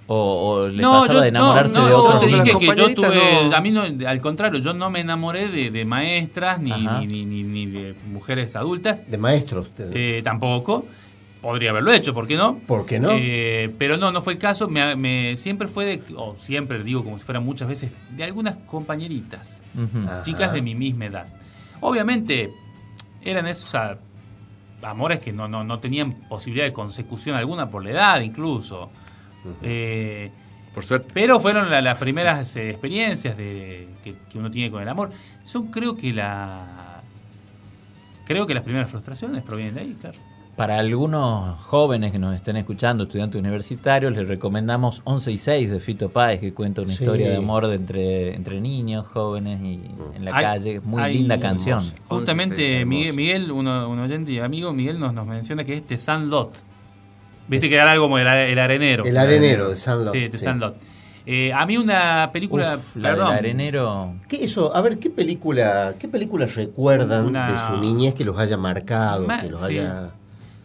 O, 0.09 0.15
o 0.63 0.67
le 0.69 0.81
no, 0.81 1.01
pasaba 1.01 1.13
yo, 1.15 1.21
de 1.21 1.27
enamorarse 1.27 1.77
no, 1.77 1.85
de 1.85 1.91
no, 1.91 1.97
otro 1.97 2.13
yo 2.13 2.19
te 2.19 2.25
dije 2.27 2.57
que 2.59 2.65
yo 2.77 2.95
tuve, 2.95 3.49
no. 3.49 3.55
a 3.55 3.59
mí 3.61 3.71
no, 3.71 3.83
al 4.07 4.21
contrario, 4.21 4.59
yo 4.61 4.73
no 4.73 4.89
me 4.89 5.01
enamoré 5.01 5.49
de, 5.49 5.69
de 5.69 5.83
maestras 5.85 6.59
ni, 6.61 6.71
ni, 6.71 7.05
ni, 7.07 7.25
ni- 7.25 7.43
ni 7.43 7.65
de 7.65 7.93
mujeres 8.11 8.55
adultas, 8.55 9.09
De 9.11 9.17
maestros. 9.17 9.67
de- 9.75 10.19
eh, 10.19 10.21
tampoco. 10.21 10.85
Podría 11.41 11.69
haberlo 11.69 11.91
hecho, 11.93 12.13
¿por 12.15 12.25
qué 12.25 12.35
no? 12.35 12.57
¿Por 12.57 12.85
qué 12.85 12.99
no? 12.99 13.09
Eh, 13.13 13.69
pero 13.77 13.95
no, 13.97 14.11
no 14.11 14.21
fue 14.21 14.33
el 14.33 14.39
caso. 14.39 14.67
Me, 14.67 14.95
me- 14.95 15.37
siempre 15.37 15.67
fue 15.67 15.85
de, 15.85 16.01
o 16.15 16.35
siempre 16.37 16.81
digo 16.83 17.03
como 17.03 17.19
si 17.19 17.25
fueran 17.25 17.45
muchas 17.45 17.67
veces, 17.67 18.01
de 18.11 18.23
algunas 18.23 18.55
compañeritas, 18.65 19.61
chicas 20.23 20.51
de 20.53 20.61
mi 20.61 20.73
misma 20.73 21.05
edad. 21.05 21.27
Obviamente 21.79 22.49
eran 23.21 23.45
esos 23.45 23.75
amores 24.81 25.19
que 25.19 25.31
no, 25.33 25.47
no, 25.47 25.63
no 25.63 25.79
tenían 25.79 26.13
posibilidad 26.27 26.65
de 26.65 26.73
consecución 26.73 27.35
alguna 27.35 27.69
por 27.69 27.83
la 27.83 27.91
edad 27.91 28.21
incluso. 28.21 28.89
Eh, 29.61 30.31
Por 30.73 30.85
suerte. 30.85 31.09
pero 31.13 31.39
fueron 31.39 31.69
la- 31.71 31.81
las 31.81 31.97
primeras 31.97 32.55
eh, 32.55 32.69
experiencias 32.69 33.35
de, 33.37 33.87
que, 34.03 34.15
que 34.29 34.37
uno 34.37 34.51
tiene 34.51 34.69
con 34.71 34.81
el 34.81 34.89
amor. 34.89 35.09
Son 35.43 35.67
creo 35.67 35.95
que 35.95 36.13
la... 36.13 37.01
Creo 38.25 38.45
que 38.45 38.53
las 38.53 38.63
primeras 38.63 38.89
frustraciones 38.89 39.41
provienen 39.43 39.75
de 39.75 39.81
ahí, 39.81 39.95
claro. 39.99 40.19
Para 40.57 40.79
algunos 40.79 41.55
jóvenes 41.65 42.11
que 42.11 42.17
nos 42.17 42.35
estén 42.35 42.57
escuchando, 42.57 43.03
estudiantes 43.03 43.39
universitarios, 43.39 44.11
les 44.17 44.27
recomendamos 44.27 45.01
11 45.03 45.31
y 45.31 45.37
6 45.37 45.69
de 45.69 45.79
Fito 45.79 46.09
Páez, 46.09 46.39
que 46.41 46.51
cuenta 46.51 46.81
una 46.81 46.91
Sí. 46.91 47.03
historia 47.03 47.29
de 47.29 47.37
amor 47.37 47.67
de 47.67 47.75
entre, 47.75 48.33
entre 48.35 48.59
niños, 48.59 49.05
jóvenes 49.07 49.61
y 49.61 49.79
en 50.15 50.25
la 50.25 50.35
Hay- 50.35 50.43
calle. 50.43 50.81
Muy 50.81 51.01
hay- 51.03 51.13
linda 51.13 51.39
canción. 51.39 51.79
Justamente 52.07 52.85
Miguel, 52.85 53.05
hermoso. 53.09 53.15
Miguel, 53.17 53.51
uno, 53.51 53.87
un 53.89 53.99
oyente 53.99 54.31
y 54.31 54.39
amigo, 54.39 54.73
Miguel 54.73 54.99
nos, 54.99 55.13
nos 55.13 55.27
menciona 55.27 55.63
que 55.63 55.73
es 55.75 55.83
The 55.85 55.97
Sandlot. 55.99 56.51
Viste 57.47 57.69
que 57.69 57.75
era 57.75 57.89
algo 57.91 58.05
como 58.05 58.17
el, 58.17 58.27
el 58.27 58.59
arenero. 58.59 59.05
El 59.05 59.17
arenero 59.17 59.69
de 59.69 59.77
San 59.77 60.07
Sí, 60.11 60.29
The 60.29 60.37
Sandlot. 60.37 60.75
Eh, 61.25 61.51
a 61.53 61.65
mí 61.65 61.75
una 61.77 62.29
película... 62.31 62.75
Uf, 62.77 62.95
la 62.95 63.09
del 63.09 63.17
perdón, 63.17 63.33
arenero. 63.35 64.13
¿Qué 64.29 64.43
eso? 64.45 64.73
A 64.75 64.81
ver, 64.81 64.97
¿qué 64.97 65.09
película, 65.09 65.95
qué 65.99 66.07
películas 66.07 66.55
recuerdan 66.55 67.25
Una- 67.25 67.51
de 67.51 67.59
su 67.59 67.75
niñez 67.77 68.13
que 68.13 68.23
los 68.23 68.37
haya 68.37 68.55
marcado, 68.57 69.27
Ma- 69.27 69.41
que 69.41 69.49
los 69.49 69.59
sí. 69.61 69.65
haya... 69.79 70.11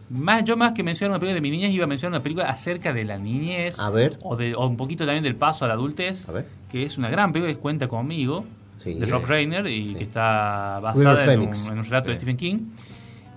Más, 0.09 0.43
yo 0.45 0.55
más 0.55 0.73
que 0.73 0.83
mencionar 0.83 1.11
una 1.11 1.19
película 1.19 1.35
de 1.35 1.41
mi 1.41 1.51
niñez, 1.51 1.71
iba 1.71 1.85
a 1.85 1.87
mencionar 1.87 2.17
una 2.17 2.23
película 2.23 2.47
acerca 2.49 2.93
de 2.93 3.03
la 3.03 3.17
niñez. 3.17 3.79
A 3.79 3.89
ver. 3.89 4.17
O, 4.21 4.35
de, 4.35 4.53
o 4.55 4.65
un 4.67 4.77
poquito 4.77 5.05
también 5.05 5.23
del 5.23 5.35
paso 5.35 5.65
a 5.65 5.67
la 5.67 5.73
adultez. 5.73 6.29
A 6.29 6.31
ver. 6.33 6.45
Que 6.71 6.83
es 6.83 6.97
una 6.97 7.09
gran 7.09 7.31
película 7.33 7.53
que 7.53 7.59
cuenta 7.59 7.87
conmigo. 7.87 8.45
Sí. 8.77 8.93
de 8.95 9.05
Rob 9.05 9.25
Reiner 9.25 9.65
y 9.67 9.89
Sí. 9.89 9.95
que 9.95 10.03
está 10.03 10.79
basada 10.81 11.23
en 11.33 11.39
un, 11.39 11.45
Phoenix. 11.45 11.67
en 11.67 11.77
un 11.79 11.83
relato 11.85 12.09
de 12.09 12.15
Sí. 12.15 12.17
Stephen 12.17 12.37
King. 12.37 12.57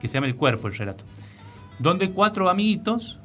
Que 0.01 0.09
se 0.09 0.15
llama 0.15 0.27
El 0.27 0.35
cuerpo, 0.35 0.67
el 0.69 0.77
relato. 0.77 1.05
Donde 1.79 2.11
cuatro 2.11 2.49
amiguitos 2.51 3.21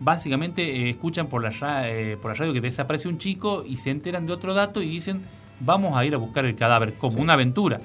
básicamente 0.00 0.62
eh, 0.86 0.90
escuchan 0.90 1.28
por 1.28 1.42
la, 1.42 1.88
eh, 1.88 2.16
por 2.20 2.30
la 2.32 2.36
radio 2.36 2.52
que 2.52 2.60
desaparece 2.60 3.08
un 3.08 3.18
chico 3.18 3.64
y 3.66 3.76
se 3.76 3.90
enteran 3.90 4.26
de 4.26 4.32
otro 4.32 4.54
dato 4.54 4.82
y 4.82 4.88
dicen 4.88 5.22
vamos 5.60 5.96
a 5.96 6.04
ir 6.04 6.14
a 6.14 6.18
buscar 6.18 6.44
el 6.44 6.54
cadáver 6.56 6.94
como 6.94 7.20
una 7.20 7.34
aventura 7.34 7.80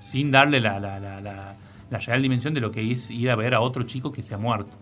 sin 0.00 0.30
darle 0.30 0.60
la, 0.60 0.78
la- 0.80 1.00
la- 1.00 1.20
la- 1.20 1.56
la 1.90 1.98
real 1.98 2.22
dimensión 2.22 2.54
de 2.54 2.60
lo 2.60 2.70
que 2.70 2.90
es 2.90 3.10
ir 3.10 3.30
a 3.30 3.36
ver 3.36 3.54
a 3.54 3.60
otro 3.60 3.82
chico 3.84 4.12
que 4.12 4.22
se 4.22 4.34
ha 4.34 4.38
muerto. 4.38 4.76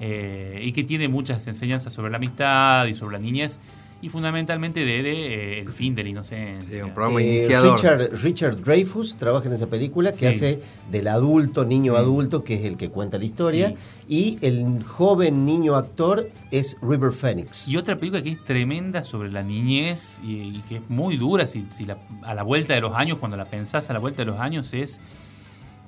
Eh, 0.00 0.60
y 0.64 0.72
que 0.72 0.82
tiene 0.82 1.06
muchas 1.08 1.46
enseñanzas 1.46 1.92
sobre 1.92 2.10
la 2.10 2.16
amistad 2.16 2.86
y 2.86 2.94
sobre 2.94 3.16
la 3.18 3.22
niñez 3.22 3.60
y 4.02 4.10
fundamentalmente 4.10 4.80
de, 4.84 5.02
de, 5.02 5.12
eh, 5.12 5.60
el 5.60 5.72
fin 5.72 5.94
de 5.94 6.02
la 6.02 6.08
inocencia 6.10 6.70
Sí, 6.70 6.82
un 6.82 6.92
programa 6.92 7.22
Eh, 7.22 7.36
iniciador. 7.38 7.76
Richard, 7.78 8.10
Richard 8.22 8.56
Dreyfus 8.62 9.16
trabaja 9.16 9.46
en 9.48 9.54
esa 9.54 9.66
película 9.68 10.12
que 10.12 10.18
Sí. 10.18 10.26
hace 10.26 10.60
del 10.90 11.08
adulto, 11.08 11.64
niño 11.64 11.96
adulto, 11.96 12.44
que 12.44 12.54
es 12.56 12.64
el 12.64 12.76
que 12.76 12.90
cuenta 12.90 13.16
la 13.16 13.24
historia, 13.24 13.68
Sí. 13.70 13.76
y 14.08 14.38
el 14.46 14.84
joven 14.84 15.46
niño 15.46 15.74
actor 15.76 16.28
es 16.50 16.76
River 16.82 17.12
Phoenix. 17.12 17.66
Y 17.68 17.78
otra 17.78 17.96
película 17.98 18.22
que 18.22 18.28
es 18.30 18.44
tremenda 18.44 19.02
sobre 19.04 19.32
la 19.32 19.42
niñez 19.42 20.20
y, 20.22 20.34
y 20.58 20.62
que 20.68 20.76
es 20.76 20.90
muy 20.90 21.16
dura 21.16 21.46
si, 21.46 21.64
si 21.70 21.86
la- 21.86 21.96
a 22.24 22.34
la 22.34 22.42
vuelta 22.42 22.74
de 22.74 22.82
los 22.82 22.94
años, 22.94 23.16
cuando 23.18 23.38
la 23.38 23.46
pensás 23.46 23.88
a 23.88 23.94
la 23.94 24.00
vuelta 24.00 24.22
de 24.22 24.26
los 24.26 24.38
años, 24.38 24.74
es. 24.74 25.00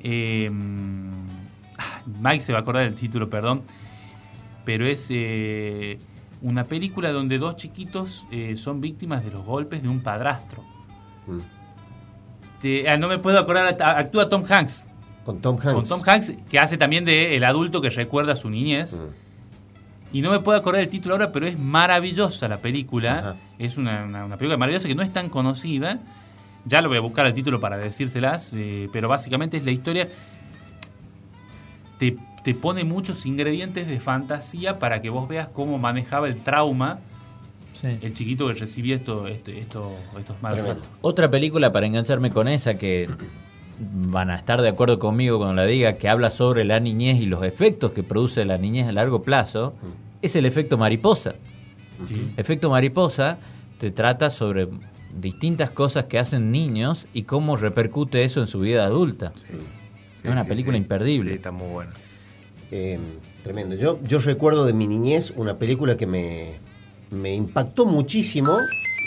eh, 0.00 0.50
Mike 2.20 2.40
se 2.42 2.52
va 2.52 2.60
a 2.60 2.62
acordar 2.62 2.84
del 2.84 2.94
título, 2.94 3.28
perdón. 3.28 3.62
Pero 4.64 4.86
es 4.86 5.06
eh, 5.10 5.98
una 6.42 6.64
película 6.64 7.12
donde 7.12 7.38
dos 7.38 7.56
chiquitos 7.56 8.26
eh, 8.30 8.56
son 8.56 8.80
víctimas 8.80 9.24
de 9.24 9.30
los 9.30 9.44
golpes 9.44 9.82
de 9.82 9.88
un 9.88 10.00
padrastro. 10.00 10.62
Mm. 11.26 11.38
Te- 12.60 12.88
ah, 12.88 12.96
no 12.96 13.08
me 13.08 13.18
puedo 13.18 13.38
acordar, 13.38 13.76
a- 13.82 13.98
actúa 13.98 14.28
Tom 14.28 14.44
Hanks. 14.48 14.86
Con 15.24 15.40
Tom 15.40 15.56
Hanks. 15.56 15.74
Con 15.74 15.84
Tom 15.88 16.02
Hanks, 16.06 16.32
que 16.48 16.58
hace 16.58 16.76
también 16.76 17.04
de 17.04 17.36
el 17.36 17.44
adulto 17.44 17.80
que 17.80 17.90
recuerda 17.90 18.34
su 18.36 18.48
niñez. 18.50 19.00
Mm. 19.00 20.16
Y 20.16 20.20
no 20.22 20.30
me 20.30 20.38
puedo 20.40 20.56
acordar 20.56 20.82
el 20.82 20.88
título 20.88 21.14
ahora, 21.16 21.32
pero 21.32 21.46
es 21.46 21.58
maravillosa 21.58 22.48
la 22.48 22.58
película. 22.58 23.18
Ajá. 23.18 23.36
Es 23.58 23.76
una, 23.76 24.04
una- 24.04 24.24
una 24.24 24.36
película 24.38 24.56
maravillosa 24.56 24.88
que 24.88 24.94
no 24.94 25.02
es 25.02 25.12
tan 25.12 25.28
conocida. 25.28 26.00
Ya 26.64 26.80
lo 26.80 26.88
voy 26.88 26.98
a 26.98 27.00
buscar 27.00 27.26
el 27.26 27.34
título 27.34 27.60
para 27.60 27.76
decírselas, 27.76 28.52
eh, 28.54 28.88
pero 28.92 29.08
básicamente 29.08 29.56
es 29.56 29.64
la 29.64 29.70
historia. 29.72 30.08
Te, 31.98 32.16
te 32.46 32.54
pone 32.54 32.84
muchos 32.84 33.26
ingredientes 33.26 33.88
de 33.88 33.98
fantasía 33.98 34.78
para 34.78 35.02
que 35.02 35.10
vos 35.10 35.26
veas 35.26 35.48
cómo 35.48 35.78
manejaba 35.78 36.28
el 36.28 36.36
trauma 36.42 37.00
Sí. 37.80 37.88
el 38.02 38.14
chiquito 38.14 38.46
que 38.46 38.54
recibía 38.54 38.94
esto, 38.94 39.26
este- 39.26 39.58
esto- 39.58 39.90
estos 40.16 40.40
malos 40.40 40.58
Tremendo. 40.58 40.80
tratos. 40.82 40.98
Otra 41.02 41.28
película 41.28 41.72
para 41.72 41.88
engancharme 41.88 42.30
con 42.30 42.46
esa 42.46 42.78
que 42.78 43.10
van 43.80 44.30
a 44.30 44.36
estar 44.36 44.62
de 44.62 44.68
acuerdo 44.68 45.00
conmigo 45.00 45.38
cuando 45.38 45.56
la 45.56 45.66
diga, 45.66 45.94
que 45.94 46.08
habla 46.08 46.30
sobre 46.30 46.64
la 46.64 46.78
niñez 46.78 47.20
y 47.20 47.26
los 47.26 47.42
efectos 47.44 47.90
que 47.90 48.04
produce 48.04 48.44
la 48.44 48.58
niñez 48.58 48.86
a 48.86 48.92
largo 48.92 49.24
plazo, 49.24 49.74
es 50.22 50.36
el 50.36 50.46
efecto 50.46 50.78
mariposa. 50.78 51.34
Efecto 52.36 52.70
mariposa 52.70 53.38
te 53.78 53.90
trata 53.90 54.30
sobre 54.30 54.68
distintas 55.20 55.72
cosas 55.72 56.04
que 56.04 56.20
hacen 56.20 56.52
niños 56.52 57.08
y 57.12 57.24
cómo 57.24 57.56
repercute 57.56 58.22
eso 58.22 58.40
en 58.40 58.46
su 58.46 58.60
vida 58.60 58.84
adulta. 58.84 59.32
Sí, 59.34 59.48
es 60.14 60.24
una 60.24 60.44
sí, 60.44 60.48
película 60.48 60.76
sí. 60.76 60.82
imperdible. 60.82 61.30
Sí, 61.30 61.36
está 61.36 61.50
muy 61.50 61.68
buena. 61.72 61.90
Eh, 62.70 62.98
tremendo. 63.44 63.76
Yo, 63.76 64.00
yo 64.04 64.18
recuerdo 64.18 64.66
de 64.66 64.72
mi 64.72 64.86
niñez 64.86 65.32
una 65.36 65.58
película 65.58 65.96
que 65.96 66.06
me, 66.06 66.54
me 67.10 67.34
impactó 67.34 67.86
muchísimo. 67.86 68.58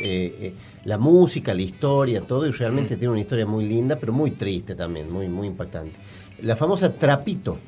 eh, 0.02 0.36
eh, 0.40 0.54
la 0.86 0.98
música, 0.98 1.54
la 1.54 1.62
historia, 1.62 2.22
todo, 2.22 2.48
y 2.48 2.52
realmente 2.52 2.96
tiene 2.96 3.12
una 3.12 3.20
historia 3.20 3.46
muy 3.46 3.66
linda, 3.68 3.98
pero 3.98 4.14
muy 4.14 4.32
triste 4.32 4.74
también, 4.76 5.12
muy, 5.12 5.28
muy 5.28 5.48
impactante. 5.48 5.92
La 6.42 6.56
famosa 6.56 6.94
Trapito. 6.94 7.60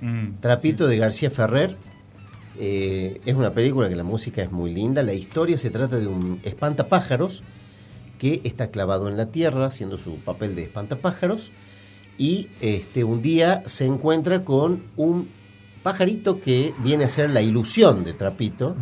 Mm, 0.00 0.40
Trapito 0.40 0.88
de 0.88 0.96
García 0.96 1.30
Ferrer. 1.30 1.76
Eh, 2.58 3.20
es 3.26 3.34
una 3.34 3.50
película 3.52 3.90
que 3.90 3.96
la 3.96 4.04
música 4.04 4.42
es 4.42 4.50
muy 4.50 4.72
linda. 4.72 5.02
La 5.02 5.12
historia 5.12 5.58
se 5.58 5.68
trata 5.70 5.98
de 5.98 6.06
un 6.06 6.40
espantapájaros 6.42 7.42
que 8.18 8.40
está 8.44 8.70
clavado 8.70 9.08
en 9.08 9.18
la 9.18 9.26
tierra 9.26 9.66
haciendo 9.66 9.98
su 9.98 10.16
papel 10.16 10.56
de 10.56 10.64
espantapájaros 10.64 11.52
y 12.20 12.48
este, 12.60 13.02
un 13.02 13.22
día 13.22 13.62
se 13.64 13.86
encuentra 13.86 14.44
con 14.44 14.82
un 14.98 15.30
pajarito 15.82 16.38
que 16.38 16.74
viene 16.84 17.04
a 17.04 17.08
ser 17.08 17.30
la 17.30 17.40
ilusión 17.40 18.04
de 18.04 18.12
Trapito 18.12 18.76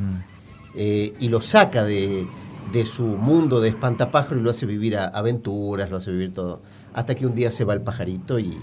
eh, 0.75 1.15
y 1.21 1.29
lo 1.29 1.41
saca 1.41 1.85
de, 1.85 2.27
de 2.73 2.85
su 2.85 3.05
mundo 3.05 3.61
de 3.61 3.69
espantapájaros 3.69 4.41
y 4.41 4.43
lo 4.43 4.51
hace 4.51 4.67
vivir 4.67 4.97
a 4.97 5.07
aventuras, 5.07 5.89
lo 5.89 5.99
hace 5.99 6.11
vivir 6.11 6.35
todo. 6.35 6.63
Hasta 6.93 7.15
que 7.15 7.27
un 7.27 7.37
día 7.37 7.53
se 7.53 7.63
va 7.63 7.75
el 7.75 7.81
pajarito 7.83 8.41
y 8.41 8.59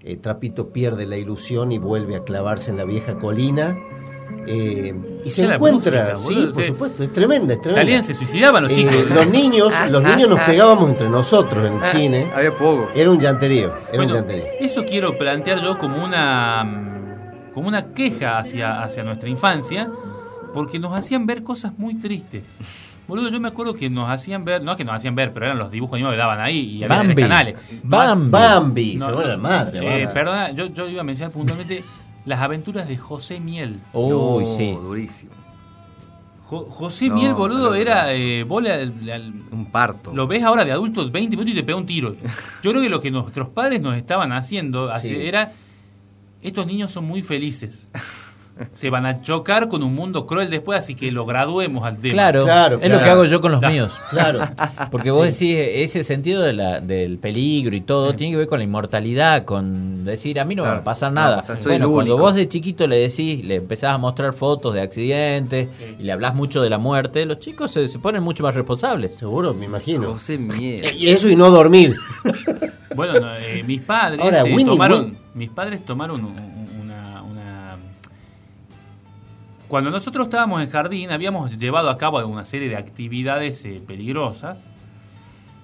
eh, 0.00 0.16
Trapito 0.16 0.70
pierde 0.70 1.04
la 1.04 1.18
ilusión 1.18 1.70
y 1.70 1.76
vuelve 1.76 2.16
a 2.16 2.24
clavarse 2.24 2.70
en 2.70 2.78
la 2.78 2.84
vieja 2.84 3.18
colina. 3.18 3.76
Eh, 4.46 4.94
y 5.24 5.30
se 5.30 5.46
la 5.46 5.54
encuentra, 5.54 6.10
música, 6.14 6.16
sí, 6.16 6.34
boludo, 6.34 6.52
por 6.54 6.62
sí. 6.62 6.68
supuesto, 6.68 7.02
es 7.02 7.12
tremenda, 7.12 7.54
es 7.54 7.60
tremenda. 7.60 7.80
Salían, 7.82 8.04
se 8.04 8.14
suicidaban 8.14 8.62
los 8.64 8.72
Eh, 8.72 8.74
chicos. 8.76 9.10
los 9.10 9.26
niños, 9.28 9.72
los 9.90 10.02
niños 10.02 10.28
nos 10.28 10.40
pegábamos 10.40 10.90
entre 10.90 11.08
nosotros 11.08 11.66
en 11.66 11.74
el 11.74 11.82
cine. 11.82 12.30
Había 12.34 12.52
poco. 12.56 12.88
Era 12.94 13.10
un 13.10 13.18
llanterío, 13.18 13.74
era 13.92 14.02
un 14.02 14.08
llanterío. 14.10 14.44
eso 14.60 14.84
quiero 14.84 15.16
plantear 15.16 15.62
yo 15.62 15.78
como 15.78 16.04
una 16.04 16.90
como 17.54 17.68
una 17.68 17.92
queja 17.94 18.38
hacia, 18.38 18.82
hacia 18.82 19.04
nuestra 19.04 19.28
infancia, 19.28 19.88
porque 20.52 20.78
nos 20.80 20.92
hacían 20.92 21.24
ver 21.24 21.44
cosas 21.44 21.78
muy 21.78 21.94
tristes. 21.94 22.58
Boludo, 23.06 23.28
yo 23.30 23.38
me 23.40 23.48
acuerdo 23.48 23.74
que 23.74 23.88
nos 23.90 24.10
hacían 24.10 24.44
ver, 24.44 24.62
no 24.62 24.72
es 24.72 24.76
que 24.76 24.84
nos 24.84 24.94
hacían 24.96 25.14
ver, 25.14 25.32
pero 25.32 25.46
eran 25.46 25.58
los 25.58 25.70
dibujos 25.70 25.94
animados 25.94 26.14
que 26.14 26.18
daban 26.18 26.40
ahí 26.40 26.58
y 26.78 26.84
había 26.84 26.96
Bambi. 26.96 27.14
tres 27.14 27.24
canales. 27.28 27.54
Bambi. 27.84 28.30
Bambi, 28.30 28.94
No, 28.96 29.06
se 29.06 29.12
va 29.12 29.24
la 29.24 29.36
madre. 29.36 30.02
Eh, 30.02 30.08
perdona, 30.08 30.50
yo, 30.50 30.66
yo 30.66 30.88
iba 30.88 31.02
a 31.02 31.04
mencionar 31.04 31.32
puntualmente 31.32 31.84
las 32.24 32.40
aventuras 32.40 32.88
de 32.88 32.96
José 32.96 33.40
Miel. 33.40 33.80
Uy, 33.92 34.44
No, 34.44 34.56
sí. 34.56 34.72
durísimo. 34.72 35.32
Jo- 36.46 36.66
José 36.70 37.08
No, 37.08 37.14
Miel, 37.14 37.34
boludo, 37.34 37.70
no, 37.70 37.74
era. 37.74 38.12
eh, 38.14 38.44
vos 38.44 38.62
le- 38.62 38.86
le- 38.86 39.32
Un 39.50 39.66
parto. 39.72 40.12
lo 40.14 40.26
ves 40.26 40.42
ahora 40.42 40.64
de 40.64 40.72
adultos 40.72 41.10
20 41.10 41.36
minutos 41.36 41.52
y 41.52 41.56
te 41.56 41.62
pega 41.64 41.78
un 41.78 41.86
tiro. 41.86 42.14
Yo 42.62 42.70
creo 42.70 42.82
que 42.82 42.88
lo 42.90 43.00
que 43.00 43.10
nuestros 43.10 43.48
padres 43.48 43.80
nos 43.80 43.96
estaban 43.96 44.30
haciendo 44.32 44.92
Sí. 44.94 45.14
era. 45.14 45.52
Estos 46.42 46.66
niños 46.66 46.90
son 46.92 47.06
muy 47.06 47.22
felices. 47.22 47.88
Se 48.72 48.88
van 48.88 49.04
a 49.04 49.20
chocar 49.20 49.68
con 49.68 49.82
un 49.82 49.94
mundo 49.94 50.26
cruel 50.26 50.48
después, 50.48 50.78
así 50.78 50.94
que 50.94 51.10
lo 51.10 51.26
graduemos 51.26 51.84
al 51.84 51.98
tema. 51.98 52.12
Claro, 52.14 52.44
Claro, 52.44 52.76
es 52.76 52.82
claro. 52.82 52.94
lo 52.98 53.02
que 53.04 53.10
hago 53.10 53.24
yo 53.24 53.40
con 53.40 53.50
los 53.50 53.58
Claro. 53.60 53.74
míos. 53.74 53.92
Claro. 54.10 54.40
Porque 54.92 55.10
vos 55.10 55.24
decís, 55.26 55.56
ese 55.58 56.04
sentido 56.04 56.40
de 56.42 56.52
la, 56.52 56.80
del 56.80 57.18
peligro 57.18 57.74
y 57.74 57.80
todo, 57.80 58.14
tiene 58.14 58.32
que 58.34 58.36
ver 58.38 58.46
con 58.46 58.58
la 58.60 58.64
inmortalidad, 58.64 59.44
con 59.44 60.04
decir, 60.04 60.38
a 60.38 60.44
mí 60.44 60.54
no 60.54 60.62
me 60.62 60.68
va 60.68 60.76
a 60.76 60.84
pasar 60.84 61.12
No, 61.12 61.20
nada. 61.20 61.38
o 61.40 61.42
sea, 61.42 61.56
soy 61.58 61.72
bueno, 61.72 61.86
el 61.86 61.92
cuando 61.92 62.14
único. 62.14 62.26
vos 62.26 62.34
de 62.36 62.46
chiquito 62.48 62.86
le 62.86 62.96
decís, 62.96 63.44
le 63.44 63.56
empezás 63.56 63.92
a 63.92 63.98
mostrar 63.98 64.32
fotos 64.32 64.72
de 64.74 64.82
accidentes 64.82 65.68
y 65.98 66.02
le 66.04 66.12
hablas 66.12 66.34
mucho 66.36 66.62
de 66.62 66.70
la 66.70 66.78
muerte, 66.78 67.26
los 67.26 67.40
chicos 67.40 67.72
se, 67.72 67.88
se 67.88 67.98
ponen 67.98 68.22
mucho 68.22 68.44
más 68.44 68.54
responsables. 68.54 69.14
Seguro, 69.16 69.52
me 69.52 69.64
imagino. 69.64 70.12
José 70.12 70.38
Miel. 70.38 70.84
Y 70.96 71.08
eso 71.08 71.28
y 71.28 71.34
no 71.36 71.50
dormir. 71.50 71.96
Bueno, 72.94 73.18
no, 73.18 73.34
eh, 73.34 73.64
mis 73.66 73.80
padres 73.80 74.20
Ahora, 74.20 74.42
eh, 74.42 74.44
Winnie 74.44 74.66
tomaron. 74.66 75.18
Mis 75.34 75.48
padres 75.50 75.84
tomaron 75.84 76.24
un- 76.24 76.53
Cuando 79.74 79.90
nosotros 79.90 80.28
estábamos 80.28 80.62
en 80.62 80.70
jardín, 80.70 81.10
habíamos 81.10 81.58
llevado 81.58 81.90
a 81.90 81.96
cabo 81.96 82.24
una 82.24 82.44
serie 82.44 82.68
de 82.68 82.76
actividades 82.76 83.64
eh, 83.64 83.82
peligrosas. 83.84 84.70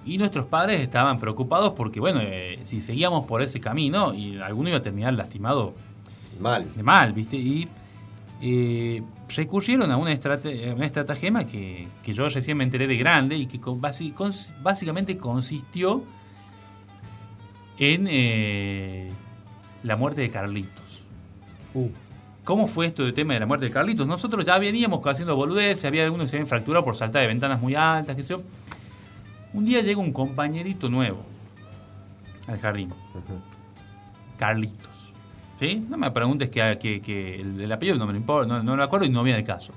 Y 0.05 0.17
nuestros 0.17 0.47
padres 0.47 0.81
estaban 0.81 1.17
preocupados 1.17 1.71
porque, 1.77 2.01
bueno, 2.01 2.19
eh, 2.21 2.59
si 2.63 2.81
seguíamos 2.81 3.25
por 3.25 3.41
ese 3.41 3.61
camino, 3.61 4.13
y 4.13 4.37
alguno 4.39 4.67
iba 4.67 4.79
a 4.79 4.81
terminar 4.81 5.13
lastimado 5.13 5.75
Mal. 6.41 6.75
de 6.75 6.83
mal, 6.83 7.13
¿viste? 7.13 7.37
Y 7.37 7.69
eh, 8.41 9.01
recurrieron 9.33 9.89
a 9.89 9.95
una, 9.95 10.11
estrate- 10.11 10.69
a 10.69 10.75
una 10.75 10.85
estratagema 10.87 11.45
que, 11.45 11.87
que 12.03 12.11
yo 12.11 12.27
recién 12.27 12.57
me 12.57 12.65
enteré 12.65 12.87
de 12.87 12.97
grande 12.97 13.37
y 13.37 13.45
que 13.45 13.61
con- 13.61 13.79
básicamente 13.79 15.15
consistió 15.15 16.03
en 17.77 19.13
la 19.83 19.95
muerte 19.95 20.19
de 20.19 20.29
Carlitos. 20.29 21.03
Uh. 21.73 21.87
¿Cómo 22.43 22.67
fue 22.67 22.87
esto 22.87 23.03
del 23.03 23.13
tema 23.13 23.33
de 23.35 23.39
la 23.41 23.45
muerte 23.45 23.65
de 23.65 23.71
Carlitos? 23.71 24.07
Nosotros 24.07 24.43
ya 24.45 24.57
veníamos 24.57 25.05
haciendo 25.05 25.35
boludeces, 25.35 25.85
había 25.85 26.03
algunos 26.03 26.25
que 26.25 26.29
se 26.31 26.35
habían 26.37 26.47
fracturado 26.47 26.83
por 26.83 26.95
saltar 26.95 27.21
de 27.21 27.27
ventanas 27.27 27.61
muy 27.61 27.75
altas, 27.75 28.15
qué 28.15 28.23
sé 28.23 28.29
yo. 28.33 28.41
Un 29.53 29.65
día 29.65 29.81
llega 29.81 29.99
un 29.99 30.11
compañerito 30.11 30.89
nuevo 30.89 31.23
al 32.47 32.57
jardín. 32.59 32.93
Carlitos. 34.37 35.13
¿Sí? 35.59 35.85
No 35.87 35.97
me 35.97 36.09
preguntes 36.09 36.49
que, 36.49 36.79
que- 36.79 36.99
que 37.01 37.39
el, 37.41 37.61
el 37.61 37.71
apellido 37.71 37.97
no 37.97 38.07
me 38.07 38.13
lo 38.13 38.17
importa, 38.17 38.47
no, 38.51 38.63
no 38.63 38.75
lo 38.75 38.83
acuerdo 38.83 39.05
y 39.05 39.09
no 39.09 39.21
viene 39.21 39.39
el 39.39 39.45
caso. 39.45 39.71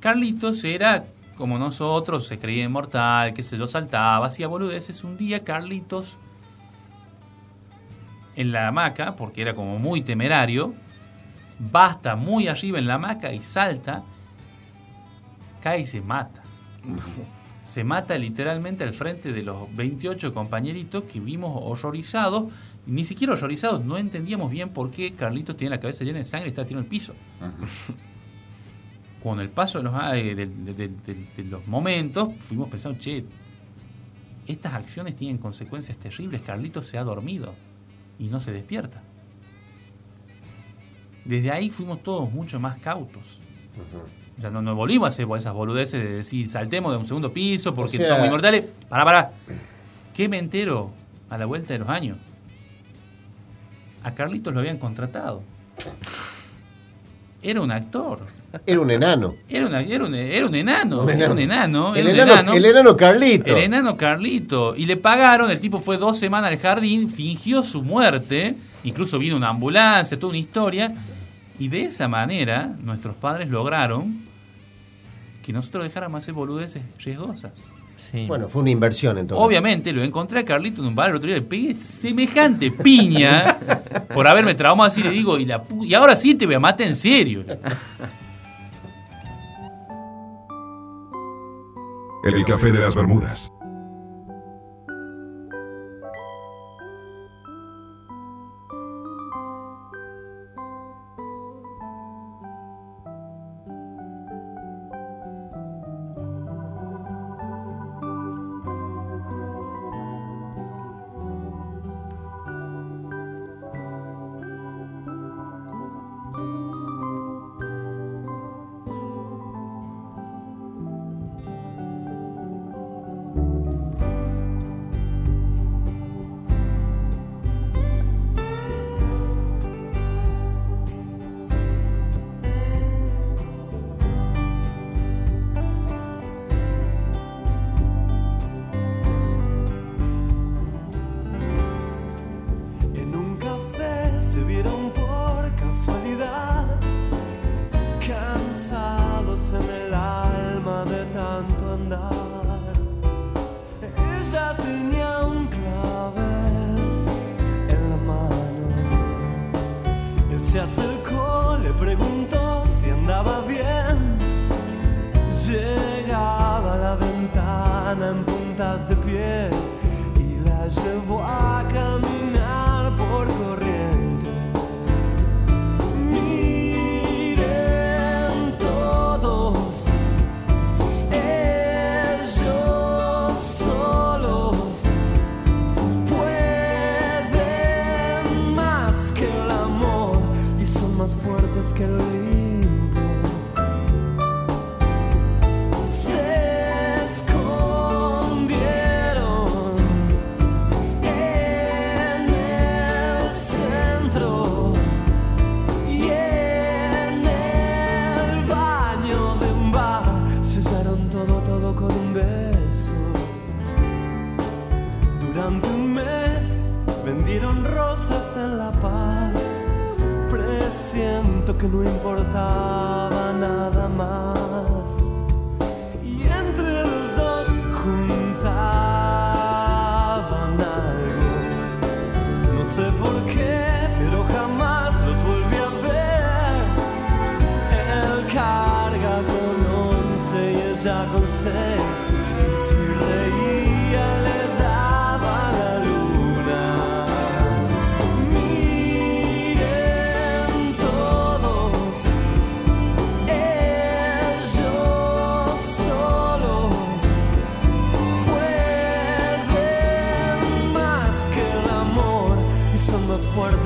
Carlitos 0.00 0.64
era 0.64 1.04
como 1.36 1.58
nosotros, 1.58 2.26
se 2.26 2.38
creía 2.38 2.64
inmortal, 2.64 3.34
que 3.34 3.42
se 3.42 3.56
lo 3.58 3.66
saltaba, 3.66 4.26
hacía 4.26 4.48
boludeces. 4.48 5.04
Un 5.04 5.16
día 5.18 5.44
Carlitos, 5.44 6.16
en 8.38 8.52
la 8.52 8.68
hamaca, 8.68 9.16
porque 9.16 9.42
era 9.42 9.52
como 9.52 9.80
muy 9.80 10.00
temerario, 10.00 10.72
basta 11.58 12.14
muy 12.14 12.46
arriba 12.46 12.78
en 12.78 12.86
la 12.86 12.94
hamaca 12.94 13.32
y 13.32 13.42
salta, 13.42 14.04
cae 15.60 15.80
y 15.80 15.86
se 15.86 16.00
mata. 16.00 16.42
Se 17.64 17.84
mata 17.84 18.16
literalmente 18.16 18.82
al 18.82 18.94
frente 18.94 19.30
de 19.30 19.42
los 19.42 19.76
28 19.76 20.32
compañeritos 20.32 21.02
que 21.02 21.20
vimos 21.20 21.52
horrorizados, 21.54 22.50
ni 22.86 23.04
siquiera 23.04 23.34
horrorizados, 23.34 23.84
no 23.84 23.98
entendíamos 23.98 24.50
bien 24.50 24.70
por 24.70 24.90
qué 24.90 25.12
Carlitos 25.12 25.54
tiene 25.54 25.76
la 25.76 25.78
cabeza 25.78 26.02
llena 26.02 26.20
de 26.20 26.24
sangre 26.24 26.48
y 26.48 26.48
está 26.48 26.64
tirado 26.64 26.80
en 26.80 26.84
el 26.84 26.88
piso. 26.88 27.12
Con 29.22 29.40
el 29.40 29.50
paso 29.50 29.78
de 29.78 29.84
los, 29.84 29.92
ah, 29.94 30.16
eh, 30.16 30.34
de 30.34 31.44
los 31.44 31.66
momentos, 31.66 32.30
fuimos 32.38 32.70
pensando, 32.70 32.98
che, 32.98 33.26
estas 34.46 34.72
acciones 34.72 35.14
tienen 35.14 35.36
consecuencias 35.36 35.98
terribles, 35.98 36.40
Carlitos 36.40 36.86
se 36.86 36.96
ha 36.96 37.04
dormido 37.04 37.52
y 38.18 38.26
no 38.28 38.40
se 38.40 38.52
despierta. 38.52 39.00
Desde 41.24 41.50
ahí 41.50 41.70
fuimos 41.70 42.02
todos 42.02 42.32
mucho 42.32 42.58
más 42.58 42.78
cautos. 42.78 43.38
Ya 44.38 44.50
no 44.50 44.62
nos 44.62 44.76
volvimos 44.76 45.06
a 45.06 45.08
hacer 45.08 45.26
esas 45.36 45.52
boludeces 45.52 46.02
de 46.02 46.08
decir 46.16 46.48
saltemos 46.50 46.92
de 46.92 46.98
un 46.98 47.04
segundo 47.06 47.32
piso 47.32 47.74
porque 47.74 47.96
O 47.96 48.00
sea- 48.00 48.08
somos 48.10 48.26
inmortales. 48.26 48.64
Pará, 48.88 49.04
pará. 49.04 49.32
¿Qué 50.14 50.28
me 50.28 50.38
entero 50.38 50.90
a 51.28 51.36
la 51.38 51.46
vuelta 51.46 51.72
de 51.74 51.80
los 51.80 51.88
años? 51.88 52.16
A 54.02 54.14
Carlitos 54.14 54.54
lo 54.54 54.60
habían 54.60 54.78
contratado. 54.78 55.42
Era 57.42 57.60
un 57.60 57.70
actor. 57.70 58.20
Era 58.66 58.80
un 58.80 58.90
enano. 58.90 59.34
Era, 59.48 59.66
una- 59.66 59.80
era 59.82 60.04
un, 60.04 60.14
era 60.14 60.46
un 60.46 60.54
enano. 60.54 61.02
Un 61.02 61.10
Era 61.10 61.30
un 61.30 61.38
enano. 61.38 61.94
El 61.94 62.06
era 62.08 62.10
un 62.10 62.16
enano- 62.30 62.32
enano. 62.40 62.52
el 62.54 62.64
enano 62.64 62.96
Carlito. 62.96 63.56
El 63.56 63.62
enano 63.62 63.96
Carlito. 63.96 64.74
Y 64.76 64.86
le 64.86 64.96
pagaron, 64.96 65.50
el 65.50 65.60
tipo 65.60 65.78
fue 65.78 65.98
dos 65.98 66.18
semanas 66.18 66.50
al 66.50 66.58
jardín, 66.58 67.10
fingió 67.10 67.62
su 67.62 67.82
muerte, 67.82 68.56
incluso 68.84 69.18
vino 69.18 69.36
una 69.36 69.50
ambulancia, 69.50 70.18
toda 70.18 70.30
una 70.30 70.38
historia. 70.38 70.94
Y 71.60 71.68
de 71.68 71.82
esa 71.84 72.08
manera 72.08 72.74
nuestros 72.82 73.14
padres 73.16 73.48
lograron 73.48 74.20
que 75.44 75.52
nosotros 75.52 75.84
dejáramos 75.84 76.22
hacer 76.22 76.34
boludeces 76.34 76.82
riesgosas. 77.04 77.68
Bueno, 78.26 78.48
fue 78.48 78.62
una 78.62 78.70
inversión 78.70 79.18
entonces. 79.18 79.44
Obviamente 79.44 79.92
lo 79.92 80.02
encontré 80.02 80.40
a 80.40 80.44
Carlito 80.44 80.80
en 80.82 80.88
un 80.88 80.94
bar 80.94 81.10
el 81.10 81.16
otro 81.16 81.26
día, 81.26 81.36
le 81.36 81.42
pegué 81.42 81.74
semejante 81.74 82.70
piña 82.70 83.58
por 84.14 84.26
haberme 84.26 84.54
traumado 84.54 84.88
así, 84.88 85.02
le 85.02 85.10
digo, 85.10 85.38
y, 85.38 85.44
la 85.44 85.62
y 85.82 85.94
ahora 85.94 86.16
sí 86.16 86.34
te 86.34 86.46
voy 86.46 86.54
a 86.54 86.60
matar 86.60 86.86
en 86.86 86.96
serio. 86.96 87.44
El 92.24 92.44
café 92.44 92.72
de 92.72 92.80
las 92.80 92.94
Bermudas. 92.94 93.52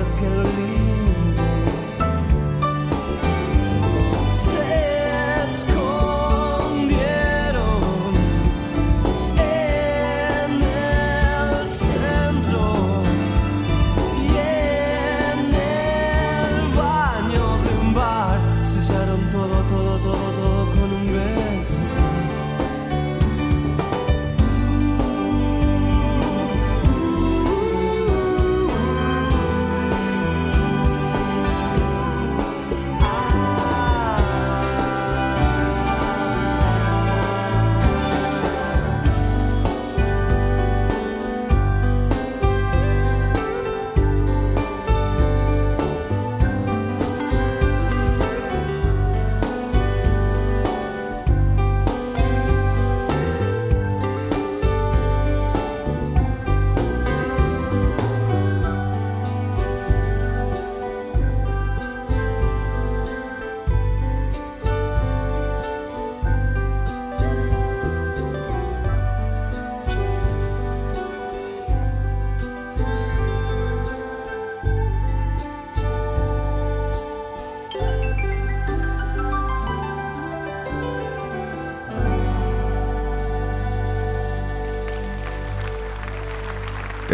Más 0.03 0.17
fuertes 0.17 0.17
que 0.17 0.27
el 0.27 0.72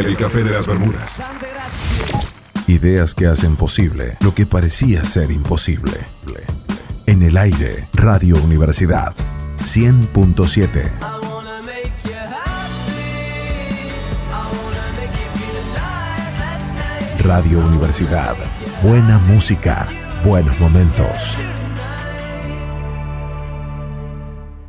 El 0.08 0.16
café 0.16 0.42
de 0.42 0.52
las 0.52 0.66
Bermudas. 0.66 1.22
Ideas 2.66 3.14
que 3.14 3.26
hacen 3.26 3.56
posible 3.56 4.16
lo 4.20 4.34
que 4.34 4.46
parecía 4.46 5.04
ser 5.04 5.30
imposible. 5.30 5.92
En 7.04 7.22
el 7.22 7.36
aire, 7.36 7.86
Radio 7.92 8.36
Universidad 8.42 9.12
100.7. 9.58 10.88
Radio 17.22 17.58
Universidad. 17.58 18.34
Buena 18.82 19.18
música, 19.18 19.86
buenos 20.24 20.58
momentos. 20.58 21.36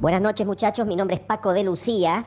Buenas 0.01 0.19
noches 0.19 0.45
muchachos, 0.45 0.85
mi 0.85 0.97
nombre 0.97 1.15
es 1.15 1.21
Paco 1.21 1.53
de 1.53 1.63
Lucía, 1.63 2.25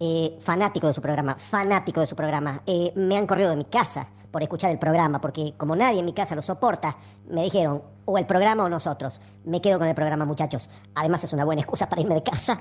eh, 0.00 0.36
fanático 0.40 0.86
de 0.86 0.92
su 0.92 1.00
programa, 1.00 1.36
fanático 1.36 2.00
de 2.00 2.06
su 2.06 2.16
programa. 2.16 2.62
Eh, 2.66 2.92
me 2.96 3.16
han 3.16 3.26
corrido 3.26 3.50
de 3.50 3.56
mi 3.56 3.64
casa 3.64 4.08
por 4.30 4.42
escuchar 4.42 4.70
el 4.70 4.78
programa, 4.78 5.20
porque 5.20 5.54
como 5.56 5.76
nadie 5.76 6.00
en 6.00 6.06
mi 6.06 6.12
casa 6.12 6.34
lo 6.34 6.42
soporta, 6.42 6.96
me 7.28 7.42
dijeron, 7.44 7.82
o 8.04 8.18
el 8.18 8.26
programa 8.26 8.64
o 8.64 8.68
nosotros. 8.68 9.20
Me 9.44 9.60
quedo 9.60 9.78
con 9.78 9.88
el 9.88 9.94
programa 9.94 10.24
muchachos. 10.24 10.68
Además 10.94 11.22
es 11.24 11.32
una 11.32 11.44
buena 11.44 11.62
excusa 11.62 11.88
para 11.88 12.02
irme 12.02 12.16
de 12.16 12.22
casa. 12.22 12.60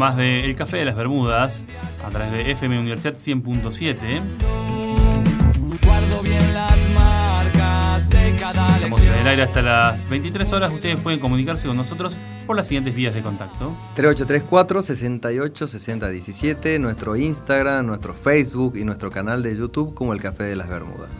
más 0.00 0.16
de 0.16 0.46
El 0.46 0.56
Café 0.56 0.78
de 0.78 0.86
las 0.86 0.96
Bermudas 0.96 1.66
a 2.02 2.08
través 2.08 2.32
de 2.32 2.50
FM 2.52 2.78
Universidad 2.78 3.16
100.7. 3.16 4.22
Guardo 5.84 6.22
bien 6.22 6.54
las 6.54 6.78
marcas 6.98 8.08
de 8.08 8.34
cada 8.40 8.76
Estamos 8.76 9.02
en 9.02 9.12
el 9.12 9.26
aire 9.26 9.42
hasta 9.42 9.60
las 9.60 10.08
23 10.08 10.50
horas. 10.54 10.72
Ustedes 10.72 10.98
pueden 11.00 11.20
comunicarse 11.20 11.68
con 11.68 11.76
nosotros 11.76 12.18
por 12.46 12.56
las 12.56 12.66
siguientes 12.66 12.94
vías 12.94 13.12
de 13.14 13.20
contacto. 13.20 13.76
3834 13.94 14.80
68 14.80 15.66
60 15.66 16.08
17, 16.08 16.78
nuestro 16.78 17.16
Instagram, 17.16 17.84
nuestro 17.84 18.14
Facebook 18.14 18.78
y 18.78 18.84
nuestro 18.86 19.10
canal 19.10 19.42
de 19.42 19.54
YouTube 19.54 19.92
como 19.92 20.14
El 20.14 20.22
Café 20.22 20.44
de 20.44 20.56
las 20.56 20.70
Bermudas. 20.70 21.10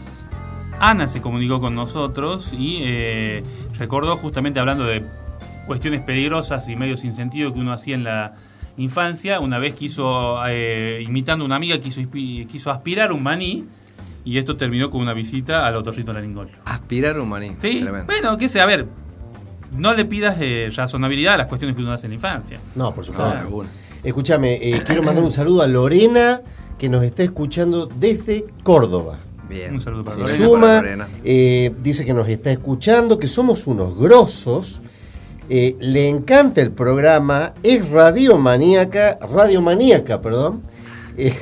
Ana 0.79 1.07
se 1.07 1.21
comunicó 1.21 1.59
con 1.59 1.75
nosotros 1.75 2.51
y 2.51 2.79
eh, 2.81 3.43
recordó 3.77 4.17
justamente 4.17 4.59
hablando 4.59 4.85
de 4.85 5.03
cuestiones 5.67 6.01
peligrosas 6.01 6.67
y 6.67 6.75
medio 6.75 6.97
sin 6.97 7.13
sentido 7.13 7.53
que 7.53 7.59
uno 7.59 7.73
hacía 7.73 7.93
en 7.93 8.05
la 8.05 8.33
infancia. 8.77 9.39
Una 9.39 9.59
vez 9.59 9.73
quiso, 9.75 10.39
eh, 10.47 11.03
imitando 11.05 11.43
a 11.43 11.45
una 11.45 11.55
amiga, 11.55 11.77
quiso, 11.79 12.01
quiso 12.11 12.71
aspirar 12.71 13.11
un 13.11 13.23
maní 13.23 13.65
y 14.23 14.37
esto 14.37 14.55
terminó 14.55 14.89
con 14.89 15.01
una 15.01 15.13
visita 15.13 15.65
al 15.67 15.75
otorrinolaringólogo. 15.75 16.55
Aspirar 16.65 17.19
un 17.19 17.29
maní. 17.29 17.53
Sí, 17.57 17.79
Tremendo. 17.81 18.05
bueno, 18.05 18.37
qué 18.37 18.47
sé, 18.49 18.61
a 18.61 18.65
ver, 18.65 18.87
no 19.77 19.93
le 19.93 20.05
pidas 20.05 20.37
eh, 20.39 20.71
razonabilidad 20.75 21.35
a 21.35 21.37
las 21.37 21.47
cuestiones 21.47 21.75
que 21.75 21.81
uno 21.81 21.91
hace 21.93 22.07
en 22.07 22.11
la 22.11 22.15
infancia. 22.15 22.59
No, 22.75 22.93
por 22.93 23.05
supuesto. 23.05 23.31
alguna. 23.37 23.69
Escúchame, 24.03 24.53
eh, 24.55 24.83
quiero 24.85 25.03
mandar 25.03 25.23
un 25.23 25.31
saludo 25.31 25.61
a 25.61 25.67
Lorena, 25.67 26.41
que 26.77 26.89
nos 26.89 27.03
está 27.03 27.23
escuchando 27.23 27.85
desde 27.85 28.45
Córdoba. 28.63 29.19
Bien. 29.47 29.73
Un 29.73 29.81
saludo 29.81 30.03
para 30.03 30.15
Se 30.15 30.21
Lorena. 30.21 30.45
suma, 30.45 30.75
Lorena. 30.75 31.07
eh, 31.23 31.71
dice 31.83 32.05
que 32.05 32.13
nos 32.13 32.27
está 32.27 32.51
escuchando, 32.51 33.19
que 33.19 33.27
somos 33.27 33.67
unos 33.67 33.95
grosos. 33.97 34.81
Eh, 35.49 35.75
le 35.79 36.07
encanta 36.07 36.61
el 36.61 36.71
programa, 36.71 37.53
es 37.63 37.89
radiomaníaca, 37.89 39.17
radiomaníaca, 39.21 40.21
perdón, 40.21 40.61
eh, 41.17 41.35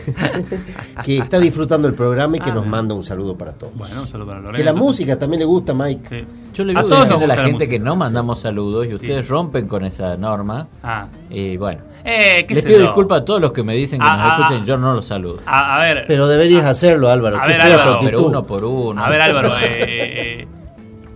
que 1.05 1.19
está 1.19 1.39
disfrutando 1.39 1.87
el 1.87 1.93
programa 1.93 2.37
y 2.37 2.39
que 2.39 2.49
Ah, 2.49 2.53
nos 2.55 2.63
bien. 2.63 2.71
manda 2.71 2.95
un 2.95 3.03
saludo 3.03 3.37
para 3.37 3.53
todos. 3.53 3.73
Bueno, 3.75 4.01
un 4.01 4.07
saludo 4.07 4.27
para 4.27 4.39
Lorena. 4.39 4.57
que 4.57 4.63
la 4.63 4.71
entonces. 4.71 4.87
música 4.89 5.19
también 5.19 5.39
le 5.41 5.45
gusta, 5.45 5.73
Mike. 5.75 6.07
Sí. 6.09 6.25
Yo 6.55 6.63
le 6.63 6.73
A 6.77 6.81
todos 6.81 6.91
nos 6.91 7.07
a 7.07 7.11
la 7.11 7.15
gusta 7.17 7.35
la 7.35 7.43
gente 7.43 7.69
que 7.69 7.77
no 7.79 7.95
mandamos 7.95 8.39
saludos 8.39 8.85
y 8.87 8.89
Sí. 8.89 8.95
ustedes 8.95 9.27
rompen 9.27 9.67
con 9.67 9.85
esa 9.85 10.17
norma. 10.17 10.67
Ah. 10.81 11.07
Y 11.29 11.55
bueno, 11.57 11.81
Eh, 12.03 12.45
qué 12.47 12.55
les 12.55 12.65
pido 12.65 12.79
disculpas 12.79 13.21
a 13.21 13.25
todos 13.25 13.39
los 13.41 13.51
que 13.53 13.61
me 13.63 13.75
dicen 13.75 13.99
que 13.99 14.07
Ah, 14.09 14.17
nos 14.17 14.25
ah, 14.25 14.37
escuchen 14.41 14.65
yo 14.65 14.77
no 14.79 14.93
los 14.95 15.05
saludo. 15.05 15.39
A, 15.45 15.77
a 15.77 15.81
ver, 15.81 16.05
Pero 16.07 16.27
deberías 16.27 16.65
hacerlo, 16.65 17.09
Álvaro. 17.09 17.37
a 17.39 17.43
Qué 17.43 17.49
ver, 17.51 17.61
Álvaro. 17.61 17.99
Pero 18.01 18.25
uno 18.25 18.45
por 18.47 18.63
uno. 18.65 19.03
a 19.03 19.07
ver 19.09 19.21
Álvaro, 19.21 19.55
eh, 19.55 19.61
eh, 19.61 20.41
eh, 20.41 20.47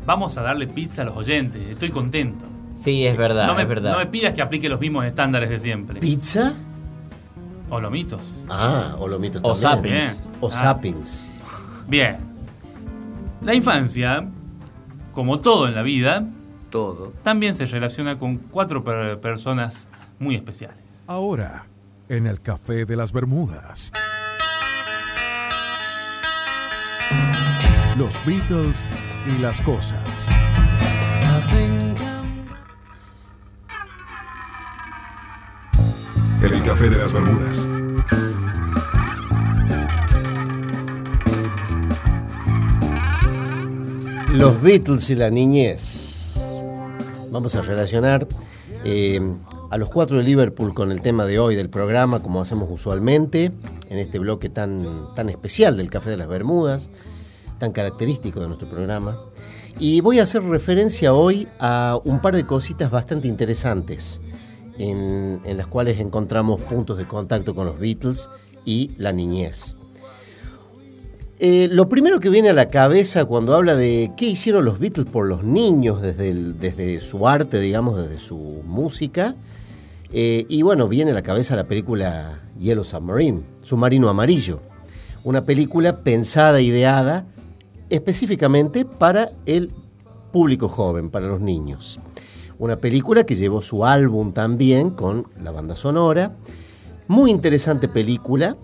vamos 0.05 0.37
a 0.37 0.43
darle 0.43 0.67
pizza 0.67 1.01
a 1.01 1.05
los 1.05 1.17
oyentes. 1.17 1.59
Estoy 1.69 1.89
contento. 1.89 2.45
Sí, 2.83 3.05
es 3.07 3.15
verdad, 3.15 3.47
no, 3.47 3.55
me, 3.55 3.61
es 3.61 3.67
verdad. 3.69 3.93
no 3.93 3.97
me 3.99 4.07
pidas 4.07 4.33
que 4.33 4.41
aplique 4.41 4.67
los 4.67 4.79
mismos 4.79 5.05
estándares 5.05 5.49
de 5.49 5.57
siempre. 5.59 6.01
¿Pizza? 6.01 6.51
O 7.69 7.79
lomitos. 7.79 8.21
Ah, 8.49 8.95
o 8.99 9.07
lomitos 9.07 9.41
O 9.45 9.55
también. 9.55 10.07
sapiens. 10.07 10.29
O 10.41 10.47
Ah. 10.49 10.51
sapiens. 10.51 11.25
Bien. 11.87 12.17
La 13.41 13.53
infancia, 13.53 14.25
como 15.13 15.39
todo 15.39 15.67
en 15.69 15.75
la 15.75 15.81
vida, 15.81 16.25
Todo. 16.69 17.13
también 17.23 17.55
se 17.55 17.65
relaciona 17.67 18.17
con 18.17 18.35
cuatro 18.37 18.83
per- 18.83 19.17
personas 19.21 19.89
muy 20.19 20.35
especiales. 20.35 20.77
Ahora, 21.07 21.65
en 22.09 22.27
el 22.27 22.41
Café 22.41 22.83
de 22.85 22.95
las 22.97 23.13
Bermudas. 23.13 23.93
Los 27.97 28.13
Beatles 28.25 28.89
y 29.33 29.41
las 29.41 29.61
cosas. 29.61 30.27
El 36.43 36.61
café 36.61 36.89
de 36.89 36.97
las 36.97 37.13
Bermudas. 37.13 37.67
Los 44.29 44.61
Beatles 44.61 45.09
y 45.09 45.15
la 45.15 45.29
niñez. 45.29 46.33
Vamos 47.31 47.55
a 47.55 47.61
relacionar 47.61 48.27
eh, 48.83 49.21
a 49.69 49.77
los 49.77 49.89
cuatro 49.89 50.17
de 50.17 50.23
Liverpool 50.23 50.73
con 50.73 50.91
el 50.91 51.01
tema 51.01 51.25
de 51.25 51.39
hoy 51.39 51.55
del 51.55 51.69
programa, 51.69 52.21
como 52.21 52.41
hacemos 52.41 52.69
usualmente, 52.69 53.53
en 53.89 53.97
este 53.97 54.19
bloque 54.19 54.49
tan, 54.49 55.15
tan 55.15 55.29
especial 55.29 55.77
del 55.77 55.89
Café 55.89 56.09
de 56.09 56.17
las 56.17 56.27
Bermudas, 56.27 56.89
tan 57.57 57.71
característico 57.71 58.41
de 58.41 58.47
nuestro 58.47 58.67
programa. 58.67 59.15
Y 59.79 60.01
voy 60.01 60.19
a 60.19 60.23
hacer 60.23 60.43
referencia 60.43 61.13
hoy 61.13 61.47
a 61.59 61.97
un 62.03 62.21
par 62.21 62.35
de 62.35 62.45
cositas 62.45 62.91
bastante 62.91 63.29
interesantes, 63.29 64.19
en, 64.77 65.41
las 65.55 65.67
cuales 65.67 65.99
encontramos 65.99 66.61
puntos 66.61 66.97
de 66.97 67.07
contacto 67.07 67.55
con 67.55 67.65
los 67.65 67.79
Beatles 67.79 68.29
y 68.65 68.91
la 68.97 69.11
niñez. 69.11 69.75
Eh, 71.39 71.67
lo 71.71 71.89
primero 71.89 72.19
que 72.19 72.29
viene 72.29 72.49
a 72.49 72.53
la 72.53 72.69
cabeza 72.69 73.25
cuando 73.25 73.55
habla 73.55 73.75
de 73.75 74.11
qué 74.15 74.27
hicieron 74.27 74.63
los 74.65 74.79
Beatles 74.79 75.07
por 75.07 75.25
los 75.25 75.43
niños 75.43 76.01
desde, 76.01 76.33
desde 76.33 77.01
su 77.01 77.27
arte, 77.27 77.59
digamos, 77.59 77.97
desde 77.97 78.19
su 78.19 78.37
música, 78.65 79.35
eh, 80.13 80.45
y 80.47 80.61
bueno, 80.61 80.87
viene 80.87 81.11
a 81.11 81.13
la 81.15 81.23
cabeza 81.23 81.55
la 81.55 81.63
película 81.63 82.39
Yellow 82.59 82.83
Submarine, 82.83 83.41
Submarino 83.63 84.09
Amarillo, 84.09 84.61
una 85.23 85.43
película 85.43 86.03
pensada, 86.03 86.61
ideada 86.61 87.25
específicamente 87.89 88.85
para 88.85 89.29
el 89.45 89.71
público 90.31 90.69
joven, 90.69 91.09
para 91.09 91.27
los 91.27 91.41
niños. 91.41 91.99
Una 92.63 92.77
película 92.77 93.25
que 93.25 93.35
llevó 93.35 93.61
su 93.61 93.83
álbum 93.83 94.31
también 94.31 94.91
con 94.91 95.27
la 95.43 95.51
banda 95.51 95.75
sonora. 95.75 96.37
Muy 97.09 97.29
interesante 97.29 97.89
película, 97.89 98.55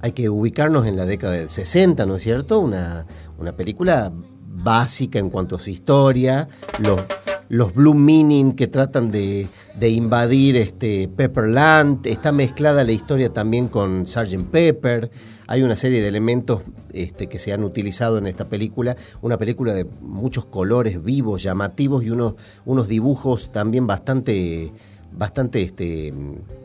hay 0.00 0.12
que 0.12 0.28
ubicarnos 0.28 0.86
en 0.86 0.96
la 0.96 1.04
década 1.04 1.32
del 1.32 1.50
60, 1.50 2.06
¿no 2.06 2.14
es 2.14 2.22
cierto? 2.22 2.60
Una, 2.60 3.06
una 3.36 3.50
película 3.56 4.12
básica 4.46 5.18
en 5.18 5.30
cuanto 5.30 5.56
a 5.56 5.58
su 5.58 5.68
historia, 5.68 6.48
los, 6.78 7.00
los 7.48 7.74
Blue 7.74 7.94
Meaning 7.94 8.52
que 8.52 8.68
tratan 8.68 9.10
de, 9.10 9.48
de 9.74 9.88
invadir 9.88 10.54
este 10.54 11.08
Pepperland, 11.08 12.06
está 12.06 12.30
mezclada 12.30 12.84
la 12.84 12.92
historia 12.92 13.32
también 13.32 13.66
con 13.66 14.06
Sgt. 14.06 14.44
Pepper, 14.48 15.10
hay 15.48 15.62
una 15.62 15.76
serie 15.76 16.02
de 16.02 16.08
elementos 16.08 16.60
este, 16.92 17.26
que 17.26 17.38
se 17.38 17.54
han 17.54 17.64
utilizado 17.64 18.18
en 18.18 18.26
esta 18.26 18.48
película, 18.48 18.96
una 19.22 19.38
película 19.38 19.72
de 19.72 19.86
muchos 20.02 20.44
colores 20.44 21.02
vivos, 21.02 21.42
llamativos 21.42 22.04
y 22.04 22.10
unos, 22.10 22.34
unos 22.66 22.86
dibujos 22.86 23.50
también 23.50 23.86
bastante, 23.86 24.70
bastante 25.10 25.62
este, 25.62 26.12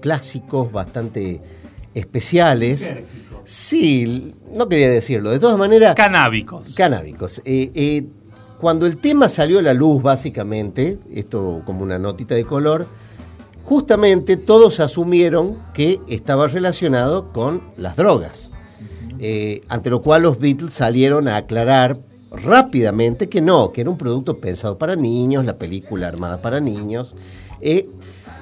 clásicos, 0.01 0.69
bastante 0.69 1.39
especiales. 1.93 2.85
Sí, 3.45 4.35
no 4.51 4.68
quería 4.68 4.89
decirlo. 4.89 5.31
De 5.31 5.39
todas 5.39 5.57
maneras. 5.57 5.95
Canábicos. 5.95 6.73
Canábicos. 6.73 7.41
Eh, 7.45 7.72
eh, 7.73 8.05
cuando 8.60 8.85
el 8.85 8.97
tema 8.97 9.30
salió 9.30 9.60
a 9.60 9.61
la 9.61 9.73
luz, 9.73 10.03
básicamente, 10.03 10.99
esto 11.10 11.61
como 11.65 11.84
una 11.84 11.97
notita 11.97 12.35
de 12.35 12.43
color, 12.43 12.85
justamente 13.64 14.35
todos 14.35 14.81
asumieron 14.81 15.57
que 15.73 16.01
estaba 16.10 16.47
relacionado 16.47 17.31
con 17.31 17.61
las 17.77 17.95
drogas. 17.95 18.52
Eh, 19.25 19.61
ante 19.69 19.89
lo 19.89 20.01
cual 20.01 20.23
los 20.23 20.37
Beatles 20.37 20.73
salieron 20.73 21.29
a 21.29 21.37
aclarar 21.37 21.97
rápidamente 22.31 23.29
que 23.29 23.39
no, 23.41 23.71
que 23.71 23.81
era 23.81 23.89
un 23.89 23.97
producto 23.97 24.37
pensado 24.37 24.77
para 24.77 24.95
niños, 24.97 25.45
la 25.45 25.55
película 25.55 26.07
armada 26.09 26.41
para 26.41 26.59
niños. 26.59 27.15
Eh, 27.61 27.87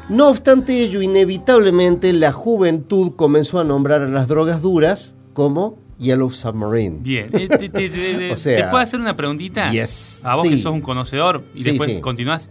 no 0.09 0.29
obstante 0.29 0.81
ello, 0.81 1.01
inevitablemente 1.01 2.11
la 2.13 2.31
juventud 2.31 3.11
comenzó 3.15 3.59
a 3.59 3.63
nombrar 3.63 4.01
a 4.01 4.07
las 4.07 4.27
drogas 4.27 4.61
duras 4.61 5.13
como 5.33 5.77
Yellow 5.99 6.31
Submarine. 6.31 6.97
Bien. 6.99 7.29
Eh, 7.31 7.47
te, 7.47 7.69
te- 7.69 7.89
te- 7.89 8.31
O 8.33 8.37
sea, 8.37 8.57
¿te 8.57 8.63
puedo 8.71 8.81
hacer 8.81 8.99
una 8.99 9.15
preguntita? 9.15 9.69
yes, 9.71 10.21
A 10.25 10.35
vos 10.35 10.43
sí. 10.45 10.49
que 10.49 10.57
sos 10.57 10.73
un 10.73 10.81
conocedor 10.81 11.43
y 11.53 11.59
Sí, 11.61 11.69
después 11.69 11.91
sí. 11.91 12.01
continuás. 12.01 12.49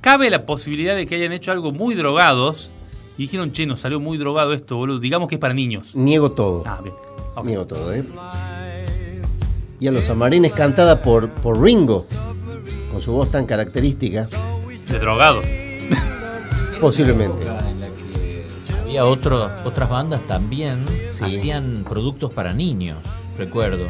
¿Cabe 0.00 0.30
la 0.30 0.46
posibilidad 0.46 0.96
de 0.96 1.04
que 1.04 1.16
hayan 1.16 1.32
hecho 1.32 1.52
algo 1.52 1.72
muy 1.72 1.94
drogados 1.94 2.72
y 3.18 3.22
dijeron, 3.22 3.52
che, 3.52 3.66
nos 3.66 3.80
salió 3.80 3.98
muy 4.00 4.18
drogado 4.18 4.52
esto, 4.52 4.76
boludo? 4.76 4.98
Digamos 4.98 5.28
que 5.28 5.36
es 5.36 5.40
para 5.40 5.54
niños. 5.54 5.94
Niego 5.96 6.32
todo. 6.32 6.62
Ah, 6.66 6.80
bien. 6.82 6.94
Niego 7.44 7.66
todo, 7.66 7.92
¿eh? 7.92 8.04
Yellow 9.78 10.00
Submarine 10.02 10.48
es 10.48 10.54
cantada 10.54 11.02
por, 11.02 11.30
por 11.30 11.60
Ringo, 11.62 12.04
con 12.90 13.00
su 13.02 13.12
voz 13.12 13.30
tan 13.30 13.44
característica. 13.46 14.26
De 14.90 14.98
drogado. 14.98 15.42
Posiblemente. 16.80 17.42
En 17.42 17.80
la 17.80 17.88
que 17.88 18.74
había 18.82 19.04
otro- 19.04 19.50
otras 19.64 19.88
bandas 19.88 20.20
también 20.26 20.74
hacían 21.20 21.84
productos 21.88 22.30
para 22.32 22.52
niños, 22.54 22.98
recuerdo. 23.36 23.86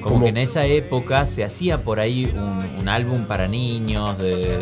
Como 0.00 0.22
que 0.22 0.28
en 0.30 0.36
esa 0.38 0.64
época 0.66 1.26
se 1.26 1.44
hacía 1.44 1.78
por 1.82 2.00
ahí 2.00 2.24
un, 2.34 2.80
un 2.80 2.88
álbum 2.88 3.24
para 3.24 3.46
niños, 3.48 4.16
de, 4.18 4.58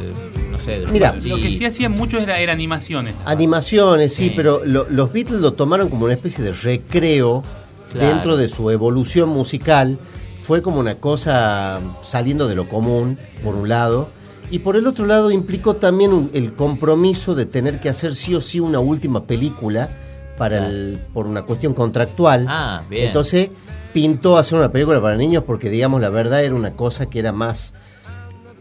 no 0.50 0.58
sé, 0.58 0.80
de 0.80 0.86
Mira. 0.88 1.14
Lo 1.24 1.36
que 1.36 1.52
sí 1.52 1.64
hacían 1.64 1.92
mucho 1.92 2.18
era, 2.18 2.38
era 2.40 2.52
animaciones. 2.52 3.14
Animaciones, 3.24 4.14
sí, 4.14 4.28
Sí. 4.28 4.32
pero 4.36 4.62
lo- 4.64 4.86
los 4.90 5.12
Beatles 5.12 5.40
lo 5.40 5.52
tomaron 5.52 5.88
como 5.88 6.04
una 6.06 6.14
especie 6.14 6.42
de 6.44 6.52
recreo 6.52 7.44
Claro. 7.92 8.06
dentro 8.08 8.36
de 8.36 8.48
su 8.48 8.70
evolución 8.70 9.28
musical. 9.28 9.98
Fue 10.40 10.60
como 10.62 10.78
una 10.80 10.96
cosa 10.96 11.80
saliendo 12.02 12.48
de 12.48 12.54
lo 12.54 12.68
común, 12.68 13.18
por 13.44 13.54
un 13.54 13.68
lado. 13.68 14.08
Y 14.50 14.60
por 14.60 14.76
el 14.76 14.86
otro 14.86 15.04
lado 15.06 15.30
implicó 15.30 15.76
también 15.76 16.12
un- 16.12 16.30
el 16.32 16.54
compromiso 16.54 17.34
de 17.34 17.44
tener 17.46 17.80
que 17.80 17.88
hacer 17.90 18.14
sí 18.14 18.34
o 18.34 18.40
sí 18.40 18.60
una 18.60 18.80
última 18.80 19.24
película 19.24 19.88
para 20.38 20.66
el- 20.68 20.98
por 21.12 21.26
una 21.26 21.42
cuestión 21.42 21.74
contractual. 21.74 22.46
Ah, 22.48 22.82
bien. 22.88 23.08
Entonces 23.08 23.50
pintó 23.92 24.36
hacer 24.38 24.58
una 24.58 24.70
película 24.70 25.00
para 25.00 25.16
niños 25.16 25.44
porque, 25.46 25.70
digamos, 25.70 26.00
la 26.00 26.10
verdad 26.10 26.42
era 26.44 26.54
una 26.54 26.72
cosa 26.74 27.06
que 27.06 27.18
era 27.18 27.32
más, 27.32 27.74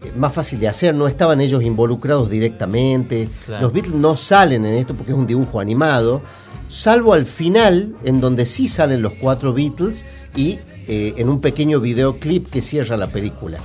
eh, 0.04 0.12
más 0.16 0.32
fácil 0.32 0.60
de 0.60 0.68
hacer. 0.68 0.94
No 0.94 1.06
estaban 1.08 1.40
ellos 1.40 1.62
involucrados 1.62 2.30
directamente. 2.30 3.28
Claro. 3.46 3.62
Los 3.62 3.72
Beatles 3.72 3.94
no 3.94 4.16
salen 4.16 4.64
en 4.66 4.74
esto 4.74 4.94
porque 4.94 5.12
es 5.12 5.18
un 5.18 5.26
dibujo 5.26 5.60
animado, 5.60 6.22
salvo 6.68 7.12
al 7.14 7.24
final, 7.26 7.94
en 8.04 8.20
donde 8.20 8.46
sí 8.46 8.68
salen 8.68 9.02
los 9.02 9.14
cuatro 9.14 9.52
Beatles 9.52 10.04
y 10.36 10.58
eh, 10.86 11.14
en 11.16 11.28
un 11.28 11.40
pequeño 11.40 11.80
videoclip 11.80 12.48
que 12.50 12.62
cierra 12.62 12.96
la 12.96 13.08
película. 13.08 13.58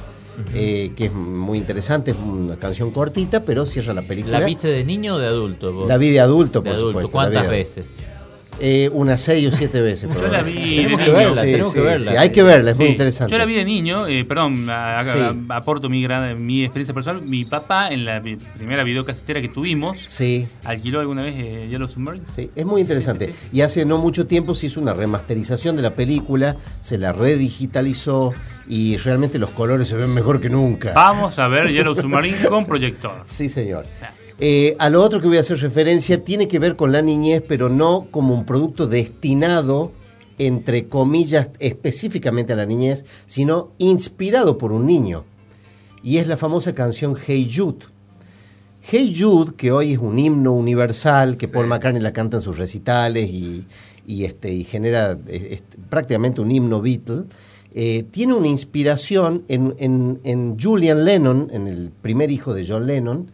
eh, 0.56 0.91
que 0.95 1.06
es 1.06 1.14
muy 1.14 1.60
interesante, 1.60 2.10
es 2.11 2.18
una 2.18 2.56
canción 2.57 2.90
cortita, 2.90 3.45
pero 3.45 3.65
cierra 3.68 3.94
la 3.94 4.02
película. 4.02 4.40
¿La 4.40 4.45
viste 4.45 4.68
de 4.68 4.84
niño 4.84 5.15
o 5.15 5.19
de 5.19 5.27
adulto? 5.27 5.72
vos? 5.72 5.88
La 5.88 5.98
vi 5.99 6.10
de 6.10 6.19
adulto, 6.19 6.60
De 6.61 6.69
por 6.72 6.73
adulto. 6.73 7.02
supuesto. 7.02 7.11
¿Cuántas 7.11 7.48
veces? 7.49 7.85
Eh, 8.59 8.89
unas 8.93 9.19
seis 9.19 9.51
o 9.51 9.55
siete 9.55 9.81
veces. 9.81 10.09
Yo 10.19 10.27
la 10.27 10.41
vi 10.41 10.53
de 10.53 10.59
Tenemos 10.84 10.99
que 10.99 11.05
niño. 11.05 11.17
verla, 11.17 11.41
Sí, 11.41 11.47
tenemos 11.51 11.67
sí, 11.71 11.73
que 11.73 11.81
verla. 11.81 12.11
sí, 12.11 12.17
hay 12.17 12.30
que 12.30 12.43
verla, 12.43 12.71
es 12.71 12.77
muy 12.77 12.88
interesante. 12.88 13.31
Yo 13.31 13.38
la 13.38 13.45
vi 13.45 13.55
de 13.55 13.65
niño, 13.65 14.07
eh, 14.07 14.23
perdón, 14.25 14.69
a- 14.69 14.99
a- 14.99 15.03
Sí. 15.03 15.19
a- 15.19 15.55
aporto 15.55 15.89
mi, 15.89 16.03
gran, 16.03 16.45
mi 16.45 16.63
experiencia 16.63 16.93
personal. 16.93 17.21
Mi 17.23 17.45
papá, 17.45 17.89
en 17.89 18.05
la 18.05 18.21
primera 18.21 18.84
videocasetera 18.84 19.41
que 19.41 19.49
tuvimos, 19.49 19.97
Sí. 19.99 20.47
alquiló 20.63 20.99
alguna 20.99 21.23
vez 21.23 21.34
eh, 21.38 21.67
Yellow 21.69 21.88
Submarine. 21.88 22.25
Sí, 22.35 22.49
es 22.55 22.65
muy 22.65 22.81
interesante. 22.81 23.34
Y 23.51 23.61
hace 23.61 23.85
no 23.85 23.97
mucho 23.97 24.27
tiempo 24.27 24.55
se 24.55 24.67
hizo 24.67 24.80
una 24.80 24.93
remasterización 24.93 25.75
de 25.75 25.81
la 25.81 25.91
película, 25.91 26.55
se 26.80 26.97
la 26.97 27.11
redigitalizó 27.11 28.34
y 28.67 28.97
realmente 28.97 29.39
los 29.39 29.49
colores 29.49 29.88
se 29.88 29.95
ven 29.95 30.13
mejor 30.13 30.39
que 30.39 30.49
nunca. 30.49 30.93
Vamos 30.93 31.38
a 31.39 31.47
ver 31.47 31.69
Yellow 31.71 31.95
Submarine 31.95 32.45
con 32.45 32.65
proyector. 32.65 33.23
Sí, 33.25 33.49
señor. 33.49 33.85
Eh, 34.39 34.76
a 34.80 34.89
lo 34.89 35.01
otro 35.03 35.22
que 35.22 35.27
voy 35.27 35.38
a 35.38 35.41
hacer 35.41 35.60
referencia 35.60 36.23
tiene 36.23 36.47
que 36.47 36.60
ver 36.60 36.76
con 36.76 36.91
la 36.91 37.01
niñez, 37.01 37.43
pero 37.47 37.69
no 37.69 38.07
como 38.11 38.34
un 38.34 38.45
producto 38.45 38.88
destinado, 38.88 39.91
entre 40.39 40.88
comillas, 40.89 41.49
específicamente 41.60 42.53
a 42.53 42.55
la 42.55 42.65
niñez, 42.65 43.05
sino 43.27 43.72
inspirado 43.77 44.57
por 44.57 44.72
un 44.72 44.85
niño. 44.88 45.23
Y 46.03 46.18
es 46.18 46.27
la 46.27 46.35
famosa 46.38 46.73
canción 46.73 47.15
Hey 47.15 47.49
Jude. 47.53 47.85
Hey 48.81 49.15
Jude, 49.18 49.53
que 49.55 49.72
hoy 49.72 49.93
es 49.93 49.99
un 49.99 50.19
himno 50.19 50.51
universal, 50.51 51.38
que 51.38 51.47
Paul 51.47 51.68
McCartney 51.68 52.01
la 52.01 52.11
canta 52.11 52.38
en 52.38 52.43
sus 52.43 52.57
recitales 52.57 53.30
y, 53.30 53.65
y, 54.05 54.26
este, 54.26 54.51
y 54.51 54.65
genera 54.65 55.18
eh, 55.27 55.47
este, 55.51 55.77
prácticamente 55.89 56.41
un 56.41 56.51
himno 56.51 56.81
Beatle, 56.81 57.23
eh, 57.76 58.03
tiene 58.11 58.34
una 58.34 58.49
inspiración 58.49 59.43
en, 59.47 59.73
en- 59.77 60.19
en 60.26 60.60
Julian 60.60 61.05
Lennon, 61.05 61.47
en 61.53 61.68
el 61.68 61.91
primer 62.01 62.30
hijo 62.30 62.53
de 62.53 62.68
John 62.68 62.85
Lennon, 62.85 63.31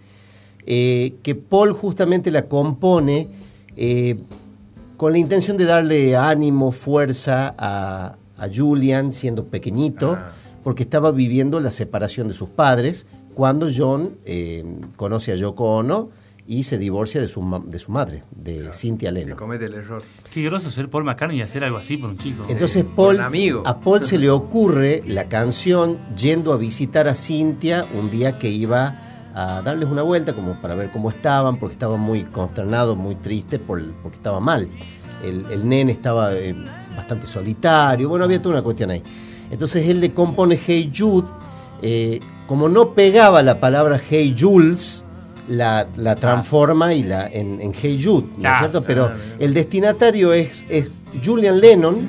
eh, 0.72 1.16
que 1.24 1.34
Paul 1.36 1.74
justamente 1.74 2.30
la 2.32 2.44
compone 2.46 3.28
eh, 3.76 4.18
con 4.98 5.12
la 5.14 5.18
intención 5.18 5.58
de 5.58 5.66
darle 5.66 6.16
ánimo, 6.16 6.72
fuerza 6.72 7.56
a, 7.58 8.16
a 8.38 8.48
Julian 8.54 9.12
siendo 9.12 9.46
pequeñito, 9.46 10.18
porque 10.64 10.84
estaba 10.84 11.12
viviendo 11.12 11.60
la 11.60 11.72
separación 11.72 12.28
de 12.28 12.34
sus 12.36 12.50
padres 12.50 13.06
cuando 13.34 13.68
John 13.76 14.18
eh, 14.26 14.64
conoce 14.96 15.32
a 15.32 15.36
Yoko 15.36 15.78
Ono 15.78 16.10
y 16.46 16.64
se 16.64 16.78
divorcia 16.78 17.22
de 17.22 17.28
su, 17.30 17.42
ma- 17.42 17.62
de 17.66 17.80
su 17.80 17.92
madre, 17.92 18.24
de 18.36 18.70
Cynthia 18.74 19.10
Que 19.10 19.20
Lennon. 19.20 19.38
comete 19.38 19.66
el 19.66 19.76
error. 19.76 20.02
Qué 20.34 20.44
groso 20.44 20.70
ser 20.70 20.90
Paul 20.90 21.04
McCartney 21.06 21.38
y 21.40 21.42
hacer 21.42 21.64
algo 21.64 21.78
así 21.78 21.96
por 21.98 22.10
un 22.10 22.18
chico. 22.18 22.44
Entonces 22.50 22.84
Paul, 22.96 23.16
un 23.16 23.22
amigo. 23.22 23.64
a 23.66 23.80
Paul 23.80 24.04
se 24.04 24.18
le 24.18 24.30
ocurre 24.32 25.02
la 25.08 25.30
canción 25.30 26.00
yendo 26.18 26.52
a 26.52 26.58
visitar 26.58 27.08
a 27.08 27.16
Cintia 27.16 27.88
un 27.94 28.10
día 28.12 28.38
que 28.40 28.50
iba 28.50 29.09
a 29.34 29.62
darles 29.62 29.90
una 29.90 30.02
vuelta 30.02 30.34
como 30.34 30.60
para 30.62 30.76
ver 30.76 30.92
cómo 30.92 31.10
estaban, 31.10 31.58
porque 31.60 31.74
estaba 31.74 31.98
muy 31.98 32.24
consternado, 32.26 32.96
muy 32.96 33.16
triste 33.16 33.60
por, 33.60 33.82
porque 34.02 34.18
estaba 34.18 34.40
mal. 34.40 34.70
El, 35.24 35.46
el 35.52 35.68
nene 35.68 35.92
estaba 35.92 36.34
eh, 36.34 36.56
bastante 36.96 37.28
solitario, 37.28 38.10
bueno, 38.10 38.26
había 38.26 38.42
toda 38.42 38.56
una 38.56 38.64
cuestión 38.64 38.92
ahí. 38.92 39.04
Entonces 39.52 39.88
él 39.88 40.00
le 40.00 40.14
compone 40.14 40.60
Hey 40.66 40.92
Jude, 40.96 41.28
eh, 41.82 42.20
como 42.48 42.70
no 42.70 42.94
pegaba 42.94 43.42
la 43.44 43.60
palabra 43.60 44.00
Hey 44.00 44.36
Jules, 44.38 45.04
la, 45.48 45.88
la 45.98 46.16
transforma 46.16 46.94
y 46.94 47.04
la, 47.04 47.28
en, 47.28 47.60
en 47.60 47.74
Hey 47.74 48.00
Jude, 48.02 48.28
¿no 48.38 48.52
es 48.52 48.58
cierto? 48.60 48.84
Pero 48.84 49.12
el 49.40 49.54
destinatario 49.54 50.32
es, 50.32 50.66
es 50.70 50.90
Julian 51.24 51.60
Lennon, 51.60 52.08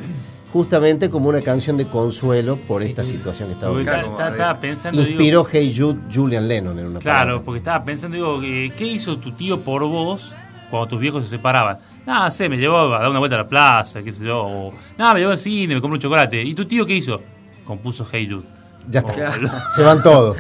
justamente 0.53 1.11
como 1.11 1.29
una 1.29 1.41
canción 1.41 1.77
de 1.77 1.89
consuelo 1.89 2.57
por 2.67 2.83
esta 2.83 3.05
situación 3.05 3.49
que 3.49 3.55
estaba 3.55 3.81
estaba 3.81 4.61
pensando, 4.61 5.01
digo, 5.03 5.11
Inspiró 5.13 5.47
Hey 5.51 5.73
Jude 5.77 6.01
Julian 6.13 6.49
Lennon 6.49 6.79
en 6.79 6.87
una 6.87 6.99
Claro, 7.01 7.19
palabra. 7.21 7.45
porque 7.45 7.59
estaba 7.59 7.85
pensando, 7.85 8.17
digo, 8.17 8.41
¿qué 8.41 8.87
hizo 8.87 9.19
tu 9.19 9.33
tío 9.33 9.61
por 9.63 9.83
vos 9.85 10.35
cuando 10.71 10.89
tus 10.89 11.01
viejos 11.01 11.25
se 11.25 11.31
separaban? 11.31 11.77
Ah, 12.07 12.31
sé, 12.31 12.49
me 12.49 12.57
llevó 12.57 12.79
a 12.79 12.99
dar 12.99 13.11
una 13.11 13.19
vuelta 13.19 13.37
a 13.37 13.43
la 13.43 13.49
plaza, 13.49 14.03
qué 14.03 14.11
sé 14.11 14.25
yo. 14.25 14.43
O, 14.43 14.75
no, 14.99 15.15
me 15.15 15.21
llevó 15.21 15.33
al 15.33 15.39
cine, 15.39 15.75
me 15.75 15.81
compró 15.81 15.95
un 15.97 16.01
chocolate. 16.01 16.43
¿Y 16.43 16.55
tu 16.55 16.65
tío 16.65 16.85
qué 16.85 16.95
hizo? 16.97 17.21
Compuso 17.65 18.05
Hey 18.11 18.27
Jude. 18.29 18.47
Ya 18.89 19.01
está. 19.01 19.13
Claro. 19.13 19.49
Se 19.75 19.83
van 19.83 20.03
todos. 20.03 20.37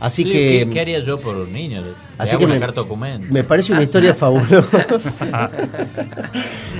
Así 0.00 0.22
Sí, 0.24 0.30
que. 0.30 0.64
¿qué, 0.64 0.70
qué 0.72 0.80
haría 0.80 1.00
yo 1.00 1.18
por 1.18 1.36
un 1.36 1.52
niño? 1.52 1.82
Le 1.82 1.88
Así 2.18 2.30
hago 2.36 2.40
que 2.40 2.46
me- 2.58 2.66
documento. 2.66 3.28
Me 3.30 3.44
parece 3.44 3.72
una 3.72 3.82
historia 3.82 4.14
fabulosa. 4.14 5.50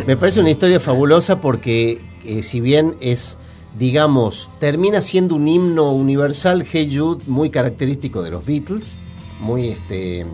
me 0.07 0.17
parece 0.17 0.41
una 0.41 0.51
historia 0.51 0.81
fabulosa 0.81 1.41
porque 1.41 2.01
eh, 2.25 2.43
si 2.43 2.61
bien 2.61 2.97
es, 3.01 3.37
digamos, 3.79 4.51
termina 4.59 5.01
siendo 5.03 5.37
un 5.37 5.47
himno 5.49 5.93
universal, 5.93 6.67
Hey 6.71 6.91
Jude, 6.97 7.23
muy 7.27 7.51
característico 7.51 8.23
de 8.23 8.31
los 8.31 8.45
Beatles, 8.45 8.99
muy, 9.41 9.69
este, 9.69 10.27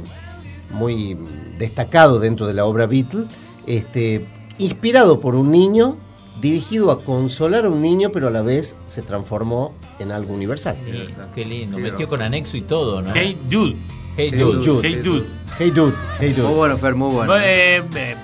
muy 0.70 1.16
destacado 1.58 2.18
dentro 2.20 2.46
de 2.46 2.54
la 2.54 2.64
obra 2.64 2.86
Beatle, 2.86 3.26
este, 3.66 4.26
inspirado 4.58 5.20
por 5.20 5.34
un 5.34 5.50
niño, 5.50 5.96
dirigido 6.40 6.90
a 6.90 7.02
consolar 7.04 7.64
a 7.64 7.70
un 7.70 7.80
niño, 7.82 8.10
pero 8.12 8.28
a 8.28 8.30
la 8.30 8.42
vez 8.42 8.76
se 8.86 9.02
transformó 9.02 9.74
en 9.98 10.12
algo 10.12 10.34
universal. 10.34 10.76
Sí, 10.84 11.14
qué 11.34 11.44
lindo. 11.44 11.76
Qué 11.76 11.82
Metió 11.82 12.08
con 12.08 12.22
anexo 12.22 12.56
y 12.56 12.62
todo, 12.62 13.02
¿no? 13.02 13.10
Hey 13.14 13.38
Jude. 13.50 13.76
Hey, 14.16 14.30
Hey 14.32 14.38
dude. 14.40 14.80
Hey 14.82 14.94
Dude. 15.02 15.26
Hey 15.58 15.70
Dude, 15.70 15.94
Hey 16.20 16.32
Dude. 16.32 16.46
Muy 16.48 16.56
bueno, 16.56 16.78
Fer, 16.78 16.94
muy 16.94 17.12
bueno. 17.12 17.36
Eh, 17.36 17.82
eh, 17.96 18.16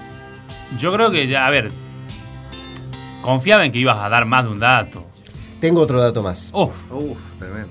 yo 0.78 0.92
creo 0.92 1.10
que, 1.10 1.26
ya, 1.26 1.46
a 1.46 1.50
ver, 1.50 1.72
confiaba 3.22 3.64
en 3.64 3.72
que 3.72 3.78
ibas 3.78 3.98
a 3.98 4.08
dar 4.08 4.24
más 4.24 4.44
de 4.44 4.50
un 4.50 4.60
dato. 4.60 5.04
Tengo 5.60 5.80
otro 5.80 6.00
dato 6.00 6.22
más. 6.22 6.50
Uf. 6.54 6.92
Uf, 6.92 7.18
tremendo. 7.38 7.68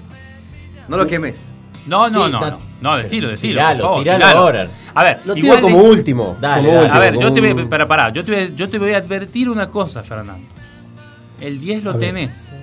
No 0.87 0.97
lo 0.97 1.07
quemes. 1.07 1.51
No, 1.85 2.09
no, 2.09 2.25
Sí, 2.25 2.31
no, 2.31 2.39
no. 2.51 2.68
No, 2.81 2.95
decilo, 2.97 3.27
decilo. 3.27 3.53
Tiralo, 3.59 3.77
por 3.77 3.83
favor, 3.89 4.03
tiralo 4.03 4.19
tiralo. 4.25 4.39
ahora. 4.39 4.67
A 4.95 5.03
ver, 5.03 5.19
Lo 5.25 5.33
tiro 5.33 5.59
como 5.61 5.77
de- 5.77 5.83
último. 5.89 6.37
Dale, 6.39 6.55
como 6.67 6.67
dale. 6.73 6.79
último, 6.85 6.95
A 6.95 6.99
ver, 6.99 7.19
yo 7.19 7.33
te, 7.33 7.53
voy, 7.53 7.65
para, 7.65 7.87
pará, 7.87 8.09
yo, 8.11 8.23
te 8.23 8.31
voy, 8.33 8.53
yo 8.55 8.69
te 8.69 8.79
voy 8.79 8.93
a 8.93 8.97
advertir 8.97 9.49
una 9.49 9.69
cosa, 9.69 10.01
Fernando. 10.03 10.47
El 11.41 11.59
10 11.59 11.83
lo 11.83 11.95
tenés. 11.95 12.53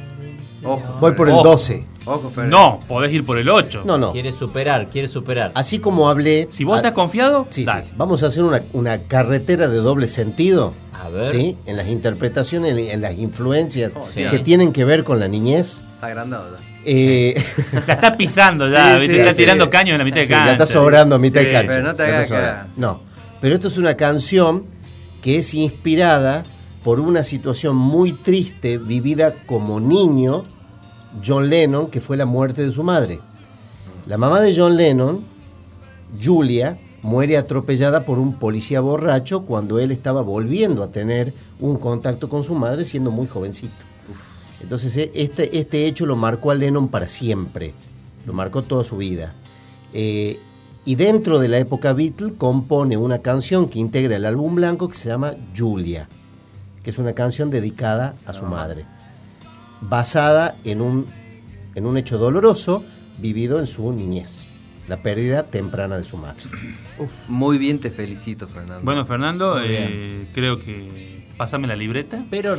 Ojo. 0.62 0.96
Voy 1.00 1.12
por 1.12 1.28
el 1.28 1.34
Ojo. 1.34 1.44
12. 1.44 1.84
Ojo, 2.06 2.30
Fer. 2.30 2.46
No, 2.46 2.80
podés 2.88 3.12
ir 3.12 3.24
por 3.24 3.38
el 3.38 3.48
8. 3.48 3.82
No, 3.84 3.98
no. 3.98 4.12
Quiere 4.12 4.32
superar, 4.32 4.86
quiere 4.88 5.06
superar. 5.08 5.52
Así 5.54 5.78
como 5.78 6.08
hablé. 6.08 6.46
Si 6.50 6.64
vos 6.64 6.74
a- 6.74 6.78
estás 6.78 6.92
confiado, 6.92 7.46
Sí. 7.50 7.64
Vamos 7.96 8.22
a 8.22 8.26
hacer 8.26 8.42
una, 8.42 8.62
una 8.72 8.98
carretera 9.02 9.68
de 9.68 9.76
doble 9.78 10.08
sentido. 10.08 10.72
A 11.00 11.08
ver. 11.08 11.26
¿sí? 11.26 11.56
En 11.66 11.76
las 11.76 11.88
interpretaciones, 11.88 12.76
en 12.92 13.00
las 13.00 13.16
influencias 13.18 13.92
Oh, 13.94 14.06
Sí. 14.12 14.24
que 14.30 14.38
tienen 14.40 14.72
que 14.72 14.84
ver 14.84 15.04
con 15.04 15.20
la 15.20 15.28
niñez. 15.28 15.82
Está 15.94 16.06
agrandado. 16.08 16.56
Eh, 16.88 17.34
La 17.86 17.94
está 17.94 18.16
pisando 18.16 18.68
ya, 18.68 18.96
Sí, 19.00 19.06
está 19.10 19.30
sí. 19.32 19.38
tirando 19.38 19.68
caños 19.68 19.94
en 19.94 19.98
la 19.98 20.04
mitad 20.04 20.20
de 20.20 20.28
cancha. 20.28 20.52
está 20.52 20.66
sobrando 20.66 21.16
a 21.16 21.18
mitad 21.18 21.40
Sí, 21.40 21.46
de 21.46 21.52
cancha. 21.52 21.68
pero 21.72 21.82
no 21.82 21.94
te 21.94 22.02
hagas 22.04 22.30
acá. 22.30 22.68
No, 22.76 23.00
pero 23.40 23.56
esto 23.56 23.66
es 23.68 23.76
una 23.76 23.94
canción 23.96 24.64
que 25.20 25.38
es 25.38 25.52
inspirada 25.54 26.44
por 26.84 27.00
una 27.00 27.24
situación 27.24 27.74
muy 27.74 28.12
triste 28.12 28.78
vivida 28.78 29.34
como 29.46 29.80
niño 29.80 30.44
John 31.26 31.50
Lennon, 31.50 31.90
que 31.90 32.00
fue 32.00 32.16
la 32.16 32.26
muerte 32.26 32.64
de 32.64 32.70
su 32.70 32.84
madre. 32.84 33.18
La 34.06 34.16
mamá 34.16 34.40
de 34.40 34.54
John 34.56 34.76
Lennon, 34.76 35.24
Julia, 36.22 36.78
muere 37.02 37.36
atropellada 37.36 38.04
por 38.04 38.18
un 38.20 38.34
policía 38.38 38.80
borracho 38.80 39.42
cuando 39.44 39.78
él 39.80 39.90
estaba 39.90 40.20
volviendo 40.22 40.82
a 40.84 40.90
tener 40.92 41.32
un 41.58 41.78
contacto 41.78 42.28
con 42.28 42.44
su 42.44 42.54
madre 42.54 42.84
siendo 42.84 43.10
muy 43.10 43.26
jovencito. 43.26 43.84
Entonces 44.60 44.96
e- 44.96 45.10
este, 45.14 45.58
este 45.58 45.86
hecho 45.86 46.06
lo 46.06 46.16
marcó 46.16 46.50
a 46.50 46.54
Lennon 46.54 46.88
para 46.88 47.08
siempre, 47.08 47.74
lo 48.24 48.32
marcó 48.32 48.62
toda 48.62 48.84
su 48.84 48.96
vida. 48.96 49.34
Eh, 49.92 50.40
y 50.84 50.94
dentro 50.94 51.38
de 51.38 51.48
la 51.48 51.58
época 51.58 51.92
Beatle 51.92 52.34
compone 52.34 52.96
una 52.96 53.18
canción 53.20 53.68
que 53.68 53.78
integra 53.78 54.16
el 54.16 54.24
álbum 54.24 54.54
blanco 54.54 54.88
que 54.88 54.94
se 54.94 55.08
llama 55.08 55.34
Julia, 55.56 56.08
que 56.82 56.90
es 56.90 56.98
una 56.98 57.12
canción 57.12 57.50
dedicada 57.50 58.14
a 58.24 58.32
su 58.32 58.44
madre, 58.44 58.86
basada 59.80 60.56
en 60.64 60.80
un, 60.80 61.06
en 61.74 61.86
un 61.86 61.96
hecho 61.96 62.18
doloroso 62.18 62.84
vivido 63.18 63.58
en 63.58 63.66
su 63.66 63.92
niñez, 63.92 64.44
la 64.86 65.02
pérdida 65.02 65.44
temprana 65.44 65.96
de 65.96 66.04
su 66.04 66.16
madre. 66.18 66.42
Muy 67.28 67.58
bien, 67.58 67.80
te 67.80 67.90
felicito, 67.90 68.46
Fernando. 68.46 68.84
Bueno, 68.84 69.04
Fernando, 69.04 69.60
eh, 69.60 70.28
creo 70.32 70.58
que. 70.58 71.26
Pásame 71.36 71.66
la 71.66 71.76
libreta. 71.76 72.24
Pero 72.30 72.58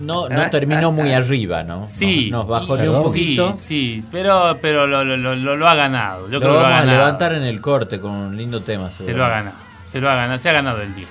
no, 0.00 0.28
no 0.28 0.50
terminó 0.50 0.92
muy 0.92 1.12
arriba, 1.12 1.62
¿no? 1.64 1.86
Sí. 1.86 2.28
Nos, 2.30 2.46
nos 2.46 2.48
bajó 2.48 2.76
y- 2.76 2.88
un 2.88 2.94
sí, 2.96 3.02
poquito. 3.02 3.54
Sí, 3.56 4.04
pero, 4.10 4.58
pero 4.60 4.86
lo, 4.86 5.04
lo- 5.04 5.16
lo- 5.16 5.56
lo- 5.56 5.68
ha 5.68 5.74
ganado. 5.74 6.26
Yo 6.28 6.34
Lo 6.34 6.40
creo 6.40 6.52
que 6.52 6.58
lo 6.58 6.66
ha 6.66 6.70
vamos 6.70 6.82
a 6.88 6.92
levantar 6.92 7.32
en 7.34 7.42
el 7.42 7.60
corte 7.60 8.00
con 8.00 8.10
un 8.12 8.36
lindo 8.36 8.62
tema. 8.62 8.90
Se 8.90 9.12
lo 9.12 9.24
ha 9.24 9.28
ganado. 9.28 9.56
Se 9.86 10.00
lo 10.00 10.10
ha 10.10 10.14
ganado. 10.14 10.38
Se 10.38 10.48
ha 10.48 10.52
ganado 10.52 10.80
el 10.82 10.94
10. 10.94 11.08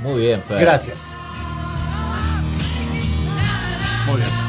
Muy 0.00 0.20
bien, 0.20 0.42
Fer. 0.46 0.60
Gracias. 0.60 1.14
Muy 4.06 4.16
bien. 4.16 4.47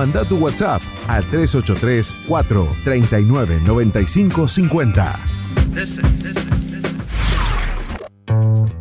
Manda 0.00 0.24
tu 0.24 0.38
WhatsApp 0.38 0.80
al 1.08 1.24
383 1.24 2.24
439 2.26 3.60
9550. 3.66 5.18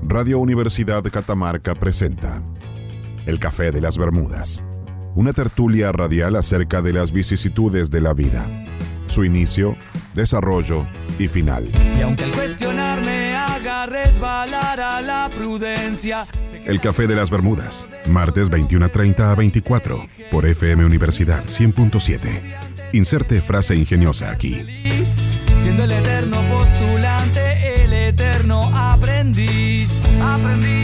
Radio 0.04 0.40
Universidad 0.40 1.04
Catamarca 1.04 1.76
presenta 1.76 2.42
El 3.26 3.38
Café 3.38 3.72
de 3.72 3.82
las 3.82 3.98
Bermudas, 3.98 4.64
una 5.14 5.34
tertulia 5.34 5.92
radial 5.92 6.38
acerca 6.38 6.82
de 6.82 6.94
las 6.94 7.12
vicisitudes 7.12 7.92
de 7.92 8.00
la 8.00 8.14
vida, 8.14 8.48
su 9.08 9.26
inicio, 9.26 9.76
desarrollo 10.16 10.88
y 11.20 11.28
final. 11.28 11.70
Y 11.98 12.02
aunque 12.02 12.24
el 12.24 12.32
cuestionar 12.32 13.04
me 13.04 13.36
haga 13.36 13.88
resbalar 13.88 14.80
a 14.80 15.02
la 15.02 15.30
prudencia, 15.36 16.26
El 16.66 16.80
Café 16.80 17.08
de 17.08 17.16
las 17.16 17.30
Bermudas, 17.30 17.86
martes 18.10 18.50
21.30 18.50 19.20
a 19.20 19.36
24, 19.36 20.08
por 20.32 20.46
FM 20.46 20.86
Universidad 20.86 21.44
100.7. 21.46 22.92
Inserte 22.94 23.42
frase 23.42 23.76
ingeniosa 23.76 24.32
aquí. 24.32 24.66
siendo 25.56 25.84
el 25.84 25.92
eterno 25.92 26.42
postulante, 26.48 27.84
el 27.84 27.94
eterno 27.94 28.70
aprendiz. 28.76 29.92
Aprendí 30.22 30.79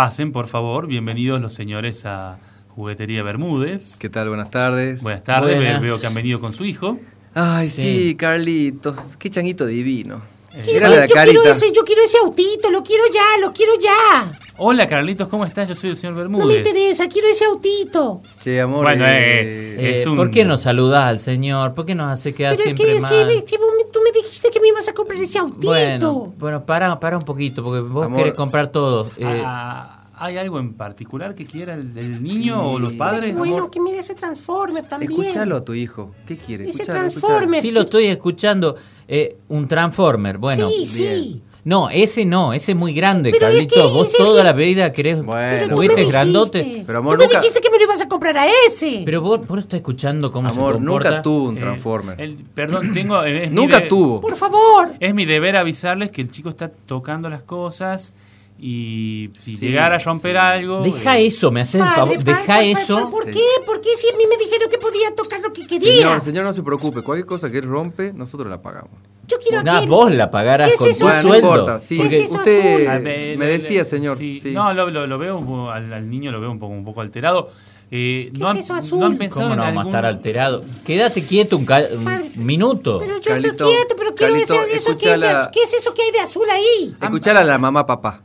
Pasen, 0.00 0.32
por 0.32 0.46
favor. 0.46 0.86
Bienvenidos 0.86 1.42
los 1.42 1.52
señores 1.52 2.06
a 2.06 2.38
Juguetería 2.74 3.22
Bermúdez. 3.22 3.96
¿Qué 3.98 4.08
tal? 4.08 4.28
Buenas 4.30 4.50
tardes. 4.50 5.02
Buenas 5.02 5.24
tardes. 5.24 5.56
Buenas. 5.56 5.82
Veo 5.82 6.00
que 6.00 6.06
han 6.06 6.14
venido 6.14 6.40
con 6.40 6.54
su 6.54 6.64
hijo. 6.64 6.98
Ay, 7.34 7.68
Sí. 7.68 7.82
sí, 7.82 8.14
Carlitos. 8.14 8.96
Qué 9.18 9.28
changuito 9.28 9.66
divino. 9.66 10.22
Quiero- 10.64 10.72
Mírale 10.88 10.96
la 10.96 11.06
yo 11.06 11.14
carita. 11.14 11.40
quiero 11.42 11.54
ese, 11.54 11.70
yo 11.70 11.84
quiero 11.84 12.02
ese 12.02 12.16
autito, 12.16 12.70
lo 12.70 12.82
quiero 12.82 13.04
ya, 13.12 13.46
lo 13.46 13.52
quiero 13.52 13.72
ya. 13.78 14.32
Hola, 14.56 14.86
Carlitos, 14.88 15.28
¿cómo 15.28 15.44
estás? 15.44 15.68
Yo 15.68 15.74
soy 15.76 15.90
el 15.90 15.96
señor 15.98 16.14
No 16.14 16.22
me 16.22 16.38
Bermúdez. 16.38 16.66
interesa, 16.66 17.06
quiero 17.06 17.28
ese 17.28 17.44
autito. 17.44 18.20
Che, 18.42 18.60
amor. 18.60 18.82
Bueno, 18.84 19.04
eh, 19.04 19.42
eh, 19.78 19.92
es 19.94 20.06
Eh, 20.06 20.08
un- 20.08 20.16
¿Por 20.16 20.30
qué 20.32 20.44
no 20.46 20.56
saludás 20.58 21.04
al 21.04 21.20
señor? 21.20 21.74
¿Por 21.74 21.84
qué 21.86 21.94
nos 21.94 22.10
hace 22.10 22.32
quedar 22.34 22.52
Pero 22.56 22.62
es 22.62 22.64
siempre 22.64 22.84
que, 22.86 22.96
es 22.96 23.04
que, 23.04 23.10
mal? 23.16 23.26
me- 23.26 23.44
que 23.44 23.58
vos 23.58 23.68
me- 23.78 23.79
tú 23.90 24.00
me 24.04 24.12
dijiste 24.12 24.50
que 24.50 24.60
me 24.60 24.68
ibas 24.68 24.88
a 24.88 24.92
comprar 24.94 25.20
ese 25.20 25.38
autito. 25.38 25.66
Bueno, 25.68 26.32
bueno, 26.38 26.64
para, 26.66 26.98
para 27.00 27.16
un 27.16 27.22
poquito, 27.24 27.62
porque 27.62 27.80
vos 27.80 28.06
Amor. 28.06 28.18
querés 28.18 28.34
comprar 28.34 28.68
todo. 28.72 29.06
Eh, 29.18 29.42
Ah, 29.44 29.96
¿Hay 30.22 30.36
algo 30.36 30.58
en 30.58 30.74
particular 30.74 31.34
que 31.34 31.46
quiera 31.46 31.72
el, 31.74 31.96
el 31.96 32.22
niño 32.22 32.60
o 32.72 32.78
los 32.78 32.92
padres? 32.92 33.30
Qué 33.30 33.36
bueno, 33.38 33.70
que 33.70 33.80
mire 33.80 34.00
ese 34.00 34.14
Transformer 34.14 34.86
también. 34.86 35.12
Escuchalo 35.12 35.56
a 35.56 35.64
tu 35.64 35.72
hijo. 35.72 36.14
¿Qué 36.26 36.36
quiere? 36.36 36.64
Ese 36.64 36.82
Escuchalo, 36.82 36.98
Transformer. 36.98 37.62
Sí, 37.62 37.70
lo 37.70 37.80
estoy 37.80 38.06
escuchando. 38.06 38.76
Eh, 39.08 39.38
un 39.48 39.66
Transformer, 39.66 40.36
bueno. 40.36 40.68
Sí, 40.68 40.84
sí. 40.84 41.42
No, 41.64 41.90
ese 41.90 42.24
no, 42.24 42.52
ese 42.52 42.72
es 42.72 42.78
muy 42.78 42.94
grande, 42.94 43.30
Pero 43.32 43.48
es 43.48 43.52
Carlitos. 43.66 43.90
que 43.90 43.94
Vos 43.98 44.12
toda 44.12 44.40
que- 44.42 44.44
la 44.44 44.52
vida 44.54 44.92
querés 44.92 45.22
Bueno. 45.22 45.74
juguetes 45.74 46.08
grandotes. 46.08 46.66
Pero 46.86 46.86
Tú 46.86 46.96
amor, 46.96 47.18
me 47.18 47.24
nunca, 47.24 47.38
dijiste 47.40 47.60
que 47.60 47.70
me 47.70 47.76
lo 47.78 47.84
ibas 47.84 48.00
a 48.00 48.08
comprar 48.08 48.38
a 48.38 48.46
ese. 48.66 49.02
Pero 49.04 49.20
vos, 49.20 49.40
vos 49.40 49.50
no 49.50 49.58
estás 49.58 49.74
escuchando 49.78 50.30
cómo 50.32 50.48
amor, 50.48 50.74
se 50.74 50.78
comporta. 50.78 51.10
nunca 51.10 51.22
tuvo 51.22 51.48
un 51.50 51.56
Eh, 51.58 51.60
Transformer. 51.60 52.20
el- 52.20 52.36
perdón, 52.54 52.92
tengo. 52.94 53.22
es 53.24 53.52
Nunca 53.52 53.80
de- 53.80 53.86
tuvo. 53.88 54.20
Por 54.20 54.36
favor. 54.36 54.94
Es 55.00 55.12
mi 55.14 55.26
deber 55.26 55.56
avisarles 55.56 56.10
que 56.10 56.22
el 56.22 56.30
chico 56.30 56.48
está 56.48 56.68
tocando 56.70 57.28
las 57.28 57.42
cosas 57.42 58.12
y 58.60 59.30
si 59.40 59.56
Sí, 59.56 59.66
llegara 59.66 59.96
a 59.96 59.98
romper 59.98 60.36
algo. 60.36 60.82
Deja 60.82 61.18
eh, 61.18 61.26
eso, 61.26 61.50
me 61.50 61.62
haces 61.62 61.76
el 61.76 61.80
Padre, 61.80 61.94
favor. 61.96 62.24
Deja 62.24 62.46
padre, 62.46 62.70
eso. 62.72 62.94
padre, 62.96 63.10
¿Por 63.10 63.24
Sí. 63.24 63.30
qué? 63.32 63.64
¿Por 63.66 63.80
qué 63.80 63.88
si 63.96 64.08
a 64.08 64.16
mí 64.16 64.24
me 64.28 64.36
dijeron 64.36 64.68
que 64.70 64.78
podía 64.78 65.14
tocar 65.14 65.40
lo 65.40 65.52
que 65.52 65.66
quería? 65.66 65.92
Señor, 65.96 66.20
señor, 66.20 66.44
no 66.44 66.52
se 66.54 66.62
preocupe. 66.62 67.02
Cualquier 67.02 67.26
cosa 67.26 67.50
que 67.50 67.58
él 67.58 67.64
rompe, 67.68 68.12
nosotros 68.12 68.48
la 68.50 68.60
pagamos. 68.62 68.90
Yo 69.26 69.38
quiero 69.38 69.62
que... 69.62 69.86
vos 69.86 70.12
la 70.12 70.30
pagarás 70.30 70.68
¿Qué 70.68 70.74
es 70.74 70.80
con 70.80 70.90
tu 70.92 71.04
Bueno, 71.04 71.16
no 71.16 71.22
sueldo. 71.28 71.48
importa. 71.50 71.80
Sí, 71.80 71.96
¿Qué 71.98 72.06
es 72.06 72.12
eso 72.28 72.34
usted 72.36 72.86
a 72.86 72.92
azul? 72.94 73.04
me 73.04 73.36
le- 73.36 73.46
decía, 73.46 73.84
señor. 73.84 74.16
sí. 74.16 74.40
sí. 74.42 74.50
No, 74.52 74.72
lo, 74.74 74.90
lo- 74.90 75.06
lo 75.06 75.18
veo 75.18 75.38
un 75.38 75.46
poco- 75.46 75.70
al, 75.70 75.92
al 75.92 76.10
niño 76.10 76.30
lo 76.32 76.40
veo 76.40 76.50
un 76.50 76.58
poco, 76.58 76.72
un 76.72 76.84
poco 76.84 77.00
alterado. 77.00 77.48
Eh, 77.92 78.30
¿Qué 78.32 78.38
no, 78.38 78.52
es 78.52 78.58
eso 78.60 78.74
azul? 78.74 79.00
no 79.00 79.06
han 79.06 79.18
pensado 79.18 79.42
¿Cómo 79.42 79.56
no 79.56 79.62
vamos 79.62 79.76
a 79.76 79.80
algún- 79.80 79.92
estar 79.94 80.04
alterado? 80.06 80.64
Quédate 80.84 81.24
quieto 81.24 81.56
un, 81.56 81.64
ca- 81.66 81.82
un 81.92 82.04
Padre, 82.04 82.30
minuto. 82.36 82.98
Pero 83.00 83.14
yo 83.14 83.20
Carlito, 83.30 83.50
estoy 83.50 83.72
quieto, 83.74 83.94
pero 83.96 84.14
quiero 84.14 84.34
ese, 84.36 84.44
eso. 84.44 84.54
¿qué 84.98 85.62
es 85.62 85.74
eso 85.74 85.94
que 85.94 86.02
hay 86.02 86.10
de 86.12 86.20
azul 86.20 86.44
ahí? 86.50 86.92
Escuchala 87.00 87.40
a 87.40 87.44
la 87.44 87.58
mamá, 87.58 87.86
papá. 87.86 88.22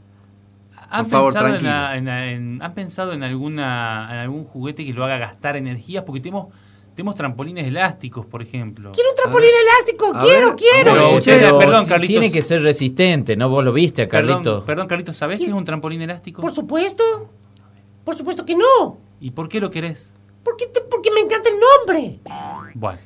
¿Han 0.99 1.07
favor, 1.07 1.33
pensado, 1.33 1.45
en, 1.55 1.61
tranquilo. 1.61 1.71
la- 1.71 1.97
en 1.97 2.05
la- 2.05 2.31
en- 2.31 2.61
¿Han 2.61 2.73
pensado 2.73 3.13
en, 3.13 3.23
alguna, 3.23 4.07
en 4.11 4.17
algún 4.17 4.45
juguete 4.45 4.85
que 4.85 4.93
lo 4.93 5.03
haga 5.05 5.17
gastar 5.17 5.55
energías? 5.57 6.03
Porque 6.03 6.19
tenemos, 6.21 6.47
tenemos 6.95 7.15
trampolines 7.15 7.65
elásticos, 7.67 8.25
por 8.25 8.41
ejemplo. 8.41 8.91
Quiero 8.93 9.09
un 9.11 9.15
trampolín 9.15 9.49
elástico, 9.61 10.11
quiero, 10.23 10.47
ver, 10.47 10.55
quiero. 10.55 10.93
Pero 10.93 11.17
usted- 11.17 11.41
pero 11.41 11.57
perdón, 11.59 11.85
Carlitos. 11.85 12.11
Tiene 12.13 12.31
que 12.31 12.41
ser 12.41 12.61
resistente, 12.61 13.35
¿no? 13.35 13.49
Vos 13.49 13.63
lo 13.63 13.73
viste 13.73 14.01
a 14.03 14.07
Carlitos. 14.07 14.41
Perdón, 14.43 14.65
perdón, 14.65 14.87
Carlitos, 14.87 15.17
¿sabés 15.17 15.39
qué 15.39 15.45
es 15.47 15.53
un 15.53 15.65
trampolín 15.65 16.01
elástico? 16.01 16.41
Por 16.41 16.51
supuesto. 16.53 17.03
Por 18.03 18.15
supuesto 18.15 18.45
que 18.45 18.55
no. 18.55 18.97
¿Y 19.19 19.31
por 19.31 19.49
qué 19.49 19.59
lo 19.59 19.69
querés? 19.71 20.13
Porque, 20.43 20.67
te- 20.67 20.81
porque 20.81 21.09
me 21.11 21.21
encanta 21.21 21.49
el 21.49 21.55
nombre. 21.59 22.19
Bueno, 22.75 22.99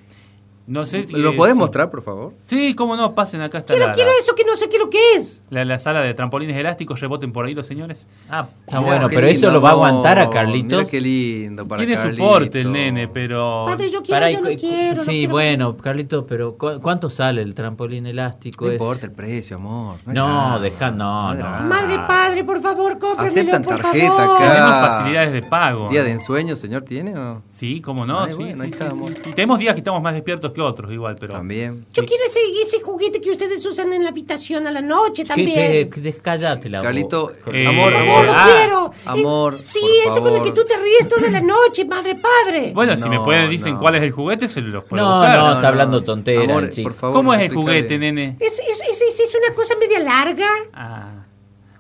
no 0.70 0.86
sé 0.86 1.04
si... 1.04 1.14
¿Lo 1.16 1.36
podés 1.36 1.56
mostrar, 1.56 1.90
por 1.90 2.02
favor? 2.04 2.34
Sí, 2.48 2.74
cómo 2.76 2.96
no, 2.96 3.14
pasen 3.16 3.42
acá 3.42 3.58
está 3.60 3.74
Quiero, 3.74 3.88
la, 3.88 3.94
quiero 3.94 4.12
eso 4.22 4.36
que 4.36 4.44
no 4.46 4.56
sé 4.56 4.70
qué 4.70 4.78
lo 4.78 4.90
que 4.90 5.00
es. 5.16 5.42
la- 5.50 5.66
la 5.66 5.80
sala 5.80 6.02
de 6.02 6.14
trampolines 6.14 6.56
elásticos, 6.56 7.00
reboten 7.00 7.34
por 7.34 7.46
ahí 7.46 7.54
los 7.56 7.66
señores. 7.66 8.08
Ah, 8.30 8.48
está 8.66 8.80
Mirá, 8.80 8.90
bueno, 8.92 9.08
pero 9.10 9.22
lindo, 9.28 9.32
eso 9.48 9.52
lo 9.52 9.62
va 9.62 9.70
a 9.70 9.72
aguantar 9.74 10.18
a 10.20 10.22
Mira 10.22 10.30
Carlitos. 10.30 10.86
qué 10.86 11.02
lindo 11.02 11.68
para 11.68 11.80
Tiene 11.86 11.96
Carlito. 12.02 12.24
soporte 12.24 12.62
el 12.62 12.72
nene, 12.72 13.08
pero... 13.08 13.66
Padre, 13.68 13.90
yo 13.90 14.02
quiero, 14.04 14.16
Pará, 14.22 14.32
yo 14.32 14.42
no 14.42 14.50
quiero. 14.50 14.96
no 14.98 15.04
sí, 15.04 15.10
quiero. 15.10 15.32
bueno, 15.32 15.76
Carlitos, 15.78 16.26
pero 16.28 16.56
¿cu- 16.58 16.80
¿cuánto 16.82 17.10
sale 17.10 17.42
el 17.42 17.54
trampolín 17.56 18.06
elástico? 18.06 18.66
No 18.68 18.72
importa 18.74 19.06
el 19.08 19.12
precio, 19.12 19.56
amor. 19.58 19.98
es 20.00 20.06
No, 20.14 20.26
drama, 20.28 20.60
deja, 20.60 20.92
no, 20.92 21.34
es 21.34 21.40
no. 21.40 21.46
Madre, 21.68 21.96
padre, 22.08 22.44
por 22.44 22.62
favor, 22.62 23.00
cómpramelo, 23.00 23.32
Aceptan 23.40 23.64
por 23.64 23.82
tarjeta 23.82 24.16
favor. 24.16 24.38
acá. 24.38 24.54
Tenemos 24.54 24.74
facilidades 24.88 25.34
de 25.34 25.42
pago. 25.44 25.90
¿Día 25.90 26.04
de 26.04 26.12
ensueño, 26.12 26.56
señor, 26.56 26.84
tiene 26.84 27.12
o 27.18 27.20
no? 27.24 27.44
Sí, 27.50 27.82
cómo 27.82 28.06
no, 28.06 28.22
Ay, 28.22 28.32
sí, 28.32 28.44
bueno, 28.44 28.56
sí, 28.56 28.62
ahí 28.62 28.72
sí, 28.72 28.78
estamos. 28.84 29.10
sí, 29.12 29.16
sí. 29.26 29.34
Tenemos 29.34 29.60
días 29.60 29.74
que 29.74 29.80
estamos 29.80 30.02
más 30.02 30.14
despiertos 30.14 30.52
que 30.52 30.59
otros, 30.62 30.92
igual, 30.92 31.16
pero... 31.20 31.34
También. 31.34 31.86
Yo 31.94 32.06
quiero 32.06 32.24
ese, 32.26 32.40
ese 32.62 32.82
juguete 32.82 33.22
que 33.22 33.32
ustedes 33.32 33.66
usan 33.66 33.94
en 33.94 34.04
la 34.04 34.10
habitación 34.10 34.68
a 34.68 34.72
la 34.72 34.82
noche 34.82 35.24
¿Qué, 35.24 35.28
también. 35.28 35.90
qué- 35.90 36.02
descállate 36.02 36.70
la 36.70 36.82
Carlito. 36.82 37.32
Eh, 37.52 37.68
amor, 37.68 37.94
amor. 37.96 38.26
lo 38.26 38.32
ah, 38.34 38.48
quiero. 38.58 38.94
amor, 39.06 39.54
Eh, 39.56 39.58
sí, 39.64 39.80
por 40.06 40.12
ese 40.12 40.22
con 40.22 40.36
el 40.38 40.44
que 40.44 40.52
tú 40.52 40.64
te 40.66 40.78
ríes 40.78 41.10
toda 41.10 41.30
la 41.30 41.42
noche, 41.42 41.86
madre, 41.86 42.16
padre. 42.16 42.72
Bueno, 42.74 42.98
si 42.98 43.08
me 43.10 43.20
pueden 43.20 43.50
dicen 43.50 43.74
no. 43.74 43.80
cuál 43.80 43.96
es 43.96 44.04
el 44.04 44.12
juguete, 44.12 44.48
se 44.48 44.62
los 44.62 44.84
puedo 44.84 45.04
No, 45.04 45.18
buscar. 45.20 45.38
no, 45.40 45.44
no, 45.46 45.50
está 45.52 45.62
no. 45.62 45.68
hablando 45.68 46.04
tontera 46.04 46.44
Amor, 46.44 46.64
el 46.66 46.70
chico. 46.70 46.90
por 46.90 46.98
favor, 47.00 47.16
¿Cómo 47.16 47.34
es 47.34 47.42
el 47.42 47.54
juguete, 47.54 47.98
nene? 47.98 48.36
¿Es, 48.40 48.60
es, 48.60 48.82
es, 48.90 49.02
es- 49.02 49.20
es 49.20 49.36
una 49.36 49.54
cosa 49.56 49.76
media 49.80 50.00
larga? 50.00 50.48
Ah, 50.74 51.19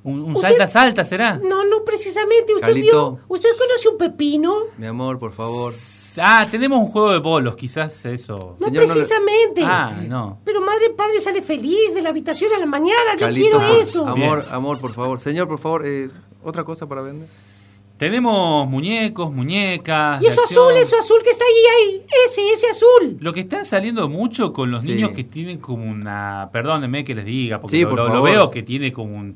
¿Un, 0.03 0.21
un 0.21 0.31
¿Usted- 0.33 0.49
salta-salta 0.49 1.03
será? 1.03 1.35
No, 1.43 1.65
no 1.65 1.83
precisamente. 1.83 2.53
¿Usted 2.53 2.67
Carlito. 2.67 3.11
vio? 3.17 3.25
¿Usted 3.27 3.49
conoce 3.57 3.89
un 3.89 3.97
pepino? 3.97 4.55
Mi 4.77 4.85
amor, 4.87 5.19
por 5.19 5.33
favor. 5.33 5.73
Ah, 6.21 6.47
tenemos 6.49 6.79
un 6.79 6.87
juego 6.87 7.11
de 7.11 7.19
bolos, 7.19 7.55
quizás 7.55 8.05
eso. 8.05 8.55
No 8.59 8.67
Señor, 8.67 8.83
no 8.87 8.87
le- 8.87 8.93
precisamente. 8.93 9.61
Ah, 9.63 9.93
no. 10.07 10.39
Pero 10.45 10.61
madre, 10.61 10.89
padre 10.91 11.19
sale 11.19 11.41
feliz 11.41 11.93
de 11.93 12.01
la 12.01 12.09
habitación 12.09 12.49
a 12.55 12.59
la 12.59 12.65
mañana. 12.65 13.13
Yo 13.15 13.19
Carlito, 13.19 13.57
quiero 13.59 13.73
por- 13.73 13.81
eso. 13.81 14.07
amor, 14.07 14.41
Bien. 14.41 14.53
amor, 14.55 14.79
por 14.79 14.93
favor. 14.93 15.19
Señor, 15.19 15.47
por 15.49 15.59
favor, 15.59 15.85
eh, 15.85 16.09
otra 16.43 16.63
cosa 16.63 16.87
para 16.87 17.01
vender. 17.01 17.27
Tenemos 17.97 18.65
muñecos, 18.69 19.29
muñecas. 19.33 20.21
Y 20.23 20.27
eso 20.27 20.41
azul, 20.45 20.71
eso 20.77 20.97
azul 20.97 21.17
que 21.21 21.31
está 21.31 21.43
ahí, 21.43 21.89
ahí. 21.91 22.05
Ese, 22.29 22.49
ese 22.53 22.67
azul. 22.69 23.17
Lo 23.19 23.33
que 23.33 23.41
están 23.41 23.65
saliendo 23.65 24.07
mucho 24.07 24.53
con 24.53 24.71
los 24.71 24.83
Sí. 24.83 24.93
niños 24.95 25.11
que 25.11 25.25
tienen 25.25 25.57
como 25.57 25.83
una. 25.83 26.49
Perdónenme 26.53 27.03
que 27.03 27.13
les 27.13 27.25
diga, 27.25 27.59
porque 27.59 27.75
Sí, 27.75 27.83
lo, 27.83 27.89
por 27.89 28.09
lo- 28.09 28.21
veo 28.21 28.49
que 28.49 28.63
tiene 28.63 28.93
como 28.93 29.17
un. 29.17 29.35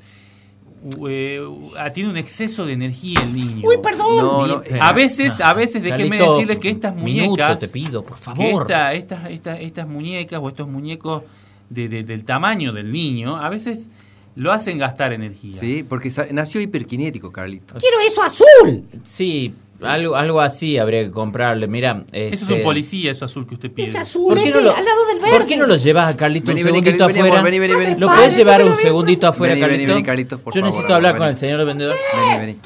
Eh, 1.09 1.41
ah, 1.77 1.91
tiene 1.91 2.09
un 2.09 2.17
exceso 2.17 2.65
de 2.65 2.73
energía 2.73 3.19
el 3.23 3.35
niño. 3.35 3.67
Uy, 3.67 3.77
perdón. 3.81 4.17
No, 4.17 4.47
no, 4.47 4.59
Bien, 4.61 4.81
A 4.81 4.91
veces, 4.93 5.39
a 5.41 5.53
veces, 5.53 5.81
déjenme 5.83 6.17
decirles 6.17 6.57
que 6.59 6.69
estas 6.69 6.95
minuto 6.95 7.29
muñecas. 7.29 7.59
te 7.59 7.67
pido, 7.67 8.03
por 8.03 8.17
que 8.17 8.23
favor. 8.23 8.61
esta- 8.63 8.93
estas, 8.93 9.29
estas, 9.29 9.59
estas 9.61 9.87
muñecas 9.87 10.39
o 10.41 10.49
estos 10.49 10.67
muñecos 10.67 11.23
de- 11.69 11.87
de- 11.89 12.03
del 12.03 12.23
tamaño 12.25 12.71
del 12.73 12.91
niño, 12.91 13.37
a 13.37 13.49
veces 13.49 13.89
lo 14.35 14.51
hacen 14.51 14.77
gastar 14.77 15.13
energía. 15.13 15.53
Sí, 15.53 15.83
porque 15.87 16.11
nació 16.31 16.59
hiperkinético, 16.61 17.31
Carlito. 17.31 17.75
Quiero 17.79 17.97
eso 18.05 18.21
azul. 18.23 18.83
Sí, 19.03 19.53
Algo, 19.85 20.15
algo 20.15 20.41
así 20.41 20.77
habría 20.77 21.03
que 21.03 21.11
comprarle. 21.11 21.67
Mira, 21.67 22.03
Eso 22.11 22.33
es 22.35 22.41
este, 22.41 22.53
un 22.55 22.63
policía, 22.63 23.11
eso 23.11 23.25
azul 23.25 23.45
que 23.47 23.55
usted 23.55 23.71
pide. 23.71 23.87
Es 23.87 23.95
azul, 23.95 24.27
¿Por 24.29 24.37
qué 24.37 24.49
ese, 24.49 24.57
no 24.59 24.63
lo- 24.65 24.75
al 24.75 24.85
lado 24.85 25.05
del 25.07 25.19
verde. 25.19 25.37
¿Por 25.37 25.47
qué 25.47 25.57
no 25.57 25.65
lo 25.67 25.75
llevas 25.77 26.13
a 26.13 26.17
Carlito 26.17 26.47
Vení, 26.47 26.61
un 26.61 26.65
vení, 26.65 26.77
segundito 26.79 27.07
vení, 27.07 27.19
afuera? 27.19 27.41
vení, 27.41 27.59
vení, 27.59 27.73
vení. 27.75 27.99
¿Lo 27.99 28.07
Padre, 28.07 28.19
puedes 28.21 28.37
llevar 28.37 28.63
un 28.63 28.75
segundito 28.75 29.27
afuera, 29.27 29.53
Vení, 29.53 29.61
vení, 29.61 29.71
Carlito? 29.73 29.93
vení, 29.93 30.03
Carlitos, 30.05 30.39
por 30.41 30.53
Yo 30.53 30.59
favor, 30.61 30.69
necesito 30.73 30.95
hablar 30.95 31.17
con 31.17 31.27
el 31.27 31.35
señor 31.35 31.65
vendedor. 31.65 31.95
Vení, 32.29 32.39
vení. 32.39 32.59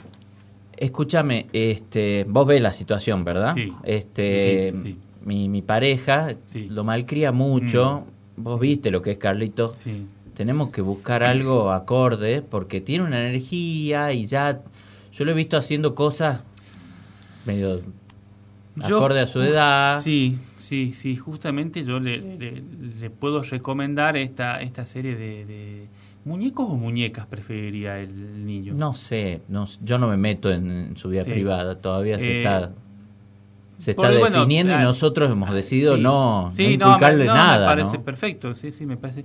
Escúchame, 0.75 1.47
este, 1.53 2.25
vos 2.29 2.45
ves 2.45 2.61
la 2.61 2.71
situación, 2.71 3.23
¿verdad? 3.23 3.53
Sí. 3.55 3.73
Este, 3.83 4.71
Sí, 4.73 4.77
sí, 4.77 4.83
sí. 4.91 4.97
Mi, 5.25 5.49
mi 5.49 5.61
pareja 5.61 6.35
Sí. 6.45 6.67
lo 6.69 6.83
malcría 6.83 7.31
mucho. 7.31 8.05
Vos 8.37 8.59
viste 8.59 8.91
lo 8.91 9.01
que 9.01 9.11
es 9.11 9.17
Carlito. 9.17 9.73
Sí. 9.75 10.05
Tenemos 10.35 10.69
que 10.69 10.81
buscar 10.81 11.23
algo 11.23 11.71
acorde 11.71 12.43
porque 12.43 12.79
tiene 12.79 13.03
una 13.05 13.19
energía 13.27 14.13
y 14.13 14.27
ya 14.27 14.61
yo 15.11 15.25
lo 15.25 15.31
he 15.31 15.33
visto 15.33 15.57
haciendo 15.57 15.95
cosas 15.95 16.41
medio 17.47 17.81
Yo 18.75 18.97
acorde 18.97 19.21
a 19.21 19.27
su 19.27 19.41
edad. 19.41 20.01
Sí, 20.01 20.37
sí, 20.59 20.91
sí. 20.91 21.15
Justamente 21.15 21.83
yo 21.83 21.99
le, 21.99 22.19
le- 22.37 22.61
le 22.99 23.09
puedo 23.09 23.41
recomendar 23.43 24.15
esta, 24.17 24.61
esta 24.61 24.85
serie 24.85 25.15
de, 25.15 25.45
de 25.45 25.87
muñecos 26.25 26.67
o 26.69 26.75
muñecas 26.75 27.25
preferiría 27.25 27.99
el 27.99 28.45
niño. 28.45 28.73
No 28.75 28.93
sé, 28.93 29.41
no, 29.47 29.65
yo 29.83 29.97
no 29.97 30.07
me 30.07 30.17
meto 30.17 30.51
en, 30.51 30.69
en 30.69 30.97
su 30.97 31.09
vida 31.09 31.23
Sí. 31.23 31.31
privada, 31.31 31.79
todavía 31.79 32.19
se 32.19 32.31
Eh, 32.31 32.37
está 32.37 32.71
se 33.79 33.91
está 33.91 34.03
porque, 34.09 34.23
definiendo 34.31 34.73
ah, 34.73 34.79
y 34.81 34.83
nosotros 34.83 35.31
hemos 35.31 35.51
decidido 35.53 35.95
Sí. 35.97 36.01
no, 36.01 36.51
Sí, 36.55 36.63
no 36.77 36.87
inculcarle 36.87 37.25
no, 37.25 37.33
nada. 37.35 37.59
me 37.59 37.65
parece 37.65 37.97
¿no? 37.99 38.03
perfecto, 38.03 38.55
sí, 38.55 38.71
sí, 38.71 38.85
me 38.87 38.97
parece. 38.97 39.23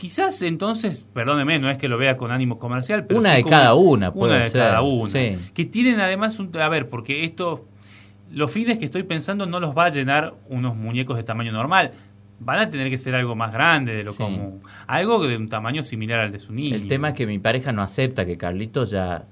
Quizás 0.00 0.40
entonces, 0.40 1.04
perdóneme, 1.12 1.58
no 1.58 1.68
es 1.68 1.76
que 1.76 1.86
lo 1.86 1.98
vea 1.98 2.16
con 2.16 2.30
ánimo 2.30 2.58
comercial, 2.58 3.04
pero 3.04 3.20
Una 3.20 3.34
de 3.34 3.42
como- 3.42 3.50
cada 3.50 3.74
una 3.74 4.10
puede 4.14 4.34
Una 4.34 4.44
de 4.44 4.50
ser, 4.50 4.62
cada 4.62 4.80
una. 4.80 5.12
sí. 5.12 5.36
Que 5.52 5.66
tienen 5.66 6.00
además 6.00 6.38
un. 6.38 6.50
A 6.58 6.68
ver, 6.70 6.88
porque 6.88 7.24
esto. 7.24 7.66
Los 8.32 8.50
fines 8.50 8.78
que 8.78 8.86
estoy 8.86 9.02
pensando 9.02 9.44
no 9.44 9.60
los 9.60 9.76
va 9.76 9.84
a 9.86 9.90
llenar 9.90 10.34
unos 10.48 10.74
muñecos 10.74 11.18
de 11.18 11.22
tamaño 11.22 11.52
normal. 11.52 11.90
Van 12.38 12.60
a 12.60 12.70
tener 12.70 12.88
que 12.88 12.96
ser 12.96 13.14
algo 13.14 13.36
más 13.36 13.52
grande 13.52 13.92
de 13.94 14.02
lo 14.04 14.12
Sí. 14.12 14.18
común. 14.18 14.62
Algo 14.86 15.26
de 15.26 15.36
un 15.36 15.48
tamaño 15.50 15.82
similar 15.82 16.20
al 16.20 16.32
de 16.32 16.38
su 16.38 16.54
niño. 16.54 16.76
El 16.76 16.86
tema 16.86 17.08
es 17.08 17.14
que 17.14 17.26
mi 17.26 17.38
pareja 17.38 17.70
no 17.72 17.82
acepta 17.82 18.24
que 18.24 18.38
Carlitos 18.38 18.90
ya... 18.92 19.26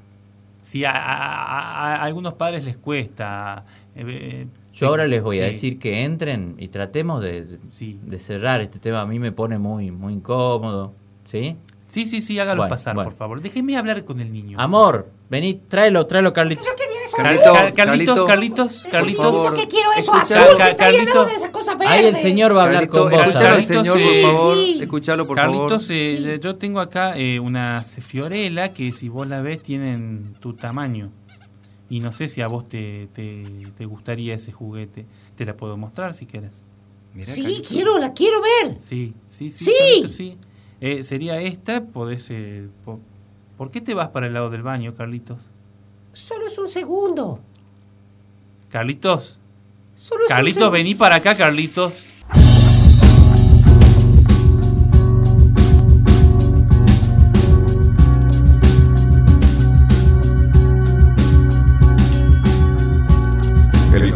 Sí, 0.60 0.84
a, 0.84 0.90
a- 0.90 0.96
a- 0.96 1.94
a 1.96 2.02
algunos 2.04 2.34
padres 2.34 2.64
les 2.64 2.76
cuesta. 2.76 3.64
eh, 3.96 4.04
eh, 4.06 4.46
Yo 4.78 4.88
ahora 4.88 5.06
les 5.06 5.22
voy 5.22 5.40
a 5.40 5.44
sí. 5.46 5.50
decir 5.52 5.78
que 5.78 6.02
entren 6.02 6.54
y 6.58 6.68
tratemos 6.68 7.20
de, 7.22 7.44
de- 7.44 7.58
Sí. 7.70 7.98
de 8.04 8.18
cerrar 8.18 8.60
este 8.60 8.78
tema. 8.78 9.00
A 9.00 9.06
mí 9.06 9.18
me 9.18 9.32
pone 9.32 9.58
muy, 9.58 9.90
muy 9.90 10.12
incómodo. 10.14 10.94
¿Sí? 11.24 11.56
Sí, 11.88 12.06
sí, 12.06 12.20
sí, 12.20 12.38
hágalo 12.38 12.58
Bueno, 12.62 12.70
pasar, 12.70 12.94
bueno. 12.94 13.10
por 13.10 13.18
favor. 13.18 13.40
Déjeme 13.40 13.76
hablar 13.76 14.04
con 14.04 14.20
el 14.20 14.32
niño. 14.32 14.58
Amor, 14.60 15.10
vení, 15.30 15.54
tráelo, 15.54 16.06
tráelo, 16.06 16.32
Carlitos. 16.32 16.66
Carlito, 17.16 17.42
Car- 17.52 17.74
Carlitos, 17.74 17.74
Carlito, 17.74 18.26
Carlitos, 18.26 18.82
por 18.84 18.90
Carlitos. 18.92 19.24
favor. 19.24 19.50
Yo 19.56 19.60
que 19.62 19.68
quiero 19.68 19.90
eso 19.92 20.12
Escucha- 20.14 20.44
azul, 20.44 20.56
que 20.56 20.68
está 20.68 20.90
llenado 20.90 21.06
Carlito. 21.12 21.24
de 21.26 21.32
esa 21.34 21.50
cosa 21.50 21.74
verde. 21.74 21.92
Ahí 21.92 22.04
el 22.06 22.16
señor 22.16 22.54
va 22.56 22.60
a 22.62 22.64
hablar 22.66 22.88
Carlito, 22.88 23.00
con 23.00 23.10
vos. 23.10 23.18
escuchalo 23.20 23.38
al. 23.48 23.52
Carlitos, 23.66 23.76
señor, 23.76 23.98
por 24.22 24.32
favor. 24.32 24.56
sí. 24.56 24.78
Escuchalo, 24.82 25.26
por 25.26 25.36
Carlitos, 25.36 25.86
favor. 25.88 25.90
eh, 25.90 26.38
yo 26.40 26.56
tengo 26.56 26.80
acá 26.80 27.18
eh, 27.18 27.40
una 27.40 27.80
fiorela 27.82 28.72
que 28.72 28.92
si 28.92 29.08
vos 29.08 29.26
la 29.26 29.42
ves 29.42 29.62
tienen 29.62 30.22
tu 30.40 30.52
tamaño. 30.54 31.10
Y 31.90 32.00
no 32.00 32.12
sé 32.12 32.28
si 32.28 32.42
a 32.42 32.48
vos 32.48 32.68
te, 32.68 33.08
te, 33.14 33.42
te 33.76 33.86
gustaría 33.86 34.34
ese 34.34 34.52
juguete. 34.52 35.06
Te 35.36 35.44
la 35.46 35.56
puedo 35.56 35.76
mostrar 35.76 36.14
si 36.14 36.26
quieres. 36.26 36.62
Sí, 37.26 37.62
quiero, 37.66 37.98
la 37.98 38.12
quiero 38.12 38.40
ver. 38.40 38.78
Sí, 38.78 39.14
sí, 39.28 39.50
sí. 39.50 39.64
Sí. 39.64 39.72
Carlitos, 39.78 40.12
sí. 40.12 40.36
Eh, 40.80 41.02
sería 41.02 41.40
esta, 41.40 41.84
podés... 41.84 42.26
eh, 42.30 42.68
po- 42.84 43.00
¿Por 43.56 43.70
qué 43.70 43.80
te 43.80 43.94
vas 43.94 44.08
para 44.10 44.26
el 44.28 44.34
lado 44.34 44.50
del 44.50 44.62
baño, 44.62 44.94
Carlitos? 44.94 45.40
Solo 46.12 46.46
es 46.46 46.58
un 46.58 46.68
segundo. 46.68 47.40
Carlitos, 48.68 49.38
Solo 49.94 50.24
es 50.24 50.30
un 50.30 50.36
Carlitos, 50.36 50.70
vení 50.70 50.94
para 50.94 51.16
acá, 51.16 51.36
Carlitos. 51.36 52.04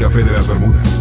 Café 0.03 0.24
de 0.24 0.33
las 0.33 0.49
Bermudas. 0.49 1.01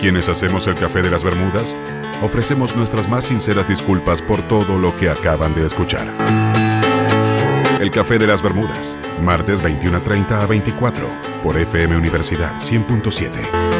Quienes 0.00 0.28
hacemos 0.28 0.66
el 0.68 0.74
café 0.76 1.02
de 1.02 1.10
las 1.10 1.24
Bermudas, 1.24 1.74
ofrecemos 2.22 2.76
nuestras 2.76 3.08
más 3.08 3.26
sinceras 3.26 3.68
disculpas 3.68 4.22
por 4.22 4.40
todo 4.42 4.78
lo 4.78 4.96
que 4.96 5.08
acaban 5.08 5.54
de 5.54 5.66
escuchar. 5.66 6.06
El 7.80 7.90
café 7.90 8.18
de 8.18 8.26
las 8.26 8.42
Bermudas, 8.42 8.96
martes 9.22 9.60
21.30 9.60 10.42
a 10.42 10.46
24, 10.46 11.06
por 11.42 11.58
FM 11.58 11.96
Universidad 11.96 12.54
100.7. 12.56 13.73